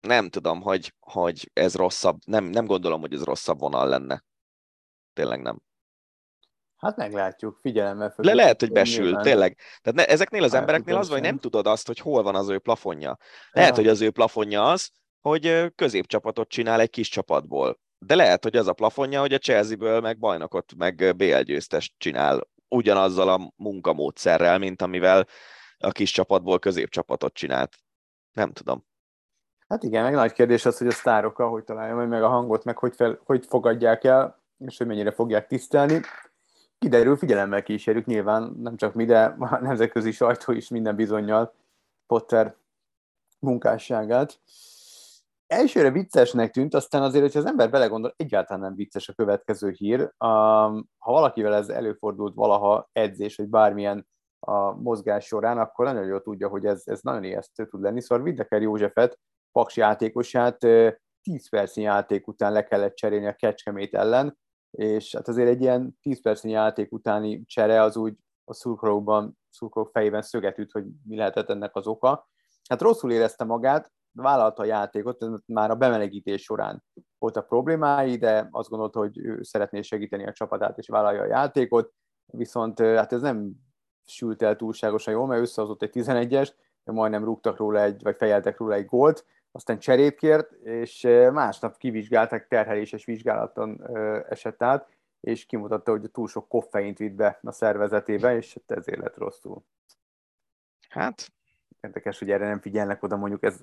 nem 0.00 0.28
tudom, 0.28 0.60
hogy, 0.60 0.94
hogy 1.00 1.50
ez 1.52 1.74
rosszabb, 1.74 2.18
nem, 2.26 2.44
nem 2.44 2.64
gondolom, 2.64 3.00
hogy 3.00 3.12
ez 3.12 3.22
rosszabb 3.22 3.58
vonal 3.58 3.88
lenne. 3.88 4.24
Tényleg 5.12 5.42
nem. 5.42 5.62
Hát 6.76 6.96
meglátjuk, 6.96 7.58
figyelemmel 7.60 8.10
föl. 8.10 8.24
Le 8.24 8.34
lehet, 8.34 8.60
hogy 8.60 8.72
besül, 8.72 9.04
nyilván. 9.04 9.22
tényleg. 9.22 9.58
Tehát 9.82 10.06
ne, 10.06 10.12
ezeknél 10.12 10.42
az 10.42 10.50
hát, 10.50 10.60
embereknél 10.60 10.96
az 10.96 11.08
hogy 11.08 11.20
nem 11.20 11.38
tudod 11.38 11.66
azt, 11.66 11.86
hogy 11.86 11.98
hol 11.98 12.22
van 12.22 12.34
az 12.34 12.48
ő 12.48 12.58
plafonja. 12.58 13.16
Lehet, 13.50 13.70
ja. 13.70 13.76
hogy 13.76 13.88
az 13.88 14.00
ő 14.00 14.10
plafonja 14.10 14.70
az, 14.70 14.90
hogy 15.20 15.74
középcsapatot 15.74 16.48
csinál 16.48 16.80
egy 16.80 16.90
kis 16.90 17.08
csapatból. 17.08 17.80
De 17.98 18.14
lehet, 18.14 18.42
hogy 18.42 18.56
az 18.56 18.66
a 18.66 18.72
plafonja, 18.72 19.20
hogy 19.20 19.32
a 19.32 19.38
Chelsea-ből 19.38 20.00
meg 20.00 20.18
bajnokot, 20.18 20.74
meg 20.76 21.16
BL 21.16 21.40
győztest 21.40 21.94
csinál 21.98 22.48
ugyanazzal 22.74 23.28
a 23.28 23.52
munkamódszerrel, 23.56 24.58
mint 24.58 24.82
amivel 24.82 25.26
a 25.78 25.90
kis 25.90 26.10
csapatból 26.10 26.58
középcsapatot 26.58 27.34
csinált. 27.34 27.76
Nem 28.32 28.52
tudom. 28.52 28.84
Hát 29.68 29.82
igen, 29.82 30.02
meg 30.02 30.14
nagy 30.14 30.32
kérdés 30.32 30.66
az, 30.66 30.78
hogy 30.78 30.86
a 30.86 30.90
sztárokkal 30.90 31.50
hogy 31.50 31.64
találja 31.64 31.94
majd 31.94 32.08
meg 32.08 32.22
a 32.22 32.28
hangot, 32.28 32.64
meg 32.64 32.78
hogy, 32.78 32.94
fel, 32.94 33.20
hogy 33.24 33.46
fogadják 33.46 34.04
el, 34.04 34.42
és 34.58 34.78
hogy 34.78 34.86
mennyire 34.86 35.10
fogják 35.10 35.46
tisztelni. 35.46 36.00
Kiderül, 36.78 37.16
figyelemmel 37.16 37.62
kísérjük 37.62 38.06
nyilván, 38.06 38.56
nem 38.58 38.76
csak 38.76 38.94
mi, 38.94 39.04
de 39.04 39.24
a 39.38 39.58
nemzetközi 39.60 40.10
sajtó 40.10 40.52
is 40.52 40.68
minden 40.68 40.96
bizonyal 40.96 41.54
Potter 42.06 42.56
munkásságát. 43.38 44.40
Elsőre 45.54 45.90
viccesnek 45.90 46.50
tűnt, 46.50 46.74
aztán 46.74 47.02
azért, 47.02 47.22
hogyha 47.22 47.38
az 47.38 47.46
ember 47.46 47.70
belegondol, 47.70 48.14
egyáltalán 48.16 48.62
nem 48.62 48.74
vicces 48.74 49.08
a 49.08 49.12
következő 49.12 49.70
hír. 49.70 50.12
Ha 50.18 51.12
valakivel 51.12 51.54
ez 51.54 51.68
előfordult 51.68 52.34
valaha 52.34 52.88
edzés, 52.92 53.36
vagy 53.36 53.48
bármilyen 53.48 54.06
a 54.38 54.72
mozgás 54.72 55.24
során, 55.24 55.58
akkor 55.58 55.84
nagyon 55.84 56.06
jól 56.06 56.22
tudja, 56.22 56.48
hogy 56.48 56.66
ez, 56.66 56.82
ez 56.84 57.00
nagyon 57.00 57.24
ijesztő 57.24 57.66
tud 57.66 57.82
lenni. 57.82 58.00
Szóval 58.00 58.24
Videker 58.24 58.62
Józsefet 58.62 59.18
Paks 59.52 59.76
játékosát 59.76 60.58
10 60.58 61.48
percnyi 61.50 61.82
játék 61.82 62.26
után 62.26 62.52
le 62.52 62.64
kellett 62.64 62.94
cserélni 62.94 63.26
a 63.26 63.34
Kecskemét 63.34 63.94
ellen, 63.94 64.38
és 64.70 65.14
hát 65.14 65.28
azért 65.28 65.48
egy 65.48 65.60
ilyen 65.60 65.98
10 66.00 66.22
percnyi 66.22 66.50
játék 66.50 66.92
utáni 66.92 67.44
csere 67.44 67.82
az 67.82 67.96
úgy 67.96 68.16
a 68.44 68.54
szurkolókban, 68.54 69.38
szurkolók 69.50 69.90
fejében 69.90 70.22
szöget 70.22 70.58
üt, 70.58 70.72
hogy 70.72 70.84
mi 71.04 71.16
lehetett 71.16 71.50
ennek 71.50 71.76
az 71.76 71.86
oka. 71.86 72.28
Hát 72.68 72.80
rosszul 72.80 73.12
érezte 73.12 73.44
magát, 73.44 73.92
vállalta 74.14 74.62
a 74.62 74.66
játékot, 74.66 75.26
már 75.46 75.70
a 75.70 75.74
bemelegítés 75.74 76.42
során 76.42 76.84
volt 77.18 77.36
a 77.36 77.42
problémái, 77.42 78.16
de 78.16 78.48
azt 78.50 78.68
gondolta, 78.68 78.98
hogy 78.98 79.18
ő 79.18 79.42
szeretné 79.42 79.82
segíteni 79.82 80.26
a 80.26 80.32
csapatát, 80.32 80.78
és 80.78 80.88
vállalja 80.88 81.22
a 81.22 81.26
játékot, 81.26 81.92
viszont 82.26 82.80
hát 82.80 83.12
ez 83.12 83.20
nem 83.20 83.52
sült 84.04 84.42
el 84.42 84.56
túlságosan 84.56 85.14
jól, 85.14 85.26
mert 85.26 85.40
összehozott 85.40 85.82
egy 85.82 85.90
11-est, 85.92 86.52
majdnem 86.84 87.24
rúgtak 87.24 87.56
róla 87.56 87.80
egy, 87.80 88.02
vagy 88.02 88.16
fejeltek 88.16 88.58
róla 88.58 88.74
egy 88.74 88.86
gólt, 88.86 89.26
aztán 89.52 89.78
cserét 89.78 90.14
kért, 90.14 90.52
és 90.52 91.00
másnap 91.32 91.76
kivizsgálták, 91.76 92.48
terheléses 92.48 93.04
vizsgálaton 93.04 93.96
esett 94.28 94.62
át, 94.62 94.88
és 95.20 95.46
kimutatta, 95.46 95.90
hogy 95.90 96.10
túl 96.10 96.28
sok 96.28 96.48
koffeint 96.48 96.98
vitt 96.98 97.14
be 97.14 97.38
a 97.42 97.52
szervezetébe, 97.52 98.36
és 98.36 98.54
hát 98.54 98.78
ezért 98.78 98.98
lett 98.98 99.16
rosszul. 99.16 99.64
Hát, 100.88 101.32
érdekes, 101.84 102.18
hogy 102.18 102.30
erre 102.30 102.46
nem 102.46 102.60
figyelnek 102.60 103.02
oda, 103.02 103.16
mondjuk 103.16 103.42
ez 103.42 103.60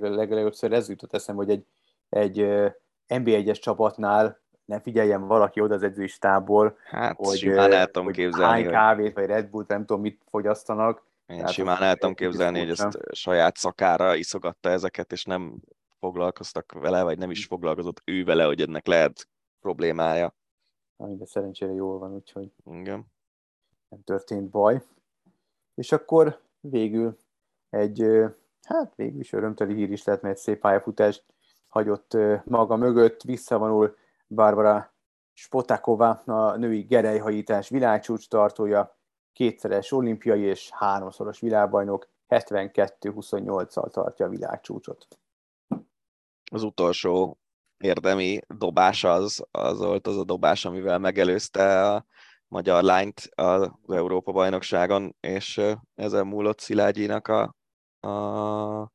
legelőször 0.00 0.72
ez 0.72 0.88
jutott 0.88 1.14
eszembe, 1.14 1.44
hogy 1.44 1.52
egy, 1.52 1.66
egy 2.08 2.38
NB1-es 3.08 3.60
csapatnál 3.60 4.38
ne 4.64 4.80
figyeljen 4.80 5.26
valaki 5.26 5.60
oda 5.60 5.74
az 5.74 5.82
edzői 5.82 6.06
stából, 6.06 6.76
hát, 6.84 7.16
hogy, 7.16 7.36
simán 7.36 7.72
el 7.72 7.86
tudom 7.86 8.04
hogy 8.04 8.14
képzelni, 8.14 8.62
hány 8.62 8.70
kávét, 8.70 9.14
vagy 9.14 9.26
Red 9.26 9.48
Bull, 9.48 9.64
nem 9.68 9.84
tudom 9.84 10.00
mit 10.00 10.22
fogyasztanak, 10.28 11.08
én 11.26 11.36
Tehát 11.36 11.52
simán 11.52 11.82
el 11.82 11.94
tudom 11.94 12.14
képzelni, 12.14 12.58
hogy 12.58 12.70
ezt 12.70 12.98
saját 13.12 13.56
szakára 13.56 14.14
iszogatta 14.14 14.68
ezeket, 14.68 15.12
és 15.12 15.24
nem 15.24 15.60
foglalkoztak 15.98 16.72
vele, 16.72 17.02
vagy 17.02 17.18
nem 17.18 17.30
is 17.30 17.46
foglalkozott 17.46 18.02
ő 18.04 18.24
vele, 18.24 18.44
hogy 18.44 18.60
ennek 18.60 18.86
lehet 18.86 19.28
problémája. 19.60 20.34
De 20.96 21.26
szerencsére 21.26 21.72
jól 21.72 21.98
van, 21.98 22.14
úgyhogy 22.14 22.52
Igen. 22.64 23.06
nem 23.88 24.02
történt 24.04 24.50
baj. 24.50 24.82
És 25.74 25.92
akkor 25.92 26.40
végül 26.60 27.18
egy, 27.70 28.04
hát 28.62 28.92
végül 28.96 29.20
is 29.20 29.32
örömteli 29.32 29.74
hír 29.74 29.90
is 29.90 30.04
lehet, 30.04 30.22
mert 30.22 30.36
egy 30.36 30.42
szép 30.42 30.60
pályafutást 30.60 31.24
hagyott 31.68 32.16
maga 32.44 32.76
mögött, 32.76 33.22
visszavonul 33.22 33.96
Barbara 34.28 34.92
Spotakova, 35.32 36.08
a 36.08 36.56
női 36.56 36.82
gerelyhajítás 36.82 37.68
világcsúcs 37.68 38.28
tartója, 38.28 38.98
kétszeres 39.32 39.92
olimpiai 39.92 40.42
és 40.42 40.70
háromszoros 40.70 41.40
világbajnok, 41.40 42.08
72-28-szal 42.28 43.90
tartja 43.90 44.26
a 44.26 44.28
világcsúcsot. 44.28 45.06
Az 46.52 46.62
utolsó 46.62 47.38
érdemi 47.76 48.40
dobás 48.48 49.04
az, 49.04 49.44
az 49.50 49.78
volt 49.78 50.06
az 50.06 50.16
a 50.16 50.24
dobás, 50.24 50.64
amivel 50.64 50.98
megelőzte 50.98 51.92
a 51.92 52.06
magyar 52.48 52.82
lányt 52.82 53.30
az 53.34 53.70
Európa 53.86 54.32
bajnokságon, 54.32 55.16
és 55.20 55.60
ezen 55.94 56.26
múlott 56.26 56.58
Szilágyinak 56.58 57.28
a, 57.28 57.54
a, 58.00 58.92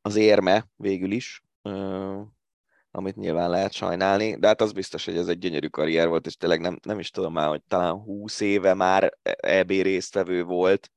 az 0.00 0.16
érme 0.16 0.68
végül 0.76 1.10
is 1.10 1.42
amit 2.96 3.16
nyilván 3.16 3.50
lehet 3.50 3.72
sajnálni, 3.72 4.36
de 4.36 4.46
hát 4.46 4.60
az 4.60 4.72
biztos, 4.72 5.04
hogy 5.04 5.16
ez 5.16 5.28
egy 5.28 5.38
gyönyörű 5.38 5.66
karrier 5.66 6.08
volt, 6.08 6.26
és 6.26 6.36
tényleg 6.36 6.60
nem, 6.60 6.78
nem 6.82 6.98
is 6.98 7.10
tudom 7.10 7.32
már, 7.32 7.48
hogy 7.48 7.62
talán 7.68 7.94
20 7.94 8.40
éve 8.40 8.74
már 8.74 9.18
EB 9.40 9.70
résztvevő 9.70 10.44
volt, 10.44 10.90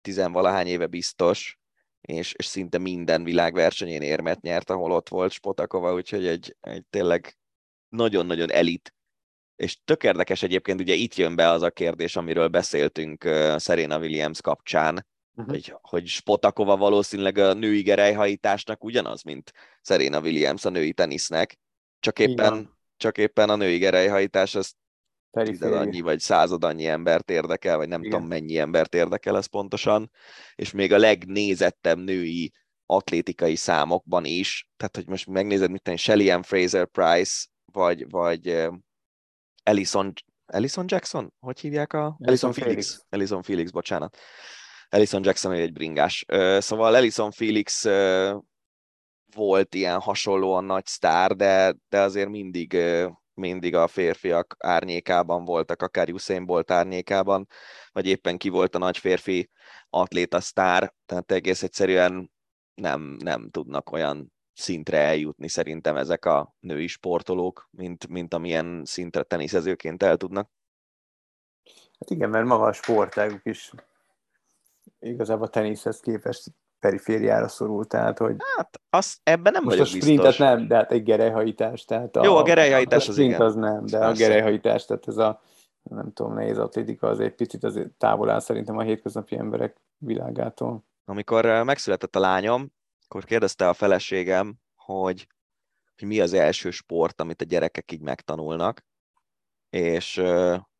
tizenvalahány 0.00 0.66
éve 0.66 0.86
biztos, 0.86 1.58
és, 2.00 2.32
és 2.32 2.44
szinte 2.44 2.78
minden 2.78 3.24
világversenyén 3.24 4.02
érmet 4.02 4.40
nyert, 4.40 4.70
ahol 4.70 4.92
ott 4.92 5.08
volt 5.08 5.32
Spotakova, 5.32 5.94
úgyhogy 5.94 6.26
egy, 6.26 6.56
egy 6.60 6.84
tényleg 6.90 7.38
nagyon-nagyon 7.88 8.50
elit. 8.50 8.94
És 9.56 9.78
tök 9.84 10.02
érdekes 10.02 10.42
egyébként, 10.42 10.80
ugye 10.80 10.94
itt 10.94 11.14
jön 11.14 11.36
be 11.36 11.48
az 11.48 11.62
a 11.62 11.70
kérdés, 11.70 12.16
amiről 12.16 12.48
beszéltünk 12.48 13.22
Serena 13.58 13.98
Williams 13.98 14.40
kapcsán, 14.40 15.06
uh-huh. 15.34 15.54
hogy, 15.54 15.74
hogy 15.80 16.06
Spotakova 16.06 16.76
valószínűleg 16.76 17.38
a 17.38 17.52
női 17.52 17.82
gerelyhajításnak 17.82 18.84
ugyanaz, 18.84 19.22
mint 19.22 19.52
Serena 19.82 20.20
Williams 20.20 20.64
a 20.64 20.70
női 20.70 20.92
tenisznek, 20.92 21.58
csak 21.98 22.18
éppen, 22.18 22.78
csak 22.96 23.18
éppen 23.18 23.50
a 23.50 23.56
női 23.56 23.78
gerelyhajítás 23.78 24.54
az 24.54 24.74
tized 25.30 25.72
annyi 25.72 26.00
vagy 26.00 26.20
század 26.20 26.64
annyi 26.64 26.86
embert 26.86 27.30
érdekel, 27.30 27.76
vagy 27.76 27.88
nem 27.88 28.00
Igen. 28.00 28.10
tudom 28.10 28.28
mennyi 28.28 28.58
embert 28.58 28.94
érdekel 28.94 29.36
ez 29.36 29.46
pontosan, 29.46 30.10
és 30.54 30.70
még 30.70 30.92
a 30.92 30.98
legnézettebb 30.98 31.98
női 31.98 32.52
atlétikai 32.86 33.56
számokban 33.56 34.24
is, 34.24 34.68
tehát 34.76 34.96
hogy 34.96 35.06
most 35.06 35.26
megnézed, 35.26 35.70
mit 35.70 35.82
tenni, 35.82 35.96
Shelly 35.96 36.30
Ann 36.30 36.42
Fraser 36.42 36.86
Price, 36.86 37.46
vagy, 37.72 38.10
vagy 38.10 38.68
Ellison, 39.62 40.12
Ellison 40.46 40.84
Jackson? 40.88 41.32
Hogy 41.38 41.60
hívják 41.60 41.92
a? 41.92 42.16
Ellison 42.20 42.52
Felix. 42.52 42.70
Felix. 42.70 43.04
Ellison 43.08 43.42
Felix, 43.42 43.70
bocsánat. 43.70 44.16
Ellison 44.90 45.24
Jackson 45.24 45.52
egy 45.52 45.72
bringás. 45.72 46.24
Szóval 46.58 46.96
Ellison 46.96 47.30
Felix 47.30 47.84
volt 49.34 49.74
ilyen 49.74 50.00
hasonlóan 50.00 50.64
nagy 50.64 50.86
sztár, 50.86 51.36
de, 51.36 51.76
de 51.88 52.00
azért 52.00 52.28
mindig, 52.28 52.76
mindig 53.34 53.74
a 53.74 53.86
férfiak 53.86 54.56
árnyékában 54.58 55.44
voltak, 55.44 55.82
akár 55.82 56.12
Usain 56.12 56.46
Bolt 56.46 56.70
árnyékában, 56.70 57.46
vagy 57.92 58.06
éppen 58.06 58.38
ki 58.38 58.48
volt 58.48 58.74
a 58.74 58.78
nagy 58.78 58.98
férfi 58.98 59.50
atléta 59.90 60.40
sztár, 60.40 60.94
tehát 61.06 61.32
egész 61.32 61.62
egyszerűen 61.62 62.30
nem, 62.74 63.16
nem 63.18 63.50
tudnak 63.50 63.92
olyan 63.92 64.32
szintre 64.52 64.98
eljutni 64.98 65.48
szerintem 65.48 65.96
ezek 65.96 66.24
a 66.24 66.54
női 66.58 66.86
sportolók, 66.86 67.68
mint, 67.70 68.08
mint 68.08 68.34
amilyen 68.34 68.82
szintre 68.84 69.22
teniszezőként 69.22 70.02
el 70.02 70.16
tudnak. 70.16 70.50
Hát 71.98 72.10
igen, 72.10 72.30
mert 72.30 72.46
maga 72.46 72.64
a 72.64 72.72
sportáguk 72.72 73.40
is 73.44 73.72
igazából 75.00 75.46
a 75.46 75.50
teniszhez 75.50 76.00
képest 76.00 76.52
perifériára 76.78 77.48
szorult, 77.48 77.88
tehát 77.88 78.18
hogy... 78.18 78.36
Hát, 78.56 78.80
az, 78.90 79.18
ebben 79.22 79.52
nem 79.52 79.62
Most 79.62 79.76
vagyok 79.76 79.92
a 79.92 79.96
sprintet 79.96 80.26
biztos. 80.26 80.36
nem, 80.36 80.68
de 80.68 80.76
hát 80.76 80.92
egy 80.92 81.02
gerelyhajítás, 81.02 81.84
tehát 81.84 82.16
a, 82.16 82.24
Jó, 82.24 82.36
a 82.36 82.42
gerelyhajítás 82.42 83.08
a 83.08 83.10
az 83.10 83.18
igen. 83.18 83.40
az 83.40 83.54
nem, 83.54 83.86
de 83.86 83.98
Persze. 83.98 84.24
a 84.24 84.28
gerelyhajítás, 84.28 84.84
tehát 84.84 85.08
ez 85.08 85.16
a 85.16 85.40
nem 85.82 86.12
tudom, 86.12 86.34
nehéz 86.34 86.58
atlétika 86.58 87.08
az 87.08 87.20
egy 87.20 87.34
picit 87.34 87.64
azért 87.64 87.90
távol 87.90 88.30
áll 88.30 88.40
szerintem 88.40 88.76
a 88.76 88.82
hétköznapi 88.82 89.36
emberek 89.36 89.76
világától. 89.98 90.84
Amikor 91.04 91.44
megszületett 91.44 92.16
a 92.16 92.20
lányom, 92.20 92.72
akkor 93.04 93.24
kérdezte 93.24 93.68
a 93.68 93.72
feleségem, 93.72 94.54
hogy, 94.74 95.26
hogy 95.98 96.08
mi 96.08 96.20
az 96.20 96.32
első 96.32 96.70
sport, 96.70 97.20
amit 97.20 97.40
a 97.40 97.44
gyerekek 97.44 97.92
így 97.92 98.00
megtanulnak, 98.00 98.84
és, 99.70 100.22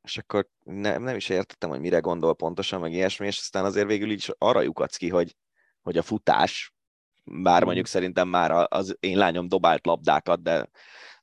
és 0.02 0.18
akkor 0.18 0.48
nem, 0.64 1.02
nem 1.02 1.16
is 1.16 1.28
értettem, 1.28 1.70
hogy 1.70 1.80
mire 1.80 1.98
gondol 1.98 2.34
pontosan, 2.34 2.80
meg 2.80 2.92
ilyesmi, 2.92 3.26
és 3.26 3.38
aztán 3.38 3.64
azért 3.64 3.86
végül 3.86 4.10
így 4.10 4.34
arra 4.38 4.60
lyukadsz 4.60 4.96
ki, 4.96 5.08
hogy, 5.08 5.36
hogy 5.82 5.98
a 5.98 6.02
futás, 6.02 6.74
bár 7.24 7.64
mondjuk 7.64 7.86
mm. 7.86 7.90
szerintem 7.90 8.28
már 8.28 8.66
az 8.68 8.96
én 9.00 9.18
lányom 9.18 9.48
dobált 9.48 9.86
labdákat, 9.86 10.42
de 10.42 10.70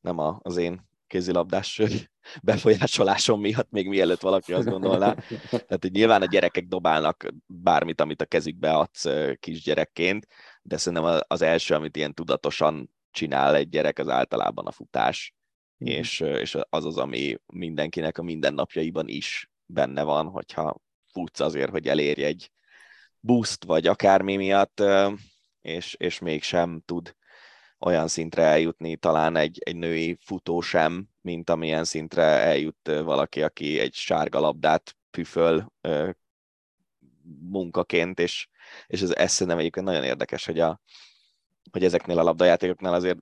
nem 0.01 0.19
az 0.41 0.57
én 0.57 0.87
kézilabdás 1.07 1.81
befolyásolásom 2.43 3.39
miatt, 3.39 3.71
még 3.71 3.87
mielőtt 3.87 4.21
valaki 4.21 4.53
azt 4.53 4.69
gondolná. 4.69 5.13
Tehát 5.49 5.81
hogy 5.81 5.91
nyilván 5.91 6.21
a 6.21 6.25
gyerekek 6.25 6.67
dobálnak 6.67 7.27
bármit, 7.45 8.01
amit 8.01 8.21
a 8.21 8.25
kezükbe 8.25 8.71
adsz 8.71 9.05
kisgyerekként, 9.39 10.27
de 10.61 10.77
szerintem 10.77 11.21
az 11.27 11.41
első, 11.41 11.75
amit 11.75 11.97
ilyen 11.97 12.13
tudatosan 12.13 12.95
csinál 13.11 13.55
egy 13.55 13.69
gyerek, 13.69 13.99
az 13.99 14.09
általában 14.09 14.65
a 14.65 14.71
futás, 14.71 15.35
mm. 15.83 15.87
és, 15.87 16.19
és 16.19 16.57
az 16.69 16.85
az, 16.85 16.97
ami 16.97 17.37
mindenkinek 17.45 18.17
a 18.17 18.23
mindennapjaiban 18.23 19.07
is 19.07 19.49
benne 19.65 20.03
van, 20.03 20.27
hogyha 20.27 20.81
futsz 21.11 21.39
azért, 21.39 21.69
hogy 21.69 21.87
elérj 21.87 22.23
egy 22.23 22.51
boost, 23.19 23.63
vagy 23.63 23.87
akármi 23.87 24.35
miatt, 24.35 24.83
és, 25.61 25.93
és 25.93 26.19
mégsem 26.19 26.81
tud 26.85 27.15
olyan 27.79 28.07
szintre 28.07 28.43
eljutni 28.43 28.95
talán 28.95 29.35
egy, 29.35 29.61
egy 29.65 29.75
női 29.75 30.17
futó 30.21 30.61
sem, 30.61 31.07
mint 31.21 31.49
amilyen 31.49 31.83
szintre 31.83 32.23
eljut 32.23 32.87
valaki, 32.87 33.41
aki 33.43 33.79
egy 33.79 33.93
sárga 33.93 34.39
labdát 34.39 34.95
püföl 35.11 35.73
munkaként, 37.49 38.19
és, 38.19 38.47
és 38.87 39.01
ez, 39.01 39.11
ez 39.11 39.31
szerintem 39.31 39.57
egyébként 39.57 39.85
nagyon 39.85 40.03
érdekes, 40.03 40.45
hogy, 40.45 40.59
a, 40.59 40.81
hogy 41.71 41.83
ezeknél 41.83 42.19
a 42.19 42.23
labdajátékoknál 42.23 42.93
azért 42.93 43.19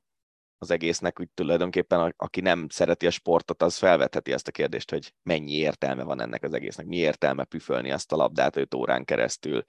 az 0.57 0.71
egésznek 0.71 1.19
úgy 1.19 1.29
tulajdonképpen, 1.33 2.13
aki 2.17 2.41
nem 2.41 2.67
szereti 2.69 3.07
a 3.07 3.11
sportot, 3.11 3.61
az 3.63 3.77
felvetheti 3.77 4.31
ezt 4.31 4.47
a 4.47 4.51
kérdést, 4.51 4.89
hogy 4.89 5.13
mennyi 5.23 5.53
értelme 5.53 6.03
van 6.03 6.21
ennek 6.21 6.43
az 6.43 6.53
egésznek, 6.53 6.85
mi 6.85 6.97
értelme 6.97 7.43
püfölni 7.43 7.91
azt 7.91 8.11
a 8.11 8.15
labdát 8.15 8.55
5 8.55 8.73
órán 8.73 9.05
keresztül. 9.05 9.63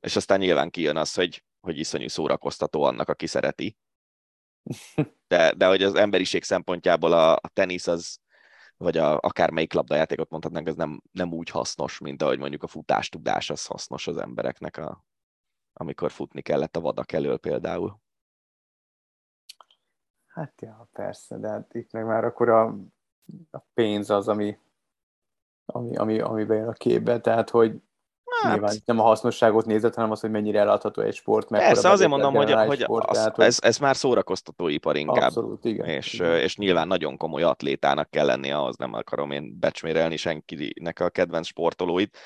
És 0.00 0.16
aztán 0.16 0.38
nyilván 0.38 0.70
kijön 0.70 0.96
az, 0.96 1.14
hogy 1.14 1.42
hogy 1.60 1.78
iszonyú 1.78 2.08
szórakoztató 2.08 2.82
annak, 2.82 3.08
aki 3.08 3.26
szereti. 3.26 3.76
De, 5.28 5.52
de 5.52 5.66
hogy 5.66 5.82
az 5.82 5.94
emberiség 5.94 6.44
szempontjából 6.44 7.12
a, 7.12 7.32
a 7.32 7.48
tenisz 7.52 7.86
az, 7.86 8.18
vagy 8.76 8.96
a, 8.98 9.18
akármelyik 9.18 9.72
labdajátékot 9.72 10.30
mondhatnánk, 10.30 10.68
ez 10.68 10.74
nem, 10.74 11.02
nem 11.12 11.32
úgy 11.32 11.50
hasznos, 11.50 11.98
mint 11.98 12.22
ahogy 12.22 12.38
mondjuk 12.38 12.62
a 12.62 12.66
futás 12.66 13.08
tudás 13.08 13.50
az 13.50 13.66
hasznos 13.66 14.06
az 14.06 14.16
embereknek, 14.16 14.76
a, 14.76 15.04
amikor 15.72 16.10
futni 16.10 16.42
kellett 16.42 16.76
a 16.76 16.80
vadak 16.80 17.12
elől 17.12 17.38
például. 17.38 18.00
Hát 20.38 20.52
ja, 20.60 20.88
persze, 20.92 21.36
de 21.36 21.48
hát 21.48 21.74
itt 21.74 21.92
meg 21.92 22.06
már 22.06 22.24
akkor 22.24 22.48
a, 22.48 22.64
a 23.50 23.58
pénz 23.74 24.10
az, 24.10 24.28
ami, 24.28 24.58
ami, 25.66 25.96
ami, 25.96 26.20
ami 26.20 26.44
bejön 26.44 26.68
a 26.68 26.72
képbe, 26.72 27.20
tehát 27.20 27.50
hogy 27.50 27.80
Hát. 28.42 28.52
Nyilván 28.52 28.76
nem 28.84 28.98
a 28.98 29.02
hasznosságot 29.02 29.66
nézett, 29.66 29.94
hanem 29.94 30.10
az, 30.10 30.20
hogy 30.20 30.30
mennyire 30.30 30.58
eladható 30.58 31.02
egy 31.02 31.14
sport. 31.14 31.48
Persze, 31.48 31.90
azért 31.90 32.10
mondom, 32.10 32.34
hogy, 32.34 32.52
hogy, 32.52 32.80
sport, 32.80 33.10
az, 33.10 33.16
tehát, 33.16 33.38
ez, 33.38 33.58
ez 33.60 33.78
már 33.78 33.96
szórakoztató 33.96 34.68
ipar 34.68 34.96
inkább. 34.96 35.26
Abszolút, 35.26 35.64
igen. 35.64 35.86
És, 35.86 36.12
igen. 36.12 36.38
és 36.38 36.56
nyilván 36.56 36.86
nagyon 36.86 37.16
komoly 37.16 37.42
atlétának 37.42 38.10
kell 38.10 38.26
lenni 38.26 38.50
ahhoz, 38.50 38.76
nem 38.76 38.92
akarom 38.92 39.30
én 39.30 39.58
becsmérelni 39.58 40.16
senkinek 40.16 41.00
a 41.00 41.08
kedvenc 41.08 41.46
sportolóit, 41.46 42.18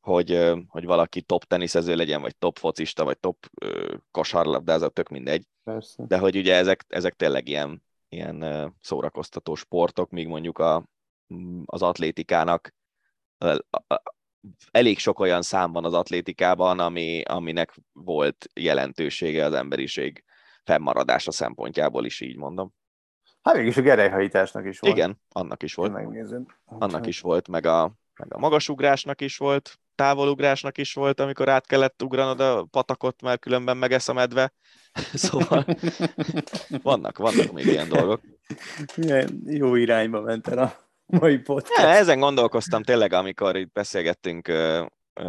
hogy, 0.00 0.52
hogy 0.68 0.84
valaki 0.84 1.22
top 1.22 1.44
teniszező 1.44 1.94
legyen, 1.94 2.20
vagy 2.20 2.36
top 2.36 2.58
focista, 2.58 3.04
vagy 3.04 3.18
top 3.18 3.46
kosarlabdázó, 4.10 4.88
tök 4.88 5.08
mindegy. 5.08 5.46
Persze. 5.64 6.04
De 6.06 6.18
hogy 6.18 6.36
ugye 6.36 6.54
ezek, 6.54 6.84
ezek 6.88 7.14
tényleg 7.14 7.48
ilyen, 7.48 7.82
ilyen 8.08 8.44
szórakoztató 8.80 9.54
sportok, 9.54 10.10
míg 10.10 10.26
mondjuk 10.26 10.58
a, 10.58 10.88
az 11.64 11.82
atlétikának 11.82 12.74
elég 14.70 14.98
sok 14.98 15.18
olyan 15.18 15.42
szám 15.42 15.72
van 15.72 15.84
az 15.84 15.94
atlétikában, 15.94 16.80
ami, 16.80 17.22
aminek 17.22 17.74
volt 17.92 18.46
jelentősége 18.54 19.44
az 19.44 19.52
emberiség 19.52 20.24
fennmaradása 20.64 21.30
szempontjából 21.30 22.04
is, 22.04 22.20
így 22.20 22.36
mondom. 22.36 22.72
Hát 23.42 23.56
mégis 23.56 23.76
a 23.76 23.80
gerelyhajításnak 23.80 24.66
is 24.66 24.78
volt. 24.78 24.96
Igen, 24.96 25.20
annak 25.28 25.62
is 25.62 25.74
volt. 25.74 25.92
Megnézem. 25.92 26.46
Annak 26.64 27.06
is 27.06 27.20
volt, 27.20 27.48
meg 27.48 27.66
a, 27.66 27.92
meg 28.20 28.34
a 28.34 28.38
magasugrásnak 28.38 29.20
is 29.20 29.36
volt, 29.36 29.78
távolugrásnak 29.94 30.78
is 30.78 30.94
volt, 30.94 31.20
amikor 31.20 31.48
át 31.48 31.66
kellett 31.66 32.02
ugranod 32.02 32.40
a 32.40 32.66
patakot, 32.70 33.22
mert 33.22 33.40
különben 33.40 33.76
megesz 33.76 34.08
a 34.08 34.12
medve. 34.12 34.52
szóval 35.12 35.64
vannak, 36.82 37.18
vannak 37.18 37.52
még 37.52 37.66
ilyen 37.66 37.88
dolgok. 37.88 38.20
Milyen 38.96 39.42
jó 39.46 39.74
irányba 39.74 40.20
ment 40.20 40.48
el 40.48 40.58
a 40.58 40.76
mai 41.06 41.38
podcast. 41.38 41.82
Ja, 41.82 41.88
ezen 41.88 42.20
gondolkoztam 42.20 42.82
tényleg, 42.82 43.12
amikor 43.12 43.56
itt 43.56 43.72
beszélgettünk, 43.72 44.48
ö, 44.48 44.84
ö, 45.14 45.24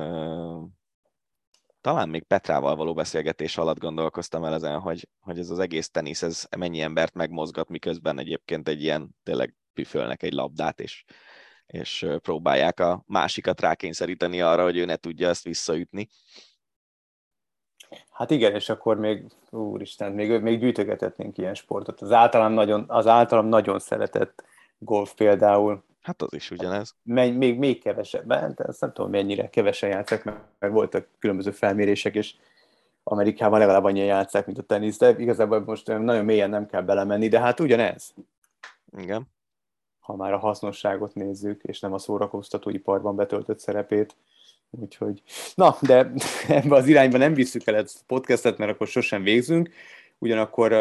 talán 1.82 2.10
még 2.10 2.24
Petrával 2.24 2.76
való 2.76 2.94
beszélgetés 2.94 3.58
alatt 3.58 3.80
gondolkoztam 3.80 4.44
el 4.44 4.54
ezen, 4.54 4.80
hogy, 4.80 5.08
hogy 5.20 5.40
ez 5.40 5.50
az 5.50 5.60
egész 5.60 5.90
tenisz, 5.90 6.22
ez 6.22 6.46
mennyi 6.58 6.82
embert 6.82 7.14
megmozgat, 7.14 7.70
miközben 7.70 8.20
egyébként 8.20 8.68
egy 8.68 8.82
ilyen 8.82 9.16
tényleg 9.24 9.56
püfölnek 9.74 10.24
egy 10.24 10.34
labdát, 10.34 10.80
és, 10.80 11.04
és 11.72 12.08
próbálják 12.22 12.80
a 12.80 13.04
másikat 13.08 13.62
rákényszeríteni 13.62 14.42
arra, 14.42 14.64
hogy 14.64 14.78
ő 14.78 14.86
ne 14.86 14.96
tudja 14.96 15.30
ezt 15.30 15.44
visszaütni. 15.44 16.10
Hát 18.12 18.32
igen, 18.32 18.56
és 18.56 18.70
akkor 18.70 18.98
még, 18.98 19.26
úristen, 19.50 20.12
még, 20.12 20.42
még 20.42 20.60
gyűjtögethetnénk 20.60 21.38
ilyen 21.38 21.54
sportot. 21.54 22.02
Az 22.02 22.12
általam 22.12 22.54
nagyon, 22.54 22.86
az 22.88 23.08
általam 23.08 23.46
nagyon 23.46 23.80
szeretett 23.80 24.44
golf 24.78 25.14
például. 25.14 25.84
Hát 26.02 26.22
az 26.22 26.34
is 26.34 26.52
ugyanez. 26.52 26.96
Még, 27.04 27.34
még, 27.34 27.58
még 27.58 27.82
kevesebben, 27.82 28.54
de 28.56 28.64
azt 28.68 28.82
nem 28.82 28.94
tudom 28.94 29.12
mennyire 29.12 29.50
kevesen 29.50 29.90
játszák, 29.90 30.24
mert, 30.24 30.40
mert 30.60 30.74
voltak 30.74 31.08
különböző 31.20 31.52
felmérések, 31.52 32.16
és 32.16 32.36
Amerikában 33.04 33.60
legalább 33.60 33.84
annyian 33.84 34.06
játszák, 34.06 34.46
mint 34.46 34.58
a 34.58 34.64
tenisz, 34.64 34.98
de 34.98 35.16
igazából 35.18 35.60
most 35.60 35.88
nagyon 35.88 36.26
mélyen 36.26 36.50
nem 36.50 36.66
kell 36.66 36.82
belemenni, 36.82 37.28
de 37.28 37.40
hát 37.40 37.60
ugyanez. 37.60 38.14
Igen. 38.98 39.28
Ha 40.02 40.16
már 40.16 40.34
a 40.34 40.38
hasznosságot 40.38 41.14
nézzük, 41.14 41.64
és 41.64 41.80
nem 41.80 41.94
a 41.94 41.98
szórakoztatóiparban 41.98 43.16
betöltött 43.16 43.60
szerepét. 43.60 44.16
Úgyhogy, 44.70 45.22
na, 45.56 45.78
de 45.82 46.12
ebbe 46.48 46.76
az 46.76 46.88
irányba 46.88 47.18
nem 47.18 47.34
visszük 47.34 47.68
el 47.68 47.76
ezt 47.76 48.00
a 48.00 48.04
podcastet, 48.08 48.58
mert 48.58 48.72
akkor 48.72 48.88
sosem 48.88 49.24
végzünk. 49.24 49.70
Ugyanakkor 50.18 50.74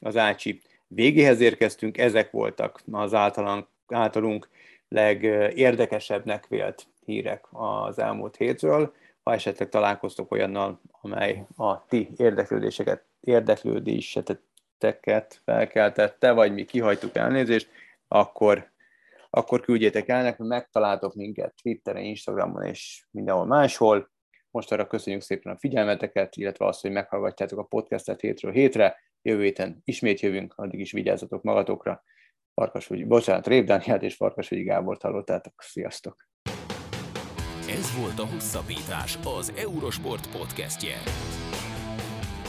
az 0.00 0.16
Ácsi 0.16 0.62
végéhez 0.86 1.40
érkeztünk, 1.40 1.98
ezek 1.98 2.30
voltak 2.30 2.80
az 2.92 3.14
általán, 3.14 3.66
általunk 3.86 4.48
legérdekesebbnek 4.88 6.46
vélt 6.46 6.86
hírek 7.04 7.44
az 7.50 7.98
elmúlt 7.98 8.36
hétről. 8.36 8.94
Ha 9.22 9.32
esetleg 9.32 9.68
találkoztok 9.68 10.32
olyannal, 10.32 10.80
amely 11.00 11.46
a 11.56 11.86
ti 11.86 12.10
érdeklődéseket, 12.16 13.04
érdeklődéseteket 13.20 15.40
felkeltette, 15.44 16.32
vagy 16.32 16.54
mi 16.54 16.64
kihajtuk 16.64 17.16
elnézést, 17.16 17.68
akkor, 18.08 18.72
akkor 19.30 19.60
küldjétek 19.60 20.08
el 20.08 20.22
nekünk, 20.22 20.48
megtaláltok 20.48 21.14
minket 21.14 21.54
Twitteren, 21.62 22.02
Instagramon 22.02 22.62
és 22.62 23.06
mindenhol 23.10 23.46
máshol. 23.46 24.10
Most 24.50 24.72
arra 24.72 24.86
köszönjük 24.86 25.22
szépen 25.22 25.52
a 25.52 25.58
figyelmeteket, 25.58 26.36
illetve 26.36 26.66
azt, 26.66 26.80
hogy 26.80 26.90
meghallgatjátok 26.90 27.58
a 27.58 27.64
podcastet 27.64 28.20
hétről 28.20 28.52
hétre. 28.52 28.96
Jövő 29.22 29.42
héten 29.42 29.80
ismét 29.84 30.20
jövünk, 30.20 30.52
addig 30.56 30.80
is 30.80 30.92
vigyázzatok 30.92 31.42
magatokra. 31.42 32.02
Farkasvölgyi, 32.54 33.04
bocsánat, 33.04 33.46
Rév 33.46 33.64
Dániát 33.64 34.02
és 34.02 34.14
Farkasvölgyi 34.14 34.64
Gábort 34.64 35.02
hallottátok. 35.02 35.62
Sziasztok! 35.62 36.28
Ez 37.68 37.96
volt 37.98 38.18
a 38.18 38.32
Hosszabbítás, 38.32 39.18
az 39.38 39.52
Eurosport 39.56 40.30
podcastje. 40.30 40.96